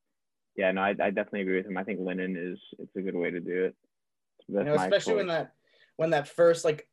yeah, 0.55 0.71
no, 0.71 0.81
I, 0.81 0.89
I 0.89 1.09
definitely 1.09 1.41
agree 1.41 1.57
with 1.57 1.65
him. 1.65 1.77
I 1.77 1.83
think 1.83 1.99
linen 1.99 2.35
is 2.37 2.59
it's 2.79 2.95
a 2.95 3.01
good 3.01 3.15
way 3.15 3.31
to 3.31 3.39
do 3.39 3.65
it. 3.65 3.75
That's 4.49 4.65
you 4.65 4.71
know, 4.71 4.75
my 4.75 4.85
especially 4.85 5.15
when 5.15 5.27
that 5.27 5.53
when 5.97 6.09
that 6.11 6.27
first 6.27 6.65
like 6.65 6.87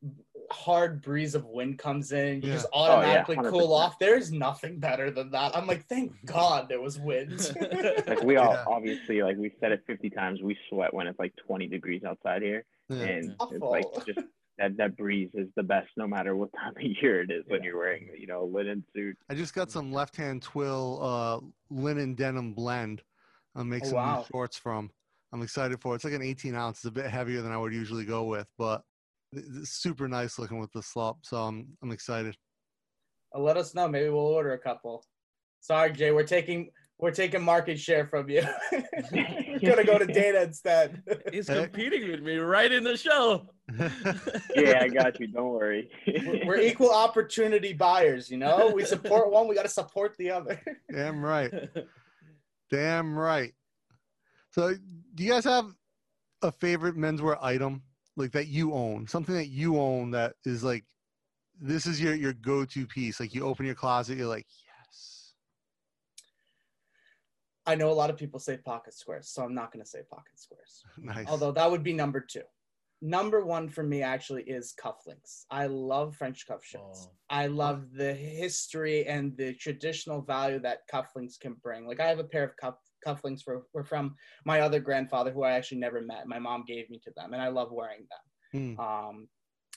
hard 0.50 1.00
breeze 1.00 1.34
of 1.34 1.44
wind 1.46 1.78
comes 1.78 2.10
in, 2.12 2.42
you 2.42 2.48
Yeah. 2.48 2.54
just 2.54 2.66
Oh, 2.72 2.86
yeah, 2.86 3.22
automatically 3.22 3.36
cool 3.50 3.72
off. 3.72 3.98
There's 3.98 4.32
nothing 4.32 4.78
better 4.78 5.10
than 5.10 5.30
that. 5.30 5.56
I'm 5.56 5.66
like, 5.66 5.86
thank 5.86 6.12
God 6.24 6.68
there 6.68 6.80
was 6.80 6.98
wind. 6.98 7.38
like 8.08 8.22
we 8.24 8.36
all 8.36 8.52
Yeah. 8.54 8.64
obviously 8.66 9.22
like 9.22 9.36
we 9.36 9.52
said 9.60 9.72
it 9.72 9.82
50 9.86 10.10
times. 10.10 10.42
We 10.42 10.56
sweat 10.68 10.92
when 10.92 11.06
it's 11.06 11.18
like 11.18 11.32
20 11.46 11.66
degrees 11.68 12.02
outside 12.04 12.42
here, 12.42 12.64
Yeah. 12.88 12.96
and 12.96 13.36
Awful. 13.38 13.56
it's 13.56 13.96
like 13.96 14.06
just 14.06 14.26
that 14.60 14.76
that 14.76 14.96
breeze 14.96 15.30
is 15.34 15.48
the 15.56 15.62
best 15.62 15.88
no 15.96 16.06
matter 16.06 16.36
what 16.36 16.50
time 16.56 16.74
of 16.76 16.82
year 16.82 17.22
it 17.22 17.30
is 17.30 17.44
when 17.48 17.62
you're 17.62 17.78
wearing 17.78 18.08
you 18.16 18.26
know 18.26 18.44
linen 18.44 18.84
suit. 18.94 19.16
I 19.28 19.34
just 19.34 19.54
got 19.54 19.70
some 19.70 19.92
left-hand 19.92 20.42
twill 20.42 20.98
uh, 21.02 21.40
linen 21.74 22.14
denim 22.14 22.52
blend. 22.54 23.02
I'll 23.56 23.64
make 23.64 23.82
Oh, 23.84 23.86
some 23.86 23.94
new 23.96 24.04
wow. 24.04 24.26
shorts 24.30 24.56
from. 24.56 24.90
I'm 25.32 25.42
excited 25.42 25.80
for 25.80 25.92
it. 25.92 25.96
It's 25.96 26.04
like 26.04 26.12
an 26.12 26.22
18 26.22 26.54
ounce. 26.54 26.78
It's 26.78 26.84
a 26.84 26.90
bit 26.90 27.06
heavier 27.06 27.40
than 27.42 27.52
I 27.52 27.56
would 27.56 27.72
usually 27.72 28.04
go 28.04 28.24
with, 28.24 28.46
but 28.58 28.82
it's 29.32 29.70
super 29.70 30.08
nice 30.08 30.38
looking 30.38 30.58
with 30.58 30.72
the 30.72 30.82
slop. 30.82 31.18
So 31.24 31.36
I'm 31.38 31.68
I'm 31.82 31.90
excited. 31.90 32.36
Uh, 33.34 33.40
Let 33.40 33.56
us 33.56 33.74
know. 33.74 33.88
Maybe 33.88 34.08
we'll 34.10 34.20
order 34.26 34.52
a 34.52 34.58
couple. 34.58 35.04
Sorry, 35.60 35.92
Jai. 35.92 36.10
We're 36.12 36.24
taking 36.24 36.70
we're 36.98 37.12
taking 37.12 37.42
market 37.42 37.78
share 37.78 38.06
from 38.06 38.28
you. 38.28 38.42
we're 39.62 39.70
gonna 39.70 39.84
go 39.84 39.98
to 39.98 40.06
data 40.06 40.42
instead. 40.42 41.02
He's 41.32 41.46
competing 41.46 42.10
with 42.10 42.20
me 42.20 42.36
right 42.36 42.70
in 42.70 42.84
the 42.84 42.96
show. 42.96 43.46
Yeah, 44.56 44.80
I 44.82 44.88
got 44.88 45.18
you. 45.20 45.28
Don't 45.28 45.48
worry. 45.50 45.90
We're- 46.06 46.42
we're 46.46 46.58
equal 46.60 46.92
opportunity 46.92 47.72
buyers. 47.72 48.30
You 48.30 48.36
know, 48.38 48.70
we 48.74 48.84
support 48.84 49.30
one. 49.30 49.46
We 49.48 49.54
got 49.54 49.62
to 49.62 49.68
support 49.68 50.16
the 50.18 50.30
other. 50.32 50.60
Damn 50.92 51.24
right. 51.24 51.52
Damn 52.70 53.16
right. 53.18 53.52
So, 54.50 54.74
do 55.14 55.24
you 55.24 55.30
guys 55.30 55.44
have 55.44 55.66
a 56.42 56.50
favorite 56.50 56.96
menswear 56.96 57.38
item 57.40 57.82
like 58.16 58.32
that 58.32 58.48
you 58.48 58.72
own? 58.74 59.06
Something 59.06 59.36
that 59.36 59.48
you 59.48 59.78
own 59.78 60.10
that 60.10 60.34
is 60.44 60.64
like 60.64 60.84
this 61.60 61.86
is 61.86 62.00
your 62.00 62.14
your 62.14 62.32
go-to 62.32 62.86
piece. 62.86 63.20
Like 63.20 63.34
you 63.34 63.44
open 63.44 63.66
your 63.66 63.74
closet, 63.76 64.18
you're 64.18 64.26
like, 64.26 64.46
yes. 64.86 65.32
I 67.70 67.76
know 67.76 67.90
a 67.90 68.00
lot 68.02 68.10
of 68.10 68.16
people 68.16 68.40
say 68.40 68.56
pocket 68.56 68.94
squares, 68.94 69.28
so 69.28 69.42
I'm 69.44 69.54
not 69.54 69.72
gonna 69.72 69.86
say 69.86 70.00
pocket 70.10 70.36
squares. 70.36 70.82
Nice. 70.98 71.26
Although 71.28 71.52
that 71.52 71.70
would 71.70 71.84
be 71.84 71.92
number 71.92 72.20
two. 72.20 72.42
Number 73.00 73.46
one 73.46 73.68
for 73.68 73.82
me 73.82 74.02
actually 74.02 74.42
is 74.42 74.74
cufflinks. 74.78 75.44
I 75.50 75.66
love 75.66 76.16
French 76.16 76.46
cuff 76.46 76.62
shirts. 76.64 77.08
Oh. 77.08 77.12
I 77.30 77.46
love 77.46 77.92
the 77.94 78.12
history 78.12 79.06
and 79.06 79.34
the 79.36 79.54
traditional 79.54 80.20
value 80.20 80.58
that 80.60 80.80
cufflinks 80.92 81.38
can 81.40 81.54
bring. 81.62 81.86
Like 81.86 82.00
I 82.00 82.08
have 82.08 82.18
a 82.18 82.24
pair 82.24 82.44
of 82.44 82.56
cuff 82.56 82.74
cufflinks 83.06 83.42
for 83.42 83.62
were 83.72 83.84
from 83.84 84.16
my 84.44 84.60
other 84.60 84.80
grandfather 84.80 85.30
who 85.30 85.44
I 85.44 85.52
actually 85.52 85.78
never 85.78 86.02
met. 86.02 86.26
My 86.26 86.38
mom 86.38 86.64
gave 86.66 86.90
me 86.90 87.00
to 87.04 87.12
them, 87.16 87.32
and 87.32 87.40
I 87.40 87.48
love 87.48 87.70
wearing 87.70 88.06
them. 88.10 88.76
Hmm. 88.76 88.80
Um, 88.80 89.28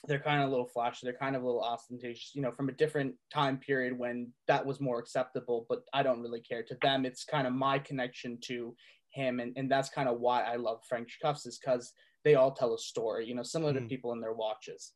they're 0.06 0.20
kind 0.20 0.42
of 0.42 0.48
a 0.48 0.50
little 0.50 0.66
flashy. 0.68 1.06
They're 1.06 1.18
kind 1.18 1.36
of 1.36 1.42
a 1.42 1.46
little 1.46 1.62
ostentatious, 1.62 2.32
you 2.34 2.42
know, 2.42 2.52
from 2.52 2.68
a 2.68 2.72
different 2.72 3.14
time 3.32 3.58
period 3.58 3.98
when 3.98 4.32
that 4.48 4.64
was 4.64 4.80
more 4.80 4.98
acceptable. 4.98 5.66
But 5.68 5.80
I 5.92 6.02
don't 6.02 6.20
really 6.20 6.40
care. 6.40 6.62
To 6.64 6.76
them, 6.82 7.04
it's 7.04 7.24
kind 7.24 7.46
of 7.46 7.52
my 7.52 7.78
connection 7.78 8.38
to 8.44 8.74
him, 9.10 9.40
and 9.40 9.52
and 9.56 9.70
that's 9.70 9.88
kind 9.88 10.08
of 10.08 10.20
why 10.20 10.42
I 10.42 10.56
love 10.56 10.80
French 10.88 11.18
cuffs 11.22 11.46
is 11.46 11.58
because 11.58 11.92
they 12.24 12.34
all 12.34 12.52
tell 12.52 12.74
a 12.74 12.78
story. 12.78 13.26
You 13.26 13.34
know, 13.34 13.42
similar 13.42 13.72
Hmm. 13.72 13.78
to 13.80 13.80
people 13.82 14.12
in 14.12 14.20
their 14.20 14.32
watches. 14.34 14.94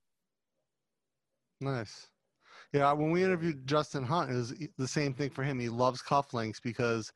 Nice. 1.61 2.09
Yeah, 2.73 2.93
when 2.93 3.11
we 3.13 3.25
interviewed 3.25 3.67
Justin 3.67 4.05
Hunt, 4.05 4.31
it 4.31 4.37
was 4.37 4.55
the 4.79 4.89
same 4.89 5.15
thing 5.15 5.31
for 5.31 5.45
him. 5.45 5.59
He 5.59 5.69
loves 5.69 6.03
cufflinks 6.03 6.63
because 6.63 7.13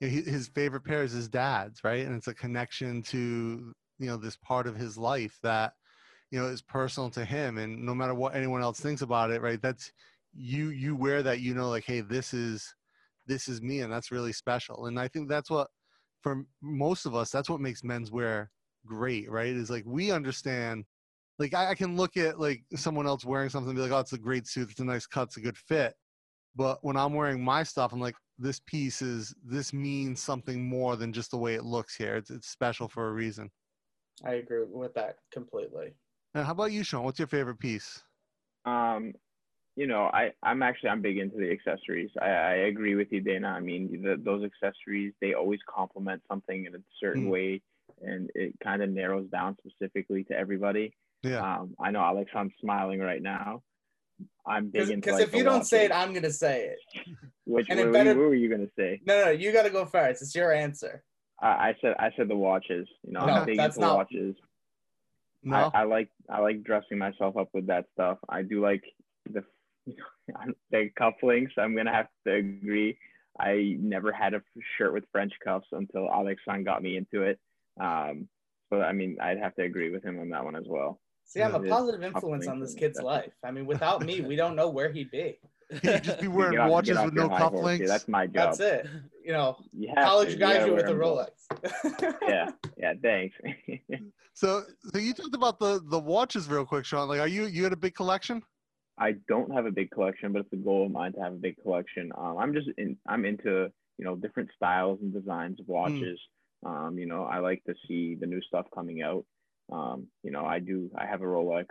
you 0.00 0.08
know, 0.08 0.14
he, 0.14 0.22
his 0.22 0.48
favorite 0.48 0.82
pair 0.84 1.02
is 1.04 1.12
his 1.12 1.28
dad's, 1.28 1.84
right? 1.84 2.06
And 2.06 2.16
it's 2.16 2.28
a 2.28 2.34
connection 2.34 3.02
to 3.04 3.74
you 3.98 4.06
know 4.08 4.16
this 4.18 4.36
part 4.38 4.66
of 4.66 4.76
his 4.76 4.98
life 4.98 5.38
that 5.42 5.74
you 6.30 6.40
know 6.40 6.46
is 6.46 6.62
personal 6.62 7.10
to 7.10 7.24
him, 7.24 7.58
and 7.58 7.84
no 7.84 7.94
matter 7.94 8.14
what 8.14 8.34
anyone 8.34 8.62
else 8.62 8.80
thinks 8.80 9.02
about 9.02 9.30
it, 9.30 9.42
right? 9.42 9.60
That's 9.60 9.92
you. 10.34 10.68
You 10.68 10.96
wear 10.96 11.22
that, 11.22 11.40
you 11.40 11.54
know, 11.54 11.68
like, 11.68 11.84
hey, 11.84 12.00
this 12.00 12.34
is 12.34 12.74
this 13.26 13.48
is 13.48 13.62
me, 13.62 13.80
and 13.80 13.92
that's 13.92 14.10
really 14.10 14.32
special. 14.32 14.86
And 14.86 14.98
I 14.98 15.08
think 15.08 15.28
that's 15.28 15.50
what 15.50 15.68
for 16.22 16.44
most 16.62 17.06
of 17.06 17.14
us, 17.14 17.30
that's 17.30 17.48
what 17.50 17.60
makes 17.60 17.82
menswear 17.82 18.48
great, 18.86 19.30
right? 19.30 19.48
Is 19.48 19.70
like 19.70 19.84
we 19.86 20.10
understand 20.10 20.84
like 21.38 21.54
I, 21.54 21.70
I 21.70 21.74
can 21.74 21.96
look 21.96 22.16
at 22.16 22.40
like 22.40 22.64
someone 22.74 23.06
else 23.06 23.24
wearing 23.24 23.50
something 23.50 23.70
and 23.70 23.76
be 23.76 23.82
like, 23.82 23.92
oh, 23.92 24.00
it's 24.00 24.12
a 24.12 24.18
great 24.18 24.46
suit, 24.46 24.70
it's 24.70 24.80
a 24.80 24.84
nice 24.84 25.06
cut, 25.06 25.24
it's 25.24 25.36
a 25.36 25.40
good 25.40 25.56
fit. 25.56 25.94
But 26.54 26.78
when 26.82 26.96
I'm 26.96 27.12
wearing 27.12 27.44
my 27.44 27.62
stuff, 27.62 27.92
I'm 27.92 28.00
like, 28.00 28.14
this 28.38 28.60
piece 28.60 29.02
is 29.02 29.34
this 29.44 29.72
means 29.72 30.20
something 30.20 30.66
more 30.66 30.96
than 30.96 31.12
just 31.12 31.30
the 31.30 31.38
way 31.38 31.54
it 31.54 31.64
looks 31.64 31.94
here. 31.94 32.16
It's 32.16 32.30
it's 32.30 32.48
special 32.48 32.88
for 32.88 33.08
a 33.08 33.12
reason. 33.12 33.50
I 34.24 34.34
agree 34.34 34.64
with 34.68 34.94
that 34.94 35.16
completely. 35.30 35.94
And 36.36 36.44
how 36.44 36.52
about 36.52 36.70
you, 36.70 36.84
Shant? 36.84 37.02
What's 37.02 37.18
your 37.18 37.28
favorite 37.28 37.58
piece? 37.58 38.02
Um, 38.66 39.14
you 39.74 39.86
know, 39.86 40.02
I 40.12 40.32
I'm 40.42 40.62
actually 40.62 40.90
I'm 40.90 41.00
big 41.00 41.16
into 41.16 41.38
the 41.38 41.50
accessories. 41.50 42.10
I, 42.20 42.26
I 42.26 42.52
agree 42.68 42.94
with 42.94 43.08
you, 43.10 43.22
Dana. 43.22 43.48
I 43.48 43.60
mean, 43.60 44.02
the, 44.02 44.20
those 44.22 44.44
accessories 44.44 45.14
they 45.22 45.32
always 45.32 45.60
complement 45.74 46.20
something 46.28 46.66
in 46.66 46.74
a 46.74 46.78
certain 47.00 47.24
Mm. 47.28 47.30
way, 47.30 47.62
and 48.02 48.28
it 48.34 48.52
kind 48.62 48.82
of 48.82 48.90
narrows 48.90 49.28
down 49.30 49.56
specifically 49.66 50.24
to 50.24 50.34
everybody. 50.38 50.94
Yeah. 51.22 51.38
Um, 51.40 51.74
I 51.80 51.90
know 51.90 52.00
Alex, 52.00 52.30
I'm 52.34 52.52
smiling 52.60 53.00
right 53.00 53.22
now. 53.22 53.62
I'm 54.46 54.68
big 54.68 54.82
into 54.90 54.96
Because 54.96 55.14
like, 55.20 55.28
if 55.28 55.34
you 55.34 55.42
don't 55.42 55.64
say 55.64 55.86
it. 55.86 55.92
I'm 55.92 56.12
gonna 56.12 56.30
say 56.30 56.66
it. 56.66 56.78
which 57.46 57.66
and 57.70 57.80
it 57.80 57.84
what, 57.86 57.92
better- 57.94 58.10
what 58.10 58.28
were 58.28 58.34
you 58.34 58.50
gonna 58.50 58.68
say? 58.78 59.00
No, 59.06 59.24
no, 59.24 59.30
you 59.30 59.52
got 59.54 59.62
to 59.62 59.70
go 59.70 59.86
first. 59.86 60.20
It's 60.20 60.34
your 60.34 60.52
answer. 60.52 61.02
I, 61.40 61.46
I 61.48 61.74
said 61.80 61.94
I 61.98 62.10
said 62.14 62.28
the 62.28 62.36
watches. 62.36 62.86
You 63.06 63.12
know, 63.14 63.24
No, 63.24 63.32
I'm 63.32 63.46
big 63.46 63.56
that's 63.56 63.76
into 63.76 63.86
not- 63.88 63.96
watches. 63.96 64.36
No. 65.46 65.70
I, 65.72 65.82
I 65.82 65.84
like 65.84 66.10
I 66.28 66.40
like 66.40 66.64
dressing 66.64 66.98
myself 66.98 67.36
up 67.36 67.48
with 67.54 67.68
that 67.68 67.86
stuff. 67.94 68.18
I 68.28 68.42
do 68.42 68.60
like 68.60 68.82
the 69.30 69.44
the 70.70 70.90
cufflinks. 71.00 71.52
I'm 71.56 71.76
gonna 71.76 71.92
have 71.92 72.08
to 72.26 72.34
agree. 72.34 72.98
I 73.38 73.76
never 73.78 74.12
had 74.12 74.34
a 74.34 74.42
shirt 74.76 74.92
with 74.92 75.04
French 75.12 75.32
cuffs 75.44 75.68
until 75.70 76.08
Alexan 76.08 76.64
got 76.64 76.82
me 76.82 76.96
into 76.96 77.22
it. 77.22 77.38
Um, 77.80 78.28
so 78.70 78.80
I 78.80 78.92
mean, 78.92 79.18
I'd 79.22 79.38
have 79.38 79.54
to 79.54 79.62
agree 79.62 79.90
with 79.90 80.02
him 80.02 80.18
on 80.18 80.30
that 80.30 80.44
one 80.44 80.56
as 80.56 80.64
well. 80.66 81.00
See, 81.26 81.42
I'm 81.42 81.54
a 81.54 81.60
positive 81.60 82.02
influence 82.02 82.48
on 82.48 82.58
this 82.58 82.74
kid's 82.74 83.00
life. 83.00 83.32
I 83.44 83.52
mean, 83.52 83.66
without 83.66 84.04
me, 84.04 84.20
we 84.20 84.34
don't 84.34 84.56
know 84.56 84.68
where 84.68 84.90
he'd 84.92 85.10
be. 85.10 85.38
He'd 85.82 86.04
just 86.04 86.20
be 86.20 86.28
wearing 86.38 86.58
off- 86.58 86.70
watches 86.70 86.98
with 87.00 87.14
no 87.14 87.28
high 87.28 87.38
horse 87.40 87.52
here. 87.76 87.86
cufflinks. 87.86 87.88
That's 87.88 88.08
my 88.08 88.26
job. 88.26 88.34
That's 88.56 88.60
it. 88.60 88.86
You 89.24 89.32
know, 89.32 89.56
You 89.72 89.92
college 89.94 90.30
to. 90.32 90.36
Guys 90.36 90.58
gotta 90.58 90.66
you 90.70 90.74
with 90.76 90.86
wear 90.86 90.94
the 90.94 90.94
'em 90.94 90.98
both. 91.00 91.30
Rolex. 91.92 92.18
Yeah, 92.28 92.50
yeah. 92.78 92.92
Thanks. 93.02 93.36
So, 94.34 94.64
so 94.92 94.98
you 94.98 95.14
talked 95.14 95.34
about 95.34 95.58
the 95.58 95.80
the 95.88 95.98
watches 95.98 96.46
real 96.46 96.66
quick, 96.66 96.84
Shant. 96.84 97.08
Like, 97.08 97.20
are 97.20 97.26
you 97.26 97.46
you 97.46 97.64
had 97.64 97.72
a 97.72 97.76
big 97.76 97.94
collection? 97.94 98.42
I 98.98 99.12
don't 99.28 99.50
have 99.50 99.64
a 99.64 99.70
big 99.70 99.90
collection, 99.90 100.32
but 100.34 100.40
it's 100.40 100.52
a 100.52 100.56
goal 100.56 100.84
of 100.84 100.92
mine 100.92 101.14
to 101.14 101.20
have 101.20 101.32
a 101.32 101.36
big 101.36 101.56
collection. 101.62 102.12
Um, 102.18 102.36
I'm 102.38 102.52
just 102.52 102.68
in, 102.76 102.98
I'm 103.08 103.24
into 103.24 103.70
you 103.96 104.04
know 104.04 104.14
different 104.14 104.50
styles 104.54 104.98
and 105.00 105.10
designs 105.10 105.58
of 105.58 105.68
watches. 105.68 106.20
Um, 106.66 106.98
you 106.98 107.06
know, 107.06 107.24
I 107.24 107.38
like 107.38 107.64
to 107.64 107.74
see 107.88 108.14
the 108.14 108.26
new 108.26 108.42
stuff 108.42 108.66
coming 108.74 109.00
out. 109.00 109.24
Um, 109.72 110.06
you 110.22 110.30
know, 110.30 110.44
I 110.44 110.58
do. 110.58 110.90
I 110.98 111.06
have 111.06 111.22
a 111.22 111.24
Rolex. 111.24 111.66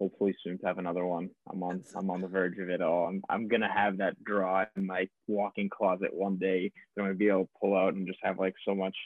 Hopefully 0.00 0.34
soon 0.42 0.58
to 0.58 0.66
have 0.66 0.78
another 0.78 1.04
one. 1.06 1.30
I'm 1.50 1.62
on 1.62 1.82
I'm 1.96 2.10
on 2.10 2.20
the 2.20 2.28
verge 2.28 2.58
of 2.58 2.68
it 2.70 2.82
all. 2.82 3.06
I'm 3.06 3.22
I'm 3.28 3.46
gonna 3.48 3.72
have 3.72 3.98
that 3.98 4.22
draw 4.24 4.64
in 4.76 4.86
my 4.86 5.08
walk-in 5.28 5.68
closet 5.70 6.12
one 6.12 6.36
day. 6.38 6.72
that 6.96 7.02
I'm 7.02 7.08
gonna 7.08 7.14
be 7.18 7.28
able 7.28 7.44
to 7.44 7.50
pull 7.60 7.76
out 7.76 7.94
and 7.94 8.06
just 8.06 8.18
have 8.22 8.38
like 8.38 8.54
so 8.66 8.74
much 8.74 8.96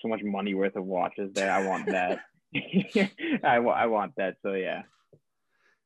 so 0.00 0.08
much 0.08 0.20
money 0.24 0.54
worth 0.54 0.74
of 0.76 0.84
watches 0.84 1.30
there. 1.32 1.52
I 1.52 1.64
want 1.66 1.86
that. 1.86 2.20
I, 3.44 3.60
wa- 3.60 3.72
I 3.72 3.86
want 3.86 4.12
that. 4.16 4.36
So 4.42 4.54
yeah. 4.54 4.82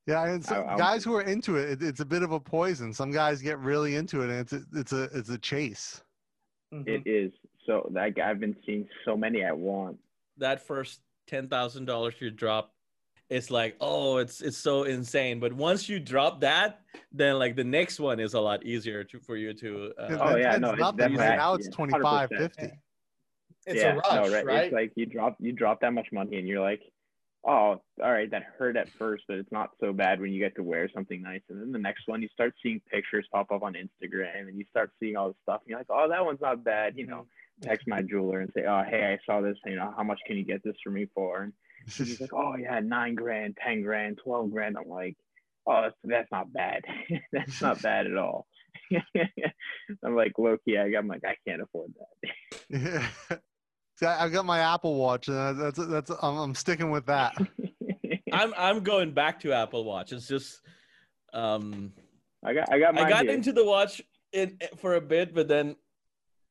Yeah, 0.07 0.25
and 0.27 0.45
so 0.45 0.63
I- 0.63 0.75
I- 0.75 0.77
guys 0.77 1.05
who 1.05 1.15
are 1.17 1.23
into 1.23 1.57
it, 1.57 1.71
it, 1.71 1.83
it's 1.83 2.01
a 2.01 2.05
bit 2.07 2.23
of 2.23 2.33
a 2.33 2.41
poison. 2.41 2.93
Some 2.93 3.11
guys 3.13 3.43
get 3.43 3.59
really 3.59 3.97
into 3.97 4.23
it, 4.23 4.31
and 4.31 4.39
it's 4.41 4.53
a, 4.53 4.63
it's 4.73 4.93
a 4.93 5.03
it's 5.19 5.29
a 5.29 5.39
chase. 5.39 6.03
Mhm. 6.73 6.89
It 6.89 7.07
is. 7.07 7.33
So 7.67 7.89
like 7.93 8.19
I've 8.19 8.41
been 8.41 8.57
seeing 8.65 8.89
so 9.05 9.17
many 9.17 9.43
at 9.43 9.57
once. 9.57 9.99
that 10.39 10.65
first 10.67 11.01
ten 11.27 11.49
thousand 11.49 11.85
dollars 11.87 12.15
you 12.21 12.31
drop, 12.31 12.73
it's 13.29 13.51
like, 13.51 13.77
oh, 13.81 14.19
it's 14.19 14.41
it's 14.41 14.57
so 14.57 14.85
insane. 14.85 15.41
But 15.41 15.53
once 15.53 15.89
you 15.89 15.99
drop 15.99 16.41
that, 16.41 16.81
then 17.13 17.39
like 17.39 17.57
the 17.57 17.65
next 17.65 17.99
one 17.99 18.21
is 18.21 18.35
a 18.35 18.41
lot 18.41 18.65
easier 18.65 19.03
to, 19.05 19.19
for 19.21 19.37
you 19.37 19.53
to. 19.55 19.93
Uh, 19.99 20.19
Oh, 20.21 20.37
yeah, 20.37 20.53
then 20.53 20.61
no, 20.61 20.69
it's 20.69 20.75
it's 20.75 20.81
nothing. 20.81 20.99
You 20.99 21.17
see, 21.17 21.23
definitely- 21.23 21.37
now 21.37 21.55
it's 21.55 21.67
yeah, 21.67 21.75
25, 21.77 22.31
100%. 22.31 22.39
50. 22.39 22.71
It's 23.69 23.81
yeah, 23.83 23.93
a 23.93 23.97
rush, 23.97 24.31
no, 24.31 24.45
right? 24.45 24.65
It's 24.67 24.73
like 24.73 24.93
you 24.95 25.07
drop 25.07 25.37
you 25.41 25.53
drop 25.53 25.81
that 25.81 25.93
much 25.93 26.07
money 26.13 26.37
and 26.39 26.47
you're 26.47 26.61
like, 26.61 26.83
oh, 27.45 27.81
all 28.03 28.13
right, 28.13 28.31
that 28.31 28.45
hurt 28.59 28.77
at 28.77 28.89
first, 28.91 29.25
but 29.27 29.39
it's 29.39 29.51
not 29.51 29.71
so 29.81 29.93
bad 29.93 30.21
when 30.21 30.33
you 30.33 30.39
get 30.39 30.55
to 30.57 30.63
wear 30.63 30.89
something 30.95 31.21
nice. 31.23 31.43
And 31.49 31.61
then 31.61 31.73
the 31.73 31.79
next 31.79 32.07
one, 32.07 32.23
you 32.23 32.29
start 32.29 32.55
seeing 32.63 32.81
pictures 32.91 33.27
pop 33.33 33.51
up 33.51 33.63
on 33.63 33.75
Instagram, 33.75 34.49
and 34.49 34.57
you 34.59 34.65
start 34.71 34.93
seeing 35.01 35.17
all 35.17 35.29
this 35.29 35.37
stuff, 35.43 35.63
and 35.63 35.71
you're 35.71 35.79
like, 35.79 35.87
oh, 35.91 36.09
that 36.09 36.25
one's 36.25 36.41
not 36.41 36.63
bad. 36.63 36.95
You 36.97 37.07
know, 37.07 37.27
text 37.63 37.89
my 37.89 38.03
jeweler 38.03 38.41
and 38.41 38.53
say, 38.55 38.65
oh, 38.67 38.83
hey, 38.89 39.05
I 39.05 39.19
saw 39.27 39.41
this. 39.41 39.57
You 39.65 39.77
know, 39.77 39.93
how 39.97 40.03
much 40.03 40.21
can 40.27 40.37
you 40.37 40.45
get 40.45 40.63
this 40.63 40.77
for 40.83 40.91
me 40.91 41.07
for? 41.15 41.43
And 41.43 41.53
he's 41.87 42.21
like, 42.21 42.33
oh 42.33 42.57
yeah, 42.57 42.81
nine 42.81 43.15
grand, 43.15 43.57
ten 43.63 43.83
grand, 43.83 44.19
twelve 44.23 44.51
grand. 44.51 44.77
I'm 44.77 44.89
like, 44.89 45.17
oh, 45.67 45.83
that's, 45.83 45.97
that's 46.05 46.33
not 46.33 46.53
bad. 46.53 46.83
that's 47.33 47.61
not 47.61 47.83
bad 47.83 48.07
at 48.07 48.17
all. 48.17 48.47
I'm 50.05 50.15
like, 50.15 50.33
low 50.39 50.57
key, 50.65 50.79
I, 50.79 50.85
I'm 50.97 51.09
like, 51.09 51.23
I 51.25 51.37
can't 51.47 51.63
afford 51.63 51.93
that. 51.99 52.31
Yeah. 52.71 53.07
See, 53.97 54.07
I, 54.07 54.25
I've 54.25 54.33
got 54.33 54.45
my 54.45 54.59
Apple 54.59 54.97
Watch, 54.97 55.29
and 55.29 55.59
that's 55.59 55.79
that's 55.79 56.11
I'm, 56.23 56.37
I'm 56.37 56.55
sticking 56.55 56.91
with 56.91 57.07
that. 57.07 57.35
I'm 58.33 58.53
I'm 58.57 58.81
going 58.83 59.13
back 59.13 59.41
to 59.41 59.53
Apple 59.53 59.85
Watch. 59.85 60.13
It's 60.13 60.29
just, 60.29 60.61
um, 61.33 61.93
I 62.45 62.53
got, 62.53 62.71
I 62.71 62.79
got, 62.79 62.99
I 62.99 63.09
got 63.09 63.23
here. 63.25 63.33
into 63.33 63.53
the 63.53 63.65
watch 63.65 64.03
in 64.33 64.59
for 64.77 64.97
a 64.97 65.01
bit, 65.01 65.35
but 65.35 65.49
then, 65.49 65.77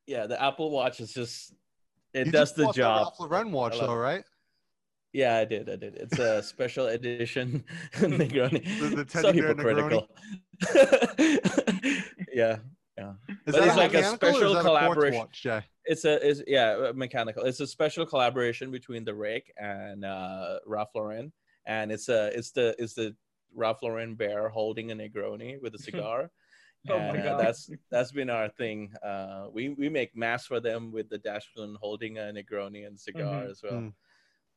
yeah, 0.06 0.26
the 0.26 0.42
Apple 0.42 0.70
Watch 0.72 0.98
is 1.00 1.12
just 1.12 1.54
it 2.12 2.26
You 2.26 2.32
does 2.32 2.48
just 2.50 2.56
the 2.56 2.64
bought 2.64 2.74
that 2.74 2.80
job. 2.80 2.96
Ralph 2.96 3.20
Lauren 3.30 3.52
watch, 3.52 3.78
though, 3.78 3.92
it. 3.92 3.96
right? 3.96 4.24
Yeah, 5.16 5.38
I 5.38 5.46
did. 5.46 5.70
I 5.70 5.76
did. 5.76 5.94
It's 5.96 6.18
a 6.18 6.42
special 6.42 6.88
edition 6.88 7.64
Negroni. 7.94 8.60
The- 8.80 9.04
the 9.04 9.10
so 9.10 9.22
teddy 9.22 9.40
bear 9.40 9.48
hypocritical. 9.48 10.08
yeah, 12.32 12.58
Is 12.98 13.54
But 13.54 13.66
it's 13.66 13.76
like 13.76 13.94
a 13.94 14.04
special 14.04 14.52
that 14.54 14.60
a 14.60 14.62
collaboration. 14.62 15.18
Watch, 15.20 15.42
Jai? 15.42 15.64
it's 15.86 16.04
a 16.04 16.22
is 16.22 16.44
yeah 16.46 16.88
uh, 16.90 16.92
mechanical. 16.94 17.44
It's 17.44 17.60
a 17.60 17.66
special 17.66 18.04
collaboration 18.04 18.70
between 18.70 19.04
the 19.04 19.14
Rake 19.14 19.50
and 19.56 20.04
uh, 20.04 20.58
Ralph 20.66 20.90
Lauren, 20.94 21.32
and 21.64 21.90
it's 21.90 22.10
a 22.10 22.26
it's 22.36 22.50
the 22.50 22.74
it's 22.78 22.92
the 22.92 23.16
Ralph 23.54 23.82
Lauren 23.82 24.16
bear 24.16 24.50
holding 24.50 24.90
a 24.92 24.94
Negroni 24.94 25.60
with 25.62 25.74
a 25.74 25.78
cigar. 25.88 26.30
Oh 26.90 26.98
my 26.98 27.04
and, 27.06 27.18
uh, 27.20 27.22
God. 27.36 27.40
that's 27.40 27.70
that's 27.90 28.12
been 28.12 28.28
our 28.28 28.50
thing. 28.50 28.92
Uh, 29.02 29.46
we 29.50 29.70
we 29.70 29.88
make 29.88 30.14
masks 30.14 30.46
for 30.46 30.60
them 30.60 30.92
with 30.92 31.08
the 31.08 31.18
Dashman 31.18 31.74
holding 31.80 32.18
a 32.18 32.32
Negroni 32.32 32.86
and 32.86 33.00
cigar 33.00 33.44
Mhm. 33.44 33.50
as 33.50 33.62
well. 33.62 33.72
Mm. 33.80 33.92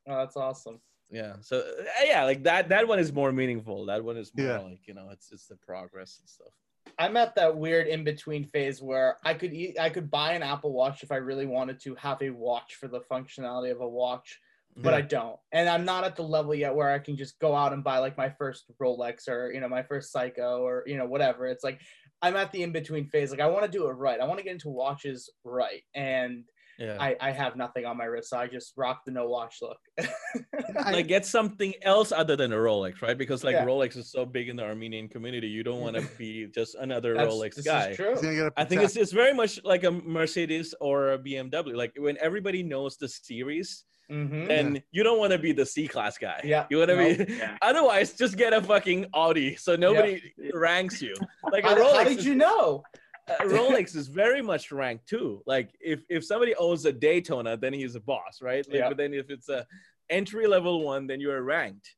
Oh, 0.10 0.18
that's 0.18 0.36
awesome. 0.38 0.82
Yeah. 1.12 1.36
So 1.42 1.60
uh, 1.60 1.84
yeah, 2.06 2.24
like 2.24 2.44
that 2.44 2.70
that 2.70 2.88
one 2.88 3.00
is 3.00 3.12
more 3.14 3.32
meaningful. 3.32 3.86
That 3.86 4.04
one 4.04 4.18
is 4.18 4.32
more 4.36 4.46
Yeah. 4.48 4.60
like 4.60 4.88
you 4.88 4.94
know 4.94 5.10
it's 5.12 5.32
it's 5.32 5.48
the 5.48 5.56
progress 5.56 6.18
and 6.20 6.30
stuff. 6.30 6.54
I'm 6.98 7.16
at 7.18 7.36
that 7.36 7.56
weird 7.56 7.88
in 7.88 8.04
between 8.04 8.44
phase 8.46 8.82
where 8.82 9.18
I 9.24 9.34
could 9.36 9.54
eat, 9.54 9.80
I 9.80 9.90
could 9.90 10.10
buy 10.10 10.34
an 10.34 10.42
Apple 10.44 10.74
Watch 10.74 11.04
if 11.04 11.12
I 11.12 11.18
really 11.18 11.46
wanted 11.46 11.80
to 11.82 11.94
have 11.96 12.22
a 12.22 12.30
watch 12.32 12.76
for 12.76 12.88
the 12.88 13.02
functionality 13.02 13.72
of 13.72 13.82
a 13.82 13.88
watch, 13.88 14.40
but 14.76 14.92
Yeah. 14.92 14.98
I 14.98 15.02
don't. 15.02 15.40
And 15.52 15.70
I'm 15.70 15.86
not 15.86 16.04
at 16.04 16.16
the 16.16 16.24
level 16.24 16.56
yet 16.56 16.74
where 16.74 16.90
I 16.90 16.98
can 17.00 17.16
just 17.16 17.38
go 17.40 17.54
out 17.56 17.74
and 17.74 17.84
buy 17.84 18.00
like 18.00 18.18
my 18.18 18.30
first 18.30 18.66
Rolex 18.82 19.28
or 19.28 19.52
you 19.52 19.60
know 19.62 19.70
my 19.70 19.84
first 19.84 20.14
Seiko 20.14 20.62
or 20.62 20.84
you 20.88 20.98
know 20.98 21.06
whatever. 21.06 21.46
It's 21.48 21.64
like 21.64 21.80
I'm 22.22 22.36
at 22.36 22.52
the 22.52 22.64
in 22.64 22.72
between 22.72 23.06
phase. 23.08 23.32
Like 23.32 23.40
I 23.40 23.48
want 23.48 23.66
to 23.66 23.72
do 23.78 23.88
it 23.88 23.92
right. 23.94 24.20
I 24.20 24.26
want 24.26 24.40
to 24.40 24.44
get 24.44 24.54
into 24.54 24.70
watches 24.70 25.30
right, 25.44 25.84
and 25.96 26.44
Yeah. 26.80 26.98
I 27.00 27.16
I 27.20 27.32
have 27.32 27.56
nothing 27.58 27.86
on 27.86 27.98
my 27.98 28.06
wrist, 28.06 28.30
so 28.30 28.38
I 28.38 28.48
just 28.48 28.74
rock 28.78 29.02
the 29.06 29.12
no 29.12 29.28
watch 29.28 29.58
look. 29.62 29.78
I- 30.00 30.92
like 30.94 31.08
get 31.08 31.26
something 31.26 31.74
else 31.82 32.12
other 32.12 32.36
than 32.36 32.54
a 32.54 32.56
Rolex, 32.56 33.02
right? 33.02 33.18
Because 33.18 33.44
like 33.44 33.54
Yeah. 33.54 33.66
Rolex 33.66 33.98
is 33.98 34.12
so 34.12 34.26
big 34.26 34.48
in 34.50 34.56
the 34.56 34.64
Armenian 34.64 35.10
community, 35.10 35.48
you 35.48 35.64
don't 35.64 35.82
want 35.82 35.96
to 35.98 36.04
be 36.18 36.48
just 36.56 36.76
another 36.76 37.14
That's- 37.16 37.34
Rolex 37.34 37.56
this 37.56 37.66
guy. 37.66 37.90
is 37.90 37.98
true. 37.98 38.12
He's 38.12 38.22
gonna 38.22 38.36
get 38.36 38.46
a 38.48 38.54
I 38.56 38.64
think 38.64 38.82
it's 38.82 38.96
it's 38.96 39.12
very 39.12 39.34
much 39.34 39.62
like 39.64 39.84
a 39.84 39.92
Mercedes 39.92 40.74
or 40.80 41.14
a 41.14 41.20
BMW. 41.20 41.76
Like 41.76 41.94
when 41.98 42.18
everybody 42.22 42.64
knows 42.64 42.96
the 42.98 43.10
series, 43.10 43.84
hmm 44.10 44.48
then 44.48 44.82
you 44.92 45.04
don't 45.04 45.20
want 45.20 45.32
to 45.34 45.38
be 45.38 45.52
the 45.52 45.66
C 45.66 45.88
class 45.88 46.18
guy. 46.18 46.40
Yeah, 46.44 46.66
You 46.72 46.78
want 46.80 46.90
to 46.90 46.96
no. 46.96 47.26
be 47.26 47.34
Yeah. 47.38 47.58
otherwise 47.62 48.14
just 48.14 48.38
get 48.38 48.54
a 48.54 48.62
fucking 48.62 49.06
Audi 49.14 49.56
so 49.56 49.76
nobody 49.76 50.22
ranks 50.54 51.02
you. 51.02 51.14
Like 51.52 51.64
a 51.64 51.68
How, 51.68 51.76
how 51.76 51.82
Rolex 51.84 52.08
did 52.08 52.18
is- 52.20 52.26
you 52.26 52.36
know? 52.36 52.84
Uh, 53.30 53.44
Rolex 53.46 53.96
is 53.96 54.08
very 54.08 54.42
much 54.42 54.72
ranked 54.72 55.08
too. 55.08 55.42
Like 55.46 55.70
if 55.80 56.02
if 56.10 56.26
somebody 56.26 56.56
owns 56.56 56.86
a 56.86 56.92
Daytona, 56.92 57.58
then 57.58 57.74
he's 57.74 57.96
a 57.96 58.00
boss, 58.00 58.42
right? 58.42 58.68
Like, 58.68 58.78
Yeah. 58.78 58.88
But 58.90 58.98
then 58.98 59.14
if 59.14 59.30
it's 59.30 59.50
a 59.50 59.66
entry 60.10 60.48
level 60.48 60.82
one, 60.84 61.08
then 61.08 61.20
you're 61.22 61.42
ranked. 61.44 61.96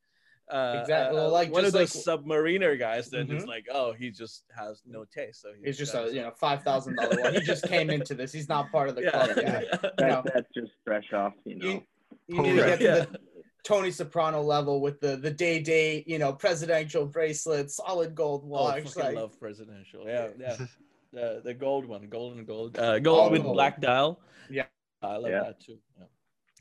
Uh, 0.50 0.80
Exactly. 0.82 1.18
uh, 1.18 1.22
Well, 1.22 1.32
like, 1.32 1.50
one 1.50 1.64
of 1.64 1.72
just 1.74 1.94
those 1.94 2.06
submariner 2.06 2.78
guys, 2.78 3.10
then 3.10 3.32
it's 3.32 3.46
Mhm. 3.46 3.48
like, 3.48 3.68
oh, 3.72 3.94
he 3.94 4.12
just 4.12 4.44
has 4.54 4.82
no 4.86 5.06
taste. 5.06 5.42
So 5.42 5.54
he 5.58 5.66
He's 5.68 5.78
just 5.78 5.94
a 5.94 6.10
you 6.14 6.22
know 6.22 6.32
five 6.32 6.64
thousand 6.64 6.96
dollar 6.98 7.22
one. 7.22 7.34
He 7.36 7.40
just 7.42 7.64
came 7.70 7.90
into 7.90 8.14
this. 8.16 8.34
He's 8.34 8.50
not 8.50 8.70
part 8.72 8.90
of 8.90 8.96
the 8.96 9.04
yeah. 9.04 9.12
club 9.12 9.30
Yeah. 9.38 9.62
That, 9.82 9.94
No. 10.00 10.24
That's 10.34 10.50
just 10.54 10.72
fresh 10.84 11.14
off, 11.14 11.34
you 11.46 11.56
know. 11.56 11.66
You, 11.66 11.84
you 12.28 12.42
need 12.42 12.56
to 12.58 12.66
get 12.66 12.78
to 12.80 12.84
Yeah. 12.84 12.96
the 13.06 13.20
Tony 13.64 13.92
Soprano 13.92 14.42
level 14.42 14.82
with 14.82 15.00
the 15.00 15.16
the 15.16 15.32
Day-Date 15.32 16.08
you 16.08 16.18
know 16.20 16.34
presidential 16.34 17.06
bracelet, 17.06 17.72
solid 17.72 18.14
gold 18.16 18.42
Oh, 18.44 18.48
watch. 18.48 18.84
fucking 18.84 19.04
like, 19.04 19.16
love 19.16 19.40
presidential. 19.40 20.04
Yeah, 20.06 20.30
yeah. 20.38 20.58
The 21.14 21.42
the 21.44 21.54
gold 21.54 21.86
one, 21.86 22.08
gold 22.08 22.38
and 22.38 22.48
gold, 22.48 22.78
uh, 22.80 23.00
gold 23.00 23.32
with 23.32 23.44
gold. 23.44 23.56
black 23.56 23.82
dial. 23.82 24.20
Yeah. 24.50 24.64
I 25.02 25.18
love 25.18 25.32
Yeah. 25.32 25.44
that 25.44 25.60
too. 25.60 25.78
Yeah. 26.00 26.06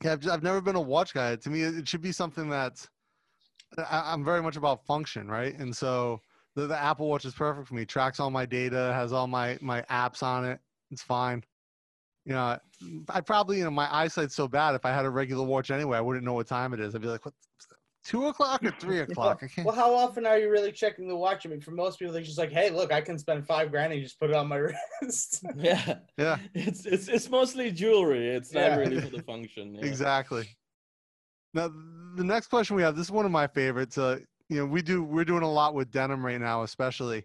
Yeah, 0.02 0.12
I've, 0.12 0.28
I've 0.28 0.42
never 0.42 0.60
been 0.60 0.76
a 0.76 0.80
watch 0.80 1.12
guy. 1.12 1.36
To 1.36 1.50
me, 1.50 1.62
it 1.62 1.86
should 1.86 2.00
be 2.00 2.12
something 2.12 2.48
that's. 2.48 2.88
I, 3.78 4.12
I'm 4.12 4.24
very 4.24 4.42
much 4.42 4.56
about 4.56 4.84
function, 4.86 5.28
right? 5.28 5.56
And 5.58 5.76
so 5.76 6.20
the, 6.56 6.66
the 6.66 6.76
Apple 6.76 7.08
Watch 7.08 7.24
is 7.24 7.34
perfect 7.34 7.68
for 7.68 7.74
me. 7.74 7.84
Tracks 7.84 8.18
all 8.18 8.30
my 8.30 8.46
data, 8.46 8.92
has 8.94 9.12
all 9.12 9.26
my 9.26 9.58
my 9.60 9.82
apps 9.82 10.22
on 10.22 10.44
it. 10.44 10.58
It's 10.90 11.02
fine. 11.02 11.44
You 12.24 12.32
know, 12.32 12.58
I 13.08 13.20
probably 13.20 13.58
you 13.58 13.64
know 13.64 13.70
my 13.70 13.94
eyesight's 13.94 14.34
so 14.34 14.48
bad. 14.48 14.74
If 14.74 14.84
I 14.84 14.90
had 14.90 15.04
a 15.04 15.10
regular 15.10 15.44
watch 15.44 15.70
anyway, 15.70 15.98
I 15.98 16.00
wouldn't 16.00 16.24
know 16.24 16.34
what 16.34 16.48
time 16.48 16.72
it 16.74 16.80
is. 16.80 16.94
I'd 16.94 17.02
be 17.02 17.08
like, 17.08 17.24
what, 17.24 17.34
two 18.10 18.26
o'clock 18.26 18.64
or 18.64 18.72
three 18.72 18.98
o'clock? 19.00 19.40
I 19.42 19.46
can't. 19.46 19.64
Well, 19.66 19.76
how 19.76 19.94
often 19.94 20.26
are 20.26 20.36
you 20.36 20.50
really 20.50 20.72
checking 20.72 21.06
the 21.08 21.16
watch? 21.16 21.46
I 21.46 21.48
mean, 21.48 21.60
for 21.60 21.70
most 21.70 21.98
people, 21.98 22.12
they're 22.12 22.22
just 22.22 22.38
like, 22.38 22.50
"Hey, 22.50 22.70
look, 22.70 22.92
I 22.92 23.00
can 23.00 23.18
spend 23.18 23.46
five 23.46 23.70
grand 23.70 23.92
and 23.92 24.02
just 24.02 24.18
put 24.18 24.30
it 24.30 24.36
on 24.36 24.48
my 24.48 24.56
wrist." 25.02 25.44
Yeah, 25.56 25.98
Yeah, 26.18 26.38
it's 26.54 26.86
it's 26.86 27.06
it's 27.08 27.30
mostly 27.30 27.70
jewelry. 27.70 28.28
It's 28.28 28.52
not 28.52 28.78
really 28.78 29.00
for 29.00 29.10
the 29.16 29.22
function. 29.22 29.76
yeah. 29.76 29.86
exactly. 29.86 30.48
Now, 31.54 31.68
the 32.16 32.24
next 32.24 32.48
question 32.48 32.76
we 32.76 32.82
have. 32.82 32.96
This 32.96 33.06
is 33.06 33.12
one 33.12 33.24
of 33.26 33.32
my 33.32 33.46
favorites. 33.46 33.96
Uh, 33.96 34.18
you 34.48 34.56
know, 34.58 34.66
we 34.66 34.82
do 34.82 35.02
we're 35.04 35.24
doing 35.24 35.42
a 35.44 35.50
lot 35.50 35.74
with 35.74 35.92
denim 35.92 36.26
right 36.26 36.40
now, 36.40 36.64
especially 36.64 37.24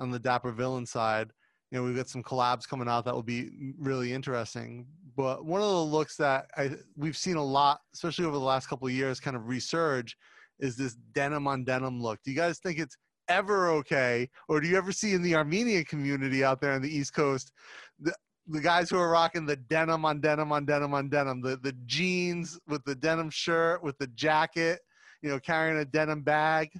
on 0.00 0.10
the 0.10 0.18
Dapper 0.18 0.50
Villain 0.52 0.86
side. 0.86 1.30
You 1.70 1.78
know, 1.78 1.84
we've 1.84 1.96
got 1.96 2.08
some 2.08 2.22
collabs 2.22 2.66
coming 2.66 2.88
out 2.88 3.04
that 3.04 3.14
will 3.14 3.22
be 3.22 3.74
really 3.78 4.12
interesting. 4.12 4.86
But 5.16 5.44
one 5.44 5.60
of 5.60 5.68
the 5.68 5.82
looks 5.84 6.16
that 6.16 6.46
I, 6.56 6.70
we've 6.96 7.16
seen 7.16 7.36
a 7.36 7.44
lot, 7.44 7.80
especially 7.92 8.24
over 8.24 8.36
the 8.38 8.44
last 8.44 8.68
couple 8.68 8.86
of 8.86 8.94
years, 8.94 9.20
kind 9.20 9.36
of 9.36 9.42
resurge, 9.42 10.12
is 10.60 10.76
this 10.76 10.94
denim 11.12 11.46
on 11.46 11.64
denim 11.64 12.00
look. 12.00 12.20
Do 12.24 12.30
you 12.30 12.36
guys 12.36 12.58
think 12.58 12.78
it's 12.78 12.96
ever 13.28 13.68
okay, 13.70 14.28
or 14.48 14.60
do 14.60 14.68
you 14.68 14.76
ever 14.78 14.92
see 14.92 15.12
in 15.12 15.22
the 15.22 15.34
Armenian 15.34 15.84
community 15.84 16.42
out 16.42 16.60
there 16.60 16.72
on 16.72 16.80
the 16.82 16.88
East 16.88 17.12
Coast, 17.14 17.52
the 18.00 18.14
the 18.50 18.60
guys 18.60 18.88
who 18.88 18.96
are 18.98 19.10
rocking 19.10 19.44
the 19.44 19.56
denim 19.56 20.06
on 20.06 20.20
denim 20.22 20.52
on 20.52 20.64
denim 20.64 20.94
on 20.94 21.10
denim, 21.10 21.42
the 21.42 21.58
the 21.58 21.74
jeans 21.84 22.58
with 22.66 22.82
the 22.84 22.94
denim 22.94 23.28
shirt 23.28 23.82
with 23.82 23.98
the 23.98 24.06
jacket, 24.08 24.80
you 25.20 25.28
know, 25.28 25.38
carrying 25.38 25.76
a 25.78 25.84
denim 25.84 26.22
bag. 26.22 26.70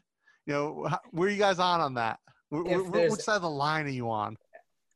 You 0.46 0.54
know, 0.54 0.88
where 1.10 1.28
are 1.28 1.30
you 1.30 1.38
guys 1.38 1.58
on 1.58 1.80
on 1.82 1.92
that? 1.94 2.18
Wh- 2.50 2.62
If 2.66 2.86
which 3.10 3.20
side 3.20 3.36
of 3.36 3.42
the 3.42 3.50
line 3.50 3.84
are 3.84 3.90
you 3.90 4.10
on? 4.10 4.36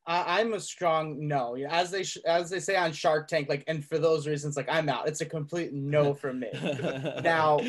I, 0.06 0.40
I'm 0.40 0.52
a 0.54 0.60
strong 0.60 1.28
no. 1.28 1.56
As 1.68 1.90
they 1.92 2.02
sh- 2.02 2.18
as 2.26 2.50
they 2.50 2.58
say 2.58 2.74
on 2.76 2.92
Shark 2.92 3.28
Tank, 3.28 3.48
like, 3.48 3.62
and 3.68 3.84
for 3.84 3.98
those 3.98 4.26
reasons, 4.26 4.56
like, 4.56 4.68
I'm 4.68 4.88
out. 4.88 5.06
It's 5.06 5.20
a 5.20 5.26
complete 5.26 5.72
no 5.72 6.12
from 6.22 6.40
me. 6.40 6.48
Now, 7.22 7.60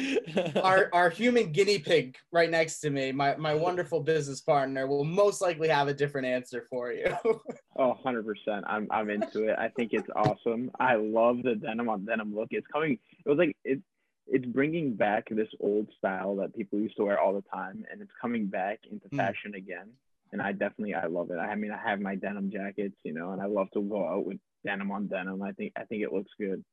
our 0.63 0.89
our 0.93 1.09
human 1.09 1.51
guinea 1.51 1.77
pig 1.79 2.17
right 2.31 2.49
next 2.49 2.79
to 2.81 2.89
me, 2.89 3.11
my 3.11 3.35
my 3.35 3.53
wonderful 3.53 3.99
business 4.01 4.41
partner, 4.41 4.87
will 4.87 5.03
most 5.03 5.41
likely 5.41 5.67
have 5.67 5.87
a 5.87 5.93
different 5.93 6.25
answer 6.27 6.65
for 6.69 6.91
you. 6.91 7.05
Oh, 7.77 7.97
100%. 8.05 8.23
I'm 8.65 8.87
I'm 8.89 9.09
into 9.09 9.47
it. 9.49 9.55
I 9.59 9.67
think 9.69 9.93
it's 9.93 10.09
awesome. 10.15 10.71
I 10.79 10.95
love 10.95 11.43
the 11.43 11.55
denim 11.55 11.89
on 11.89 12.05
denim 12.05 12.33
look. 12.35 12.47
It's 12.51 12.67
coming. 12.67 12.97
It 13.25 13.29
was 13.29 13.37
like 13.37 13.55
it 13.63 13.79
it's 14.25 14.45
bringing 14.45 14.93
back 14.95 15.27
this 15.29 15.49
old 15.59 15.87
style 15.97 16.35
that 16.37 16.55
people 16.55 16.79
used 16.79 16.95
to 16.95 17.03
wear 17.03 17.19
all 17.19 17.33
the 17.33 17.43
time 17.53 17.83
and 17.91 18.01
it's 18.01 18.11
coming 18.21 18.45
back 18.47 18.79
into 18.89 19.07
Mm. 19.09 19.17
fashion 19.17 19.53
again. 19.55 19.89
And 20.33 20.41
I 20.41 20.51
definitely 20.51 20.95
I 20.95 21.05
love 21.05 21.29
it. 21.29 21.35
I 21.37 21.53
mean, 21.55 21.71
I 21.71 21.77
have 21.89 21.99
my 22.01 22.15
denim 22.15 22.49
jackets, 22.51 22.95
you 23.03 23.13
know, 23.13 23.31
and 23.33 23.41
I 23.41 23.45
love 23.45 23.69
to 23.75 23.81
go 23.83 24.05
out 24.07 24.25
with 24.25 24.37
denim 24.65 24.91
on 24.91 25.07
denim. 25.07 25.41
I 25.43 25.51
think 25.51 25.73
I 25.77 25.83
think 25.85 26.01
it 26.03 26.11
looks 26.11 26.31
good. 26.39 26.63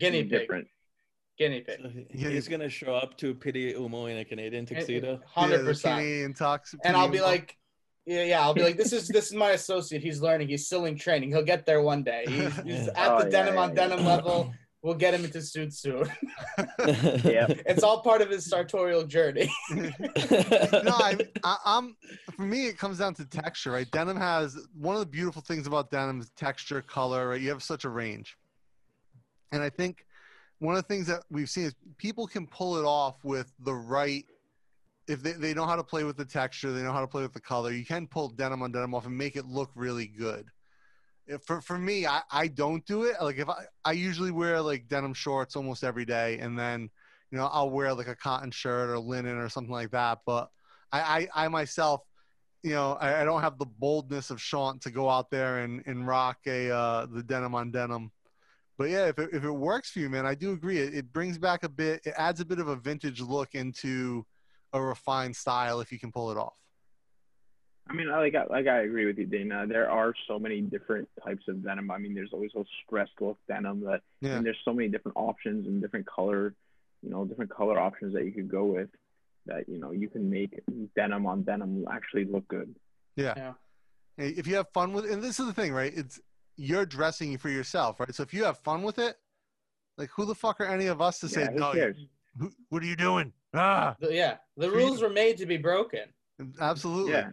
guinea 0.00 0.22
pig, 0.24 0.30
different. 0.30 0.66
guinea 1.38 1.60
pig, 1.60 1.78
So 1.82 1.88
he- 1.88 2.06
Yeah, 2.12 2.30
he's 2.30 2.48
gonna 2.48 2.68
show 2.68 2.94
up 2.96 3.16
to 3.18 3.32
Pitti 3.34 3.74
Uomo 3.74 4.10
in 4.10 4.18
a 4.18 4.24
Canadian 4.24 4.66
tuxedo. 4.66 5.20
hundred 5.24 5.52
Yeah, 5.52 5.58
the 5.58 5.64
percent. 5.64 5.98
Canadian 6.00 6.34
tux. 6.34 6.74
And 6.84 6.96
I'll 6.96 7.08
be 7.08 7.20
like, 7.20 7.56
yeah, 8.06 8.24
yeah. 8.24 8.40
I'll 8.40 8.54
be 8.54 8.62
like, 8.62 8.76
this 8.76 8.92
is 8.92 9.06
this 9.06 9.26
is 9.28 9.34
my 9.34 9.50
associate. 9.52 10.02
He's 10.02 10.20
learning. 10.20 10.48
He's 10.48 10.66
still 10.66 10.84
in 10.86 10.96
training. 10.98 11.28
He'll 11.30 11.44
get 11.44 11.64
there 11.64 11.80
one 11.80 12.02
day. 12.02 12.24
He's, 12.26 12.56
he's 12.62 12.88
at 13.02 13.08
Oh, 13.08 13.18
the 13.20 13.24
yeah, 13.26 13.30
denim 13.30 13.54
yeah, 13.54 13.60
on 13.60 13.68
yeah. 13.70 13.74
denim 13.88 14.04
level. 14.04 14.52
We'll 14.86 14.94
get 14.94 15.14
him 15.14 15.24
into 15.24 15.42
suits 15.42 15.80
soon. 15.80 16.08
Yeah. 17.24 17.46
it's 17.66 17.82
all 17.82 18.02
part 18.02 18.22
of 18.22 18.30
his 18.30 18.48
sartorial 18.48 19.04
journey. 19.04 19.50
no, 19.70 19.90
I, 19.90 21.18
I, 21.42 21.56
I'm 21.64 21.96
for 22.32 22.42
me 22.42 22.68
it 22.68 22.78
comes 22.78 22.98
down 22.98 23.14
to 23.14 23.24
texture, 23.24 23.72
right? 23.72 23.90
Denim 23.90 24.16
has 24.16 24.56
one 24.78 24.94
of 24.94 25.00
the 25.00 25.06
beautiful 25.06 25.42
things 25.42 25.66
about 25.66 25.90
denim 25.90 26.20
is 26.20 26.30
texture, 26.36 26.80
color, 26.82 27.30
right? 27.30 27.40
You 27.40 27.48
have 27.48 27.64
such 27.64 27.84
a 27.84 27.88
range, 27.88 28.36
and 29.50 29.60
I 29.60 29.70
think 29.70 30.06
one 30.60 30.76
of 30.76 30.82
the 30.82 30.86
things 30.86 31.08
that 31.08 31.24
we've 31.32 31.50
seen 31.50 31.64
is 31.64 31.74
people 31.98 32.28
can 32.28 32.46
pull 32.46 32.76
it 32.76 32.84
off 32.84 33.24
with 33.24 33.52
the 33.64 33.74
right. 33.74 34.24
If 35.08 35.20
they, 35.20 35.32
they 35.32 35.52
know 35.52 35.66
how 35.66 35.76
to 35.76 35.84
play 35.84 36.04
with 36.04 36.16
the 36.16 36.24
texture, 36.24 36.70
they 36.70 36.82
know 36.82 36.92
how 36.92 37.00
to 37.00 37.08
play 37.08 37.22
with 37.22 37.32
the 37.32 37.40
color. 37.40 37.72
You 37.72 37.84
can 37.84 38.06
pull 38.06 38.28
denim 38.28 38.62
on 38.62 38.70
denim 38.70 38.94
off 38.94 39.06
and 39.06 39.18
make 39.18 39.34
it 39.34 39.46
look 39.46 39.70
really 39.74 40.06
good. 40.06 40.46
For 41.44 41.60
for 41.60 41.78
me, 41.78 42.06
I, 42.06 42.22
I 42.30 42.48
don't 42.48 42.84
do 42.86 43.04
it. 43.04 43.16
Like 43.20 43.38
if 43.38 43.48
I 43.48 43.64
I 43.84 43.92
usually 43.92 44.30
wear 44.30 44.60
like 44.60 44.88
denim 44.88 45.14
shorts 45.14 45.56
almost 45.56 45.82
every 45.82 46.04
day, 46.04 46.38
and 46.38 46.58
then 46.58 46.88
you 47.30 47.38
know 47.38 47.48
I'll 47.52 47.70
wear 47.70 47.92
like 47.94 48.08
a 48.08 48.14
cotton 48.14 48.52
shirt 48.52 48.90
or 48.90 48.98
linen 48.98 49.36
or 49.36 49.48
something 49.48 49.72
like 49.72 49.90
that. 49.90 50.20
But 50.24 50.50
I 50.92 51.28
I, 51.34 51.44
I 51.44 51.48
myself, 51.48 52.02
you 52.62 52.70
know, 52.70 52.92
I, 53.00 53.22
I 53.22 53.24
don't 53.24 53.40
have 53.40 53.58
the 53.58 53.66
boldness 53.66 54.30
of 54.30 54.40
Shant 54.40 54.82
to 54.82 54.90
go 54.90 55.10
out 55.10 55.30
there 55.30 55.58
and 55.58 55.82
and 55.86 56.06
rock 56.06 56.38
a 56.46 56.70
uh, 56.70 57.06
the 57.06 57.22
denim 57.22 57.54
on 57.54 57.72
denim. 57.72 58.12
But 58.78 58.90
yeah, 58.90 59.06
if 59.06 59.18
it, 59.18 59.30
if 59.32 59.42
it 59.42 59.50
works 59.50 59.90
for 59.90 60.00
you, 60.00 60.10
man, 60.10 60.26
I 60.26 60.34
do 60.34 60.52
agree. 60.52 60.78
It, 60.78 60.94
it 60.94 61.12
brings 61.12 61.38
back 61.38 61.64
a 61.64 61.68
bit. 61.68 62.02
It 62.04 62.14
adds 62.16 62.40
a 62.40 62.44
bit 62.44 62.58
of 62.58 62.68
a 62.68 62.76
vintage 62.76 63.20
look 63.20 63.54
into 63.54 64.26
a 64.72 64.80
refined 64.80 65.34
style 65.34 65.80
if 65.80 65.90
you 65.90 65.98
can 65.98 66.12
pull 66.12 66.30
it 66.30 66.36
off. 66.36 66.58
I 67.88 67.92
mean, 67.92 68.08
I 68.10 68.18
like 68.18 68.34
I- 68.34 68.46
like 68.46 68.66
I 68.66 68.80
agree 68.82 69.06
with 69.06 69.18
you, 69.18 69.26
Dana. 69.26 69.66
There 69.66 69.88
are 69.90 70.12
so 70.26 70.38
many 70.38 70.60
different 70.60 71.08
types 71.24 71.46
of 71.48 71.62
denim. 71.64 71.90
I 71.90 71.98
mean, 71.98 72.14
there's 72.14 72.32
always 72.32 72.50
those 72.54 72.66
stressed 72.84 73.12
look 73.20 73.38
denim 73.48 73.80
that 73.82 74.02
Yeah. 74.20 74.36
and 74.36 74.44
there's 74.46 74.58
so 74.64 74.72
many 74.72 74.88
different 74.88 75.16
options 75.16 75.66
and 75.66 75.80
different 75.80 76.06
color, 76.06 76.54
you 77.02 77.10
know, 77.10 77.24
different 77.24 77.50
color 77.50 77.78
options 77.78 78.12
that 78.14 78.24
you 78.24 78.32
could 78.32 78.48
go 78.48 78.64
with 78.64 78.90
that, 79.46 79.68
you 79.68 79.78
know, 79.78 79.92
you 79.92 80.08
can 80.08 80.28
make 80.28 80.58
denim 80.96 81.26
on 81.26 81.42
denim 81.44 81.86
actually 81.90 82.24
look 82.24 82.46
good. 82.48 82.74
Yeah. 83.14 83.54
if 84.18 84.46
you 84.46 84.56
have 84.56 84.68
fun 84.70 84.92
with 84.92 85.04
and 85.10 85.22
this 85.22 85.38
is 85.38 85.46
the 85.46 85.52
thing 85.52 85.72
right 85.74 85.92
it's 85.94 86.18
you're 86.56 86.86
dressing 86.86 87.36
for 87.38 87.50
yourself 87.50 88.00
right 88.00 88.14
so 88.14 88.22
if 88.22 88.32
you 88.32 88.44
have 88.44 88.58
fun 88.58 88.82
with 88.82 88.98
it 88.98 89.16
like 89.98 90.08
who 90.16 90.24
the 90.24 90.34
fuck 90.34 90.58
are 90.60 90.64
any 90.66 90.86
of 90.86 91.00
us 91.02 91.18
to 91.20 91.28
say 91.28 91.42
Yeah, 91.42 91.50
who 91.50 91.58
no 91.58 91.72
cares? 91.72 91.96
who, 92.38 92.50
what 92.70 92.82
are 92.82 92.86
you 92.86 92.96
doing 92.96 93.32
ah 93.54 93.94
The- 94.00 94.14
yeah, 94.14 94.36
the 94.56 94.70
rules 94.70 95.00
were 95.02 95.10
made 95.10 95.36
to 95.38 95.46
be 95.46 95.58
broken, 95.58 96.08
absolutely 96.60 97.12
Yeah. 97.12 97.30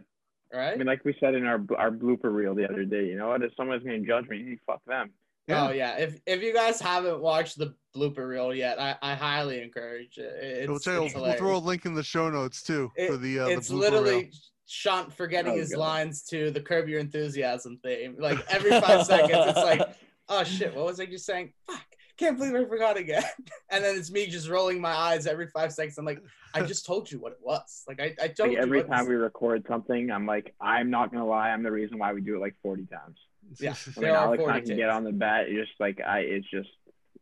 Right? 0.54 0.72
I 0.72 0.76
mean, 0.76 0.86
like 0.86 1.04
we 1.04 1.16
said 1.20 1.34
in 1.34 1.44
our 1.46 1.60
our 1.76 1.90
blooper 1.90 2.32
reel 2.32 2.54
the 2.54 2.68
other 2.68 2.84
day, 2.84 3.06
you 3.06 3.16
know 3.16 3.28
what? 3.28 3.42
If 3.42 3.52
someone's 3.56 3.82
gonna 3.82 4.00
judge 4.00 4.28
me, 4.28 4.38
hey, 4.44 4.58
fuck 4.66 4.80
them. 4.86 5.10
Yeah. 5.48 5.68
Oh 5.68 5.72
yeah. 5.72 5.96
If 5.98 6.20
if 6.26 6.42
you 6.42 6.54
guys 6.54 6.80
haven't 6.80 7.20
watched 7.20 7.58
the 7.58 7.74
blooper 7.94 8.26
reel 8.28 8.54
yet, 8.54 8.80
I, 8.80 8.96
I 9.02 9.14
highly 9.14 9.60
encourage 9.62 10.16
it. 10.16 10.32
It's, 10.42 10.68
we'll, 10.68 10.78
tell 10.78 11.00
you, 11.00 11.06
it's 11.06 11.14
we'll 11.14 11.32
throw 11.34 11.56
a 11.56 11.58
link 11.58 11.84
in 11.86 11.94
the 11.94 12.02
show 12.02 12.30
notes 12.30 12.62
too 12.62 12.90
for 12.96 13.14
It- 13.14 13.20
the 13.20 13.40
uh, 13.40 13.46
it's 13.48 13.68
the 13.68 13.74
blooper 13.74 13.80
literally 13.80 14.14
reel. 14.16 14.30
Shant 14.66 15.12
forgetting 15.12 15.52
Oh, 15.52 15.56
his 15.56 15.72
God. 15.72 15.80
lines 15.80 16.22
to 16.30 16.50
the 16.50 16.60
Curb 16.60 16.88
Your 16.88 16.98
Enthusiasm 16.98 17.78
theme. 17.82 18.16
Like 18.18 18.38
every 18.48 18.70
five 18.80 19.04
seconds, 19.04 19.30
it's 19.48 19.58
like, 19.58 19.82
oh 20.30 20.42
shit, 20.44 20.74
what 20.74 20.86
was 20.86 20.98
I 20.98 21.04
just 21.04 21.26
saying? 21.26 21.52
Fuck, 21.66 21.84
can't 22.16 22.38
believe 22.38 22.54
I 22.54 22.64
forgot 22.66 22.96
again. 22.96 23.24
And 23.70 23.82
then 23.82 23.96
it's 23.96 24.10
me 24.12 24.26
just 24.28 24.48
rolling 24.48 24.80
my 24.80 24.92
eyes 24.92 25.26
every 25.26 25.48
five 25.48 25.72
seconds. 25.72 25.98
I'm 25.98 26.04
like, 26.04 26.22
I 26.54 26.60
just 26.62 26.86
told 26.86 27.10
you 27.10 27.18
what 27.18 27.32
it 27.32 27.38
was. 27.42 27.82
Like 27.88 28.00
I, 28.00 28.14
I 28.22 28.28
told 28.28 28.50
Like 28.50 28.58
every 28.58 28.78
what 28.78 28.88
time 28.88 29.08
we 29.08 29.16
record 29.16 29.64
something, 29.66 30.12
I'm 30.12 30.26
like, 30.26 30.54
I'm 30.60 30.90
not 30.90 31.10
gonna 31.10 31.26
lie, 31.26 31.50
I'm 31.50 31.64
the 31.64 31.72
reason 31.72 31.98
why 31.98 32.12
we 32.12 32.20
do 32.20 32.36
it 32.36 32.40
like 32.40 32.54
40 32.62 32.86
times. 32.86 33.18
Yeah. 33.58 33.72
I 33.96 34.00
There 34.00 34.02
mean, 34.04 34.10
are 34.12 34.26
Alex 34.26 34.42
40 34.42 34.56
I 34.56 34.60
can 34.60 34.76
get 34.76 34.90
on 34.90 35.02
the 35.02 35.12
bat. 35.12 35.48
It's 35.48 35.68
just 35.68 35.80
like 35.80 36.00
I, 36.06 36.20
it's 36.20 36.48
just, 36.48 36.68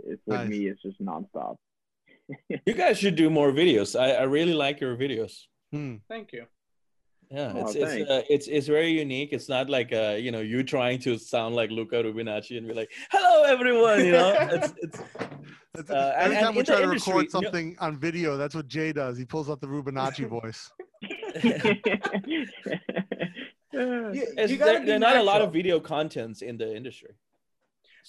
it's 0.05 0.20
with 0.27 0.40
Nice. 0.40 0.48
me, 0.48 0.66
it's 0.66 0.82
just 0.82 1.01
nonstop. 1.01 1.56
You 2.66 2.74
guys 2.74 2.98
should 2.98 3.16
do 3.16 3.31
more 3.31 3.51
videos. 3.52 3.98
I, 3.98 4.12
I 4.12 4.23
really 4.24 4.55
like 4.55 4.81
your 4.81 4.97
videos. 4.97 5.32
Hmm. 5.73 5.97
Thank 6.09 6.32
you. 6.32 6.44
Yeah, 7.35 7.53
Oh, 7.57 7.61
it's 7.67 7.75
it's, 7.77 8.11
uh, 8.11 8.23
it's 8.29 8.47
it's 8.47 8.67
very 8.67 8.91
unique. 8.91 9.31
It's 9.33 9.49
not 9.49 9.71
like 9.71 9.91
uh, 9.93 10.17
you 10.21 10.31
know 10.31 10.41
you 10.41 10.63
trying 10.63 10.99
to 11.01 11.17
sound 11.17 11.55
like 11.55 11.71
Luca 11.71 12.03
Rubinacci 12.03 12.59
and 12.59 12.69
be 12.69 12.75
like, 12.75 12.91
"Hello, 13.11 13.45
everyone." 13.45 14.05
You 14.05 14.13
know, 14.13 14.37
it's 14.57 14.75
it's 14.85 14.99
That's- 15.75 15.91
Uh, 15.91 16.13
every 16.23 16.37
and- 16.37 16.45
time 16.45 16.49
and 16.49 16.57
we 16.59 16.63
try 16.65 16.77
to 16.77 16.83
industry, 16.83 17.13
record 17.15 17.23
you 17.25 17.29
know- 17.33 17.41
something 17.41 17.77
on 17.81 17.99
video 17.99 18.37
that's 18.37 18.55
what 18.55 18.69
Jai 18.69 18.93
does 18.93 19.17
he 19.17 19.25
pulls 19.25 19.49
out 19.49 19.59
the 19.63 19.67
rubinacci 19.67 20.29
voice 20.39 20.71
You, 23.73 24.23
it's- 24.37 24.51
you 24.51 24.59
gotta 24.59 24.73
there, 24.73 24.81
be 24.81 24.87
there 24.87 24.97
are 24.97 24.99
not 24.99 25.17
a 25.17 25.23
lot 25.23 25.41
of 25.41 25.53
video 25.53 25.81
contents 25.81 26.43
in 26.43 26.59
the 26.59 26.69
industry. 26.77 27.13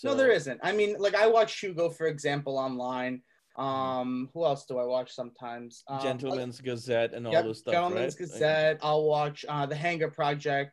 No, 0.04 0.16
there 0.16 0.32
isn't. 0.32 0.60
I 0.64 0.72
mean, 0.74 0.98
like 1.00 1.16
I 1.16 1.28
watch 1.28 1.58
Hugo, 1.62 1.90
for 1.90 2.08
example, 2.08 2.58
online. 2.58 3.22
Um, 3.56 4.30
who 4.34 4.46
else 4.46 4.66
do 4.66 4.78
I 4.80 4.86
watch 4.86 5.14
sometimes? 5.14 5.84
Um, 5.88 6.02
Gentleman's 6.02 6.60
Gazette 6.60 7.14
and 7.14 7.28
all 7.28 7.34
Yep, 7.34 7.44
those 7.46 7.60
stuff, 7.60 7.74
Gentleman's 7.74 8.14
right? 8.20 8.28
Gazette. 8.28 8.80
I'll 8.82 9.04
watch 9.06 9.46
uh, 9.48 9.66
the 9.66 9.76
Hanger 9.76 10.10
Project. 10.10 10.72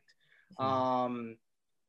Um, 0.59 1.37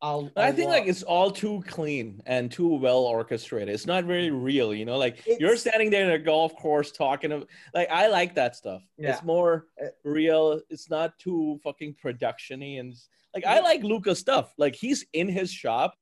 I'll. 0.01 0.31
I 0.35 0.47
I'll 0.47 0.53
think 0.53 0.67
wa- 0.69 0.73
like 0.75 0.87
it's 0.87 1.03
all 1.03 1.31
too 1.31 1.63
clean 1.67 2.21
and 2.25 2.51
too 2.51 2.75
well 2.75 2.99
orchestrated. 3.03 3.69
It's 3.69 3.85
not 3.85 4.03
very 4.05 4.31
real, 4.31 4.73
you 4.73 4.83
know. 4.85 4.97
Like 4.97 5.23
you're 5.39 5.55
standing 5.55 5.91
there 5.91 6.03
in 6.05 6.11
a 6.11 6.19
golf 6.19 6.55
course 6.55 6.91
talking. 6.91 7.31
Of, 7.31 7.45
like 7.73 7.89
I 7.91 8.07
like 8.07 8.35
that 8.35 8.55
stuff. 8.55 8.81
Yeah. 8.97 9.11
It's 9.11 9.23
more 9.23 9.67
Uh, 9.81 9.87
real. 10.03 10.59
It's 10.69 10.89
not 10.89 11.17
too 11.19 11.59
fucking 11.63 11.95
productiony 12.03 12.79
and 12.79 12.95
like 13.33 13.45
I 13.45 13.59
like 13.61 13.83
Luca's 13.83 14.19
stuff. 14.19 14.51
Like 14.57 14.75
he's 14.75 15.05
in 15.13 15.29
his 15.29 15.51
shop. 15.51 15.95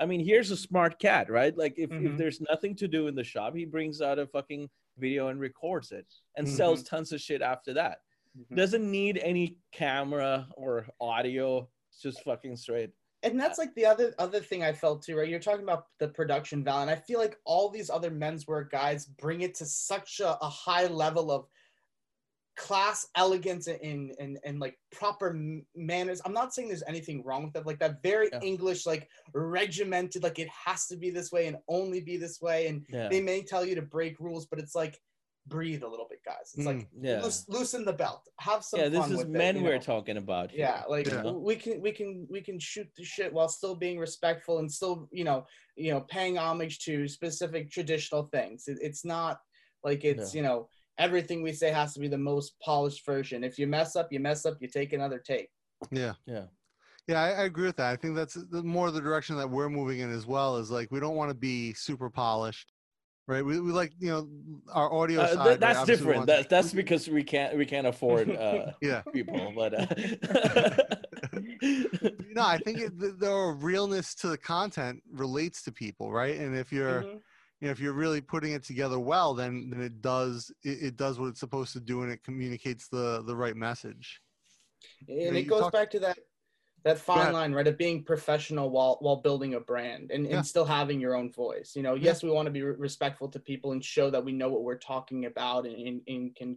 I 0.00 0.06
mean, 0.06 0.24
here's 0.24 0.50
a 0.50 0.56
smart 0.56 0.98
cat, 0.98 1.30
right? 1.30 1.56
Like 1.56 1.74
if, 1.76 1.90
if 1.90 2.12
Mhm. 2.12 2.16
there's 2.18 2.40
nothing 2.40 2.74
to 2.76 2.88
do 2.88 3.08
in 3.08 3.14
the 3.14 3.24
shop, 3.24 3.54
he 3.56 3.64
brings 3.64 4.00
out 4.00 4.18
a 4.18 4.26
fucking 4.26 4.70
video 4.96 5.28
and 5.28 5.40
records 5.40 5.90
it 5.92 6.06
and 6.36 6.46
Mm-hmm. 6.46 6.56
sells 6.56 6.82
tons 6.84 7.12
of 7.12 7.20
shit 7.20 7.42
after 7.42 7.72
that. 7.74 8.02
Mhm. 8.38 8.56
Doesn't 8.56 8.90
need 8.90 9.18
any 9.18 9.58
camera 9.72 10.48
or 10.56 10.88
audio. 11.00 11.68
It's 11.90 12.00
just 12.00 12.22
fucking 12.22 12.56
straight. 12.56 12.90
and 13.24 13.40
that's 13.40 13.58
like 13.58 13.74
the 13.74 13.84
other 13.84 14.14
other 14.20 14.38
thing 14.38 14.62
I 14.62 14.72
felt 14.72 15.02
too, 15.02 15.16
right? 15.16 15.28
You're 15.28 15.40
talking 15.40 15.64
about 15.64 15.86
the 15.98 16.06
production 16.06 16.62
value, 16.62 16.82
and 16.82 16.90
I 16.90 16.94
feel 16.94 17.18
like 17.18 17.36
all 17.44 17.68
these 17.68 17.90
other 17.90 18.12
menswear 18.12 18.70
guys 18.70 19.06
bring 19.06 19.40
it 19.40 19.56
to 19.56 19.66
such 19.66 20.20
a, 20.20 20.38
a 20.40 20.48
high 20.48 20.86
level 20.86 21.32
of 21.32 21.48
class, 22.58 23.06
elegance, 23.14 23.66
and 23.68 24.12
and 24.20 24.38
and 24.44 24.58
like 24.60 24.76
proper 24.92 25.28
manners. 25.74 26.20
I'm 26.24 26.32
not 26.34 26.52
saying 26.52 26.68
there's 26.68 26.82
anything 26.86 27.24
wrong 27.24 27.44
with 27.44 27.52
that, 27.54 27.64
like 27.66 27.78
that 27.78 28.02
very 28.02 28.28
Yeah. 28.32 28.40
English, 28.42 28.84
like 28.84 29.08
regimented, 29.32 30.22
like 30.22 30.38
it 30.38 30.48
has 30.66 30.86
to 30.88 30.96
be 30.96 31.10
this 31.10 31.32
way 31.32 31.46
and 31.46 31.56
only 31.68 32.00
be 32.00 32.16
this 32.16 32.40
way, 32.40 32.66
and 32.66 32.84
Yeah. 32.88 33.08
they 33.08 33.20
may 33.20 33.42
tell 33.42 33.64
you 33.64 33.74
to 33.76 33.82
break 33.82 34.18
rules, 34.20 34.46
but 34.46 34.58
it's 34.58 34.74
like 34.74 35.00
breathe 35.46 35.82
a 35.82 35.88
little 35.88 36.06
bit, 36.10 36.18
guys. 36.26 36.52
It's 36.54 36.66
like 36.66 36.76
mm, 36.80 36.86
Yeah. 37.00 37.22
loos- 37.22 37.48
loosen 37.48 37.86
the 37.86 37.92
belt, 37.94 38.28
have 38.38 38.62
some 38.62 38.80
Yeah, 38.80 38.88
this 38.90 39.06
is 39.08 39.24
men 39.24 39.56
it, 39.56 39.62
we're 39.62 39.76
know? 39.76 39.80
talking 39.80 40.18
about. 40.18 40.50
here, 40.50 40.60
yeah 40.66 40.84
like 40.88 41.06
Yeah. 41.06 41.30
we 41.30 41.56
can 41.56 41.80
we 41.80 41.90
can 41.92 42.26
we 42.28 42.42
can 42.42 42.58
shoot 42.58 42.88
the 42.98 43.04
shit 43.04 43.32
while 43.32 43.48
still 43.48 43.74
being 43.74 43.98
respectful 43.98 44.58
and 44.58 44.70
still 44.70 45.08
you 45.10 45.24
know 45.24 45.46
you 45.76 45.90
know 45.92 46.00
paying 46.02 46.36
homage 46.36 46.80
to 46.80 47.08
specific 47.08 47.70
traditional 47.70 48.24
things 48.34 48.68
it, 48.68 48.76
it's 48.82 49.04
not 49.06 49.40
like 49.84 50.04
it's 50.04 50.34
you 50.34 50.42
know 50.42 50.68
everything 50.98 51.42
we 51.42 51.52
say 51.52 51.70
has 51.70 51.94
to 51.94 52.00
be 52.00 52.08
the 52.08 52.18
most 52.18 52.58
polished 52.60 53.06
version 53.06 53.42
if 53.44 53.58
you 53.58 53.66
mess 53.66 53.96
up 53.96 54.12
you 54.12 54.20
mess 54.20 54.44
up 54.44 54.56
you 54.60 54.68
take 54.68 54.92
another 54.92 55.18
take 55.18 55.48
Yeah. 55.90 56.14
Yeah. 56.26 56.44
Yeah, 57.06 57.22
I, 57.22 57.28
I 57.28 57.42
agree 57.44 57.64
with 57.64 57.76
that. 57.76 57.90
I 57.90 57.96
think 57.96 58.14
that's 58.16 58.34
the 58.34 58.62
more 58.62 58.90
the 58.90 59.00
direction 59.00 59.38
that 59.38 59.48
we're 59.48 59.70
moving 59.70 60.00
in 60.00 60.12
as 60.12 60.26
well. 60.26 60.58
Is 60.58 60.70
like 60.70 60.90
we 60.90 61.00
don't 61.00 61.16
want 61.16 61.30
to 61.30 61.34
be 61.34 61.72
super 61.72 62.10
polished, 62.10 62.70
right? 63.26 63.42
We, 63.42 63.58
we 63.60 63.72
like 63.72 63.94
you 63.98 64.10
know 64.10 64.28
our 64.74 64.92
audio 64.92 65.22
Uh, 65.22 65.34
side. 65.34 65.44
th- 65.46 65.58
that's 65.60 65.78
Obviously 65.78 66.04
we 66.06 66.12
different. 66.12 66.16
want- 66.18 66.26
That, 66.26 66.48
that's 66.50 66.74
because 66.74 67.08
we 67.08 67.24
can't 67.24 67.56
we 67.56 67.64
can't 67.64 67.86
afford 67.86 68.28
uh, 68.28 68.72
yeah. 68.82 69.00
people. 69.10 69.54
But 69.56 69.72
uh, 69.72 69.86
No, 72.30 72.42
I 72.44 72.58
think 72.58 72.80
it, 72.80 72.98
the, 72.98 73.12
the 73.12 73.56
realness 73.58 74.14
to 74.16 74.28
the 74.28 74.38
content 74.38 75.02
relates 75.10 75.62
to 75.62 75.72
people, 75.72 76.12
right? 76.12 76.38
And 76.38 76.54
if 76.56 76.70
you're 76.72 77.02
Mhm. 77.04 77.20
You 77.60 77.66
know 77.66 77.72
if 77.72 77.80
you're 77.80 77.92
really 77.92 78.20
putting 78.20 78.52
it 78.52 78.64
together 78.64 78.98
well, 78.98 79.34
then 79.34 79.70
then 79.70 79.80
it 79.82 80.00
does 80.00 80.50
it, 80.62 80.78
it 80.82 80.96
does 80.96 81.18
what 81.18 81.26
it's 81.28 81.40
supposed 81.40 81.72
to 81.72 81.80
do 81.80 82.02
and 82.02 82.12
it 82.12 82.22
communicates 82.24 82.88
the 82.88 83.22
the 83.26 83.34
right 83.36 83.56
message. 83.56 84.20
and 85.08 85.34
you 85.36 85.42
it 85.42 85.48
goes 85.48 85.62
talk- 85.62 85.72
back 85.72 85.90
to 85.90 86.00
that 86.00 86.18
that 86.84 86.98
fine 86.98 87.32
line 87.32 87.52
right 87.52 87.66
of 87.66 87.76
being 87.76 88.04
professional 88.04 88.70
while 88.70 88.98
while 89.00 89.16
building 89.16 89.54
a 89.54 89.60
brand 89.60 90.10
and, 90.12 90.24
Yeah. 90.26 90.36
and 90.36 90.46
still 90.46 90.64
having 90.64 91.00
your 91.00 91.14
own 91.16 91.32
voice 91.32 91.72
you 91.74 91.82
know 91.82 91.94
Yeah. 91.94 92.04
yes 92.04 92.22
we 92.22 92.30
want 92.30 92.46
to 92.46 92.52
be 92.52 92.62
re- 92.62 92.76
respectful 92.78 93.28
to 93.30 93.40
people 93.40 93.72
and 93.72 93.84
show 93.84 94.08
that 94.10 94.24
we 94.24 94.32
know 94.32 94.48
what 94.48 94.62
we're 94.62 94.78
talking 94.78 95.24
about 95.26 95.66
and, 95.66 95.76
and, 95.88 96.00
and 96.06 96.36
can 96.36 96.56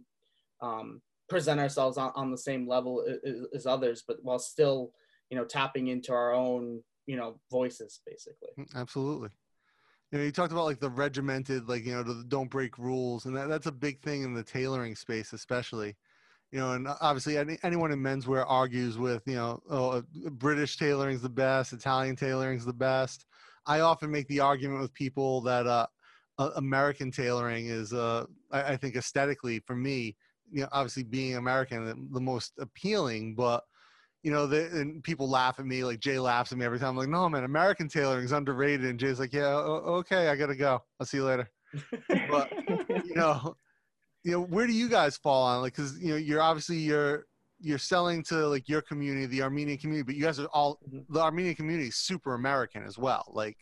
um, 0.60 1.02
present 1.28 1.58
ourselves 1.58 1.98
on, 1.98 2.12
on 2.14 2.30
the 2.30 2.38
same 2.38 2.68
level 2.68 3.04
a- 3.08 3.28
a- 3.28 3.56
as 3.56 3.66
others 3.66 4.04
but 4.06 4.18
while 4.22 4.38
still 4.38 4.92
you 5.28 5.36
know 5.36 5.44
tapping 5.44 5.88
into 5.88 6.12
our 6.12 6.32
own 6.32 6.82
you 7.06 7.16
know 7.16 7.40
voices 7.50 8.00
basically 8.06 8.50
Mm, 8.56 8.68
Absolutely. 8.76 9.30
You 10.12 10.18
know, 10.18 10.24
you 10.24 10.32
talked 10.32 10.52
about 10.52 10.66
like 10.66 10.78
the 10.78 10.90
regimented, 10.90 11.68
like 11.68 11.86
you 11.86 11.94
know, 11.94 12.02
the 12.02 12.22
don't 12.28 12.50
break 12.50 12.76
rules, 12.76 13.24
and 13.24 13.34
that, 13.34 13.48
that's 13.48 13.66
a 13.66 13.72
big 13.72 14.00
thing 14.02 14.22
in 14.22 14.34
the 14.34 14.42
tailoring 14.42 14.94
space, 14.94 15.32
especially. 15.32 15.96
You 16.50 16.58
know, 16.58 16.72
and 16.72 16.86
obviously, 17.00 17.38
any, 17.38 17.56
anyone 17.62 17.92
in 17.92 17.98
menswear 17.98 18.44
argues 18.46 18.98
with, 18.98 19.22
you 19.26 19.36
know, 19.36 19.62
oh, 19.70 19.90
uh, 19.90 20.02
British 20.32 20.76
tailoring's 20.76 21.22
the 21.22 21.30
best, 21.30 21.72
Italian 21.72 22.14
tailoring's 22.14 22.66
the 22.66 22.74
best. 22.74 23.24
I 23.64 23.80
often 23.80 24.10
make 24.10 24.28
the 24.28 24.40
argument 24.40 24.82
with 24.82 24.92
people 24.92 25.40
that 25.42 25.66
uh, 25.66 25.86
uh, 26.38 26.50
American 26.56 27.10
tailoring 27.10 27.68
is, 27.68 27.94
uh, 27.94 28.26
I, 28.50 28.74
I 28.74 28.76
think, 28.76 28.96
aesthetically 28.96 29.60
for 29.60 29.74
me, 29.74 30.14
you 30.50 30.60
know, 30.60 30.68
obviously 30.72 31.04
being 31.04 31.36
American, 31.36 31.86
the, 31.86 31.94
the 32.12 32.20
most 32.20 32.52
appealing, 32.58 33.34
but 33.34 33.64
you 34.22 34.30
know, 34.30 34.46
the, 34.46 34.66
and 34.78 35.02
people 35.02 35.28
laugh 35.28 35.58
at 35.58 35.66
me, 35.66 35.82
like 35.84 35.98
Jai 36.00 36.18
laughs 36.18 36.52
at 36.52 36.58
me 36.58 36.64
every 36.64 36.78
time. 36.78 36.90
I'm 36.90 36.96
like, 36.96 37.08
no, 37.08 37.28
man, 37.28 37.44
American 37.44 37.88
tailoring 37.88 38.24
is 38.24 38.32
underrated. 38.32 38.86
And 38.86 38.98
Jai's 39.00 39.18
like, 39.18 39.32
yeah, 39.32 39.46
okay, 39.54 40.28
I 40.28 40.36
gotta 40.36 40.54
go. 40.56 40.80
I'll 41.00 41.06
see 41.06 41.16
you 41.18 41.24
later. 41.24 41.50
But 42.30 42.52
you 43.04 43.14
know, 43.14 43.56
you 44.24 44.32
know, 44.32 44.40
where 44.42 44.66
do 44.66 44.72
you 44.72 44.88
guys 44.88 45.16
fall 45.16 45.42
on? 45.44 45.62
Like, 45.62 45.74
cause 45.74 45.98
you 46.00 46.10
know, 46.10 46.16
you're 46.16 46.40
obviously 46.42 46.76
you're 46.76 47.26
you're 47.60 47.78
selling 47.78 48.22
to 48.24 48.46
like 48.48 48.68
your 48.68 48.82
community, 48.82 49.26
the 49.26 49.42
Armenian 49.42 49.78
community, 49.78 50.04
but 50.04 50.14
you 50.14 50.22
guys 50.22 50.38
are 50.38 50.46
all 50.46 50.78
Mhm. 50.92 51.04
the 51.08 51.20
Armenian 51.20 51.54
community 51.54 51.88
is 51.88 51.96
super 51.96 52.34
American 52.34 52.84
as 52.84 52.98
well. 52.98 53.24
Like, 53.34 53.56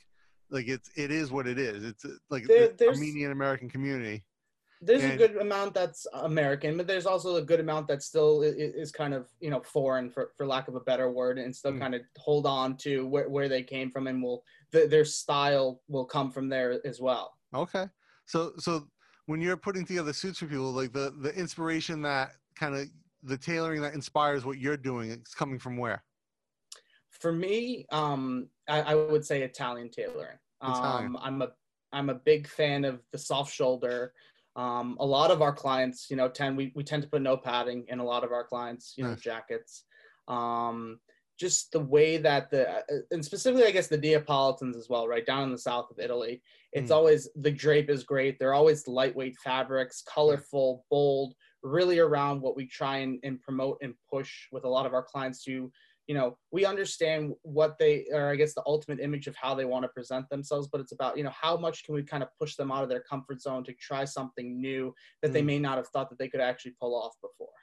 like 0.51 0.69
it's 0.69 0.91
it 0.97 1.11
is 1.11 1.31
what 1.31 1.47
it 1.47 1.59
is. 1.59 1.85
It's 1.85 2.05
uh, 2.05 2.11
like 2.31 2.45
There- 2.47 2.69
the 2.69 2.89
Armenian 2.89 3.31
American 3.33 3.69
community. 3.71 4.25
There's 4.81 5.03
a 5.05 5.17
good 5.17 5.37
amount 5.37 5.75
that's 5.75 6.07
American, 6.15 6.77
but 6.77 6.87
there's 6.87 7.05
also 7.07 7.37
a 7.37 7.43
good 7.43 7.61
amount 7.61 7.87
that 7.89 8.03
still 8.03 8.43
i- 8.43 8.47
i- 8.47 8.73
is 8.83 8.91
kind 8.91 9.13
of 9.13 9.29
you 9.41 9.51
know 9.51 9.61
foreign 9.61 10.11
for, 10.11 10.33
for 10.37 10.47
lack 10.47 10.69
of 10.69 10.75
a 10.75 10.81
better 10.81 11.11
word, 11.11 11.39
and 11.39 11.55
still 11.55 11.73
Mm. 11.73 11.81
kind 11.81 11.95
of 11.95 12.03
hold 12.17 12.47
on 12.47 12.77
to 12.79 13.07
where, 13.07 13.29
where 13.29 13.49
they 13.49 13.63
came 13.63 13.91
from, 13.91 14.07
and 14.07 14.23
will 14.23 14.43
th- 14.73 14.89
their 14.91 15.05
style 15.05 15.83
will 15.89 16.07
come 16.07 16.31
from 16.31 16.49
there 16.49 16.81
as 16.87 17.01
well. 17.01 17.37
Okay. 17.55 17.87
So 18.27 18.53
so 18.59 18.89
when 19.27 19.41
you're 19.41 19.57
putting 19.57 19.85
together 19.85 20.13
suits 20.13 20.39
for 20.39 20.47
people, 20.47 20.73
like 20.73 20.93
the 20.93 21.11
the 21.21 21.35
inspiration 21.35 22.01
that 22.03 22.33
kind 22.55 22.75
of 22.75 22.89
the 23.23 23.37
tailoring 23.37 23.83
that 23.83 23.93
inspires 23.93 24.47
what 24.47 24.57
you're 24.59 24.79
doing, 24.79 25.11
it's 25.11 25.35
coming 25.35 25.59
from 25.59 25.77
where? 25.77 26.03
For 27.11 27.33
me, 27.33 27.85
um, 27.91 28.49
I, 28.67 28.81
I 28.81 28.95
would 28.95 29.27
say 29.27 29.43
Italian 29.43 29.91
tailoring. 29.91 30.39
Italian. 30.63 31.07
Um, 31.09 31.19
I'm 31.21 31.43
a 31.43 31.49
I'm 31.93 32.09
a 32.09 32.15
big 32.15 32.47
fan 32.49 32.85
of 32.87 33.03
the 33.13 33.19
soft 33.19 33.53
shoulder. 33.53 34.15
Um, 34.61 34.99
a 35.01 35.07
lot 35.07 35.31
of 35.31 35.41
our 35.41 35.55
clients, 35.55 36.09
you 36.11 36.17
know, 36.17 36.29
tend 36.29 36.55
we, 36.55 36.71
we 36.75 36.85
tend 36.85 37.03
to 37.03 37.09
put 37.09 37.23
no 37.23 37.35
padding 37.37 37.87
in 37.89 37.99
a 37.99 38.05
lot 38.05 38.25
of 38.25 38.33
our 38.33 38.45
clients, 38.45 38.93
you 38.97 39.05
know, 39.05 39.15
jackets. 39.15 39.85
Um, 40.29 41.01
just 41.39 41.73
the 41.73 41.81
way 41.81 42.19
that 42.19 42.51
the 42.51 42.69
uh, 42.69 42.83
and 43.11 43.25
specifically, 43.25 43.67
I 43.67 43.71
guess 43.71 43.87
the 43.87 43.97
Neapolitans 43.97 44.77
as 44.77 44.91
well, 44.91 45.09
right 45.09 45.25
down 45.25 45.45
in 45.45 45.53
the 45.53 45.57
south 45.57 45.91
of 45.91 45.99
Italy. 45.99 46.43
It's 46.73 46.91
Mm. 46.91 46.97
always 46.97 47.31
the 47.37 47.51
drape 47.51 47.89
is 47.89 48.05
great. 48.05 48.39
They're 48.39 48.53
always 48.53 48.87
lightweight 48.87 49.37
fabrics, 49.43 50.03
colorful, 50.03 50.85
bold, 50.91 51.33
really 51.63 51.99
around 51.99 52.43
what 52.43 52.55
we 52.55 52.67
try 52.67 52.99
and, 52.99 53.19
and 53.23 53.41
promote 53.41 53.79
and 53.81 53.95
push 54.13 54.31
with 54.53 54.65
a 54.65 54.69
lot 54.69 54.85
of 54.85 54.93
our 54.93 55.03
clients 55.03 55.43
to 55.45 55.73
you 56.11 56.17
know 56.19 56.37
we 56.51 56.65
understand 56.65 57.33
what 57.43 57.79
they 57.79 58.05
or 58.13 58.31
i 58.33 58.35
guess 58.35 58.53
the 58.53 58.63
ultimate 58.67 58.99
image 58.99 59.29
of 59.29 59.37
how 59.37 59.55
they 59.55 59.65
want 59.73 59.85
to 59.85 59.89
present 59.91 60.29
themselves 60.29 60.67
but 60.73 60.81
it's 60.81 60.91
about 60.91 61.17
you 61.17 61.23
know 61.23 61.37
how 61.45 61.57
much 61.57 61.85
can 61.85 61.95
we 61.95 62.03
kind 62.03 62.25
of 62.25 62.29
push 62.41 62.57
them 62.57 62.73
out 62.73 62.83
of 62.83 62.89
their 62.89 63.05
comfort 63.13 63.41
zone 63.41 63.63
to 63.63 63.73
try 63.75 64.05
something 64.05 64.61
new 64.61 64.93
that 65.23 65.33
they 65.33 65.41
Mm. 65.43 65.51
may 65.53 65.59
not 65.61 65.77
have 65.77 65.87
thought 65.93 66.09
that 66.11 66.19
they 66.19 66.29
could 66.33 66.41
actually 66.41 66.75
pull 66.81 66.97
off 67.01 67.15
before 67.23 67.55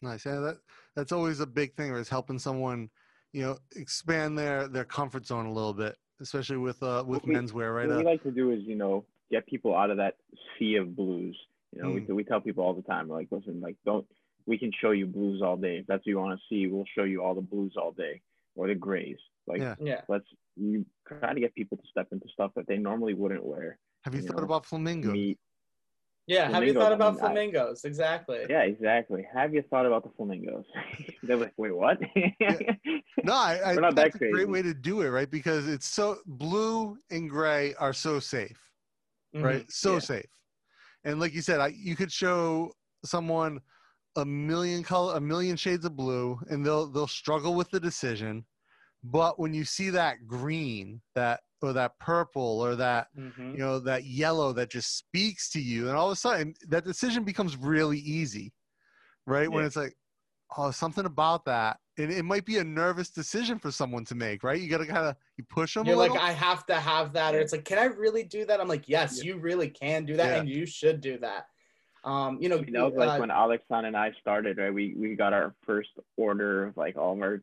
Nice. 0.00 0.26
Yeah, 0.26 0.38
that 0.46 0.56
that's 0.94 1.10
always 1.10 1.40
a 1.40 1.46
big 1.60 1.74
thing, 1.74 1.92
is 1.92 2.08
helping 2.08 2.38
someone, 2.38 2.88
you 3.32 3.42
know, 3.42 3.58
expand 3.74 4.38
their 4.38 4.68
their 4.68 4.84
comfort 4.84 5.26
zone 5.26 5.46
a 5.46 5.52
little 5.52 5.74
bit, 5.74 5.96
especially 6.20 6.58
with 6.58 6.80
uh 6.84 7.02
with 7.04 7.24
we- 7.26 7.34
menswear, 7.34 7.74
right? 7.74 7.88
what 7.88 7.98
we 7.98 8.04
Uh, 8.04 8.10
like 8.12 8.22
to 8.22 8.30
do 8.30 8.52
is, 8.52 8.60
you 8.62 8.76
know, 8.76 9.04
get 9.34 9.44
people 9.46 9.74
out 9.74 9.90
of 9.90 9.96
that 9.96 10.14
sea 10.56 10.76
of 10.76 10.94
blues. 10.94 11.36
You 11.74 11.82
know, 11.82 11.90
we, 11.90 12.00
we 12.18 12.22
tell 12.24 12.40
people 12.40 12.62
all 12.64 12.74
the 12.74 12.82
time, 12.82 13.08
like, 13.08 13.26
listen, 13.32 13.60
like, 13.60 13.76
don't, 13.84 14.06
we 14.48 14.56
can 14.58 14.72
show 14.80 14.92
you 14.92 15.06
blues 15.06 15.42
all 15.42 15.56
day. 15.58 15.76
If 15.80 15.86
that's 15.86 16.00
what 16.00 16.06
you 16.06 16.18
want 16.18 16.38
to 16.40 16.44
see, 16.48 16.66
we'll 16.66 16.86
show 16.96 17.04
you 17.04 17.22
all 17.22 17.34
the 17.34 17.40
blues 17.42 17.74
all 17.76 17.92
day 17.92 18.22
or 18.56 18.66
the 18.66 18.74
grays. 18.74 19.18
Like, 19.46 19.60
Yeah. 19.60 19.74
yeah 19.78 20.00
let's, 20.08 20.24
you 20.56 20.84
try 21.06 21.34
to 21.34 21.40
get 21.40 21.54
people 21.54 21.76
to 21.76 21.82
step 21.90 22.08
into 22.12 22.26
stuff 22.32 22.52
that 22.56 22.66
they 22.66 22.78
normally 22.78 23.14
wouldn't 23.14 23.44
wear. 23.44 23.78
have 24.04 24.14
you 24.14 24.22
you 24.22 24.26
thought 24.26 24.38
know, 24.38 24.44
about 24.44 24.64
flamingos? 24.66 25.12
Meat. 25.12 25.38
yeah 26.26 26.44
have 26.50 26.64
you 26.64 26.72
Flamingos, 26.72 26.82
thought 26.82 26.92
I 26.92 26.94
about 26.96 27.14
mean, 27.14 27.22
I- 27.22 27.26
flamingos 27.26 27.84
exactly 27.84 28.40
Yeah, 28.48 28.62
exactly. 28.62 29.22
Have 29.32 29.52
you 29.54 29.62
thought 29.70 29.86
about 29.86 30.02
the 30.04 30.10
flamingos? 30.16 30.64
They're 31.22 31.36
like, 31.36 31.52
wait, 31.58 31.74
what? 31.76 31.98
No, 33.22 33.34
I, 33.34 33.60
I 33.72 33.74
not 33.74 33.94
think 33.94 33.96
that 33.96 33.96
that's 33.96 34.14
a 34.16 34.30
great 34.30 34.48
way 34.48 34.62
to 34.62 34.72
do 34.74 35.02
it, 35.02 35.08
right? 35.08 35.30
Because 35.30 35.68
it's 35.68 35.86
so 35.86 36.18
blue 36.26 36.96
and 37.10 37.28
gray 37.28 37.74
are 37.74 37.92
so 37.92 38.18
safe. 38.18 38.58
Mhm. 39.36 39.42
right? 39.44 39.70
So 39.70 39.94
Yeah. 39.94 39.98
safe. 39.98 40.30
And 41.04 41.20
like 41.20 41.34
you 41.34 41.42
said, 41.42 41.60
I, 41.60 41.68
you 41.68 41.94
could 41.96 42.10
show 42.10 42.72
someone 43.04 43.60
a 44.16 44.24
million 44.24 44.82
color, 44.82 45.16
a 45.16 45.20
million 45.20 45.56
shades 45.56 45.84
of 45.84 45.96
blue, 45.96 46.38
and 46.48 46.64
they'll 46.64 46.86
they'll 46.86 47.06
struggle 47.06 47.54
with 47.54 47.70
the 47.70 47.80
decision. 47.80 48.44
But 49.04 49.38
when 49.38 49.54
you 49.54 49.64
see 49.64 49.90
that 49.90 50.26
green, 50.26 51.00
that 51.14 51.40
or 51.62 51.72
that 51.72 51.98
purple, 51.98 52.60
or 52.60 52.76
that 52.76 53.08
Mhm. 53.16 53.52
you 53.52 53.58
know 53.58 53.78
that 53.80 54.04
yellow 54.04 54.52
that 54.54 54.70
just 54.70 54.96
speaks 54.96 55.50
to 55.50 55.60
you, 55.60 55.88
and 55.88 55.96
all 55.96 56.06
of 56.08 56.12
a 56.12 56.16
sudden 56.16 56.54
that 56.68 56.84
decision 56.84 57.24
becomes 57.24 57.56
really 57.56 57.98
easy, 57.98 58.52
right? 59.26 59.50
When 59.50 59.64
it's 59.64 59.76
like, 59.76 59.94
oh, 60.56 60.70
something 60.70 61.04
about 61.04 61.44
that, 61.44 61.78
and 61.98 62.10
it 62.12 62.24
might 62.24 62.44
be 62.44 62.58
a 62.58 62.64
nervous 62.64 63.10
decision 63.10 63.58
for 63.58 63.70
someone 63.70 64.04
to 64.06 64.14
make, 64.14 64.42
right? 64.42 64.60
You 64.60 64.68
got 64.68 64.78
to 64.78 64.86
kind 64.86 65.06
of 65.06 65.16
you 65.36 65.44
push 65.48 65.74
them. 65.74 65.86
You're 65.86 65.96
like. 65.96 66.12
I 66.12 66.32
have 66.32 66.64
to 66.66 66.74
have 66.76 67.12
that, 67.12 67.34
or 67.34 67.38
it's 67.40 67.52
like, 67.52 67.64
can 67.64 67.78
I 67.78 67.84
really 67.84 68.24
do 68.24 68.44
that? 68.46 68.60
I'm 68.60 68.68
like, 68.68 68.88
yes, 68.88 69.18
Yeah. 69.18 69.32
you 69.34 69.38
really 69.38 69.68
can 69.68 70.06
do 70.06 70.16
that, 70.16 70.26
Yeah. 70.32 70.40
and 70.40 70.48
you 70.48 70.64
should 70.66 71.00
do 71.00 71.18
that. 71.18 71.46
Um, 72.04 72.38
you 72.40 72.48
know, 72.48 72.56
You 72.60 72.70
know, 72.70 72.88
like 72.88 73.10
uh, 73.10 73.18
when 73.18 73.30
Alexan 73.30 73.84
and 73.86 73.96
I 73.96 74.12
started, 74.20 74.58
right? 74.58 74.72
We 74.72 74.94
we 74.96 75.14
got 75.14 75.32
our 75.32 75.54
first 75.66 75.90
order 76.16 76.66
of 76.66 76.76
like 76.76 76.96
all 76.96 77.14
of 77.14 77.20
our 77.22 77.42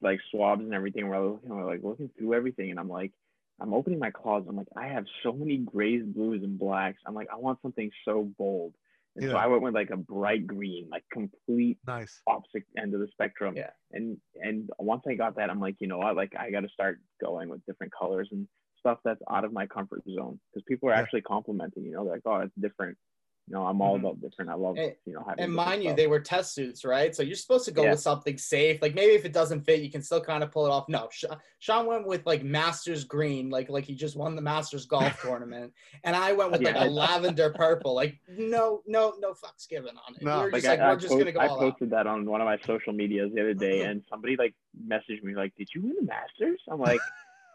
like 0.00 0.20
swabs 0.30 0.62
and 0.62 0.74
everything. 0.74 1.08
We're 1.08 1.20
looking, 1.20 1.48
we're 1.50 1.64
like 1.66 1.82
looking 1.82 2.10
through 2.16 2.34
everything, 2.34 2.70
and 2.70 2.78
I'm 2.80 2.88
like, 2.88 3.12
I'm 3.60 3.74
opening 3.74 3.98
my 3.98 4.10
closet. 4.10 4.48
I'm 4.48 4.56
like, 4.56 4.68
I 4.76 4.88
have 4.88 5.06
so 5.22 5.32
many 5.32 5.58
grays, 5.58 6.04
blues, 6.04 6.42
and 6.42 6.58
blacks. 6.58 6.98
I'm 7.06 7.14
like, 7.14 7.28
I 7.32 7.36
want 7.36 7.60
something 7.62 7.90
so 8.04 8.24
bold. 8.38 8.74
And 9.18 9.30
so 9.30 9.36
I 9.38 9.46
went 9.46 9.62
with 9.62 9.74
like 9.74 9.88
a 9.88 9.96
bright 9.96 10.46
green, 10.46 10.88
like 10.90 11.04
complete 11.10 11.78
Nice. 11.86 12.20
opposite 12.26 12.64
end 12.76 12.92
of 12.92 13.00
the 13.00 13.08
spectrum. 13.08 13.54
Yeah. 13.56 13.70
And 13.92 14.18
and 14.34 14.68
once 14.78 15.04
I 15.08 15.14
got 15.14 15.36
that, 15.36 15.48
I'm 15.48 15.58
like, 15.58 15.76
you 15.78 15.86
know 15.86 15.96
what? 15.98 16.16
Like 16.16 16.34
I 16.38 16.50
got 16.50 16.60
to 16.60 16.68
start 16.68 17.00
going 17.18 17.48
with 17.48 17.64
different 17.64 17.94
colors 17.98 18.28
and 18.30 18.46
stuff 18.78 18.98
that's 19.04 19.22
out 19.30 19.46
of 19.46 19.54
my 19.54 19.66
comfort 19.66 20.02
zone 20.04 20.38
because 20.52 20.64
people 20.68 20.90
are 20.90 20.92
Yeah. 20.92 21.00
actually 21.00 21.22
complimenting. 21.22 21.84
You 21.86 21.92
know, 21.92 22.04
they're 22.04 22.12
like, 22.14 22.22
oh, 22.26 22.40
it's 22.40 22.54
different. 22.60 22.98
You 23.48 23.54
know, 23.54 23.64
I'm 23.64 23.80
all 23.80 23.96
Mhm. 23.96 24.00
about 24.00 24.20
different. 24.20 24.50
I 24.50 24.54
love 24.54 24.76
And- 24.76 24.96
you 25.04 25.12
know 25.12 25.22
having. 25.26 25.44
and 25.44 25.52
mind 25.54 25.82
you, 25.84 25.90
stuff. 25.90 25.96
they 25.98 26.06
were 26.08 26.18
test 26.18 26.52
suits, 26.52 26.84
right? 26.84 27.14
So 27.14 27.22
you're 27.22 27.36
supposed 27.36 27.64
to 27.66 27.70
go 27.70 27.84
Yeah. 27.84 27.90
with 27.92 28.00
something 28.00 28.36
safe. 28.38 28.82
Like 28.82 28.94
maybe 28.96 29.12
if 29.12 29.24
it 29.24 29.32
doesn't 29.32 29.60
fit, 29.62 29.82
you 29.82 29.90
can 29.90 30.02
still 30.02 30.20
kind 30.20 30.42
of 30.42 30.50
pull 30.50 30.66
it 30.66 30.70
off. 30.70 30.88
No, 30.88 31.08
Sh- 31.12 31.26
Shant 31.60 31.86
went 31.86 32.08
with 32.08 32.26
like 32.26 32.42
Masters 32.42 33.04
green, 33.04 33.48
like 33.48 33.70
like 33.70 33.84
he 33.84 33.94
just 33.94 34.16
won 34.16 34.34
the 34.34 34.42
Masters 34.42 34.84
golf 34.86 35.20
tournament, 35.22 35.72
and 36.02 36.16
I 36.16 36.32
went 36.32 36.50
with 36.50 36.62
like 36.62 36.74
Yeah. 36.74 36.86
a 36.86 36.90
lavender 36.90 37.50
purple. 37.50 37.94
Like 37.94 38.18
no, 38.28 38.82
no, 38.84 39.14
no 39.20 39.30
fucks 39.32 39.68
given 39.68 39.96
on 39.96 40.16
it. 40.16 40.22
No. 40.22 40.38
we 40.38 40.44
were 40.46 40.50
like 40.50 40.62
just 40.62 40.66
like, 40.66 40.80
I, 40.80 40.86
we're 40.86 40.90
I, 40.92 40.96
just 40.96 41.08
post- 41.08 41.18
gonna 41.20 41.32
go 41.32 41.40
I 41.40 41.46
all 41.46 41.54
out. 41.64 41.70
posted 41.70 41.90
that 41.90 42.06
on 42.08 42.26
one 42.28 42.40
of 42.40 42.46
my 42.46 42.58
social 42.66 42.92
medias 42.92 43.32
the 43.32 43.42
other 43.42 43.54
day, 43.54 43.82
and 43.88 44.02
somebody 44.10 44.34
like 44.36 44.54
messaged 44.88 45.22
me 45.22 45.34
like, 45.36 45.54
"Did 45.54 45.68
you 45.72 45.82
win 45.82 45.94
the 45.94 46.02
Masters?" 46.02 46.60
I'm 46.68 46.80
like, 46.80 47.00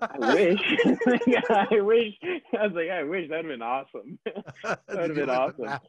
"I 0.01 0.33
wish." 0.33 0.59
I 1.49 1.81
wish. 1.81 2.13
I 2.59 2.67
was 2.67 2.71
like, 2.73 2.89
"I 2.89 3.03
wish 3.03 3.29
that'd 3.29 3.45
have 3.45 3.53
been 3.53 3.61
awesome." 3.61 4.19
That 4.63 4.81
would've 4.89 5.15
been 5.15 5.29
awesome. 5.29 5.67
I 5.67 5.79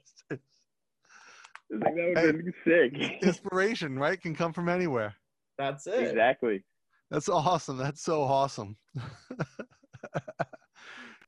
was 1.70 1.82
like, 1.82 1.94
that 1.94 2.24
would 2.24 2.34
have 2.34 2.44
been 2.44 2.54
sick. 2.66 3.22
Inspiration, 3.22 3.98
right? 3.98 4.20
Can 4.20 4.34
come 4.34 4.52
from 4.52 4.68
anywhere. 4.68 5.14
That's 5.58 5.86
it. 5.86 6.02
exactly. 6.08 6.64
That's 7.10 7.28
awesome. 7.28 7.76
That's 7.78 8.02
so 8.02 8.22
awesome. 8.22 8.76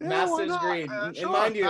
Yeah, 0.00 0.08
Masters 0.08 0.56
green. 0.58 0.90
Uh, 0.90 1.12
And 1.16 1.30
mind 1.30 1.56
you, 1.56 1.68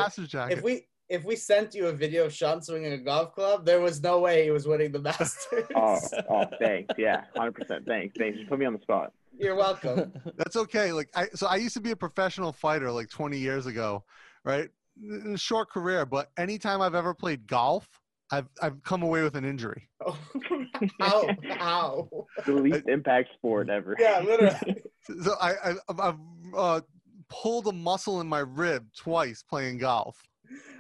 If 0.51 0.63
we 0.63 0.87
if 1.09 1.25
we 1.25 1.37
sent 1.37 1.75
you 1.75 1.87
a 1.89 1.93
video 1.93 2.25
of 2.25 2.33
Shant 2.33 2.65
swinging 2.65 2.93
a 2.93 2.99
golf 2.99 3.35
club, 3.35 3.65
there 3.67 3.81
was 3.81 4.03
no 4.03 4.21
way 4.21 4.45
he 4.45 4.51
was 4.51 4.67
winning 4.67 4.91
the 4.93 5.01
Masters. 5.01 5.65
Oh, 5.77 5.99
oh, 6.31 6.45
thanks. 6.59 6.95
Yeah, 6.99 7.25
hundred 7.37 7.53
percent. 7.55 7.85
Thanks. 7.87 8.15
Thanks. 8.19 8.39
Just 8.39 8.49
put 8.49 8.59
me 8.59 8.67
on 8.67 8.73
the 8.73 8.81
spot. 8.81 9.13
You're 9.39 9.55
welcome. 9.57 10.13
That's 10.37 10.57
okay. 10.57 10.93
Like 10.93 11.09
I, 11.15 11.27
so 11.35 11.47
I 11.47 11.57
used 11.57 11.75
to 11.75 11.81
be 11.81 11.91
a 11.91 11.97
professional 11.97 12.53
fighter 12.53 12.91
like 12.91 13.09
20 13.11 13.39
years 13.39 13.67
ago, 13.67 14.05
right? 14.45 14.69
In 15.03 15.33
a 15.35 15.39
short 15.39 15.71
career, 15.71 16.07
but 16.07 16.31
anytime 16.37 16.81
I've 16.81 16.95
ever 16.95 17.15
played 17.15 17.47
golf, 17.47 17.89
I've 18.31 18.49
I've 18.63 18.83
come 18.83 19.03
away 19.03 19.23
with 19.23 19.35
an 19.37 19.45
injury. 19.45 19.89
how? 21.01 21.29
How? 21.51 22.09
The 22.47 22.53
least 22.53 22.85
impact 22.89 23.31
sport 23.35 23.69
ever. 23.71 23.97
Yeah, 23.99 24.21
literally. 24.21 24.83
So 25.23 25.35
I, 25.39 25.51
I 25.53 25.71
I've- 25.91 26.01
I've 26.01 26.19
uh, 26.57 26.81
pulled 27.29 27.67
a 27.67 27.73
muscle 27.73 28.23
in 28.23 28.27
my 28.27 28.39
rib 28.39 28.87
twice 28.97 29.43
playing 29.43 29.77
golf. 29.79 30.23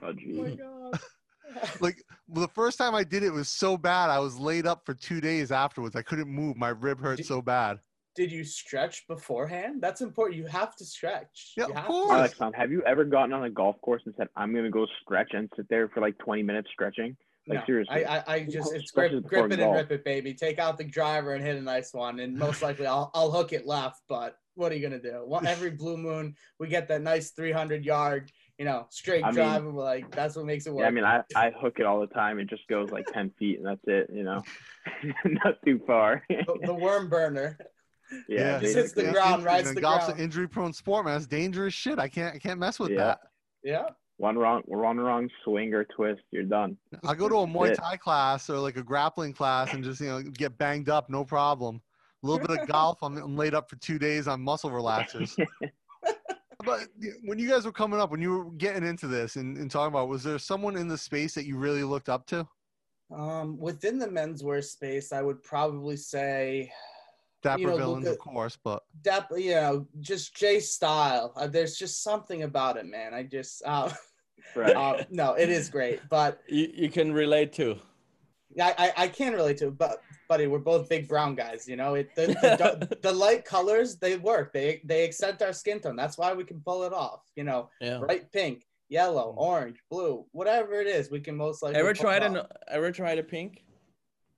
Oh, 0.02 0.09
Oh 0.09 0.14
my 0.43 0.51
god. 0.55 1.01
Like 1.81 2.02
the 2.28 2.48
first 2.48 2.78
time 2.78 2.94
I 2.94 3.05
did 3.05 3.22
it 3.22 3.31
was 3.31 3.48
so 3.51 3.76
bad, 3.76 4.09
I 4.09 4.18
was 4.20 4.39
laid 4.39 4.66
up 4.66 4.86
for 4.86 4.94
two 4.94 5.20
days 5.20 5.52
afterwards. 5.52 5.94
I 5.94 6.01
couldn't 6.01 6.28
move. 6.28 6.56
My 6.56 6.70
rib 6.70 7.01
hurt 7.01 7.18
Did- 7.18 7.26
so 7.26 7.43
bad. 7.43 7.81
Did 8.15 8.31
you 8.31 8.45
stretch 8.45 9.07
beforehand? 9.09 9.81
That's 9.82 10.01
important. 10.01 10.39
You 10.39 10.47
have 10.47 10.77
to 10.77 10.85
stretch. 10.85 11.53
Yeah, 11.57 11.65
You 11.66 11.70
of 11.70 11.77
have 11.77 11.86
course. 11.86 12.09
to. 12.11 12.15
Alex, 12.15 12.41
um, 12.41 12.53
have 12.53 12.70
you 12.70 12.82
ever 12.85 13.05
gotten 13.05 13.32
on 13.32 13.45
a 13.45 13.51
golf 13.51 13.81
course 13.81 14.03
and 14.07 14.15
said, 14.16 14.28
"I'm 14.36 14.55
gonna 14.55 14.70
go 14.70 14.86
stretch" 15.03 15.32
and 15.35 15.51
sit 15.57 15.69
there 15.69 15.89
for 15.89 16.01
like 16.01 16.16
20 16.19 16.43
minutes 16.43 16.69
stretching? 16.73 17.16
Like 17.47 17.59
No, 17.59 17.65
seriously. 17.66 18.05
I, 18.07 18.19
I, 18.19 18.24
I 18.35 18.45
just 18.45 18.73
it's 18.73 18.91
grip, 18.91 19.12
grip 19.24 19.53
it 19.53 19.61
and 19.61 19.73
rip 19.74 19.91
it, 19.91 20.05
baby. 20.05 20.32
Take 20.32 20.59
out 20.59 20.78
the 20.78 20.85
driver 20.85 21.35
and 21.35 21.45
hit 21.45 21.57
a 21.57 21.61
nice 21.61 21.93
one, 21.93 22.20
and 22.20 22.36
most 22.36 22.62
likely 22.66 22.86
I'll 22.86 23.11
I'll 23.15 23.31
hook 23.31 23.53
it 23.53 23.66
left. 23.66 24.03
But 24.09 24.36
what 24.55 24.70
are 24.70 24.77
you 24.77 24.82
gonna 24.82 25.03
do? 25.03 25.23
One, 25.27 25.47
every 25.47 25.70
blue 25.70 25.97
moon, 25.97 26.36
we 26.61 26.69
get 26.69 26.86
that 26.89 27.03
nice 27.03 27.31
300 27.32 27.85
yard, 27.85 28.31
you 28.59 28.65
know, 28.65 28.86
straight 28.91 29.24
I 29.24 29.32
mean- 29.32 29.41
and 29.41 29.74
we're 29.74 29.82
like, 29.82 30.09
that's 30.15 30.36
what 30.36 30.47
makes 30.47 30.66
it 30.66 30.73
work. 30.73 30.82
Yeah, 30.82 30.86
I 30.86 30.91
mean, 30.93 31.05
I, 31.05 31.23
I 31.35 31.51
hook 31.51 31.81
it 31.81 31.86
all 31.86 31.99
the 32.01 32.07
time. 32.07 32.39
It 32.39 32.49
just 32.49 32.66
goes 32.69 32.91
like 32.91 33.05
10 33.12 33.31
feet 33.36 33.59
and 33.59 33.66
that's 33.66 33.81
it, 33.89 34.09
you 34.15 34.23
know, 34.23 34.41
not 35.24 35.57
too 35.66 35.81
far. 35.86 36.23
the, 36.28 36.59
the 36.62 36.73
worm 36.74 37.09
burner. 37.09 37.59
Yeah, 38.28 38.60
He 38.60 38.66
sits 38.68 38.93
the 38.93 39.02
basically. 39.02 39.12
ground, 39.12 39.35
injuries, 39.35 39.44
rides 39.47 39.64
man. 39.66 39.74
the 39.74 39.81
Golf's 39.81 40.05
ground. 40.06 40.18
an 40.20 40.24
injury-prone 40.24 40.72
sport, 40.72 41.05
man. 41.06 41.16
It's 41.16 41.26
dangerous 41.26 41.74
shit. 41.74 41.98
I 41.98 42.09
can't 42.09 42.35
I 42.35 42.39
can't 42.39 42.59
mess 42.60 42.78
with 42.78 42.90
Yeah. 42.90 42.97
that. 42.98 43.20
Yeah. 43.62 43.85
One 44.18 44.39
wrong, 44.39 44.62
one 44.66 44.98
wrong 44.98 45.28
swing 45.43 45.74
or 45.74 45.85
twist, 45.85 46.22
you're 46.31 46.44
done. 46.44 46.76
I 47.05 47.14
go 47.14 47.28
to 47.28 47.36
a 47.39 47.47
Muay. 47.47 47.74
Thai 47.74 47.97
class 47.97 48.48
or 48.48 48.59
like 48.59 48.76
a 48.76 48.82
grappling 48.82 49.32
class 49.32 49.72
and 49.74 49.82
just 49.82 50.01
you 50.01 50.06
know 50.09 50.22
get 50.22 50.56
banged 50.56 50.89
up, 50.89 51.10
no 51.10 51.24
problem. 51.24 51.82
A 52.22 52.26
little 52.26 52.47
bit 52.47 52.59
of 52.59 52.68
golf, 52.68 53.02
I'm, 53.02 53.16
I'm 53.18 53.36
laid 53.36 53.55
up 53.55 53.68
for 53.68 53.76
two 53.76 53.98
days 53.98 54.28
on 54.28 54.40
muscle 54.40 54.70
relaxers. 54.70 55.36
but 56.64 56.81
when 57.24 57.39
you 57.39 57.48
guys 57.48 57.66
were 57.66 57.72
coming 57.72 58.01
up, 58.01 58.10
when 58.10 58.22
you 58.22 58.31
were 58.31 58.51
getting 58.52 58.85
into 58.85 59.06
this 59.06 59.36
and, 59.36 59.59
and 59.59 59.70
talking 59.70 59.89
about, 59.93 60.09
was 60.09 60.22
there 60.22 60.39
someone 60.39 60.76
in 60.76 60.89
the 60.89 60.97
space 60.97 61.35
that 61.35 61.44
you 61.44 61.56
really 61.59 61.82
looked 61.82 62.09
up 62.09 62.24
to? 62.28 62.47
Um, 63.14 63.59
within 63.59 63.98
the 63.98 64.06
menswear 64.06 64.64
space, 64.64 65.12
I 65.12 65.20
would 65.20 65.43
probably 65.43 65.97
say 65.97 66.72
Dapper 67.45 67.61
You 67.61 67.66
know, 67.69 67.77
villains, 67.77 68.07
Luka- 68.07 68.12
of 68.12 68.19
course, 68.19 68.57
but 68.65 68.83
Dep, 69.03 69.29
you 69.37 69.51
know, 69.55 69.87
just 70.01 70.35
Jai 70.35 70.59
style. 70.59 71.33
Uh, 71.37 71.47
there's 71.47 71.77
just 71.77 72.03
something 72.03 72.43
about 72.43 72.79
it, 72.79 72.87
man. 72.87 73.12
I 73.15 73.23
just, 73.23 73.62
uh, 73.66 73.91
Right. 74.57 74.75
uh, 74.75 75.05
no, 75.11 75.35
it 75.35 75.51
is 75.51 75.69
great, 75.69 76.01
but 76.09 76.41
you, 76.49 76.71
you 76.75 76.89
can 76.89 77.12
relate 77.12 77.53
to. 77.55 77.77
I, 78.61 78.75
I, 78.79 78.93
I 79.05 79.09
can 79.09 79.33
relate 79.35 79.57
to 79.59 79.69
it. 79.69 79.79
But, 79.79 79.99
buddy, 80.29 80.47
we're 80.47 80.59
both 80.61 80.89
big 80.89 81.07
brown 81.09 81.35
guys. 81.35 81.66
You 81.69 81.77
know, 81.77 81.95
it 81.95 82.15
the, 82.15 82.29
the, 82.29 82.87
the, 82.89 82.99
the 83.03 83.12
light 83.12 83.45
colors 83.45 83.97
they 83.97 84.16
work. 84.16 84.53
They 84.53 84.81
they 84.85 85.05
accent 85.05 85.43
our 85.43 85.53
skin 85.53 85.81
tone. 85.81 85.97
That's 85.97 86.16
why 86.16 86.33
we 86.35 86.45
can 86.45 86.61
pull 86.61 86.85
it 86.85 86.93
off. 86.93 87.23
You 87.37 87.45
know, 87.45 87.69
Yeah. 87.81 87.99
bright 87.99 88.31
pink, 88.33 88.65
yellow, 88.89 89.35
orange, 89.37 89.79
blue, 89.91 90.25
whatever 90.33 90.75
it 90.81 90.87
is, 90.87 91.11
we 91.11 91.19
can 91.21 91.37
most 91.37 91.62
likely. 91.62 91.81
Ever 91.81 91.93
tried 91.95 92.23
it 92.23 92.27
an 92.37 92.43
ever 92.69 92.93
tried 92.93 93.19
a 93.19 93.25
pink? 93.25 93.65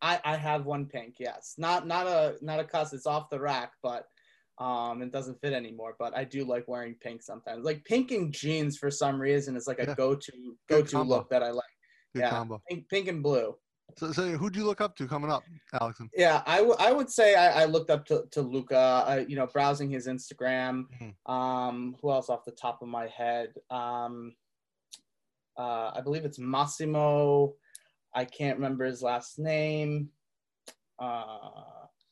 I, 0.02 0.20
I 0.24 0.36
have 0.36 0.66
one 0.66 0.86
pink, 0.86 1.16
yes. 1.18 1.54
Not 1.58 1.86
not 1.86 2.06
a 2.06 2.36
not 2.42 2.60
a 2.60 2.64
cuss, 2.64 2.92
it's 2.92 3.06
off 3.06 3.30
the 3.30 3.40
rack, 3.40 3.72
but 3.82 4.06
um 4.58 5.02
it 5.02 5.12
doesn't 5.12 5.40
fit 5.40 5.52
anymore. 5.52 5.96
But 5.98 6.16
I 6.16 6.24
do 6.24 6.44
like 6.44 6.66
wearing 6.68 6.94
pink 7.00 7.22
sometimes. 7.22 7.64
Like 7.64 7.84
pink 7.84 8.10
and 8.10 8.32
jeans 8.32 8.76
for 8.78 8.90
some 8.90 9.20
reason 9.20 9.56
is 9.56 9.66
like 9.66 9.78
a 9.78 9.84
Yeah. 9.86 9.94
go-to 9.94 10.32
go-to 10.68 11.02
look 11.02 11.30
that 11.30 11.42
I 11.42 11.50
like. 11.50 11.64
good 12.14 12.20
Yeah. 12.20 12.30
combo. 12.30 12.60
Pink 12.68 12.88
pink 12.88 13.08
and 13.08 13.22
blue. 13.22 13.56
So, 13.98 14.10
so 14.12 14.22
who 14.36 14.50
do 14.50 14.58
you 14.58 14.66
look 14.66 14.80
up 14.80 14.96
to 14.96 15.06
coming 15.06 15.30
up, 15.30 15.44
Alex? 15.80 16.00
Yeah, 16.14 16.42
I, 16.44 16.56
w- 16.58 16.74
I 16.78 16.90
would 16.92 17.08
say 17.08 17.36
I, 17.36 17.62
I 17.62 17.64
looked 17.66 17.88
up 17.88 18.04
to, 18.06 18.24
to 18.32 18.42
Luca, 18.42 19.04
I, 19.06 19.20
you 19.20 19.36
know, 19.36 19.46
browsing 19.46 19.88
his 19.88 20.08
Instagram. 20.08 20.86
Mhm. 21.00 21.32
Um, 21.32 21.96
who 22.02 22.10
else 22.10 22.28
off 22.28 22.44
the 22.44 22.50
top 22.50 22.82
of 22.82 22.88
my 22.88 23.06
head? 23.06 23.54
Um, 23.70 24.34
uh, 25.56 25.92
I 25.94 26.00
believe 26.02 26.24
it's 26.24 26.38
Massimo. 26.38 27.54
I 28.16 28.24
can't 28.24 28.56
remember 28.56 28.86
his 28.86 29.02
last 29.02 29.38
name. 29.38 30.08
Uh, 30.98 31.50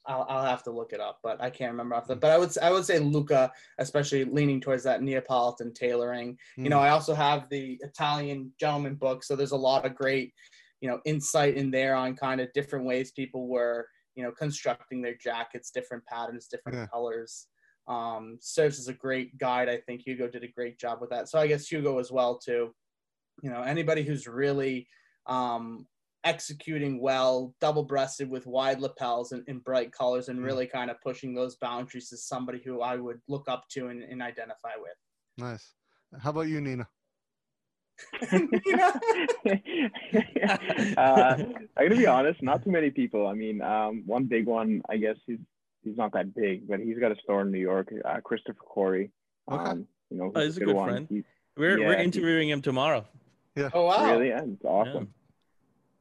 I'll, 0.07 0.27
I'll 0.29 0.45
have 0.45 0.63
to 0.65 0.71
look 0.71 0.93
it 0.93 1.01
up, 1.01 1.21
but 1.23 1.41
I 1.41 1.49
can't 1.49 1.73
remember 1.73 1.95
off 1.95 2.07
the. 2.07 2.15
But 2.15 2.31
I 2.31 2.37
would 2.39 2.57
I 2.59 2.71
would 2.71 2.85
say 2.85 2.99
Luca, 2.99 3.51
especially 3.79 4.25
leaning 4.27 4.61
towards 4.61 4.83
that 4.85 5.03
Neapolitan 5.03 5.73
tailoring. 5.73 6.37
You 6.59 6.69
know, 6.69 6.79
I 6.79 6.91
also 6.91 7.15
have 7.15 7.49
the 7.49 7.79
Italian 7.81 8.53
gentleman 8.61 8.97
book, 8.97 9.25
so 9.25 9.35
there's 9.35 9.53
a 9.53 9.57
lot 9.57 9.87
of 9.87 9.95
great, 9.95 10.35
you 10.83 10.91
know, 10.91 11.01
insight 11.07 11.57
in 11.57 11.71
there 11.71 11.95
on 11.95 12.15
kind 12.17 12.43
of 12.43 12.53
different 12.53 12.85
ways 12.85 13.13
people 13.13 13.49
were, 13.49 13.89
you 14.15 14.23
know, 14.23 14.31
constructing 14.31 15.01
their 15.01 15.17
jackets, 15.17 15.71
different 15.71 16.05
patterns, 16.05 16.49
different 16.49 16.77
Yeah. 16.79 16.87
colors. 16.89 17.47
Um, 17.87 18.39
serves 18.41 18.79
as 18.79 18.89
a 18.89 18.95
great 18.95 19.37
guide. 19.39 19.69
I 19.71 19.79
think 19.79 20.03
Hugo 20.03 20.29
did 20.29 20.45
a 20.45 20.49
great 20.49 20.79
job 20.79 21.01
with 21.01 21.11
that. 21.11 21.29
So 21.31 21.39
I 21.39 21.47
guess 21.47 21.67
Hugo 21.67 21.99
as 21.99 22.11
well 22.13 22.39
too. 22.39 22.75
You 23.43 23.51
know, 23.51 23.63
anybody 23.63 24.03
who's 24.03 24.27
really 24.27 24.87
um, 25.27 25.87
executing 26.25 27.01
well, 27.01 27.55
double-breasted 27.61 28.29
with 28.29 28.47
wide 28.47 28.81
lapels 28.81 29.33
and, 29.33 29.45
and 29.49 29.63
bright 29.63 29.93
colors, 29.93 30.29
and 30.29 30.41
Mm. 30.41 30.45
really 30.45 30.67
kind 30.67 30.91
of 30.91 31.01
pushing 31.03 31.35
those 31.35 31.57
boundaries 31.57 32.13
is 32.13 32.27
somebody 32.27 32.61
who 32.65 32.81
I 32.81 32.97
would 32.97 33.21
look 33.29 33.49
up 33.49 33.65
to 33.73 33.89
and, 33.89 34.03
and 34.03 34.23
identify 34.23 34.73
with. 34.79 34.97
Nice. 35.39 35.75
How 36.21 36.31
about 36.31 36.49
you, 36.49 36.61
Nina? 36.61 36.89
uh, 40.97 41.37
I'm 41.77 41.89
gonna 41.89 41.97
be 41.97 42.07
honest, 42.07 42.43
not 42.43 42.65
too 42.65 42.71
many 42.71 42.91
people. 42.91 43.27
I 43.27 43.35
mean, 43.35 43.63
um, 43.63 44.03
one 44.07 44.25
big 44.25 44.47
one, 44.47 44.83
I 44.89 44.97
guess 44.97 45.17
he's 45.27 45.39
he's 45.83 45.97
not 45.97 46.13
that 46.13 46.35
big, 46.35 46.67
but 46.69 46.81
he's 46.81 46.99
got 46.99 47.13
a 47.13 47.17
store 47.23 47.43
in 47.43 47.53
New 47.53 47.59
York. 47.59 47.93
Uh, 48.05 48.21
Christopher 48.21 48.59
Corey. 48.59 49.11
Okay. 49.51 49.63
Um, 49.63 49.87
you 50.11 50.19
know, 50.19 50.33
Oh, 50.35 50.41
he's 50.41 50.57
a 50.57 50.61
good 50.61 50.77
friend. 50.77 51.07
He, 51.09 51.23
We're 51.57 51.79
Yeah, 51.79 51.89
we're 51.89 51.99
interviewing 51.99 52.49
him 52.49 52.63
tomorrow. 52.63 53.07
Yeah. 53.55 53.71
Oh 53.73 53.85
wow! 53.85 54.13
Really, 54.13 54.29
yeah, 54.29 54.43
it's 54.45 54.65
awesome. 54.65 55.13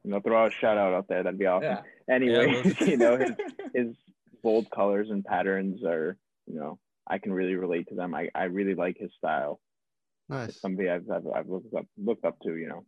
You 0.04 0.10
know, 0.10 0.20
throw 0.20 0.44
out 0.44 0.52
a 0.52 0.54
shout 0.54 0.76
out 0.76 0.92
out 0.92 1.08
there. 1.08 1.22
That'd 1.22 1.38
be 1.38 1.46
awesome. 1.46 1.70
Yeah. 1.70 1.80
Anyway, 2.14 2.62
we'll- 2.62 2.88
you 2.88 2.96
know, 2.98 3.16
his 3.16 3.30
his 3.74 3.96
bold 4.42 4.70
colors 4.70 5.08
and 5.08 5.24
patterns 5.24 5.82
are, 5.84 6.18
you 6.46 6.54
know, 6.54 6.78
I 7.08 7.16
can 7.16 7.32
really 7.32 7.54
relate 7.54 7.88
to 7.88 7.94
them. 7.94 8.14
I, 8.14 8.28
I 8.34 8.44
really 8.44 8.74
like 8.74 8.98
his 8.98 9.10
style. 9.16 9.58
Nice. 10.28 10.50
It's 10.50 10.60
somebody 10.60 10.90
I've, 10.90 11.10
I've, 11.10 11.26
I've 11.34 11.48
looked 11.48 11.74
up 11.74 11.86
looked 11.96 12.26
up 12.26 12.38
to. 12.42 12.54
You 12.56 12.68
know. 12.68 12.84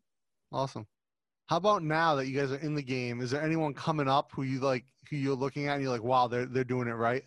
Awesome. 0.53 0.87
How 1.47 1.57
about 1.57 1.83
now 1.83 2.17
that 2.17 2.27
you 2.27 2.39
guys 2.39 2.53
are 2.53 2.57
in 2.57 2.75
the 2.75 2.83
game? 2.83 3.23
Is 3.23 3.31
there 3.31 3.41
anyone 3.43 3.73
coming 3.73 4.09
up 4.09 4.33
who 4.35 4.43
you 4.43 4.61
like, 4.61 4.85
who 5.09 5.17
you're 5.17 5.35
looking 5.35 5.69
at, 5.69 5.75
and 5.75 5.83
you're 5.83 5.93
like, 5.93 6.03
wow, 6.03 6.29
they're 6.29 6.45
they're 6.47 6.65
doing 6.65 6.89
it 6.89 6.93
right? 6.93 7.23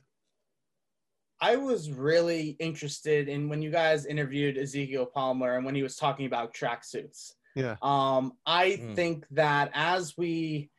I 1.41 1.55
was 1.55 1.89
really 1.89 2.57
interested 2.59 3.29
in 3.29 3.47
when 3.49 3.61
you 3.61 3.71
guys 3.71 4.05
interviewed 4.05 4.57
Ezekiel 4.57 5.05
Palmer 5.05 5.55
and 5.55 5.65
when 5.65 5.73
he 5.73 5.81
was 5.83 5.95
talking 5.95 6.25
about 6.25 6.53
tracksuits. 6.53 7.33
Yeah. 7.55 7.75
Um, 7.81 8.37
I 8.45 8.71
Mm. 8.71 8.95
think 8.95 9.25
that 9.31 9.71
as 9.73 10.17
we 10.17 10.69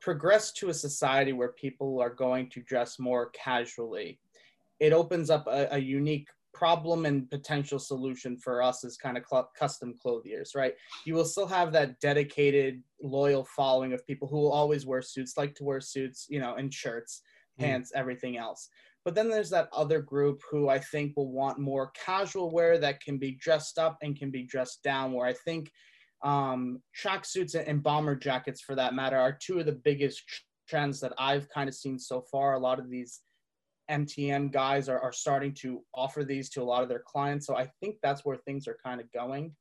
progress 0.00 0.52
to 0.52 0.70
a 0.70 0.74
society 0.74 1.32
where 1.32 1.52
people 1.52 2.00
are 2.00 2.10
going 2.14 2.48
to 2.50 2.62
dress 2.62 2.98
more 2.98 3.30
casually, 3.30 4.18
it 4.78 4.92
opens 4.92 5.28
up 5.28 5.46
a, 5.46 5.68
a 5.74 5.78
unique 5.78 6.28
problem 6.52 7.06
and 7.06 7.30
potential 7.30 7.78
solution 7.78 8.36
for 8.36 8.62
us 8.62 8.82
as 8.84 8.96
kind 8.96 9.16
of 9.16 9.24
cl- 9.30 9.50
custom 9.56 9.94
clothiers, 10.00 10.54
right? 10.54 10.74
You 11.04 11.14
will 11.14 11.24
still 11.24 11.46
have 11.46 11.70
that 11.72 12.00
dedicated, 12.00 12.82
loyal 13.02 13.44
following 13.44 13.92
of 13.92 14.06
people 14.06 14.26
who 14.26 14.36
will 14.38 14.52
always 14.52 14.84
wear 14.84 15.00
suits, 15.02 15.36
like 15.36 15.54
to 15.56 15.64
wear 15.64 15.80
suits, 15.80 16.26
you 16.28 16.40
know, 16.40 16.54
and 16.54 16.72
shirts, 16.72 17.22
Mm. 17.58 17.60
pants, 17.62 17.92
everything 17.94 18.36
else. 18.36 18.68
But 19.04 19.14
then 19.14 19.28
there's 19.28 19.50
that 19.50 19.68
other 19.72 20.00
group 20.00 20.42
who 20.50 20.68
I 20.68 20.78
think 20.78 21.16
will 21.16 21.30
want 21.30 21.58
more 21.58 21.90
casual 21.92 22.50
wear 22.50 22.78
that 22.78 23.00
can 23.00 23.16
be 23.18 23.32
dressed 23.32 23.78
up 23.78 23.98
and 24.02 24.18
can 24.18 24.30
be 24.30 24.42
dressed 24.42 24.82
down. 24.82 25.12
Where 25.12 25.26
I 25.26 25.32
think 25.32 25.70
um, 26.22 26.82
tracksuits 26.96 27.54
and- 27.54 27.82
bomber 27.82 28.14
jackets, 28.14 28.60
for 28.60 28.74
that 28.74 28.94
matter, 28.94 29.16
are 29.18 29.32
two 29.32 29.58
of 29.58 29.66
the 29.66 29.72
biggest 29.72 30.22
trends 30.68 31.00
that 31.00 31.12
I've 31.18 31.48
kind 31.48 31.68
of 31.68 31.74
seen 31.74 31.98
so 31.98 32.22
far. 32.30 32.54
A 32.54 32.58
lot 32.58 32.78
of 32.78 32.90
these 32.90 33.20
MTM 33.90 34.52
guys 34.52 34.88
are, 34.88 35.00
are 35.00 35.12
starting 35.12 35.52
to 35.54 35.82
offer 35.94 36.24
these 36.24 36.48
to 36.50 36.62
a 36.62 36.64
lot 36.64 36.82
of 36.82 36.88
their 36.88 37.02
clients. 37.04 37.46
So 37.46 37.56
I 37.56 37.68
think 37.80 37.96
that's 38.02 38.24
where 38.24 38.36
things 38.36 38.68
are 38.68 38.76
kind 38.84 39.00
of 39.00 39.10
going. 39.12 39.54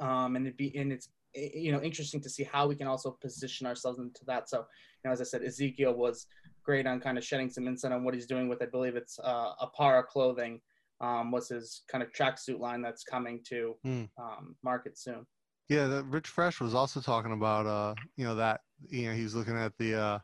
Um, 0.00 0.36
and 0.36 0.46
it'd 0.46 0.56
be 0.56 0.76
and 0.76 0.92
it's 0.92 1.08
you 1.34 1.70
know 1.72 1.80
interesting 1.82 2.20
to 2.22 2.30
see 2.30 2.42
how 2.44 2.66
we 2.66 2.74
can 2.74 2.86
also 2.86 3.10
position 3.20 3.66
ourselves 3.66 3.98
into 3.98 4.24
that. 4.26 4.48
So 4.48 4.58
you 4.58 4.64
know, 5.04 5.12
as 5.12 5.20
I 5.20 5.24
said, 5.24 5.42
Ezekiel 5.42 5.94
was 5.94 6.26
great 6.64 6.86
on 6.86 7.00
kind 7.00 7.18
of 7.18 7.24
shedding 7.24 7.50
some 7.50 7.66
insight 7.66 7.92
on 7.92 8.04
what 8.04 8.14
he's 8.14 8.26
doing 8.26 8.48
with 8.48 8.62
I 8.62 8.66
believe 8.66 8.96
it's 8.96 9.18
uh, 9.22 9.52
Apara 9.62 10.06
clothing. 10.06 10.60
Um, 11.00 11.30
was 11.30 11.48
his 11.48 11.82
kind 11.90 12.02
of 12.02 12.10
tracksuit 12.12 12.58
line 12.58 12.82
that's 12.82 13.04
coming 13.04 13.40
to 13.48 13.76
Hmm. 13.84 14.04
um, 14.20 14.56
market 14.64 14.98
soon. 14.98 15.24
Yeah, 15.68 15.86
that 15.86 16.04
Rich 16.04 16.28
Fresh 16.28 16.60
was 16.60 16.74
also 16.74 17.00
talking 17.00 17.32
about 17.32 17.66
uh, 17.66 17.94
you 18.16 18.24
know, 18.24 18.34
that 18.36 18.60
you 18.88 19.08
know, 19.08 19.14
he's 19.14 19.34
looking 19.34 19.56
at 19.56 19.76
the 19.78 19.94
uh 20.00 20.18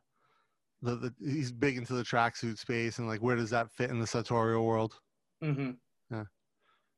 the, 0.82 0.96
the 0.96 1.14
he's 1.20 1.52
big 1.52 1.76
into 1.76 1.94
the 1.94 2.02
tracksuit 2.02 2.58
space 2.58 2.98
and 2.98 3.08
like 3.08 3.22
where 3.22 3.36
does 3.36 3.50
that 3.50 3.70
fit 3.70 3.90
in 3.90 4.00
the 4.00 4.06
sartorial 4.06 4.64
world? 4.64 5.00
hmm 5.40 5.72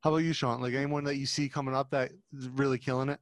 How 0.01 0.11
about 0.11 0.17
you, 0.17 0.33
Shant? 0.33 0.61
Like 0.61 0.73
anyone 0.73 1.03
that 1.05 1.15
you 1.17 1.25
see 1.25 1.49
coming 1.49 1.75
up 1.75 1.89
that 1.91 2.11
is 2.33 2.47
really 2.49 2.77
killing 2.77 3.09
it? 3.09 3.19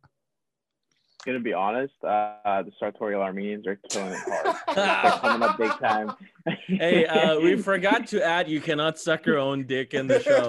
Gonna 1.25 1.39
be 1.39 1.53
honest, 1.53 1.93
uh, 2.03 2.61
the 2.61 2.71
sartorial 2.79 3.21
Armenians 3.21 3.65
are 3.65 3.77
killing 3.89 4.13
it 4.13 4.19
hard. 4.19 4.55
They're 4.75 5.11
coming 5.19 5.41
up 5.49 5.57
big 5.57 5.71
time. 5.79 6.11
hey, 6.67 7.05
uh, 7.07 7.39
we 7.39 7.55
forgot 7.59 8.05
to 8.07 8.23
add 8.23 8.47
you 8.47 8.61
cannot 8.61 8.99
suck 8.99 9.25
your 9.25 9.39
own 9.39 9.65
dick 9.65 9.93
in 9.95 10.05
the 10.07 10.21
show. 10.21 10.47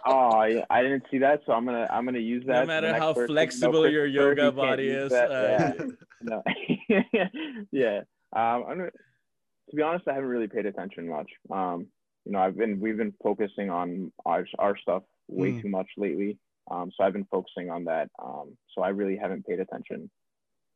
Oh, 0.06 0.30
I, 0.32 0.64
I 0.70 0.82
didn't 0.82 1.04
see 1.10 1.18
that, 1.18 1.42
so 1.46 1.52
I'm 1.52 1.64
gonna 1.66 1.86
I'm 1.90 2.04
gonna 2.06 2.18
use 2.18 2.44
that. 2.46 2.60
No 2.60 2.66
matter 2.66 2.94
how 2.94 3.12
person. 3.12 3.28
Flexible 3.28 3.82
Chris 3.82 3.92
your 3.92 4.06
yoga 4.06 4.44
you 4.46 4.52
body 4.52 4.88
is, 4.88 5.10
that. 5.10 5.30
uh, 5.30 5.74
Yeah. 5.78 5.86
no. 6.22 6.42
yeah. 7.70 7.98
Um, 8.34 8.64
I'm 8.66 8.78
gonna, 8.78 8.90
to 9.70 9.76
be 9.76 9.82
honest, 9.82 10.08
I 10.08 10.14
haven't 10.14 10.28
really 10.30 10.48
paid 10.48 10.66
attention 10.66 11.08
much. 11.08 11.30
Um, 11.50 11.86
you 12.24 12.32
know, 12.32 12.40
I've 12.40 12.56
been 12.56 12.80
we've 12.80 12.96
been 12.96 13.14
focusing 13.22 13.70
on 13.70 14.10
our 14.24 14.46
our 14.58 14.76
stuff 14.78 15.02
way 15.28 15.52
Mm. 15.52 15.62
too 15.62 15.68
much 15.68 15.88
lately. 15.96 16.38
Um, 16.70 16.90
so 16.96 17.04
I've 17.04 17.12
been 17.12 17.26
focusing 17.30 17.70
on 17.70 17.84
that. 17.84 18.08
Um, 18.22 18.56
so 18.74 18.82
I 18.82 18.88
really 18.90 19.16
haven't 19.16 19.44
paid 19.46 19.60
attention, 19.60 20.10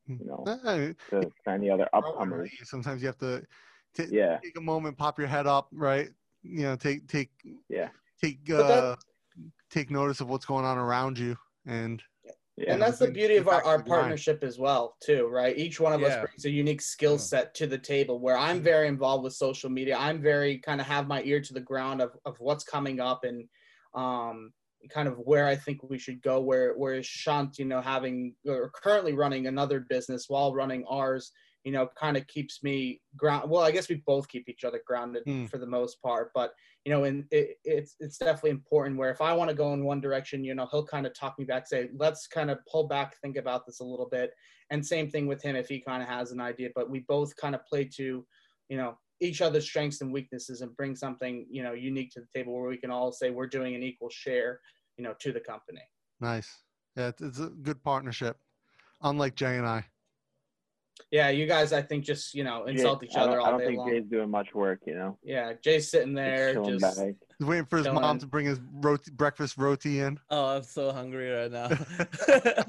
you 0.06 0.18
know, 0.26 0.44
to, 0.46 0.94
to 1.10 1.30
any 1.48 1.70
other 1.70 1.88
upcomers. 1.94 2.48
Sometimes 2.64 3.00
you 3.00 3.06
have 3.06 3.18
to 3.18 3.42
ta- 3.96 4.04
Yeah. 4.10 4.38
take 4.42 4.58
a 4.58 4.60
moment, 4.60 4.98
pop 4.98 5.18
your 5.18 5.28
head 5.28 5.46
up, 5.46 5.68
right? 5.72 6.08
You 6.42 6.62
know, 6.62 6.76
take 6.76 7.06
take 7.08 7.30
Yeah. 7.68 7.88
take 8.20 8.44
But 8.46 8.68
that- 8.68 8.84
uh 8.84 8.96
take 9.70 9.90
notice 9.90 10.20
of 10.20 10.28
what's 10.28 10.44
going 10.46 10.64
on 10.64 10.78
around 10.78 11.18
you 11.18 11.36
and 11.66 12.00
Yeah. 12.56 12.74
and 12.74 12.82
that's 12.82 13.00
the 13.00 13.10
beauty 13.10 13.36
of 13.36 13.48
our, 13.48 13.64
our 13.64 13.78
to 13.78 13.82
the 13.82 13.88
grind. 13.88 14.02
partnership 14.02 14.44
as 14.44 14.56
well 14.60 14.96
too 15.02 15.26
right 15.26 15.58
each 15.58 15.80
one 15.80 15.92
of 15.92 16.00
us 16.04 16.14
brings 16.24 16.44
a 16.44 16.50
unique 16.50 16.80
skill 16.80 17.18
set 17.18 17.52
to 17.56 17.66
the 17.66 17.76
table 17.76 18.20
where 18.20 18.38
i'm 18.38 18.62
very 18.62 18.86
involved 18.86 19.24
with 19.24 19.32
social 19.32 19.68
media 19.68 19.96
i'm 19.98 20.22
very 20.22 20.58
kind 20.58 20.80
of 20.80 20.86
have 20.86 21.08
my 21.08 21.20
ear 21.24 21.40
to 21.40 21.52
the 21.52 21.60
ground 21.60 22.00
of, 22.00 22.16
of 22.24 22.36
what's 22.38 22.62
coming 22.62 23.00
up 23.00 23.24
and 23.24 23.48
um 23.94 24.52
kind 24.90 25.08
of 25.08 25.18
where 25.18 25.46
i 25.46 25.56
think 25.56 25.82
we 25.82 25.98
should 25.98 26.20
go 26.22 26.40
where 26.40 26.74
whereas 26.76 27.06
shant 27.06 27.58
you 27.58 27.64
know 27.64 27.80
having 27.80 28.34
or 28.46 28.70
currently 28.70 29.12
running 29.12 29.46
another 29.46 29.80
business 29.80 30.28
while 30.28 30.54
running 30.54 30.84
ours 30.88 31.32
you 31.64 31.72
know 31.72 31.88
kind 31.96 32.16
of 32.16 32.26
keeps 32.26 32.62
me 32.62 33.00
ground 33.16 33.48
well 33.50 33.62
i 33.62 33.70
guess 33.70 33.88
we 33.88 34.02
both 34.06 34.28
keep 34.28 34.48
each 34.48 34.64
other 34.64 34.80
grounded 34.86 35.22
Hmm. 35.26 35.46
for 35.46 35.58
the 35.58 35.66
most 35.66 36.00
part 36.02 36.30
but 36.34 36.52
you 36.84 36.92
know, 36.92 37.04
and 37.04 37.24
it, 37.30 37.56
it's 37.64 37.96
it's 37.98 38.18
definitely 38.18 38.50
important 38.50 38.98
where 38.98 39.10
if 39.10 39.22
I 39.22 39.32
want 39.32 39.48
to 39.48 39.56
go 39.56 39.72
in 39.72 39.84
one 39.84 40.02
direction, 40.02 40.44
you 40.44 40.54
know, 40.54 40.68
he'll 40.70 40.86
kind 40.86 41.06
of 41.06 41.14
talk 41.14 41.38
me 41.38 41.46
back, 41.46 41.66
say, 41.66 41.88
let's 41.96 42.26
kind 42.26 42.50
of 42.50 42.58
pull 42.70 42.86
back, 42.86 43.16
think 43.22 43.38
about 43.38 43.64
this 43.64 43.80
a 43.80 43.84
little 43.84 44.06
bit. 44.06 44.32
And 44.68 44.84
same 44.84 45.10
thing 45.10 45.26
with 45.26 45.42
him 45.42 45.56
if 45.56 45.66
he 45.66 45.80
kind 45.80 46.02
of 46.02 46.10
has 46.10 46.30
an 46.30 46.40
idea, 46.40 46.68
but 46.74 46.90
we 46.90 47.00
both 47.00 47.34
kind 47.36 47.54
of 47.54 47.64
play 47.64 47.84
to, 47.96 48.26
you 48.68 48.76
know, 48.76 48.98
each 49.20 49.40
other's 49.40 49.64
strengths 49.64 50.00
and 50.00 50.12
weaknesses 50.12 50.60
and 50.60 50.76
bring 50.76 50.96
something, 50.96 51.46
you 51.50 51.62
know, 51.62 51.72
unique 51.72 52.10
to 52.12 52.20
the 52.20 52.26
table 52.34 52.52
where 52.52 52.68
we 52.68 52.76
can 52.76 52.90
all 52.90 53.12
say 53.12 53.30
we're 53.30 53.46
doing 53.46 53.74
an 53.74 53.82
equal 53.82 54.10
share, 54.10 54.60
you 54.96 55.04
know, 55.04 55.14
to 55.20 55.32
the 55.32 55.40
company. 55.40 55.82
nice. 56.20 56.50
Yeah, 56.96 57.10
it's, 57.20 57.40
a 57.40 57.48
good 57.48 57.82
partnership. 57.82 58.36
Unlike 59.02 59.34
Jai 59.34 59.54
and 59.54 59.66
I. 59.66 59.84
Yeah, 61.10 61.28
you 61.28 61.46
guys, 61.46 61.72
I 61.72 61.82
think 61.82 62.04
just 62.04 62.34
you 62.34 62.44
know 62.44 62.64
insult 62.66 63.00
Jai- 63.00 63.06
each 63.06 63.16
I 63.16 63.20
don't- 63.20 63.28
other 63.30 63.40
I 63.42 63.50
don't 63.50 63.58
day 63.60 63.66
think 63.66 63.78
long. 63.78 63.90
Jai's 63.90 64.04
doing 64.10 64.30
much 64.30 64.54
work, 64.54 64.80
you 64.86 64.94
know. 64.94 65.18
Yeah, 65.22 65.52
Jai's 65.64 65.90
sitting 65.90 66.14
there, 66.14 66.52
chilling 66.54 66.78
just 66.78 66.96
back. 66.98 67.14
He's 67.38 67.48
waiting 67.48 67.66
for 67.66 67.78
his 67.78 67.86
mom 67.88 68.18
to 68.20 68.26
bring 68.26 68.46
his 68.46 68.60
roti, 68.72 69.10
breakfast 69.10 69.56
roti 69.58 70.00
in. 70.00 70.18
Oh, 70.30 70.56
I'm 70.56 70.62
so 70.62 70.92
hungry 70.92 71.30
right 71.30 71.50
now. 71.50 71.68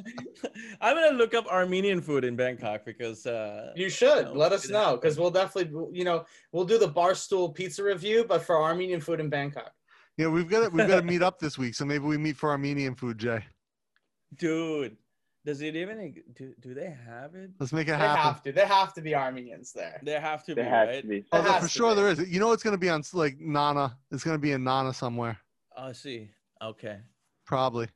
I'm 0.81 0.95
gonna 0.95 1.17
look 1.17 1.33
up 1.33 1.45
Armenian 1.47 2.01
food 2.01 2.23
in 2.25 2.35
Bangkok 2.35 2.83
because 2.85 3.25
uh, 3.25 3.71
You 3.75 3.89
should 3.89 4.25
No, 4.25 4.33
let 4.33 4.51
us 4.51 4.69
know 4.69 4.95
because 4.95 5.19
we'll 5.19 5.31
definitely, 5.31 5.71
you 5.97 6.03
know, 6.03 6.25
we'll 6.51 6.65
do 6.65 6.77
the 6.77 6.89
barstool 6.89 7.53
pizza 7.53 7.83
review, 7.83 8.25
but 8.27 8.41
for 8.41 8.61
Armenian 8.61 9.01
food 9.01 9.19
in 9.19 9.29
Bangkok. 9.29 9.71
Yeah, 10.17 10.27
we've 10.27 10.49
got 10.49 10.63
to, 10.63 10.69
we've 10.69 10.87
got 10.87 11.01
to 11.01 11.05
meet 11.05 11.21
up 11.21 11.39
this 11.39 11.57
week, 11.57 11.75
so 11.75 11.83
maybe 11.85 12.05
we 12.05 12.17
meet 12.17 12.37
for 12.37 12.49
Armenian 12.49 12.95
food, 12.95 13.17
Jay. 13.17 13.43
dude, 14.37 14.97
does 15.45 15.61
it 15.61 15.75
even 15.75 16.13
do? 16.35 16.53
Do 16.59 16.73
they 16.73 16.93
have 17.05 17.35
it? 17.35 17.51
Let's 17.59 17.71
make 17.71 17.87
it 17.87 17.91
They 17.91 17.97
happen. 17.97 18.21
have 18.23 18.43
to. 18.43 18.51
They 18.51 18.65
have 18.65 18.93
to 18.95 19.01
be 19.01 19.13
Armenians 19.15 19.71
there. 19.71 19.97
Oh, 20.01 20.05
there 20.05 20.19
have 20.19 20.43
to 20.45 20.55
be, 20.55 20.61
There 20.61 20.69
has 20.69 20.87
right? 20.87 21.01
to 21.01 21.07
be. 21.07 21.25
Oh, 21.31 21.41
there- 21.41 21.61
for 21.61 21.67
sure 21.67 21.91
be. 21.91 21.95
there 22.01 22.09
is. 22.09 22.19
You 22.27 22.39
know 22.39 22.51
it's 22.51 22.63
going 22.63 22.73
to 22.73 22.77
be 22.79 22.89
on 22.89 23.03
like 23.13 23.39
Nana. 23.39 23.97
It's 24.11 24.23
going 24.23 24.35
to 24.35 24.41
be 24.41 24.51
in 24.53 24.63
Nana 24.63 24.93
somewhere, 24.93 25.37
Oh, 25.77 25.87
I 25.89 25.91
see. 25.93 26.29
Okay. 26.61 26.97
probably. 27.45 27.87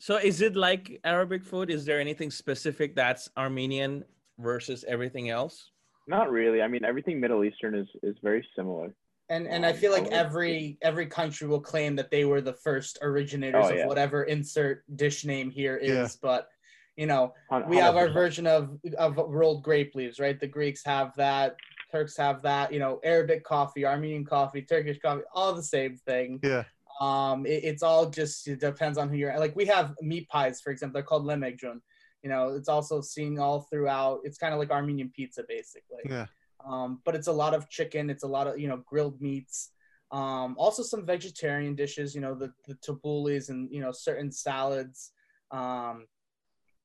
So 0.00 0.16
is 0.16 0.40
it 0.40 0.54
like 0.56 1.00
Arabic 1.04 1.44
food? 1.44 1.70
Is 1.70 1.84
there 1.84 2.00
anything 2.00 2.30
specific 2.30 2.94
that's 2.94 3.28
Armenian 3.36 4.04
versus 4.38 4.84
everything 4.88 5.28
else? 5.28 5.70
Not 6.06 6.30
really. 6.30 6.62
I 6.62 6.68
mean, 6.68 6.84
everything 6.84 7.20
Middle 7.20 7.44
Eastern 7.44 7.74
is 7.74 7.88
is 8.02 8.16
very 8.22 8.46
similar. 8.56 8.94
And 9.30 9.46
and 9.46 9.64
I 9.66 9.70
Um, 9.70 9.76
feel 9.76 9.92
like 9.92 10.06
oh, 10.06 10.16
every 10.16 10.78
every 10.82 11.06
country 11.06 11.46
will 11.46 11.60
claim 11.60 11.96
that 11.96 12.10
they 12.10 12.24
were 12.24 12.40
the 12.40 12.54
first 12.54 12.98
originators 13.02 13.66
Oh, 13.66 13.70
of 13.70 13.76
yeah. 13.76 13.86
whatever 13.86 14.24
insert 14.24 14.84
dish 14.96 15.24
name 15.24 15.50
here 15.50 15.76
is. 15.76 15.90
Yeah. 15.90 16.08
But 16.22 16.48
you 16.96 17.06
know, 17.06 17.34
Hun- 17.50 17.68
we 17.68 17.76
have 17.76 17.96
our 17.96 18.08
version 18.08 18.46
of 18.46 18.78
of 18.96 19.16
rolled 19.18 19.62
grape 19.62 19.94
leaves, 19.94 20.18
right? 20.18 20.38
The 20.40 20.46
Greeks 20.46 20.82
have 20.84 21.14
that. 21.16 21.56
Turks 21.92 22.16
have 22.16 22.42
that. 22.42 22.72
You 22.72 22.80
know, 22.80 23.00
Arabic 23.04 23.44
coffee, 23.44 23.84
Armenian 23.86 24.24
coffee, 24.24 24.62
Turkish 24.62 24.98
coffee, 24.98 25.22
all 25.32 25.54
the 25.54 25.62
same 25.62 25.96
thing. 25.96 26.40
Yeah. 26.42 26.64
Um, 27.00 27.46
it, 27.46 27.62
it's 27.64 27.82
all 27.82 28.10
just 28.10 28.48
it 28.48 28.60
depends 28.60 28.98
on 28.98 29.08
who 29.08 29.16
you're. 29.16 29.38
Like 29.38 29.54
we 29.54 29.66
have 29.66 29.94
meat 30.00 30.28
pies, 30.28 30.60
for 30.60 30.70
example. 30.70 30.94
They're 30.94 31.02
called 31.04 31.24
lemekjun. 31.26 31.80
You 32.22 32.30
know, 32.30 32.56
it's 32.56 32.68
also 32.68 33.00
seen 33.00 33.38
all 33.38 33.60
throughout. 33.70 34.20
It's 34.24 34.38
kind 34.38 34.52
of 34.52 34.58
like 34.58 34.70
Armenian 34.70 35.10
pizza, 35.14 35.44
basically. 35.46 36.02
Yeah. 36.06 36.26
Um, 36.66 37.00
but 37.04 37.14
it's 37.14 37.28
a 37.28 37.32
lot 37.32 37.54
of 37.54 37.68
chicken. 37.68 38.10
It's 38.10 38.24
a 38.24 38.28
lot 38.28 38.46
of 38.46 38.58
you 38.58 38.68
know 38.68 38.82
grilled 38.86 39.20
meats. 39.20 39.70
Um, 40.10 40.54
also 40.58 40.82
some 40.82 41.04
vegetarian 41.04 41.74
dishes. 41.74 42.14
You 42.14 42.20
know, 42.20 42.34
the 42.34 42.52
the 42.66 42.74
tabulis 42.82 43.48
and 43.48 43.68
you 43.72 43.80
know 43.80 43.92
certain 43.92 44.30
salads. 44.32 45.12
Um, 45.50 46.06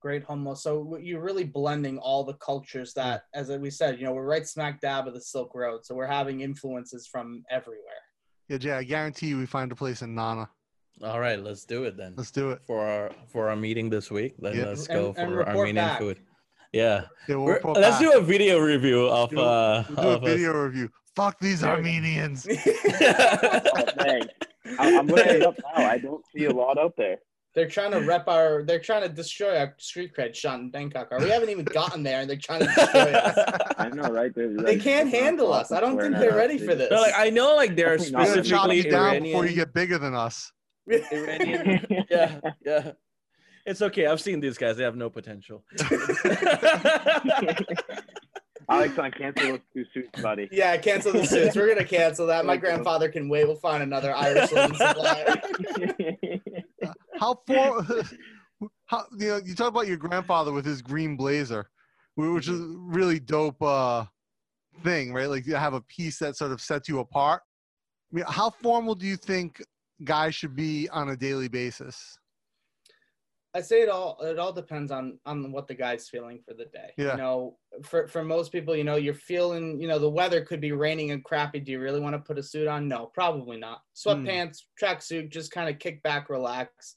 great 0.01 0.25
hummus. 0.27 0.57
So 0.57 0.97
you're 1.01 1.21
really 1.21 1.45
blending 1.45 1.97
all 1.97 2.23
the 2.25 2.33
cultures 2.33 2.93
that, 2.93 3.23
as 3.33 3.49
we 3.49 3.69
said, 3.69 3.97
you 3.99 4.05
know, 4.05 4.11
we're 4.13 4.25
right 4.25 4.45
smack 4.45 4.81
dab 4.81 5.07
of 5.07 5.13
the 5.13 5.21
Silk 5.21 5.55
Road. 5.55 5.85
So 5.85 5.95
we're 5.95 6.05
having 6.07 6.41
influences 6.41 7.07
from 7.07 7.43
everywhere. 7.49 7.79
Yeah, 8.49 8.57
Jai, 8.57 8.77
I 8.79 8.83
guarantee 8.83 9.27
you 9.27 9.37
we 9.37 9.45
find 9.45 9.71
a 9.71 9.75
place 9.75 10.01
in 10.01 10.13
Nana. 10.13 10.49
All 11.01 11.19
right, 11.19 11.41
let's 11.41 11.63
do 11.63 11.85
it 11.85 11.95
then. 11.97 12.13
Let's 12.17 12.31
do 12.31 12.51
it. 12.51 12.61
For 12.67 12.85
our 12.85 13.11
for 13.27 13.49
our 13.49 13.55
meeting 13.55 13.89
this 13.89 14.11
week, 14.11 14.35
then 14.39 14.57
Yeah. 14.57 14.65
let's 14.65 14.87
go 14.87 15.07
and 15.07 15.15
for 15.15 15.37
report 15.37 15.47
Armenian 15.57 15.75
back. 15.87 15.99
food. 15.99 16.19
Yeah, 16.73 17.03
Yeah, 17.27 17.35
we'll 17.35 17.59
let's 17.75 17.79
back. 17.79 18.01
do 18.01 18.17
a 18.17 18.21
video 18.21 18.59
review 18.59 19.05
of 19.07 19.29
Do- 19.29 19.39
uh 19.39 19.83
We'll 19.89 19.95
do 19.95 20.01
a 20.01 20.13
of 20.15 20.23
us. 20.23 20.29
video 20.29 20.53
review. 20.53 20.89
Fuck 21.15 21.39
these 21.39 21.63
Armenians. 21.63 22.47
Oh, 23.05 23.85
dang. 23.99 24.23
I- 24.79 24.97
I'm 24.97 25.07
looking 25.07 25.35
it 25.35 25.43
up 25.43 25.55
now. 25.75 25.85
I 25.85 25.97
don't 25.99 26.23
see 26.35 26.45
a 26.45 26.51
lot 26.51 26.77
out 26.79 26.93
there. 26.97 27.17
They're 27.55 27.67
trying 27.67 27.91
to 27.91 27.99
rep 27.99 28.27
our. 28.27 28.63
They're 28.65 28.79
trying 28.79 29.03
to 29.03 29.09
destroy 29.09 29.55
our 29.59 29.75
street 29.77 30.13
cred 30.17 30.33
shot 30.33 30.59
in 30.59 30.71
Bangkok. 30.71 31.09
Or 31.11 31.19
we 31.19 31.29
haven't 31.29 31.49
even 31.51 31.65
gotten 31.65 32.01
there, 32.01 32.21
and 32.21 32.27
they're 32.27 32.35
trying 32.49 32.61
to 32.61 32.65
destroy 32.65 33.11
us. 33.13 33.37
I 33.77 33.89
know, 33.89 34.09
right? 34.09 34.33
They're, 34.33 34.57
They 34.57 34.79
can't 34.79 35.07
handle 35.11 35.53
us. 35.53 35.71
I 35.71 35.79
don't 35.79 35.99
think 35.99 36.17
they're 36.17 36.35
ready 36.35 36.57
for 36.57 36.73
this. 36.73 36.89
No, 36.89 36.99
like 36.99 37.13
I 37.15 37.29
know, 37.29 37.55
like 37.55 37.75
there 37.75 37.93
are 37.93 37.97
Definitely 37.97 38.11
not. 38.17 38.25
They're 38.25 38.35
gonna 38.37 38.47
chop 38.49 38.73
you 38.73 38.83
down 38.89 39.05
Iranian. 39.11 39.23
before 39.33 39.45
you 39.45 39.53
get 39.55 39.71
bigger 39.71 39.99
than 39.99 40.15
us. 40.15 40.51
Iranian. 40.89 41.85
yeah, 42.09 42.39
yeah. 42.65 42.91
It's 43.65 43.81
okay. 43.81 44.07
I've 44.07 44.21
seen 44.21 44.39
these 44.39 44.57
guys. 44.57 44.77
They 44.77 44.83
have 44.83 44.95
no 44.95 45.09
potential. 45.09 45.63
Alex, 48.69 48.97
on 48.97 49.11
cancel 49.11 49.47
those 49.47 49.59
two 49.73 49.85
suits, 49.93 50.21
buddy. 50.21 50.47
Yeah, 50.51 50.77
cancel 50.77 51.13
the 51.13 51.25
suits. 51.25 51.55
We're 51.55 51.67
gonna 51.67 51.85
cancel 51.85 52.27
that. 52.27 52.45
My 52.45 52.57
grandfather 52.57 53.09
can 53.09 53.29
wait. 53.29 53.45
We'll 53.45 53.55
find 53.55 53.83
another 53.83 54.15
Irish 54.15 54.51
linen 54.51 54.75
supplier. 54.75 55.35
How 57.19 57.39
far? 57.47 57.83
How 58.85 59.05
you 59.17 59.27
know? 59.27 59.39
You 59.43 59.55
talk 59.55 59.69
about 59.69 59.87
your 59.87 59.97
grandfather 59.97 60.51
with 60.51 60.65
his 60.65 60.81
green 60.81 61.15
blazer, 61.15 61.69
which 62.15 62.47
is 62.47 62.61
really 62.77 63.19
dope 63.19 63.61
uh, 63.61 64.05
thing, 64.83 65.13
right? 65.13 65.29
Like 65.29 65.45
you 65.45 65.55
have 65.55 65.73
a 65.73 65.81
piece 65.81 66.19
that 66.19 66.37
sort 66.37 66.51
of 66.51 66.61
sets 66.61 66.87
you 66.87 66.99
apart. 66.99 67.41
I 68.11 68.15
mean, 68.15 68.25
how 68.27 68.49
formal 68.49 68.95
do 68.95 69.05
you 69.05 69.17
think 69.17 69.61
guys 70.03 70.35
should 70.35 70.55
be 70.55 70.89
on 70.89 71.09
a 71.09 71.17
daily 71.17 71.47
basis? 71.47 72.17
I 73.55 73.61
say 73.61 73.81
it 73.81 73.89
all. 73.89 74.17
It 74.21 74.39
all 74.39 74.51
depends 74.51 74.91
on 74.91 75.19
on 75.25 75.51
what 75.51 75.67
the 75.67 75.75
guy's 75.75 76.09
feeling 76.09 76.39
for 76.47 76.53
the 76.55 76.65
day. 76.65 76.91
Yeah. 76.97 77.11
You 77.11 77.17
know, 77.17 77.57
for 77.83 78.07
for 78.07 78.23
most 78.23 78.51
people, 78.51 78.75
you 78.75 78.83
know, 78.83 78.95
you're 78.95 79.13
feeling. 79.13 79.79
You 79.79 79.87
know, 79.87 79.99
the 79.99 80.09
weather 80.09 80.43
could 80.43 80.59
be 80.59 80.71
raining 80.71 81.11
and 81.11 81.23
crappy. 81.23 81.59
Do 81.59 81.71
you 81.71 81.79
really 81.79 81.99
want 81.99 82.15
to 82.15 82.19
put 82.19 82.39
a 82.39 82.43
suit 82.43 82.67
on? 82.67 82.87
No, 82.87 83.11
probably 83.13 83.57
not. 83.57 83.81
Hmm. 84.03 84.09
Sweatpants, 84.09 84.63
tracksuit, 84.81 85.29
just 85.29 85.51
kind 85.51 85.69
of 85.69 85.79
kick 85.79 86.01
back, 86.03 86.29
relax. 86.29 86.95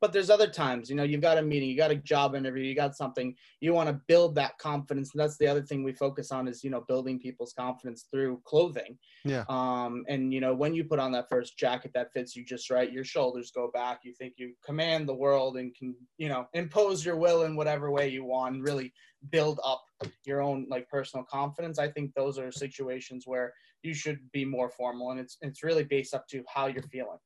But 0.00 0.12
there's 0.12 0.30
other 0.30 0.46
times, 0.46 0.90
you 0.90 0.96
know, 0.96 1.04
you've 1.04 1.22
got 1.22 1.38
a 1.38 1.42
meeting, 1.42 1.70
you 1.70 1.76
got 1.76 1.90
a 1.90 1.96
job 1.96 2.34
interview, 2.34 2.64
you 2.64 2.74
got 2.74 2.96
something, 2.96 3.34
you 3.60 3.72
want 3.72 3.88
to 3.88 4.00
build 4.06 4.34
that 4.34 4.58
confidence. 4.58 5.12
And 5.14 5.20
that's 5.22 5.38
the 5.38 5.46
other 5.46 5.62
thing 5.62 5.82
we 5.82 5.92
focus 5.92 6.30
on 6.30 6.48
is, 6.48 6.62
you 6.62 6.70
know, 6.70 6.84
building 6.86 7.18
people's 7.18 7.54
confidence 7.54 8.06
through 8.10 8.42
clothing. 8.44 8.98
Yeah. 9.24 9.44
Um, 9.48 10.04
and 10.08 10.34
you 10.34 10.40
know, 10.40 10.54
when 10.54 10.74
you 10.74 10.84
put 10.84 10.98
on 10.98 11.12
that 11.12 11.28
first 11.30 11.58
jacket 11.58 11.92
that 11.94 12.12
fits 12.12 12.36
you 12.36 12.44
just 12.44 12.70
right, 12.70 12.92
your 12.92 13.04
shoulders 13.04 13.50
go 13.50 13.70
back. 13.72 14.00
You 14.04 14.12
think 14.12 14.34
you 14.36 14.52
command 14.64 15.08
the 15.08 15.14
world 15.14 15.56
and 15.56 15.74
can, 15.74 15.94
you 16.18 16.28
know, 16.28 16.46
impose 16.52 17.04
your 17.04 17.16
will 17.16 17.44
in 17.44 17.56
whatever 17.56 17.90
way 17.90 18.08
you 18.08 18.24
want. 18.24 18.56
And 18.56 18.64
really 18.64 18.92
build 19.30 19.60
up 19.64 19.84
your 20.24 20.42
own 20.42 20.66
like 20.68 20.88
personal 20.88 21.24
confidence. 21.24 21.78
I 21.78 21.88
think 21.88 22.12
those 22.14 22.38
are 22.38 22.52
situations 22.52 23.24
where 23.26 23.52
you 23.82 23.94
should 23.94 24.18
be 24.32 24.44
more 24.44 24.70
formal, 24.70 25.10
and 25.10 25.20
it's 25.20 25.36
it's 25.40 25.62
really 25.62 25.84
based 25.84 26.14
up 26.14 26.26
to 26.28 26.42
how 26.52 26.66
you're 26.66 26.82
feeling. 26.82 27.18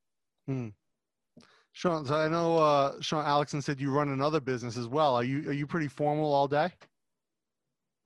Shant, 1.73 2.07
so 2.09 2.17
I 2.17 2.29
know 2.29 2.59
uh, 2.59 3.01
Shant 3.01 3.27
Alexan 3.27 3.63
said 3.63 3.81
you 3.81 3.91
run 3.93 4.09
another 4.09 4.41
business 4.41 4.77
as 4.77 4.89
well. 4.89 5.15
Are 5.15 5.25
you 5.25 5.49
are 5.49 5.53
you 5.53 5.67
pretty 5.67 5.89
formal 5.89 6.33
all 6.33 6.49
day? 6.49 6.73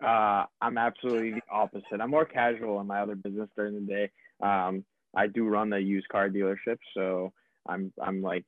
Uh, 0.05 0.45
I'm 0.61 0.77
absolutely 0.77 1.33
the 1.33 1.43
opposite. 1.51 2.01
I'm 2.01 2.11
more 2.11 2.27
casual 2.27 2.81
in 2.81 2.87
my 2.87 3.01
other 3.01 3.15
business 3.15 3.49
during 3.57 3.75
the 3.75 3.81
day. 3.81 4.11
Um, 4.43 4.85
I 5.17 5.29
do 5.29 5.47
run 5.47 5.71
the 5.71 5.79
used 5.79 6.09
car 6.09 6.29
dealership, 6.29 6.79
so 6.95 7.33
I'm 7.67 7.93
I'm 8.03 8.21
like 8.21 8.45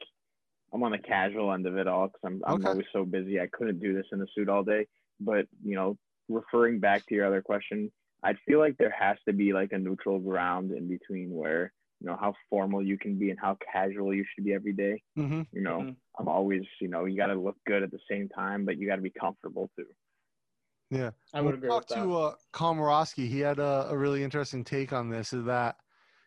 I'm 0.73 0.83
on 0.83 0.93
the 0.93 0.99
casual 0.99 1.53
end 1.53 1.67
of 1.67 1.77
it 1.77 1.87
all 1.87 2.09
because 2.09 2.21
I'm 2.25 2.43
I'm 2.47 2.57
Okay. 2.57 2.69
always 2.71 2.87
so 2.93 3.05
busy. 3.05 3.41
I 3.41 3.47
couldn't 3.47 3.81
do 3.81 3.95
this 3.95 4.07
in 4.13 4.21
a 4.21 4.27
suit 4.35 4.49
all 4.49 4.65
day. 4.65 4.87
But 5.21 5.47
you 5.65 5.77
know, 5.77 5.97
referring 6.29 6.81
back 6.81 7.07
to 7.07 7.15
your 7.15 7.27
other 7.27 7.41
question, 7.41 7.91
I 8.23 8.35
feel 8.47 8.59
like 8.59 8.77
there 8.77 8.95
has 8.99 9.17
to 9.27 9.33
be 9.33 9.53
like 9.53 9.73
a 9.73 9.79
neutral 9.79 10.19
ground 10.19 10.73
in 10.73 10.89
between 10.89 11.31
where 11.31 11.73
you 12.01 12.07
know 12.07 12.17
how 12.21 12.35
formal 12.51 12.83
you 12.83 12.99
can 12.99 13.19
be 13.19 13.31
and 13.31 13.39
how 13.41 13.57
casual 13.73 14.15
you 14.15 14.25
should 14.35 14.45
be 14.45 14.55
every 14.55 14.73
day. 14.73 15.03
Mm-hmm. 15.19 15.43
You 15.53 15.63
know, 15.63 15.87
Mhm. 15.87 15.97
I'm 16.19 16.29
always 16.29 16.63
you 16.81 16.89
know 16.89 17.05
you 17.07 17.17
got 17.17 17.27
to 17.29 17.35
look 17.35 17.57
good 17.67 17.83
at 17.83 17.91
the 17.91 18.01
same 18.11 18.29
time, 18.29 18.65
but 18.65 18.79
you 18.79 18.89
got 18.89 18.97
to 18.97 19.03
be 19.03 19.11
comfortable 19.11 19.71
too. 19.77 19.87
Yeah. 20.91 21.11
I 21.33 21.41
would 21.41 21.55
agree 21.55 21.73
with 21.73 21.85
talked 21.85 21.89
that. 21.89 22.11
to 22.11 22.17
uh, 22.17 22.35
Komorowski. 22.53 23.29
He 23.29 23.41
had 23.41 23.59
a, 23.59 23.89
a 23.91 23.97
really 23.97 24.23
interesting 24.23 24.65
take 24.65 24.93
on 24.93 25.11
this. 25.11 25.33
Is 25.33 25.45
that 25.47 25.77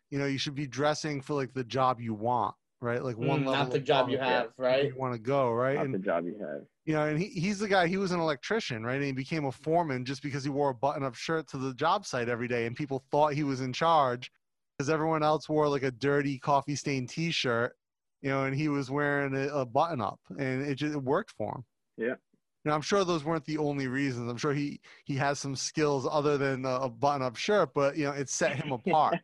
you 0.10 0.20
know 0.20 0.26
you 0.26 0.38
should 0.38 0.56
be 0.56 0.68
dressing 0.68 1.22
for 1.22 1.34
like 1.34 1.54
the 1.54 1.64
job 1.64 2.00
you 2.00 2.14
want, 2.14 2.56
right? 2.82 3.04
Like 3.04 3.18
one 3.18 3.42
Mm, 3.42 3.46
level 3.46 3.66
not 3.66 3.72
the 3.72 3.80
job 3.80 4.10
you 4.10 4.18
have, 4.18 4.52
right? 4.58 4.86
You 4.86 5.00
want 5.00 5.14
to 5.14 5.20
go, 5.20 5.52
right? 5.52 5.80
Not 5.80 5.86
And 5.86 5.94
the 5.94 6.00
job 6.00 6.26
you 6.26 6.38
have. 6.40 6.66
you 6.86 6.94
know, 6.94 7.06
and 7.06 7.20
he, 7.20 7.28
he's 7.28 7.60
the 7.60 7.68
guy. 7.68 7.88
He 7.88 7.98
was 7.98 8.12
an 8.12 8.20
electrician, 8.20 8.84
right? 8.86 8.96
And 8.96 9.04
he 9.06 9.12
became 9.12 9.46
a 9.46 9.52
foreman 9.52 10.06
just 10.06 10.22
because 10.24 10.44
he 10.44 10.50
wore 10.50 10.70
a 10.70 10.76
button-up 10.76 11.16
shirt 11.16 11.48
to 11.50 11.58
the 11.58 11.74
job 11.74 12.06
site 12.06 12.30
every 12.30 12.48
day, 12.48 12.66
and 12.66 12.76
people 12.76 13.04
thought 13.12 13.34
he 13.34 13.44
was 13.44 13.62
in 13.62 13.74
charge 13.74 14.32
because 14.80 14.90
everyone 14.90 15.24
else 15.24 15.50
wore 15.50 15.68
like 15.68 15.84
a 15.84 15.92
dirty 15.92 16.40
coffee-stained 16.40 17.10
T-shirt, 17.10 17.74
you 18.22 18.30
know, 18.30 18.46
and 18.46 18.56
he 18.56 18.70
was 18.70 18.90
wearing 18.90 19.36
a, 19.36 19.48
a 19.50 19.66
button-up, 19.66 20.20
and 20.40 20.62
it 20.66 20.76
just 20.76 20.96
it 20.96 21.04
worked 21.04 21.32
for 21.38 21.50
him. 21.56 21.66
Yeah. 21.98 22.16
Now, 22.64 22.76
I'm 22.76 22.82
sure 22.82 23.04
those 23.04 23.26
weren't 23.26 23.44
the 23.46 23.58
only 23.58 23.88
reasons. 23.88 24.32
I'm 24.32 24.38
sure 24.38 24.54
he 24.54 24.80
he 25.04 25.16
has 25.16 25.38
some 25.38 25.56
skills 25.56 26.08
other 26.10 26.38
than 26.38 26.64
a, 26.66 26.76
a 26.82 26.90
button-up 26.90 27.36
shirt, 27.36 27.72
but 27.76 27.98
you 27.98 28.06
know, 28.06 28.12
it 28.12 28.30
set 28.30 28.56
him 28.56 28.72
apart. 28.88 29.18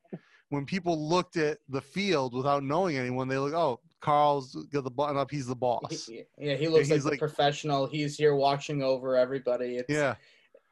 when 0.49 0.65
people 0.65 1.07
looked 1.09 1.37
at 1.37 1.57
the 1.69 1.81
field 1.81 2.33
without 2.33 2.61
knowing 2.63 2.97
anyone, 2.97 3.29
they 3.29 3.37
look, 3.37 3.53
oh, 3.53 3.79
Carl's 4.01 4.53
got 4.73 4.83
the 4.83 4.91
button 4.91 5.15
up. 5.17 5.31
He's 5.31 5.47
the 5.47 5.55
boss. 5.55 6.09
Yeah, 6.37 6.55
he 6.55 6.67
looks 6.67 6.89
he's 6.89 6.91
like 6.91 7.03
the 7.03 7.09
like- 7.11 7.19
professional. 7.19 7.87
He's 7.87 8.17
here 8.17 8.35
watching 8.35 8.83
over 8.83 9.15
everybody. 9.15 9.77
It's, 9.77 9.89
Yeah, 9.89 10.15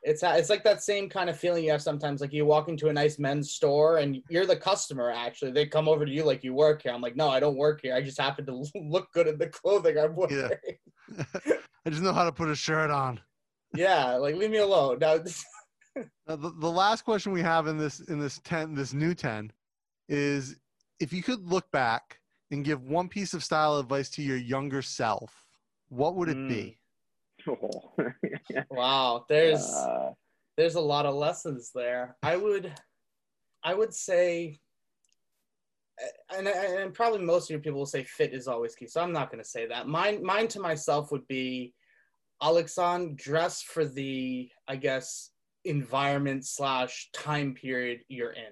it's 0.04 0.22
it's 0.24 0.50
like 0.50 0.64
that 0.64 0.84
same 0.84 1.10
kind 1.10 1.30
of 1.30 1.40
feeling 1.40 1.64
you 1.64 1.72
have 1.72 1.82
sometimes. 1.82 2.22
Like 2.22 2.34
you 2.34 2.46
walk 2.46 2.68
into 2.68 2.90
a 2.90 2.94
nice 2.94 3.20
men's 3.20 3.52
store 3.52 3.98
and 3.98 4.22
you're 4.30 4.46
the 4.46 4.56
customer. 4.56 5.12
Actually, 5.12 5.52
they 5.52 5.66
come 5.66 5.88
over 5.88 6.06
to 6.06 6.12
you 6.12 6.24
like 6.24 6.44
you 6.44 6.54
work 6.54 6.84
here. 6.84 6.92
I'm 6.92 7.02
like, 7.02 7.16
no, 7.16 7.30
I 7.30 7.40
don't 7.40 7.58
work 7.58 7.82
here. 7.82 7.96
I 7.96 8.02
just 8.02 8.20
happen 8.20 8.46
to 8.48 8.66
look 8.76 9.12
good 9.14 9.28
in 9.28 9.38
the 9.38 9.48
clothing 9.48 9.98
I'm 9.98 10.16
wearing. 10.16 10.52
Yeah. 11.18 11.24
I 11.86 11.90
just 11.90 12.02
know 12.02 12.14
how 12.14 12.26
to 12.26 12.32
put 12.32 12.50
a 12.50 12.56
shirt 12.56 12.92
on. 12.92 13.20
Yeah, 13.76 14.16
like 14.16 14.36
leave 14.36 14.52
me 14.52 14.58
alone. 14.58 15.00
Now, 15.00 15.20
Now, 16.28 16.36
the, 16.36 16.52
the 16.60 16.72
last 16.72 17.04
question 17.04 17.32
we 17.32 17.42
have 17.42 17.68
in 17.68 17.78
this 17.78 18.00
in 18.02 18.20
this 18.20 18.40
ten 18.44 18.74
this 18.74 18.94
new 18.94 19.14
ten 19.14 19.52
is 20.10 20.58
if 21.00 21.14
you 21.14 21.22
could 21.22 21.48
look 21.48 21.70
back 21.72 22.20
and 22.52 22.66
give 22.66 22.84
one 22.84 23.08
piece 23.08 23.34
of 23.34 23.44
style 23.44 23.78
advice 23.78 24.10
to 24.12 24.22
your 24.22 24.38
younger 24.38 24.82
self, 24.82 25.34
what 25.90 26.16
would 26.16 26.30
it 26.30 26.48
be? 26.48 26.64
Hmm. 26.64 26.83
Oh. 27.48 27.94
wow, 28.70 29.26
there's 29.28 29.70
Uh, 29.70 30.12
there's 30.58 30.76
a 30.76 30.82
lot 30.82 31.06
of 31.06 31.16
lessons 31.16 31.72
there. 31.74 32.16
I 32.22 32.36
would, 32.38 32.72
I 33.64 33.74
would 33.74 33.94
say, 33.94 34.60
and, 36.36 36.48
and 36.48 36.94
probably 36.94 37.20
most 37.20 37.46
of 37.46 37.50
your 37.52 37.60
people 37.60 37.80
will 37.80 37.86
say 37.86 38.04
fit 38.04 38.34
is 38.34 38.48
always 38.48 38.76
key. 38.76 38.88
So 38.88 39.02
I'm 39.02 39.14
not 39.14 39.32
going 39.32 39.44
to 39.44 39.50
say 39.50 39.68
that. 39.68 39.88
Mine, 39.88 40.24
mine 40.24 40.48
to 40.50 40.60
myself 40.60 41.12
would 41.12 41.28
be, 41.28 41.74
Alexan, 42.42 43.16
dress 43.16 43.62
for 43.62 43.86
the, 43.86 44.50
I 44.68 44.76
guess, 44.76 45.32
environment 45.66 46.46
slash 46.46 47.10
time 47.14 47.54
period 47.54 48.02
you're 48.08 48.32
in. 48.32 48.52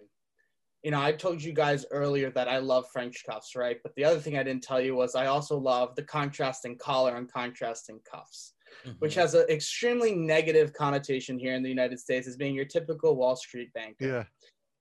You 0.84 0.92
know, 0.92 1.02
I 1.02 1.12
told 1.12 1.44
you 1.44 1.54
guys 1.54 1.86
earlier 1.92 2.32
that 2.32 2.48
I 2.48 2.58
love 2.58 2.86
French 2.92 3.24
cuffs, 3.30 3.56
right? 3.56 3.78
But 3.84 3.94
the 3.96 4.06
other 4.06 4.20
thing 4.20 4.38
I 4.38 4.44
didn't 4.44 4.64
tell 4.64 4.82
you 4.82 4.96
was 4.96 5.14
I 5.14 5.28
also 5.28 5.58
love 5.58 5.96
the 5.96 6.04
contrasting 6.04 6.78
collar 6.78 7.18
and 7.18 7.32
contrasting 7.32 8.00
cuffs 8.10 8.54
which 9.00 9.16
has 9.16 9.34
an 9.34 9.46
extremely 9.50 10.14
negative 10.16 10.74
connotation 10.74 11.38
here 11.40 11.54
in 11.54 11.64
the 11.64 11.70
United 11.70 12.00
States 12.00 12.28
as 12.28 12.36
being 12.38 12.56
your 12.56 12.66
typical 12.66 13.16
Wall 13.16 13.36
Street 13.36 13.72
banker. 13.74 14.06
Yeah, 14.08 14.24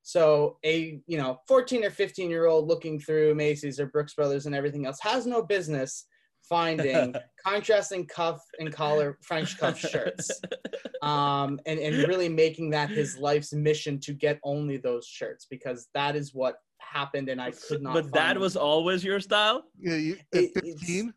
So 0.02 0.58
a 0.64 1.00
you 1.06 1.18
know 1.18 1.38
14 1.48 1.84
or 1.84 1.90
15 1.90 2.30
year 2.30 2.46
old 2.46 2.66
looking 2.68 2.98
through 3.00 3.34
Macy's 3.34 3.78
or 3.80 3.86
Brooks 3.86 4.14
Brothers 4.14 4.46
and 4.46 4.54
everything 4.54 4.86
else 4.86 4.98
has 5.00 5.26
no 5.26 5.42
business 5.42 6.06
finding 6.48 7.14
contrasting 7.46 8.06
cuff 8.06 8.40
and 8.58 8.72
collar 8.72 9.18
French 9.22 9.58
cuff 9.58 9.78
shirts, 9.78 10.30
um, 11.02 11.60
and 11.66 11.78
and 11.78 11.96
really 12.08 12.28
making 12.28 12.70
that 12.70 12.88
his 12.90 13.18
life's 13.18 13.52
mission 13.52 14.00
to 14.00 14.12
get 14.12 14.40
only 14.42 14.76
those 14.78 15.06
shirts 15.06 15.46
because 15.50 15.88
that 15.94 16.16
is 16.16 16.34
what 16.34 16.56
happened 16.78 17.28
and 17.28 17.40
I 17.40 17.52
could 17.52 17.82
not. 17.82 17.92
but 17.94 18.12
that 18.14 18.32
them. 18.34 18.42
was 18.42 18.56
always 18.56 19.04
your 19.04 19.20
style. 19.20 19.64
yeah. 19.78 19.94
You, 19.94 20.16
at 20.34 20.42
It- 20.44 20.52
15, 20.80 21.14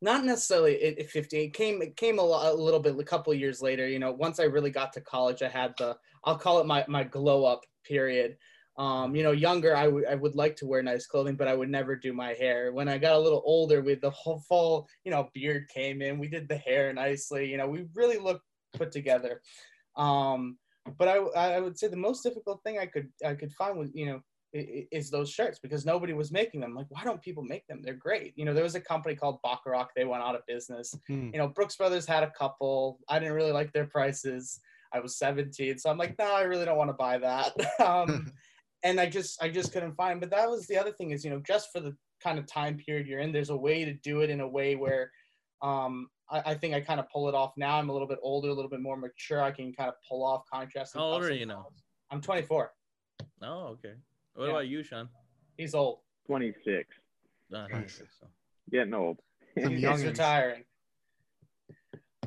not 0.00 0.24
necessarily 0.24 0.82
at, 0.82 0.98
at 0.98 1.10
15 1.10 1.40
it 1.40 1.52
came 1.52 1.82
it 1.82 1.96
came 1.96 2.18
a, 2.18 2.22
a 2.22 2.54
little 2.54 2.80
bit 2.80 2.98
a 2.98 3.04
couple 3.04 3.32
years 3.34 3.60
later 3.60 3.88
you 3.88 3.98
know 3.98 4.12
once 4.12 4.40
i 4.40 4.44
really 4.44 4.70
got 4.70 4.92
to 4.92 5.00
college 5.00 5.42
i 5.42 5.48
had 5.48 5.74
the 5.78 5.96
i'll 6.24 6.38
call 6.38 6.60
it 6.60 6.66
my 6.66 6.84
my 6.88 7.04
glow 7.04 7.44
up 7.44 7.62
period. 7.86 8.36
Um 8.78 9.16
you 9.16 9.22
know 9.22 9.32
younger 9.32 9.76
i 9.76 9.88
would 9.88 10.06
i 10.06 10.14
would 10.14 10.36
like 10.36 10.56
to 10.56 10.66
wear 10.66 10.82
nice 10.82 11.06
clothing 11.06 11.34
but 11.36 11.48
i 11.48 11.54
would 11.54 11.68
never 11.68 11.96
do 11.96 12.12
my 12.12 12.34
hair. 12.34 12.72
When 12.72 12.88
i 12.88 12.98
got 12.98 13.16
a 13.16 13.18
little 13.18 13.42
older 13.44 13.82
with 13.82 14.00
the 14.00 14.10
whole 14.10 14.42
full 14.48 14.88
you 15.04 15.10
know 15.10 15.28
beard 15.34 15.68
came 15.68 16.02
in 16.02 16.18
we 16.18 16.28
did 16.28 16.48
the 16.48 16.56
hair 16.56 16.92
nicely 16.92 17.50
you 17.50 17.56
know 17.56 17.66
we 17.66 17.86
really 17.94 18.18
looked 18.18 18.44
put 18.74 18.92
together. 18.92 19.42
Um 19.96 20.58
but 20.98 21.08
i 21.08 21.16
i 21.16 21.60
would 21.60 21.78
say 21.78 21.88
the 21.88 21.96
most 21.96 22.22
difficult 22.22 22.62
thing 22.62 22.78
i 22.78 22.86
could 22.86 23.08
i 23.24 23.34
could 23.34 23.52
find 23.52 23.78
was 23.78 23.90
you 23.92 24.06
know 24.06 24.20
is 24.52 25.10
those 25.10 25.30
shirts 25.30 25.58
because 25.58 25.86
nobody 25.86 26.12
was 26.12 26.32
making 26.32 26.60
them. 26.60 26.74
Like, 26.74 26.86
why 26.88 27.04
don't 27.04 27.22
people 27.22 27.42
make 27.42 27.66
them? 27.68 27.80
They're 27.82 27.94
great. 27.94 28.32
You 28.36 28.44
know, 28.44 28.54
there 28.54 28.64
was 28.64 28.74
a 28.74 28.80
company 28.80 29.14
called 29.14 29.38
Bachrach. 29.44 29.88
They 29.94 30.04
went 30.04 30.22
out 30.22 30.34
of 30.34 30.46
business. 30.46 30.94
Hmm. 31.06 31.30
You 31.32 31.38
know, 31.38 31.48
Brooks 31.48 31.76
Brothers 31.76 32.06
had 32.06 32.22
a 32.22 32.30
couple. 32.30 32.98
I 33.08 33.18
didn't 33.18 33.34
really 33.34 33.52
like 33.52 33.72
their 33.72 33.86
prices. 33.86 34.60
I 34.92 34.98
was 35.00 35.18
17, 35.18 35.78
so 35.78 35.88
I'm 35.88 35.98
like, 35.98 36.18
no, 36.18 36.34
I 36.34 36.42
really 36.42 36.64
don't 36.64 36.76
want 36.76 36.90
to 36.90 36.94
buy 36.94 37.18
that. 37.18 37.52
um, 37.84 38.32
and 38.82 39.00
I 39.00 39.06
just, 39.06 39.40
I 39.42 39.48
just 39.48 39.72
couldn't 39.72 39.94
find. 39.94 40.20
But 40.20 40.30
that 40.30 40.50
was 40.50 40.66
the 40.66 40.78
other 40.78 40.92
thing 40.92 41.12
is, 41.12 41.24
you 41.24 41.30
know, 41.30 41.40
just 41.46 41.68
for 41.72 41.80
the 41.80 41.96
kind 42.22 42.38
of 42.38 42.46
time 42.46 42.76
period 42.76 43.06
you're 43.06 43.20
in, 43.20 43.32
there's 43.32 43.50
a 43.50 43.56
way 43.56 43.84
to 43.84 43.92
do 43.92 44.22
it 44.22 44.30
in 44.30 44.40
a 44.40 44.48
way 44.48 44.74
where, 44.74 45.12
um, 45.62 46.08
I, 46.28 46.42
I 46.46 46.54
think 46.54 46.74
I 46.74 46.80
kind 46.80 46.98
of 46.98 47.08
pull 47.08 47.28
it 47.28 47.34
off 47.34 47.52
now. 47.56 47.76
I'm 47.76 47.88
a 47.88 47.92
little 47.92 48.08
bit 48.08 48.18
older, 48.22 48.48
a 48.48 48.52
little 48.52 48.70
bit 48.70 48.80
more 48.80 48.96
mature. 48.96 49.42
I 49.42 49.52
can 49.52 49.72
kind 49.72 49.88
of 49.88 49.94
pull 50.08 50.24
off 50.24 50.42
contrast. 50.52 50.94
How 50.94 51.02
old 51.02 51.22
are 51.22 51.32
you 51.32 51.46
now? 51.46 51.66
I'm 52.10 52.20
24. 52.20 52.72
Oh, 53.42 53.66
okay. 53.68 53.94
What 54.34 54.44
Yeah. 54.46 54.50
about 54.50 54.68
you, 54.68 54.82
Shant? 54.82 55.08
He's 55.56 55.74
old. 55.74 56.00
26. 56.26 56.88
No, 57.50 57.66
I 57.72 57.86
so. 57.86 58.04
Getting 58.70 58.94
old. 58.94 59.18
Some 59.60 59.72
He's 59.76 60.04
retiring. 60.04 60.64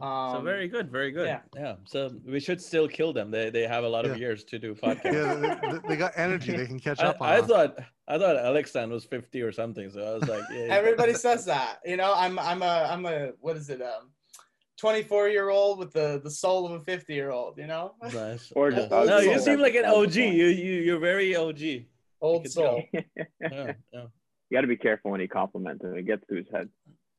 Um, 0.02 0.32
so 0.34 0.42
very 0.42 0.68
good, 0.68 0.92
very 0.92 1.12
good. 1.12 1.28
yeah. 1.28 1.40
Yeah. 1.56 1.76
So 1.86 2.12
we 2.26 2.40
should 2.42 2.60
still 2.62 2.88
kill 2.90 3.14
them. 3.14 3.32
They 3.32 3.50
they 3.50 3.66
have 3.66 3.86
a 3.86 3.88
lot 3.88 4.06
Yeah. 4.06 4.12
of 4.12 4.18
years 4.18 4.44
to 4.46 4.60
do 4.60 4.76
podcasts. 4.84 5.14
Yeah, 5.14 5.36
they, 5.36 5.70
they- 5.78 5.88
they 5.90 5.96
got 5.96 6.12
energy. 6.18 6.58
They 6.58 6.66
can 6.66 6.80
catch 6.80 7.00
I, 7.00 7.08
up 7.08 7.22
on. 7.22 7.30
I 7.30 7.38
us. 7.40 7.48
thought 7.48 7.80
I 8.08 8.18
thought 8.18 8.36
Alexan 8.36 8.90
was 8.90 9.06
50 9.06 9.42
or 9.42 9.52
something. 9.54 9.90
So 9.90 10.02
I 10.02 10.14
was 10.18 10.28
like, 10.28 10.44
yeah, 10.52 10.68
Everybody 10.80 11.14
says 11.14 11.46
that. 11.46 11.80
You 11.86 11.96
know, 11.96 12.14
I'm 12.16 12.38
I'm 12.40 12.62
a 12.64 12.88
I'm 12.92 13.06
a 13.06 13.32
what 13.40 13.56
is 13.56 13.70
it? 13.70 13.82
Um, 13.82 14.10
24 14.78 15.30
year 15.30 15.50
old 15.50 15.80
with 15.80 15.94
the 15.94 16.20
the 16.22 16.32
soul 16.32 16.66
of 16.66 16.74
a 16.74 16.80
50 16.84 17.14
year 17.14 17.30
old. 17.30 17.58
You 17.58 17.68
know, 17.68 17.96
nice. 18.12 18.52
Or 18.56 18.72
just 18.72 18.90
no, 18.92 19.20
you 19.20 19.40
seem 19.40 19.60
like 19.60 19.76
an 19.76 19.86
OG. 19.86 20.16
You 20.16 20.48
you 20.48 20.74
you're 20.82 21.00
very 21.00 21.34
OG. 21.36 21.86
Old 22.24 22.48
soul. 22.50 22.84
you 22.94 23.04
Yeah, 23.42 23.74
yeah. 23.94 24.06
got 24.52 24.62
to 24.62 24.68
be 24.68 24.78
careful 24.78 25.12
when 25.12 25.20
he 25.22 25.28
compliments 25.28 25.84
him. 25.84 25.96
It 25.96 26.08
gets 26.08 26.26
to 26.30 26.36
his 26.36 26.46
head. 26.54 26.70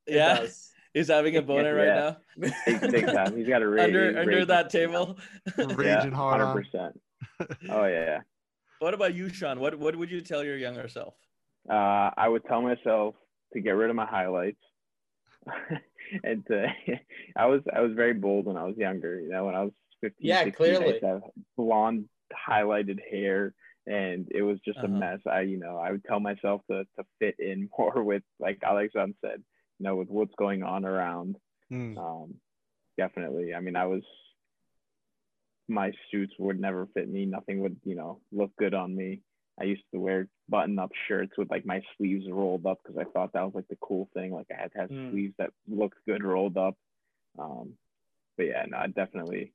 It 0.06 0.14
Yeah, 0.16 0.40
does. 0.40 0.72
he's 0.94 1.08
having 1.08 1.36
a 1.36 1.42
boner 1.42 1.74
right 1.74 1.86
Yeah. 1.86 2.14
now. 2.40 2.50
Big, 2.66 2.80
big 2.90 3.06
time. 3.06 3.36
He's 3.36 3.46
got 3.48 3.62
a 3.62 3.68
rage. 3.74 3.84
under 3.84 4.08
he's 4.08 4.16
under 4.16 4.30
raging. 4.30 4.48
that 4.48 4.70
table. 4.70 5.18
Raging 5.56 6.12
hard 6.12 6.40
on. 6.40 6.56
percent 6.56 7.00
Oh 7.70 7.84
yeah. 7.86 8.20
what 8.80 8.94
about 8.94 9.14
you, 9.14 9.28
Shant? 9.28 9.60
What 9.60 9.78
what 9.78 9.94
would 9.96 10.10
you 10.10 10.20
tell 10.20 10.42
your 10.42 10.56
younger 10.56 10.88
self? 10.88 11.14
Uh, 11.70 12.10
I 12.16 12.28
would 12.28 12.44
tell 12.46 12.62
myself 12.62 13.14
to 13.52 13.60
get 13.60 13.70
rid 13.72 13.90
of 13.90 13.96
my 13.96 14.06
highlights. 14.06 14.60
and 16.22 16.44
to, 16.46 16.66
I 17.36 17.46
was 17.46 17.60
I 17.74 17.80
was 17.80 17.92
very 17.94 18.14
bold 18.14 18.46
when 18.46 18.56
I 18.56 18.64
was 18.64 18.76
younger. 18.76 19.20
You 19.20 19.30
know, 19.30 19.44
when 19.46 19.54
I 19.54 19.62
was 19.64 19.72
15, 20.02 20.16
Yeah, 20.26 20.44
16, 20.44 20.52
I 20.52 20.56
clearly. 20.56 20.88
used 20.94 21.00
to 21.00 21.06
have 21.08 21.22
blonde 21.56 22.06
highlighted 22.48 22.98
hair, 23.10 23.54
and 23.86 24.28
it 24.30 24.42
was 24.42 24.58
just 24.64 24.78
Uh-huh. 24.78 24.86
a 24.86 24.90
mess. 24.90 25.20
I, 25.26 25.40
you 25.42 25.58
know, 25.58 25.76
I 25.76 25.90
would 25.92 26.04
tell 26.04 26.20
myself 26.20 26.62
to 26.70 26.84
to 26.96 27.04
fit 27.18 27.36
in 27.38 27.68
more 27.78 28.02
with, 28.02 28.22
like 28.38 28.60
Alexan 28.60 29.14
said, 29.20 29.42
you 29.78 29.84
know, 29.84 29.96
with 29.96 30.08
what's 30.08 30.34
going 30.36 30.62
on 30.62 30.84
around. 30.84 31.36
Mm. 31.70 31.96
Um, 31.98 32.34
definitely. 32.96 33.54
I 33.54 33.60
mean, 33.60 33.76
I 33.76 33.86
was 33.86 34.02
my 35.68 35.92
suits 36.10 36.34
would 36.38 36.60
never 36.60 36.86
fit 36.94 37.08
me. 37.08 37.24
Nothing 37.24 37.60
would, 37.60 37.76
you 37.84 37.94
know, 37.94 38.20
look 38.32 38.54
good 38.56 38.74
on 38.74 38.94
me. 38.94 39.22
I 39.58 39.64
used 39.64 39.84
to 39.92 40.00
wear 40.00 40.28
button-up 40.48 40.90
shirts 41.08 41.32
with 41.38 41.50
like 41.50 41.64
my 41.64 41.80
sleeves 41.96 42.26
rolled 42.28 42.66
up 42.66 42.80
because 42.82 42.98
I 42.98 43.04
thought 43.10 43.32
that 43.32 43.44
was 43.44 43.54
like 43.54 43.68
the 43.68 43.78
cool 43.80 44.10
thing. 44.12 44.32
Like 44.32 44.48
I 44.50 44.60
had 44.60 44.72
to 44.72 44.78
have 44.78 44.90
Mm. 44.90 45.10
sleeves 45.10 45.34
that 45.38 45.50
looked 45.68 45.98
good 46.06 46.22
rolled 46.24 46.56
up. 46.58 46.76
Um, 47.38 47.74
but 48.36 48.44
yeah, 48.44 48.64
no, 48.68 48.78
I 48.78 48.88
definitely. 48.88 49.52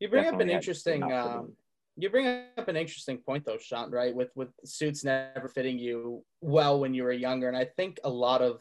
You 0.00 0.08
bring 0.08 0.26
up 0.26 0.40
an 0.40 0.48
interesting. 0.50 1.02
Um, 1.04 1.10
them. 1.10 1.56
You 1.96 2.08
bring 2.08 2.26
up 2.56 2.68
an 2.68 2.76
interesting 2.76 3.18
point 3.18 3.44
though, 3.44 3.58
Shant. 3.58 3.92
Right, 3.92 4.14
with 4.14 4.30
with 4.34 4.48
suits 4.64 5.04
never 5.04 5.48
fitting 5.48 5.78
you 5.78 6.24
well 6.40 6.80
when 6.80 6.94
you 6.94 7.02
were 7.04 7.12
younger, 7.12 7.48
and 7.48 7.56
I 7.56 7.66
think 7.76 7.98
a 8.04 8.10
lot 8.10 8.42
of 8.42 8.60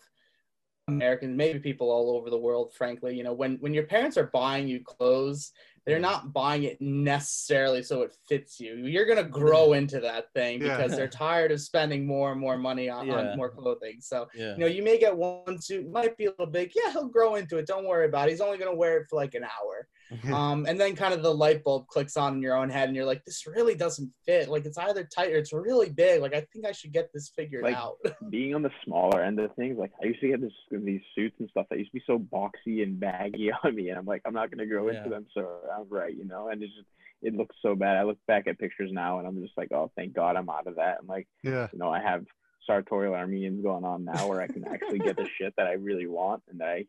Americans, 0.89 1.37
maybe 1.37 1.59
people 1.59 1.89
all 1.91 2.17
over 2.17 2.29
the 2.29 2.37
world, 2.37 2.73
frankly, 2.75 3.15
you 3.15 3.23
know, 3.23 3.33
when 3.33 3.55
when 3.57 3.73
your 3.73 3.85
parents 3.85 4.17
are 4.17 4.29
buying 4.33 4.67
you 4.67 4.81
clothes, 4.83 5.51
they're 5.85 5.99
not 5.99 6.33
buying 6.33 6.63
it 6.63 6.79
necessarily 6.81 7.81
so 7.81 8.01
it 8.01 8.13
fits 8.27 8.59
you. 8.59 8.75
You're 8.75 9.05
gonna 9.05 9.23
grow 9.23 9.67
mm-hmm. 9.67 9.79
into 9.79 9.99
that 10.01 10.33
thing 10.33 10.61
Yeah. 10.61 10.77
because 10.77 10.95
they're 10.95 11.07
tired 11.07 11.51
of 11.51 11.61
spending 11.61 12.05
more 12.05 12.31
and 12.31 12.41
more 12.41 12.57
money 12.57 12.89
on, 12.89 13.07
Yeah. 13.07 13.31
on 13.31 13.37
more 13.37 13.49
clothing. 13.49 13.97
So 14.01 14.27
Yeah. 14.35 14.53
you 14.53 14.57
know, 14.57 14.67
you 14.67 14.83
may 14.83 14.99
get 14.99 15.15
one 15.15 15.61
suit, 15.61 15.89
might 15.89 16.17
be 16.17 16.25
a 16.25 16.31
little 16.31 16.47
big. 16.47 16.71
Yeah, 16.75 16.91
he'll 16.91 17.07
grow 17.07 17.35
into 17.35 17.57
it. 17.57 17.67
Don't 17.67 17.85
worry 17.87 18.05
about 18.07 18.27
it. 18.27 18.31
He's 18.31 18.41
only 18.41 18.57
gonna 18.57 18.75
wear 18.75 18.97
it 18.97 19.07
for 19.09 19.15
like 19.15 19.35
an 19.35 19.43
hour. 19.43 19.87
Um, 20.33 20.65
and 20.67 20.79
then 20.79 20.95
kind 20.95 21.13
of 21.13 21.21
the 21.21 21.33
light 21.33 21.63
bulb 21.63 21.87
clicks 21.87 22.17
on 22.17 22.33
in 22.35 22.41
your 22.41 22.55
own 22.55 22.69
head, 22.69 22.87
and 22.89 22.95
you're 22.95 23.05
like, 23.05 23.23
this 23.25 23.45
really 23.45 23.75
doesn't 23.75 24.11
fit. 24.25 24.49
Like 24.49 24.65
it's 24.65 24.77
either 24.77 25.03
tight 25.03 25.31
or 25.33 25.37
it's 25.37 25.53
really 25.53 25.89
big. 25.89 26.21
Like 26.21 26.33
I 26.33 26.45
think 26.51 26.65
I 26.65 26.71
should 26.71 26.91
get 26.91 27.09
this 27.13 27.31
figured 27.35 27.63
Like- 27.63 27.75
out. 27.75 27.97
Being 28.29 28.55
on 28.55 28.61
the 28.63 28.71
smaller 28.85 29.21
end 29.23 29.39
of 29.39 29.53
things, 29.55 29.77
like 29.77 29.91
I 30.01 30.07
used 30.07 30.21
to 30.21 30.27
get 30.29 30.41
this 30.41 30.53
these 30.71 31.01
suits 31.15 31.35
and 31.39 31.49
stuff 31.49 31.67
that 31.69 31.77
used 31.79 31.91
to 31.91 31.97
be 31.99 32.03
so 32.07 32.17
boxy 32.17 32.81
and 32.83 32.99
baggy 32.99 33.51
on 33.63 33.75
me, 33.75 33.89
and 33.89 33.99
I'm 33.99 34.05
like, 34.05 34.21
I'm 34.25 34.33
not 34.33 34.49
gonna 34.51 34.65
grow 34.65 34.89
Yeah. 34.89 34.97
into 34.97 35.09
them. 35.09 35.25
So 35.33 35.47
I'm 35.75 35.87
right, 35.89 36.15
you 36.15 36.25
know, 36.25 36.47
and 36.49 36.61
it's 36.63 36.73
just 36.73 36.87
it 37.21 37.35
looks 37.35 37.55
so 37.61 37.75
bad. 37.75 37.97
I 37.97 38.03
look 38.03 38.17
back 38.27 38.47
at 38.47 38.57
pictures 38.57 38.91
now, 38.93 39.19
and 39.19 39.27
I'm 39.27 39.41
just 39.41 39.57
like, 39.57 39.71
oh, 39.71 39.91
thank 39.95 40.13
God 40.13 40.35
I'm 40.37 40.49
out 40.49 40.67
of 40.67 40.75
that. 40.77 40.99
And 40.99 41.09
like. 41.09 41.27
yeah. 41.43 41.67
you 41.73 41.77
know, 41.79 41.89
I 41.89 42.01
have 42.01 42.25
sartorial 42.65 43.15
Armenians 43.15 43.63
going 43.63 43.83
on 43.83 44.05
now 44.05 44.27
where 44.27 44.41
I 44.41 44.47
can 44.47 44.63
actually 44.67 44.99
get 44.99 45.17
the 45.17 45.27
shit 45.37 45.53
that 45.57 45.65
I 45.65 45.73
really 45.73 46.05
want 46.07 46.43
and 46.49 46.59
that 46.59 46.67
I 46.67 46.85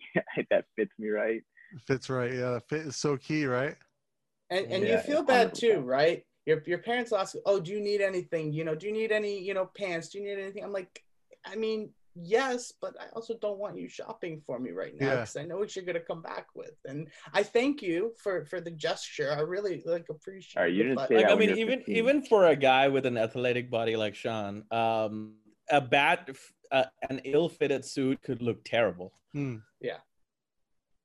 that 0.51 0.67
fits 0.77 0.93
me 0.99 1.09
right. 1.09 1.43
Fits 1.87 2.11
right. 2.11 2.33
Yeah. 2.33 2.51
The 2.53 2.63
fit 2.69 2.87
is 2.87 2.97
so 2.97 3.17
key, 3.17 3.47
right? 3.47 3.77
And 4.51 4.67
and 4.73 4.85
you 4.87 4.99
feel 4.99 5.23
bad 5.23 5.53
100%. 5.53 5.55
too, 5.55 5.81
right? 5.81 6.25
Your 6.47 6.63
your 6.67 6.79
parents 6.79 7.13
ask, 7.13 7.37
oh, 7.47 7.61
do 7.61 7.71
you 7.71 7.81
need 7.81 8.01
anything? 8.01 8.53
You 8.53 8.65
know, 8.65 8.75
do 8.75 8.87
you 8.87 8.93
need 8.93 9.13
any, 9.13 9.39
you 9.39 9.55
know, 9.55 9.67
pants? 9.77 10.09
Do 10.09 10.19
you 10.19 10.25
need 10.25 10.41
anything? 10.43 10.65
I'm 10.65 10.73
like, 10.73 11.05
I 11.45 11.55
mean, 11.55 11.91
yes, 12.17 12.73
but 12.81 12.97
I 13.01 13.07
also 13.15 13.35
don't 13.41 13.59
want 13.59 13.79
you 13.79 13.89
shopping 13.89 14.43
for 14.45 14.59
me 14.59 14.71
right 14.73 14.93
now 14.99 15.07
Yeah. 15.07 15.15
because 15.17 15.37
I 15.37 15.45
know 15.45 15.59
what 15.59 15.77
you're 15.77 15.85
gonna 15.85 16.01
come 16.01 16.23
back 16.23 16.47
with. 16.57 16.73
And 16.87 17.09
I 17.33 17.43
thank 17.45 17.83
you 17.83 18.13
for 18.19 18.45
for 18.47 18.61
the 18.61 18.73
gesture. 18.73 19.31
I 19.33 19.41
really 19.43 19.83
like 19.87 20.09
appreciate. 20.11 20.57
All 20.59 20.65
right, 20.65 20.73
you 20.73 20.83
didn't 20.83 20.97
but- 20.97 21.09
say 21.09 21.17
like 21.17 21.27
I 21.27 21.35
mean, 21.37 21.51
even 21.57 21.79
15. 21.81 21.97
even 21.97 22.23
for 22.23 22.47
a 22.47 22.57
guy 22.57 22.89
with 22.89 23.07
an 23.07 23.17
athletic 23.17 23.71
body 23.71 23.95
like 23.97 24.15
Shant, 24.17 24.65
um, 24.73 25.35
a 25.71 25.81
bad, 25.81 26.37
uh, 26.73 26.87
an 27.09 27.21
ill-fitted 27.25 27.85
suit 27.85 28.21
could 28.23 28.43
look 28.43 28.65
terrible. 28.65 29.13
Mm. 29.37 29.63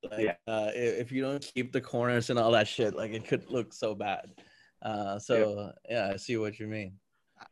Like, 0.03 0.22
Yeah. 0.22 0.35
uh, 0.47 0.72
i- 0.73 0.77
if 0.77 1.11
you 1.11 1.22
don't 1.22 1.41
keep 1.55 1.72
the 1.72 1.81
corners 1.81 2.30
and 2.30 2.38
all 2.38 2.51
that 2.51 2.67
shit, 2.67 2.95
like 2.95 3.11
it 3.11 3.26
could 3.27 3.49
look 3.49 3.73
so 3.73 3.95
bad. 3.95 4.41
Uh, 4.81 5.17
so 5.19 5.72
yeah, 5.89 6.11
I 6.13 6.17
see 6.17 6.38
what 6.38 6.59
you 6.59 6.67
mean. 6.67 6.99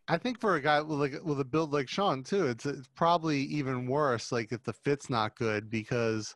I 0.08 0.18
think 0.18 0.40
for 0.40 0.56
a 0.56 0.62
guy 0.62 0.80
with 0.82 1.00
like 1.00 1.24
with 1.24 1.40
a 1.40 1.46
build 1.46 1.74
like 1.74 1.90
Shant 1.90 2.26
too, 2.26 2.48
it's 2.48 2.66
it's 2.66 2.88
probably 2.96 3.40
even 3.44 3.88
worse. 3.88 4.32
Like 4.32 4.52
if 4.52 4.64
the 4.64 4.74
fit's 4.74 5.10
not 5.10 5.36
good 5.36 5.70
because 5.70 6.36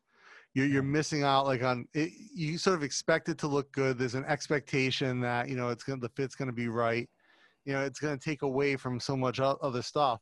you're 0.53 0.65
you're 0.65 0.84
missing 0.84 1.23
out 1.23 1.45
like 1.45 1.63
on 1.63 1.88
it, 1.93 2.11
you 2.34 2.57
sort 2.57 2.75
of 2.75 2.84
expect 2.84 3.29
it 3.29 3.38
to 3.39 3.47
look 3.47 3.71
good. 3.71 3.97
There's 3.97 4.15
an 4.15 4.25
expectation 4.25 5.19
that 5.21 5.49
you 5.49 5.55
know 5.55 5.69
it's 5.69 5.84
gonna 5.84 5.99
the 6.01 6.09
fit's 6.09 6.35
gonna 6.35 6.51
be 6.51 6.67
right. 6.67 7.09
You 7.65 7.73
know 7.73 7.84
it's 7.84 7.99
gonna 7.99 8.17
take 8.17 8.41
away 8.41 8.75
from 8.75 8.99
so 8.99 9.15
much 9.15 9.39
other 9.39 9.81
stuff. 9.81 10.19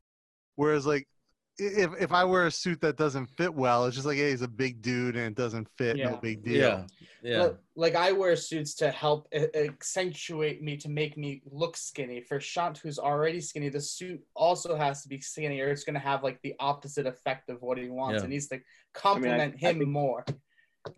Whereas 0.55 0.85
like 0.85 1.07
i- 1.07 1.14
if 1.57 1.91
if 1.99 2.11
I 2.11 2.23
wear 2.23 2.45
a 2.47 2.51
suit 2.51 2.81
that 2.81 2.97
doesn't 2.97 3.27
fit 3.27 3.53
well, 3.53 3.85
it's 3.85 3.95
just 3.95 4.07
like 4.07 4.17
hey, 4.17 4.31
he's 4.31 4.41
a 4.41 4.47
big 4.47 4.81
dude 4.81 5.15
and 5.15 5.25
it 5.25 5.35
doesn't 5.35 5.67
fit. 5.77 5.97
No 5.97 6.17
big 6.21 6.43
deal. 6.43 6.55
Yeah, 6.55 6.85
yeah, 7.23 7.41
Look, 7.43 7.59
like 7.75 7.95
I 7.95 8.11
wear 8.11 8.35
suits 8.35 8.75
to 8.75 8.91
help 8.91 9.27
accentuate 9.55 10.61
me 10.61 10.77
to 10.77 10.89
make 10.89 11.17
me 11.17 11.41
look 11.45 11.77
skinny. 11.77 12.21
For 12.21 12.39
Shant, 12.39 12.77
who's 12.79 12.99
already 12.99 13.41
skinny, 13.41 13.69
the 13.69 13.81
suit 13.81 14.21
also 14.35 14.75
has 14.75 15.01
to 15.03 15.09
be 15.09 15.19
skinny, 15.21 15.61
or 15.61 15.69
it's 15.69 15.83
going 15.83 15.93
to 15.93 15.99
have 15.99 16.23
like 16.23 16.39
the 16.43 16.55
opposite 16.59 17.07
effect 17.07 17.49
of 17.49 17.61
what 17.61 17.77
he 17.77 17.89
wants. 17.89 18.19
Yeah. 18.19 18.25
It 18.25 18.29
needs 18.29 18.47
to 18.47 18.59
complement 18.93 19.55
I 19.55 19.57
him 19.57 19.77
think- 19.79 19.89
more. 19.89 20.25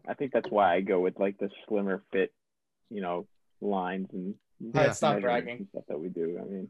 I 0.07 0.15
think 0.15 0.33
that's 0.33 0.49
why 0.49 0.75
I 0.75 0.81
go 0.81 0.99
with 0.99 1.17
like 1.17 1.37
the 1.37 1.49
slimmer 1.67 2.03
fit, 2.11 2.33
you 2.89 3.01
know, 3.01 3.25
lines 3.61 4.07
and 4.11 4.35
Yeah. 4.59 4.91
Stop 4.91 5.15
measurements 5.15 5.45
bragging. 5.45 5.67
stuff 5.69 5.83
that 5.87 5.99
we 5.99 6.09
do. 6.09 6.39
I 6.41 6.45
mean, 6.45 6.69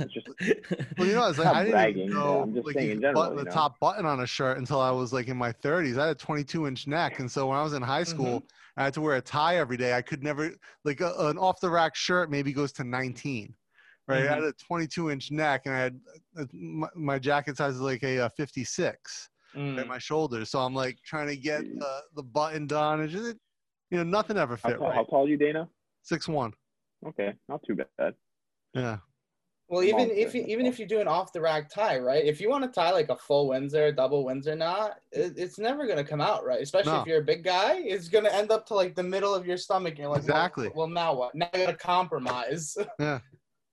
it's 0.00 0.12
just 0.12 0.26
Well, 0.98 1.06
you 1.06 1.14
know, 1.14 1.28
it's 1.28 1.38
like 1.38 1.48
I 1.48 1.64
didn't 1.64 1.72
bragging, 1.72 2.02
even 2.04 2.14
know 2.14 2.40
I'm 2.42 2.54
just 2.54 2.66
like 2.66 2.74
saying 2.74 2.90
in 2.90 3.00
general, 3.00 3.22
button 3.22 3.38
you 3.38 3.44
the 3.44 3.50
top 3.50 3.78
button 3.78 4.06
on 4.06 4.20
a 4.20 4.26
shirt 4.26 4.58
until 4.58 4.80
I 4.80 4.90
was 4.90 5.12
like 5.12 5.28
in 5.28 5.36
my 5.36 5.52
30s. 5.52 5.98
I 5.98 6.06
had 6.08 6.16
a 6.16 6.18
22 6.18 6.66
inch 6.66 6.86
neck, 6.86 7.20
and 7.20 7.30
so 7.30 7.48
when 7.48 7.58
I 7.58 7.62
was 7.62 7.74
in 7.74 7.82
high 7.82 8.04
school, 8.04 8.42
I 8.76 8.84
had 8.84 8.94
to 8.94 9.00
wear 9.00 9.16
a 9.16 9.20
tie 9.20 9.56
every 9.56 9.76
day. 9.76 9.94
I 9.94 10.02
could 10.02 10.22
never 10.22 10.50
like 10.84 11.00
a, 11.00 11.12
an 11.18 11.36
off 11.38 11.60
the 11.60 11.70
rack 11.70 11.94
shirt 11.94 12.30
maybe 12.30 12.52
goes 12.52 12.72
to 12.72 12.84
19. 12.84 13.54
Right, 14.08 14.22
I 14.22 14.34
had 14.34 14.44
a 14.44 14.52
22 14.52 15.10
inch 15.10 15.32
neck, 15.32 15.62
and 15.66 15.74
I 15.74 15.78
had 15.78 16.00
uh, 16.38 16.44
my, 16.52 16.88
my 16.94 17.18
jacket 17.18 17.56
size 17.56 17.74
is 17.74 17.80
like 17.80 18.04
a, 18.04 18.20
uh 18.20 18.28
56 18.36 19.28
Mm. 19.56 19.80
at 19.80 19.86
my 19.86 19.96
shoulders. 19.98 20.50
So 20.50 20.58
I'm 20.58 20.74
like 20.74 20.98
trying 21.02 21.28
to 21.28 21.36
get 21.36 21.62
the, 21.62 22.00
the 22.14 22.22
button 22.22 22.66
done. 22.66 23.00
It's 23.00 23.12
just, 23.12 23.36
you 23.90 23.96
know, 23.96 24.02
nothing 24.02 24.36
ever 24.36 24.58
how, 24.62 24.68
fit 24.68 24.78
tall, 24.78 24.88
right. 24.88 24.94
how 24.94 25.04
tall 25.04 25.24
are 25.24 25.28
you, 25.28 25.38
Dana? 25.38 25.66
Six 26.02 26.28
one. 26.28 26.52
Okay, 27.06 27.34
not 27.48 27.62
too 27.66 27.74
bad. 27.98 28.14
Yeah. 28.74 28.98
Well, 29.68 29.82
even 29.82 30.06
Monster. 30.08 30.14
if 30.16 30.34
you 30.34 30.44
even 30.46 30.64
if 30.64 30.78
you 30.78 30.86
do 30.86 31.00
an 31.00 31.08
off 31.08 31.32
the 31.32 31.40
rack 31.40 31.68
tie, 31.68 31.98
right? 31.98 32.24
If 32.24 32.40
you 32.40 32.48
want 32.48 32.62
to 32.64 32.70
tie 32.70 32.92
like 32.92 33.08
a 33.08 33.16
full 33.16 33.48
Windsor, 33.48 33.90
double 33.90 34.24
Windsor 34.24 34.54
knot, 34.54 34.98
it, 35.10 35.34
it's 35.36 35.58
never 35.58 35.88
gonna 35.88 36.04
come 36.04 36.20
out 36.20 36.44
right. 36.44 36.60
Especially 36.62 36.92
No. 36.92 37.00
if 37.00 37.06
you're 37.08 37.20
a 37.20 37.24
big 37.24 37.42
guy, 37.42 37.78
it's 37.78 38.08
gonna 38.08 38.28
end 38.28 38.52
up 38.52 38.64
to 38.66 38.74
like 38.74 38.94
the 38.94 39.02
middle 39.02 39.34
of 39.34 39.44
your 39.44 39.56
stomach. 39.56 39.90
And 39.94 39.98
you're 39.98 40.08
like, 40.08 40.22
well- 40.22 40.28
Exactly. 40.36 40.70
Well, 40.72 40.86
now 40.86 41.14
what? 41.14 41.34
Now 41.34 41.48
I 41.52 41.58
gotta 41.64 41.74
compromise. 41.76 42.76
Yeah. 43.00 43.18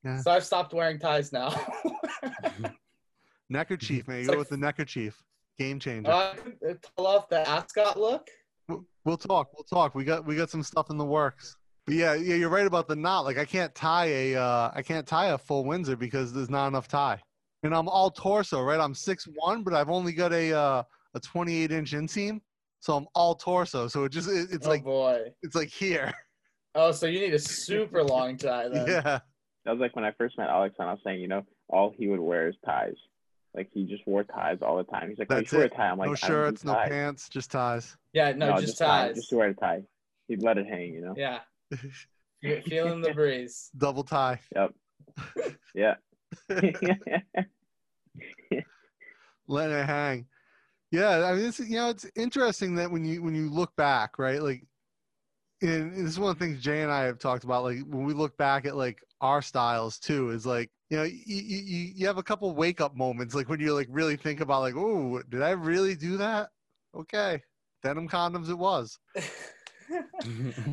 Yeah. 0.03 0.19
So 0.21 0.31
I've 0.31 0.43
stopped 0.43 0.73
wearing 0.73 0.97
ties 0.99 1.31
now. 1.31 1.53
Neckerchief, 3.49 4.07
man. 4.07 4.17
You 4.17 4.21
It's 4.21 4.27
go 4.27 4.33
like- 4.33 4.39
with 4.39 4.49
the 4.49 4.57
neckerchief. 4.57 5.21
Game 5.59 5.79
changer. 5.79 6.09
Uh, 6.11 6.33
pull 6.97 7.05
off 7.05 7.29
the 7.29 7.47
ascot 7.47 7.99
look. 7.99 8.27
We'll- 8.67 8.85
We'll 9.05 9.17
talk. 9.17 9.49
We'll 9.53 9.65
talk. 9.65 9.93
We 9.95 10.05
got 10.05 10.25
we 10.25 10.35
got 10.37 10.49
some 10.49 10.63
stuff 10.63 10.89
in 10.89 10.97
the 10.97 11.05
works. 11.05 11.57
But 11.85 11.95
yeah, 11.95 12.13
yeah, 12.13 12.35
you're 12.35 12.49
right 12.49 12.65
about 12.65 12.87
the 12.87 12.95
knot. 12.95 13.25
Like 13.25 13.37
I 13.37 13.45
can't 13.45 13.73
tie 13.75 14.05
a 14.05 14.35
uh, 14.35 14.71
I 14.73 14.81
can't 14.81 15.05
tie 15.05 15.27
a 15.27 15.37
full 15.37 15.65
Windsor 15.65 15.95
because 15.95 16.31
there's 16.31 16.49
not 16.49 16.67
enough 16.67 16.87
tie. 16.87 17.19
And 17.63 17.73
I'm 17.73 17.87
all 17.87 18.09
torso, 18.11 18.61
right? 18.61 18.79
I'm 18.79 18.93
six 18.93 19.27
one, 19.35 19.63
but 19.63 19.73
I've 19.73 19.89
only 19.89 20.13
got 20.13 20.33
a 20.33 20.53
uh, 20.53 20.83
a 21.13 21.19
28 21.19 21.71
inch 21.71 21.91
inseam, 21.93 22.41
so 22.79 22.95
I'm 22.95 23.07
all 23.15 23.35
torso. 23.35 23.87
So 23.87 24.05
it 24.05 24.11
just 24.11 24.29
it, 24.29 24.47
it's 24.51 24.67
oh 24.67 24.69
like 24.69 24.83
boy. 24.83 25.19
it's 25.41 25.55
like 25.55 25.69
here. 25.69 26.13
Oh, 26.75 26.91
so 26.91 27.05
you 27.05 27.19
need 27.19 27.33
a 27.33 27.39
super 27.39 28.03
long 28.03 28.37
tie 28.37 28.67
then. 28.67 28.87
Yeah, 28.87 29.19
That 29.65 29.71
was 29.71 29.79
like 29.79 29.95
when 29.95 30.05
I 30.05 30.11
first 30.17 30.37
met 30.37 30.49
Alex, 30.49 30.75
and 30.79 30.89
I 30.89 30.93
was 30.93 31.01
saying, 31.03 31.21
you 31.21 31.27
know, 31.27 31.43
all 31.69 31.93
he 31.97 32.07
would 32.07 32.19
wear 32.19 32.49
is 32.49 32.55
ties. 32.65 32.95
Like 33.55 33.69
he 33.71 33.85
just 33.85 34.05
wore 34.07 34.23
ties 34.23 34.57
all 34.61 34.77
the 34.77 34.83
time. 34.85 35.09
He's 35.09 35.19
like, 35.19 35.27
"Oh, 35.29 35.35
you 35.35 35.41
That's 35.41 35.49
should 35.51 35.57
wear 35.57 35.65
a 35.67 35.69
tie." 35.69 35.89
I'm 35.89 35.99
like, 35.99 36.07
no 36.07 36.13
"I 36.13 36.15
don't 36.15 36.19
do 36.21 36.27
shirts, 36.27 36.63
no 36.63 36.73
ties." 36.73 36.89
pants, 36.89 37.29
just 37.29 37.51
ties. 37.51 37.95
Yeah, 38.13 38.31
no, 38.31 38.59
just, 38.59 38.79
ties. 38.79 39.15
Just 39.15 39.29
to 39.29 39.35
wear 39.35 39.49
a 39.49 39.53
tie. 39.53 39.83
He'd 40.27 40.41
let 40.41 40.57
it 40.57 40.65
hang, 40.65 40.93
you 40.93 41.01
know. 41.01 41.13
Yeah, 41.15 41.39
Fe- 41.39 41.43
feeling 42.65 43.01
the 43.01 43.13
breeze. 43.13 43.69
Double 43.77 44.03
tie. 44.03 44.39
Yep. 44.55 44.73
Yeah. 45.75 45.95
Let 49.47 49.71
it 49.71 49.85
hang. 49.85 50.25
Yeah, 50.91 51.25
I 51.25 51.33
mean, 51.33 51.45
it's 51.45 51.59
you 51.59 51.75
know, 51.75 51.89
it's 51.89 52.05
interesting 52.15 52.75
that 52.75 52.91
when 52.91 53.03
you 53.03 53.23
when 53.23 53.33
you 53.33 53.49
look 53.49 53.75
back, 53.75 54.19
right? 54.19 54.41
Like, 54.41 54.63
and 55.61 55.91
this 55.91 56.11
is 56.11 56.19
one 56.19 56.29
of 56.29 56.37
the 56.37 56.45
things 56.45 56.61
Jai 56.61 56.75
and 56.75 56.91
I 56.91 57.05
have 57.05 57.17
talked 57.17 57.43
about. 57.43 57.63
Like 57.63 57.79
when 57.87 58.03
we 58.03 58.13
look 58.13 58.37
back 58.37 58.65
at 58.67 58.75
like 58.75 58.99
our 59.19 59.41
styles 59.41 59.97
too, 59.97 60.29
is 60.29 60.45
like 60.45 60.69
you 60.91 60.97
know, 60.97 61.03
you 61.03 61.17
you, 61.25 61.93
you 61.95 62.05
have 62.05 62.19
a 62.19 62.23
couple 62.23 62.53
wake 62.53 62.79
up 62.79 62.95
moments, 62.95 63.33
like 63.33 63.49
when 63.49 63.59
you 63.59 63.73
like 63.73 63.87
really 63.89 64.15
think 64.15 64.39
about 64.39 64.61
like, 64.61 64.75
oh, 64.77 65.21
did 65.29 65.41
I 65.41 65.51
really 65.51 65.95
do 65.95 66.17
that? 66.17 66.49
Okay, 66.95 67.41
denim 67.81 68.07
condoms, 68.07 68.49
it 68.49 68.57
was. 68.57 68.99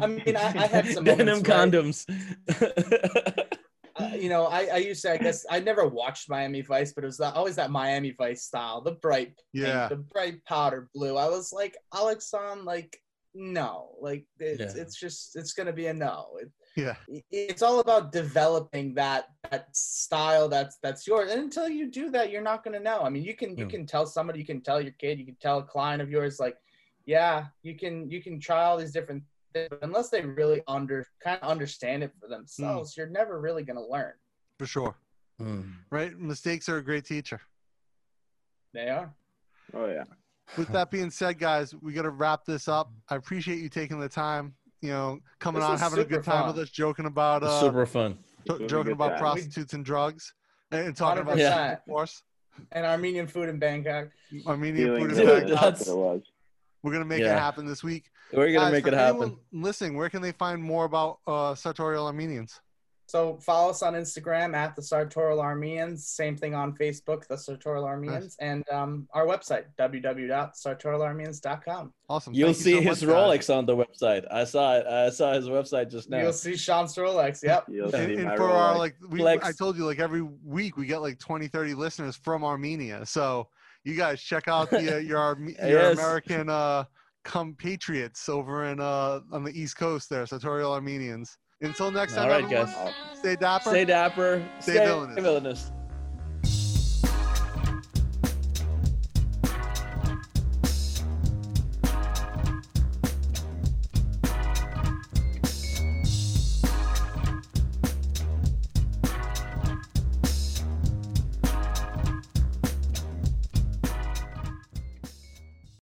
I 0.00 0.06
mean, 0.06 0.36
I, 0.36 0.46
I 0.56 0.66
had 0.66 0.86
some 0.88 1.04
denim 1.04 1.42
condoms. 1.42 2.04
uh, 3.96 4.14
you 4.16 4.28
know, 4.28 4.46
I, 4.46 4.66
I 4.72 4.76
used 4.78 5.02
to, 5.02 5.12
I 5.12 5.16
guess, 5.18 5.44
I 5.50 5.60
never 5.60 5.86
watched 5.86 6.28
Miami 6.28 6.62
Vice, 6.62 6.92
but 6.92 7.04
it 7.04 7.08
was 7.08 7.18
that, 7.18 7.34
always 7.34 7.56
that 7.56 7.70
Miami 7.70 8.12
Vice 8.16 8.44
style, 8.44 8.80
the 8.80 8.92
bright 8.92 9.36
pink, 9.52 9.66
Yeah, 9.66 9.88
the 9.88 9.96
bright 9.96 10.44
powder 10.44 10.88
blue. 10.94 11.16
I 11.16 11.28
was 11.28 11.52
like, 11.52 11.76
Alexan, 11.94 12.64
like, 12.64 12.98
no, 13.34 13.96
like, 14.00 14.24
it's, 14.38 14.76
Yeah. 14.76 14.82
it's 14.82 14.98
just, 14.98 15.36
it's 15.36 15.52
going 15.52 15.66
to 15.66 15.72
be 15.72 15.86
a 15.86 15.94
no. 15.94 16.38
It, 16.40 16.50
yeah, 16.76 16.94
it's 17.30 17.62
all 17.62 17.80
about 17.80 18.12
developing 18.12 18.94
that 18.94 19.24
that 19.50 19.74
style 19.74 20.48
that's 20.48 20.78
that's 20.82 21.04
yours 21.04 21.30
and 21.30 21.40
until 21.42 21.68
you 21.68 21.90
do 21.90 22.10
that 22.10 22.30
you're 22.30 22.40
not 22.40 22.62
going 22.62 22.72
to 22.72 22.82
know 22.82 23.00
i 23.00 23.08
mean 23.08 23.24
you 23.24 23.34
can 23.34 23.56
you 23.56 23.66
can 23.66 23.84
tell 23.84 24.06
somebody 24.06 24.38
you 24.38 24.46
can 24.46 24.60
tell 24.60 24.80
your 24.80 24.92
kid 24.92 25.18
you 25.18 25.26
can 25.26 25.36
tell 25.40 25.58
a 25.58 25.64
client 25.64 26.00
of 26.00 26.10
yours 26.10 26.38
like 26.38 26.56
yeah 27.06 27.46
you 27.62 27.74
can 27.76 28.10
you 28.10 28.22
can 28.22 28.38
try 28.40 28.64
all 28.64 28.76
these 28.76 28.92
different 28.92 29.22
things 29.54 29.68
but 29.70 29.78
unless 29.82 30.10
they 30.10 30.20
really 30.22 30.62
under 30.68 31.06
kind 31.22 31.38
of 31.42 31.50
understand 31.50 32.02
it 32.02 32.12
for 32.20 32.28
themselves 32.28 32.96
you're 32.96 33.08
never 33.08 33.40
really 33.40 33.62
going 33.62 33.76
to 33.76 33.84
learn 33.86 34.12
for 34.58 34.66
sure. 34.66 34.94
Mm. 35.40 35.72
Right, 35.90 36.18
mistakes 36.18 36.68
are 36.68 36.76
a 36.76 36.84
great 36.84 37.06
teacher. 37.06 37.40
they 38.74 38.88
are 38.88 39.12
oh 39.74 39.86
yeah. 39.86 40.04
with 40.58 40.68
that 40.68 40.90
being 40.90 41.10
said, 41.10 41.38
guys, 41.38 41.74
we 41.80 41.92
got 41.94 42.02
to 42.02 42.10
wrap 42.10 42.44
this 42.44 42.68
up. 42.68 42.92
I 43.08 43.16
appreciate 43.16 43.58
you 43.60 43.68
taking 43.70 43.98
the 43.98 44.08
time, 44.08 44.52
you 44.82 44.90
know, 44.90 45.20
coming 45.38 45.60
This 45.62 45.70
on, 45.70 45.78
having 45.78 46.00
a 46.00 46.04
good 46.04 46.22
time 46.24 46.44
fun. 46.44 46.48
with 46.54 46.58
us, 46.64 46.70
joking 46.70 47.06
about 47.06 47.42
uh, 47.42 47.58
Super 47.60 47.86
fun. 47.86 48.18
jo- 48.46 48.54
It 48.56 48.62
was 48.62 48.72
a 48.72 48.74
joking 48.74 48.92
about 48.92 49.10
time. 49.12 49.18
prostitutes 49.20 49.72
and 49.72 49.84
drugs, 49.84 50.34
and, 50.72 50.88
and 50.88 50.96
talking 50.96 51.22
about 51.22 51.38
100%. 51.38 51.40
sex, 51.40 51.80
of 51.86 51.90
course, 51.92 52.22
and 52.72 52.84
armenian 52.84 53.26
food 53.26 53.48
in 53.48 53.58
bangkok 53.58 54.08
Armenian 54.46 54.86
Feeling 54.88 55.08
food. 55.08 55.16
Dude, 55.16 55.28
and 55.28 55.46
good. 55.48 55.58
sex. 55.58 55.84
that's- 55.86 56.26
That's 56.82 56.92
what 56.92 56.94
it 56.94 56.98
was. 56.98 56.98
We're 56.98 56.98
gonna 56.98 57.04
make 57.04 57.22
it 57.22 57.26
happen 57.38 57.66
this 57.66 57.82
week. 57.82 58.10
We're 58.32 58.52
gonna 58.52 58.66
Guys, 58.66 58.72
make 58.72 58.86
it 58.86 58.92
happen. 58.94 59.22
anyone 59.22 59.38
Listening, 59.52 59.96
where 59.96 60.08
can 60.08 60.22
they 60.22 60.32
find 60.32 60.62
more 60.62 60.84
about 60.84 61.18
uh, 61.26 61.54
sartorial 61.54 62.06
Armenians? 62.06 62.60
so 63.06 63.38
follow 63.38 63.70
us 63.70 63.82
on 63.82 63.94
instagram 63.94 64.54
at 64.54 64.76
the 64.76 64.82
sartorial 64.82 65.40
armenians 65.40 66.06
same 66.06 66.36
thing 66.36 66.54
on 66.54 66.72
facebook 66.76 67.26
the 67.26 67.36
sartorial 67.36 67.84
armenians 67.84 68.36
and 68.38 68.62
um, 68.70 69.08
our 69.12 69.26
website 69.26 69.64
www.sartorialarmenians.com 69.80 71.92
Awesome. 72.08 72.34
You'll 72.34 72.48
Thank 72.52 72.58
you 72.58 72.62
see 72.64 72.72
so 72.74 72.80
his 72.80 73.02
much, 73.04 73.14
guys. 73.14 73.46
Rolex 73.48 73.56
on 73.56 73.66
the 73.66 73.76
website. 73.76 74.26
I 74.32 74.44
saw 74.44 74.76
it. 74.76 74.86
I 74.86 75.10
saw 75.10 75.32
his 75.32 75.48
website 75.48 75.90
just 75.90 76.10
now. 76.10 76.20
You'll 76.20 76.32
see 76.32 76.56
Shant's 76.56 76.96
Rolex. 76.96 77.40
Yep. 77.42 77.66
You'll 77.68 77.94
And, 77.94 78.06
see 78.08 78.14
and 78.14 78.24
my 78.24 78.36
for 78.36 78.50
our 78.50 78.74
Rolex. 78.74 78.78
like, 78.78 78.96
we, 79.08 79.24
I 79.26 79.52
told 79.52 79.76
you 79.76 79.84
like 79.86 80.00
every 80.00 80.22
week 80.22 80.76
we 80.76 80.86
get 80.86 81.02
like 81.02 81.18
20, 81.20 81.46
30 81.46 81.74
listeners 81.74 82.16
from 82.16 82.42
Armenia. 82.42 83.06
So 83.06 83.46
you 83.84 83.94
guys 83.94 84.22
check 84.22 84.48
out 84.48 84.70
the 84.70 84.96
uh, 84.96 84.98
your 84.98 85.38
your 85.46 85.54
Yes. 85.68 85.98
American 85.98 86.48
uh, 86.48 86.84
compatriots 87.24 88.28
over 88.28 88.64
in 88.66 88.80
uh 88.80 89.20
on 89.32 89.44
the 89.44 89.52
East 89.58 89.76
Coast 89.76 90.08
there, 90.10 90.26
sartorial 90.26 90.72
Armenians. 90.72 91.36
Until 91.62 91.90
next 91.90 92.14
time, 92.14 92.24
All 92.24 92.30
right, 92.30 92.44
everyone, 92.44 92.66
guys. 92.66 92.94
Stay 93.18 93.36
dapper. 93.36 93.68
Stay 93.68 93.84
dapper. 93.84 94.42
Stay 94.60 94.72
Stay, 94.76 94.84
villainous. 94.86 95.22
villainous. 95.22 95.72